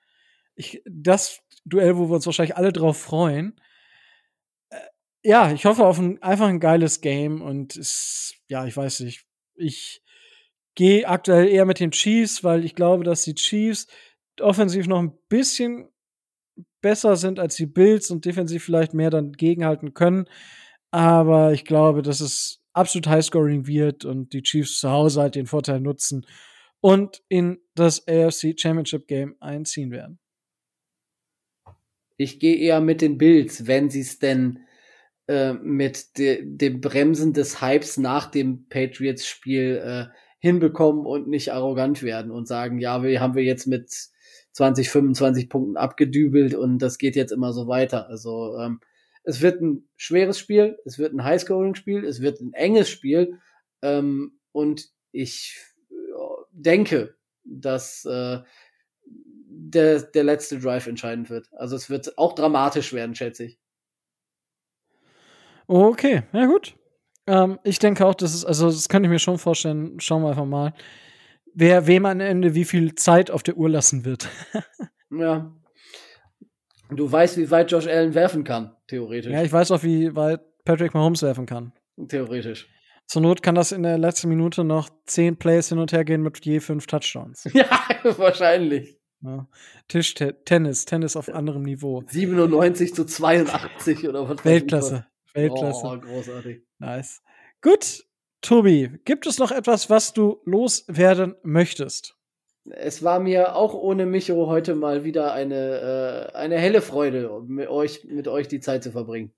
ich, 0.57 0.81
das 0.85 1.39
Duell, 1.65 1.97
wo 1.97 2.09
wir 2.09 2.15
uns 2.15 2.25
wahrscheinlich 2.25 2.57
alle 2.57 2.73
drauf 2.73 2.97
freuen. 2.97 3.59
Äh, 4.69 4.79
ja, 5.23 5.51
ich 5.51 5.65
hoffe 5.65 5.85
auf 5.85 5.99
ein, 5.99 6.21
einfach 6.21 6.47
ein 6.47 6.59
geiles 6.59 7.01
Game 7.01 7.41
und 7.41 7.75
es, 7.75 8.35
ja, 8.47 8.65
ich 8.65 8.75
weiß 8.75 9.01
nicht. 9.01 9.25
Ich 9.55 10.01
gehe 10.75 11.07
aktuell 11.07 11.47
eher 11.47 11.65
mit 11.65 11.79
den 11.79 11.91
Chiefs, 11.91 12.43
weil 12.43 12.63
ich 12.65 12.75
glaube, 12.75 13.03
dass 13.03 13.23
die 13.23 13.35
Chiefs 13.35 13.87
offensiv 14.39 14.87
noch 14.87 14.99
ein 14.99 15.17
bisschen 15.29 15.89
besser 16.81 17.15
sind 17.15 17.39
als 17.39 17.55
die 17.55 17.65
Bills 17.65 18.11
und 18.11 18.25
defensiv 18.25 18.63
vielleicht 18.63 18.93
mehr 18.93 19.09
dann 19.09 19.33
gegenhalten 19.33 19.93
können. 19.93 20.25
Aber 20.91 21.51
ich 21.51 21.65
glaube, 21.65 22.01
dass 22.01 22.21
es 22.21 22.63
absolut 22.73 23.07
Highscoring 23.07 23.67
wird 23.67 24.05
und 24.05 24.33
die 24.33 24.43
Chiefs 24.43 24.79
zu 24.79 24.89
Hause 24.89 25.21
halt 25.21 25.35
den 25.35 25.47
Vorteil 25.47 25.81
nutzen 25.81 26.25
und 26.79 27.23
in 27.27 27.59
das 27.75 28.07
AFC 28.07 28.53
Championship 28.57 29.07
Game 29.07 29.35
einziehen 29.39 29.91
werden. 29.91 30.19
Ich 32.17 32.39
gehe 32.39 32.57
eher 32.57 32.81
mit 32.81 33.01
den 33.01 33.17
Bills, 33.17 33.67
wenn 33.67 33.89
sie 33.89 34.01
es 34.01 34.19
denn 34.19 34.59
äh, 35.27 35.53
mit 35.53 36.17
de 36.17 36.43
dem 36.43 36.81
Bremsen 36.81 37.33
des 37.33 37.61
Hypes 37.61 37.97
nach 37.97 38.29
dem 38.29 38.67
Patriots-Spiel 38.69 39.81
äh, 39.83 40.05
hinbekommen 40.39 41.05
und 41.05 41.27
nicht 41.27 41.53
arrogant 41.53 42.03
werden 42.03 42.31
und 42.31 42.47
sagen, 42.47 42.79
ja, 42.79 43.03
wir 43.03 43.19
haben 43.21 43.35
wir 43.35 43.43
jetzt 43.43 43.67
mit 43.67 43.91
20, 44.51 44.89
25 44.89 45.49
Punkten 45.49 45.77
abgedübelt 45.77 46.55
und 46.55 46.79
das 46.79 46.97
geht 46.97 47.15
jetzt 47.15 47.31
immer 47.31 47.53
so 47.53 47.67
weiter. 47.67 48.07
Also 48.07 48.57
ähm, 48.57 48.79
es 49.23 49.41
wird 49.41 49.61
ein 49.61 49.87
schweres 49.95 50.39
Spiel, 50.39 50.77
es 50.85 50.97
wird 50.97 51.13
ein 51.13 51.23
Highscoring-Spiel, 51.23 52.05
es 52.05 52.21
wird 52.21 52.39
ein 52.39 52.53
enges 52.53 52.89
Spiel 52.89 53.39
ähm, 53.81 54.39
und 54.51 54.89
ich 55.11 55.57
denke, 56.51 57.15
dass 57.43 58.05
äh, 58.05 58.39
der, 59.57 60.01
der 60.01 60.23
letzte 60.23 60.59
Drive 60.59 60.87
entscheidend 60.87 61.29
wird. 61.29 61.49
Also 61.53 61.75
es 61.75 61.89
wird 61.89 62.17
auch 62.17 62.33
dramatisch 62.33 62.93
werden, 62.93 63.15
schätze 63.15 63.45
ich. 63.45 63.59
Okay, 65.67 66.23
ja 66.31 66.45
gut. 66.45 66.75
Ähm, 67.25 67.59
ich 67.63 67.79
denke 67.79 68.05
auch, 68.05 68.15
dass 68.15 68.33
es, 68.33 68.45
also 68.45 68.67
das 68.67 68.87
kann 68.87 69.03
ich 69.03 69.09
mir 69.09 69.19
schon 69.19 69.37
vorstellen, 69.37 69.99
schauen 69.99 70.23
wir 70.23 70.29
einfach 70.29 70.45
mal, 70.45 70.73
wer 71.53 71.87
wem 71.87 72.05
am 72.05 72.19
Ende 72.19 72.55
wie 72.55 72.65
viel 72.65 72.95
Zeit 72.95 73.31
auf 73.31 73.43
der 73.43 73.57
Uhr 73.57 73.69
lassen 73.69 74.05
wird. 74.05 74.29
ja. 75.11 75.51
Du 76.89 77.11
weißt, 77.11 77.37
wie 77.37 77.51
weit 77.51 77.71
Josh 77.71 77.87
Allen 77.87 78.13
werfen 78.13 78.45
kann, 78.45 78.75
theoretisch. 78.87 79.33
Ja, 79.33 79.43
ich 79.43 79.51
weiß 79.51 79.71
auch, 79.71 79.83
wie 79.83 80.15
weit 80.15 80.39
Patrick 80.63 80.93
Mahomes 80.93 81.21
werfen 81.21 81.45
kann. 81.45 81.73
Theoretisch. 82.07 82.69
Zur 83.07 83.21
Not 83.21 83.41
kann 83.41 83.55
das 83.55 83.71
in 83.71 83.83
der 83.83 83.97
letzten 83.97 84.29
Minute 84.29 84.63
noch 84.63 84.89
zehn 85.05 85.37
Plays 85.37 85.69
hin 85.69 85.79
und 85.79 85.91
her 85.93 86.05
gehen 86.05 86.21
mit 86.21 86.45
je 86.45 86.59
fünf 86.59 86.87
Touchdowns. 86.87 87.45
Ja, 87.53 87.69
wahrscheinlich. 88.17 88.96
Ja. 89.27 89.47
Tischtennis, 89.89 90.85
Tennis 90.85 91.15
auf 91.17 91.27
anderem 91.29 91.63
Niveau. 91.63 92.03
97 92.07 92.95
zu 92.95 93.05
82 93.05 94.07
oder 94.07 94.29
was? 94.29 94.45
Weltklasse. 94.45 95.05
Weltklasse. 95.33 95.85
Oh, 95.85 95.99
großartig. 95.99 96.61
Nice. 96.79 97.21
Gut, 97.61 98.05
Tobi, 98.41 98.91
gibt 99.03 99.27
es 99.27 99.37
noch 99.37 99.51
etwas, 99.51 99.89
was 99.89 100.13
du 100.13 100.39
loswerden 100.45 101.35
möchtest? 101.43 102.15
Es 102.69 103.03
war 103.03 103.19
mir 103.19 103.55
auch 103.55 103.73
ohne 103.73 104.05
Micho 104.05 104.47
heute 104.47 104.75
mal 104.75 105.03
wieder 105.03 105.33
eine, 105.33 106.29
äh, 106.33 106.35
eine 106.35 106.57
helle 106.57 106.81
Freude, 106.81 107.41
mit 107.47 107.67
euch, 107.67 108.05
mit 108.05 108.27
euch 108.27 108.47
die 108.47 108.59
Zeit 108.59 108.83
zu 108.83 108.91
verbringen. 108.91 109.33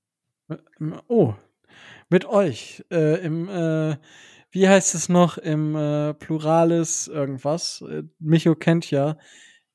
Oh, 1.07 1.33
mit 2.09 2.25
euch. 2.25 2.83
Äh, 2.91 3.23
Im, 3.23 3.49
äh, 3.49 3.97
wie 4.51 4.67
heißt 4.67 4.95
es 4.95 5.09
noch, 5.09 5.37
im 5.37 5.75
äh, 5.75 6.13
Pluralis 6.15 7.07
irgendwas. 7.07 7.83
Äh, 7.87 8.03
Micho 8.19 8.55
kennt 8.55 8.89
ja 8.89 9.17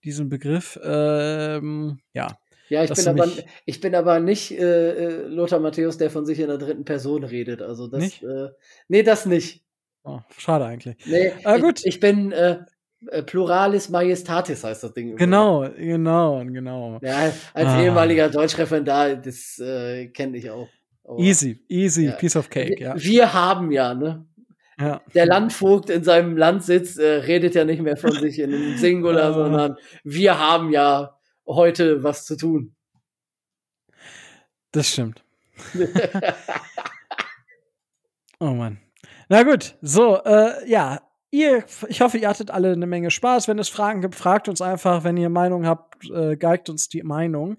diesen 0.04 0.28
Begriff. 0.28 0.78
Ähm, 0.82 1.98
ja. 2.12 2.38
Ja, 2.70 2.82
ich 2.82 2.92
bin, 2.92 3.08
aber, 3.08 3.28
ich 3.66 3.80
bin 3.80 3.94
aber 3.94 4.20
nicht 4.20 4.50
äh, 4.52 4.92
äh, 4.92 5.26
Lothar 5.26 5.60
Matthäus, 5.60 5.98
der 5.98 6.10
von 6.10 6.24
sich 6.24 6.40
in 6.40 6.48
der 6.48 6.56
dritten 6.56 6.84
Person 6.84 7.22
redet. 7.22 7.60
Also 7.60 7.88
das, 7.88 8.00
nicht? 8.00 8.22
Äh, 8.22 8.48
nee, 8.88 9.02
das 9.02 9.26
nicht. 9.26 9.62
Oh, 10.02 10.20
schade 10.38 10.64
eigentlich. 10.64 10.96
Nee, 11.06 11.32
ah, 11.44 11.58
gut. 11.58 11.80
Ich, 11.80 11.86
ich 11.86 12.00
bin 12.00 12.32
äh, 12.32 12.58
äh, 13.10 13.22
Pluralis 13.22 13.88
Majestatis 13.88 14.64
heißt 14.64 14.84
das 14.84 14.92
Ding. 14.92 15.16
Genau, 15.16 15.68
genau, 15.76 16.44
genau. 16.44 16.98
Ja, 17.02 17.32
als 17.52 17.68
ah. 17.68 17.82
ehemaliger 17.82 18.28
Deutschreferendar, 18.28 19.16
das 19.16 19.58
äh, 19.58 20.08
kenne 20.08 20.38
ich 20.38 20.50
auch. 20.50 20.68
Aber, 21.04 21.18
easy, 21.18 21.62
easy, 21.68 22.06
ja. 22.06 22.12
piece 22.12 22.36
of 22.36 22.48
cake, 22.48 22.80
ja. 22.80 22.94
Wir 22.96 23.32
haben 23.32 23.70
ja, 23.70 23.94
ne? 23.94 24.24
Ja. 24.78 25.00
Der 25.14 25.26
Landvogt 25.26 25.90
in 25.90 26.02
seinem 26.02 26.36
Landsitz 26.36 26.96
äh, 26.96 27.04
redet 27.04 27.54
ja 27.54 27.64
nicht 27.64 27.82
mehr 27.82 27.96
von 27.96 28.12
sich 28.12 28.38
in 28.38 28.52
einem 28.52 28.76
Singular, 28.76 29.32
sondern 29.34 29.76
wir 30.02 30.38
haben 30.38 30.70
ja 30.70 31.16
heute 31.46 32.02
was 32.02 32.24
zu 32.24 32.36
tun. 32.36 32.74
Das 34.72 34.88
stimmt. 34.88 35.22
oh 38.40 38.50
Mann. 38.50 38.80
Na 39.28 39.42
gut, 39.44 39.76
so, 39.80 40.22
äh, 40.24 40.68
ja, 40.68 41.00
ihr, 41.30 41.64
ich 41.88 42.00
hoffe, 42.00 42.18
ihr 42.18 42.28
hattet 42.28 42.50
alle 42.50 42.72
eine 42.72 42.86
Menge 42.86 43.10
Spaß. 43.10 43.48
Wenn 43.48 43.58
es 43.58 43.68
Fragen 43.68 44.00
gibt, 44.00 44.16
fragt 44.16 44.48
uns 44.48 44.60
einfach. 44.60 45.04
Wenn 45.04 45.16
ihr 45.16 45.28
Meinung 45.28 45.66
habt, 45.66 46.10
äh, 46.10 46.36
geigt 46.36 46.68
uns 46.68 46.88
die 46.88 47.02
Meinung. 47.02 47.56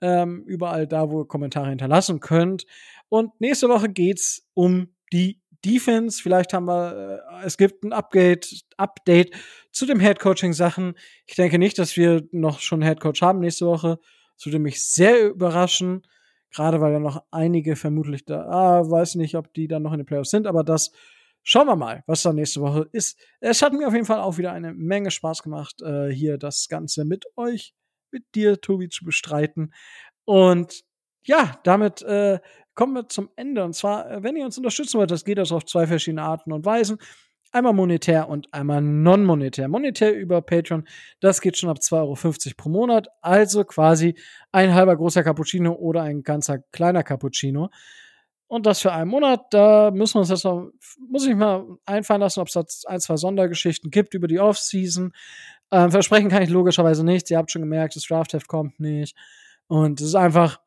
Ähm, 0.00 0.42
überall 0.46 0.86
da, 0.86 1.10
wo 1.10 1.22
ihr 1.22 1.28
Kommentare 1.28 1.68
hinterlassen 1.70 2.20
könnt. 2.20 2.66
Und 3.08 3.40
nächste 3.40 3.68
Woche 3.68 3.88
geht's 3.88 4.46
um 4.54 4.88
die 5.12 5.40
Defense. 5.66 6.22
Vielleicht 6.22 6.52
haben 6.52 6.66
wir, 6.66 7.22
äh, 7.42 7.46
es 7.46 7.56
gibt 7.56 7.84
ein 7.84 7.92
Update, 7.92 8.64
Update 8.76 9.32
zu 9.72 9.86
dem 9.86 10.00
Headcoaching 10.00 10.52
Sachen. 10.52 10.94
Ich 11.26 11.34
denke 11.34 11.58
nicht, 11.58 11.78
dass 11.78 11.96
wir 11.96 12.26
noch 12.30 12.60
schon 12.60 12.82
Headcoach 12.82 13.22
haben 13.22 13.40
nächste 13.40 13.66
Woche. 13.66 13.98
Das 14.36 14.46
würde 14.46 14.58
mich 14.58 14.84
sehr 14.84 15.28
überraschen. 15.28 16.06
Gerade 16.54 16.80
weil 16.80 16.92
da 16.92 17.00
noch 17.00 17.22
einige 17.30 17.76
vermutlich 17.76 18.24
da, 18.24 18.46
ah, 18.46 18.90
weiß 18.90 19.16
nicht, 19.16 19.34
ob 19.34 19.52
die 19.52 19.68
dann 19.68 19.82
noch 19.82 19.92
in 19.92 19.98
den 19.98 20.06
Playoffs 20.06 20.30
sind, 20.30 20.46
aber 20.46 20.64
das 20.64 20.92
schauen 21.42 21.66
wir 21.66 21.76
mal, 21.76 22.02
was 22.06 22.22
da 22.22 22.32
nächste 22.32 22.60
Woche 22.60 22.88
ist. 22.92 23.18
Es 23.40 23.62
hat 23.62 23.72
mir 23.72 23.86
auf 23.86 23.92
jeden 23.92 24.06
Fall 24.06 24.20
auch 24.20 24.38
wieder 24.38 24.52
eine 24.52 24.72
Menge 24.72 25.10
Spaß 25.10 25.42
gemacht, 25.42 25.82
äh, 25.82 26.08
hier 26.08 26.38
das 26.38 26.68
Ganze 26.68 27.04
mit 27.04 27.26
euch, 27.36 27.74
mit 28.10 28.24
dir, 28.34 28.60
Tobi, 28.60 28.88
zu 28.88 29.04
bestreiten. 29.04 29.74
Und 30.24 30.82
ja, 31.24 31.58
damit 31.64 32.02
äh, 32.02 32.40
kommen 32.76 32.92
wir 32.92 33.08
zum 33.08 33.30
Ende. 33.34 33.64
Und 33.64 33.74
zwar, 33.74 34.08
äh, 34.08 34.22
wenn 34.22 34.36
ihr 34.36 34.44
uns 34.44 34.56
unterstützen 34.56 34.98
wollt, 34.98 35.10
das 35.10 35.24
geht 35.24 35.38
das 35.38 35.50
auf 35.50 35.64
zwei 35.64 35.86
verschiedene 35.88 36.22
Arten 36.22 36.52
und 36.52 36.64
Weisen. 36.64 36.98
Einmal 37.52 37.72
monetär 37.72 38.28
und 38.28 38.52
einmal 38.52 38.82
non-monetär. 38.82 39.68
Monetär 39.68 40.14
über 40.14 40.42
Patreon, 40.42 40.86
das 41.20 41.40
geht 41.40 41.56
schon 41.56 41.70
ab 41.70 41.78
2,50 41.78 42.46
Euro 42.46 42.54
pro 42.56 42.68
Monat. 42.68 43.08
Also 43.22 43.64
quasi 43.64 44.14
ein 44.52 44.74
halber 44.74 44.96
großer 44.96 45.24
Cappuccino 45.24 45.72
oder 45.72 46.02
ein 46.02 46.22
ganzer 46.22 46.58
kleiner 46.70 47.02
Cappuccino. 47.02 47.70
Und 48.48 48.66
das 48.66 48.80
für 48.80 48.92
einen 48.92 49.10
Monat. 49.10 49.46
Da 49.50 49.90
müssen 49.90 50.14
wir 50.14 50.20
uns 50.20 50.30
jetzt 50.30 50.44
noch, 50.44 50.70
muss 51.08 51.26
ich 51.26 51.34
mal 51.34 51.64
einfallen 51.84 52.20
lassen, 52.20 52.40
ob 52.40 52.48
es 52.48 52.54
da 52.54 52.64
ein, 52.88 53.00
zwei 53.00 53.16
Sondergeschichten 53.16 53.90
gibt 53.90 54.14
über 54.14 54.28
die 54.28 54.38
Off-Season. 54.38 55.12
Ähm, 55.72 55.90
versprechen 55.90 56.28
kann 56.28 56.42
ich 56.42 56.50
logischerweise 56.50 57.04
nicht. 57.04 57.30
Ihr 57.30 57.38
habt 57.38 57.50
schon 57.50 57.62
gemerkt, 57.62 57.96
das 57.96 58.04
Draftheft 58.06 58.46
kommt 58.48 58.78
nicht. 58.78 59.16
Und 59.66 60.00
es 60.00 60.08
ist 60.08 60.14
einfach, 60.14 60.60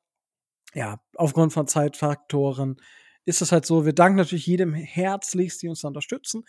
ja, 0.74 1.00
aufgrund 1.16 1.54
von 1.54 1.68
Zeitfaktoren 1.68 2.78
ist 3.26 3.42
es 3.42 3.52
halt 3.52 3.66
so. 3.66 3.86
Wir 3.86 3.94
danken 3.94 4.18
natürlich 4.18 4.48
jedem 4.48 4.74
herzlichst, 4.74 5.62
die 5.62 5.68
uns 5.68 5.82
da 5.82 5.88
unterstützen. 5.88 6.46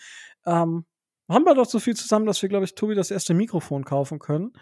Ähm, 0.46 0.84
haben 1.28 1.44
wir 1.44 1.54
doch 1.54 1.66
so 1.66 1.78
viel 1.78 1.94
zusammen, 1.94 2.26
dass 2.26 2.42
wir, 2.42 2.48
glaube 2.48 2.64
ich, 2.64 2.74
Tobi 2.74 2.94
das 2.94 3.10
erste 3.10 3.34
Mikrofon 3.34 3.84
kaufen 3.84 4.18
können. 4.18 4.52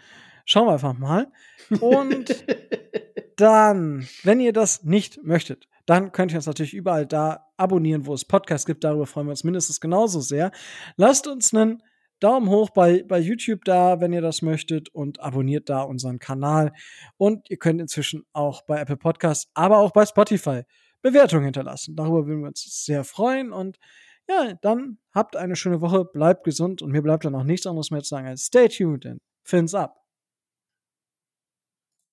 Schauen 0.45 0.67
wir 0.67 0.73
einfach 0.73 0.97
mal. 0.97 1.31
Und 1.79 2.45
dann, 3.37 4.07
wenn 4.23 4.39
ihr 4.39 4.53
das 4.53 4.83
nicht 4.83 5.23
möchtet, 5.23 5.67
dann 5.85 6.11
könnt 6.11 6.31
ihr 6.31 6.37
uns 6.37 6.45
natürlich 6.45 6.73
überall 6.73 7.07
da 7.07 7.47
abonnieren, 7.57 8.05
wo 8.05 8.13
es 8.13 8.25
Podcasts 8.25 8.67
gibt. 8.67 8.83
Darüber 8.83 9.07
freuen 9.07 9.27
wir 9.27 9.31
uns 9.31 9.43
mindestens 9.43 9.81
genauso 9.81 10.21
sehr. 10.21 10.51
Lasst 10.97 11.27
uns 11.27 11.53
einen 11.53 11.81
Daumen 12.19 12.49
hoch 12.49 12.69
bei, 12.71 13.03
bei 13.03 13.19
YouTube 13.19 13.63
da, 13.65 14.01
wenn 14.01 14.13
ihr 14.13 14.21
das 14.21 14.41
möchtet 14.41 14.89
und 14.89 15.19
abonniert 15.19 15.69
da 15.69 15.81
unseren 15.81 16.19
Kanal. 16.19 16.73
Und 17.17 17.49
ihr 17.49 17.57
könnt 17.57 17.81
inzwischen 17.81 18.25
auch 18.33 18.63
bei 18.63 18.79
Apple 18.79 18.97
Podcasts, 18.97 19.49
aber 19.53 19.77
auch 19.77 19.91
bei 19.91 20.05
Spotify 20.05 20.63
Bewertungen 21.01 21.45
hinterlassen. 21.45 21.95
Darüber 21.95 22.27
würden 22.27 22.41
wir 22.41 22.47
uns 22.47 22.83
sehr 22.85 23.03
freuen 23.03 23.51
und 23.53 23.77
ja, 24.27 24.53
dann 24.61 24.99
habt 25.11 25.35
eine 25.35 25.55
schöne 25.55 25.81
Woche, 25.81 26.05
bleibt 26.05 26.43
gesund 26.43 26.81
und 26.81 26.91
mir 26.91 27.01
bleibt 27.01 27.25
dann 27.25 27.35
auch 27.35 27.43
nichts 27.43 27.65
anderes 27.65 27.89
mehr 27.89 28.01
zu 28.01 28.09
sagen 28.09 28.27
als 28.27 28.45
stay 28.45 28.67
tuned 28.67 29.05
and 29.05 29.21
fins 29.43 29.73
up. 29.73 29.95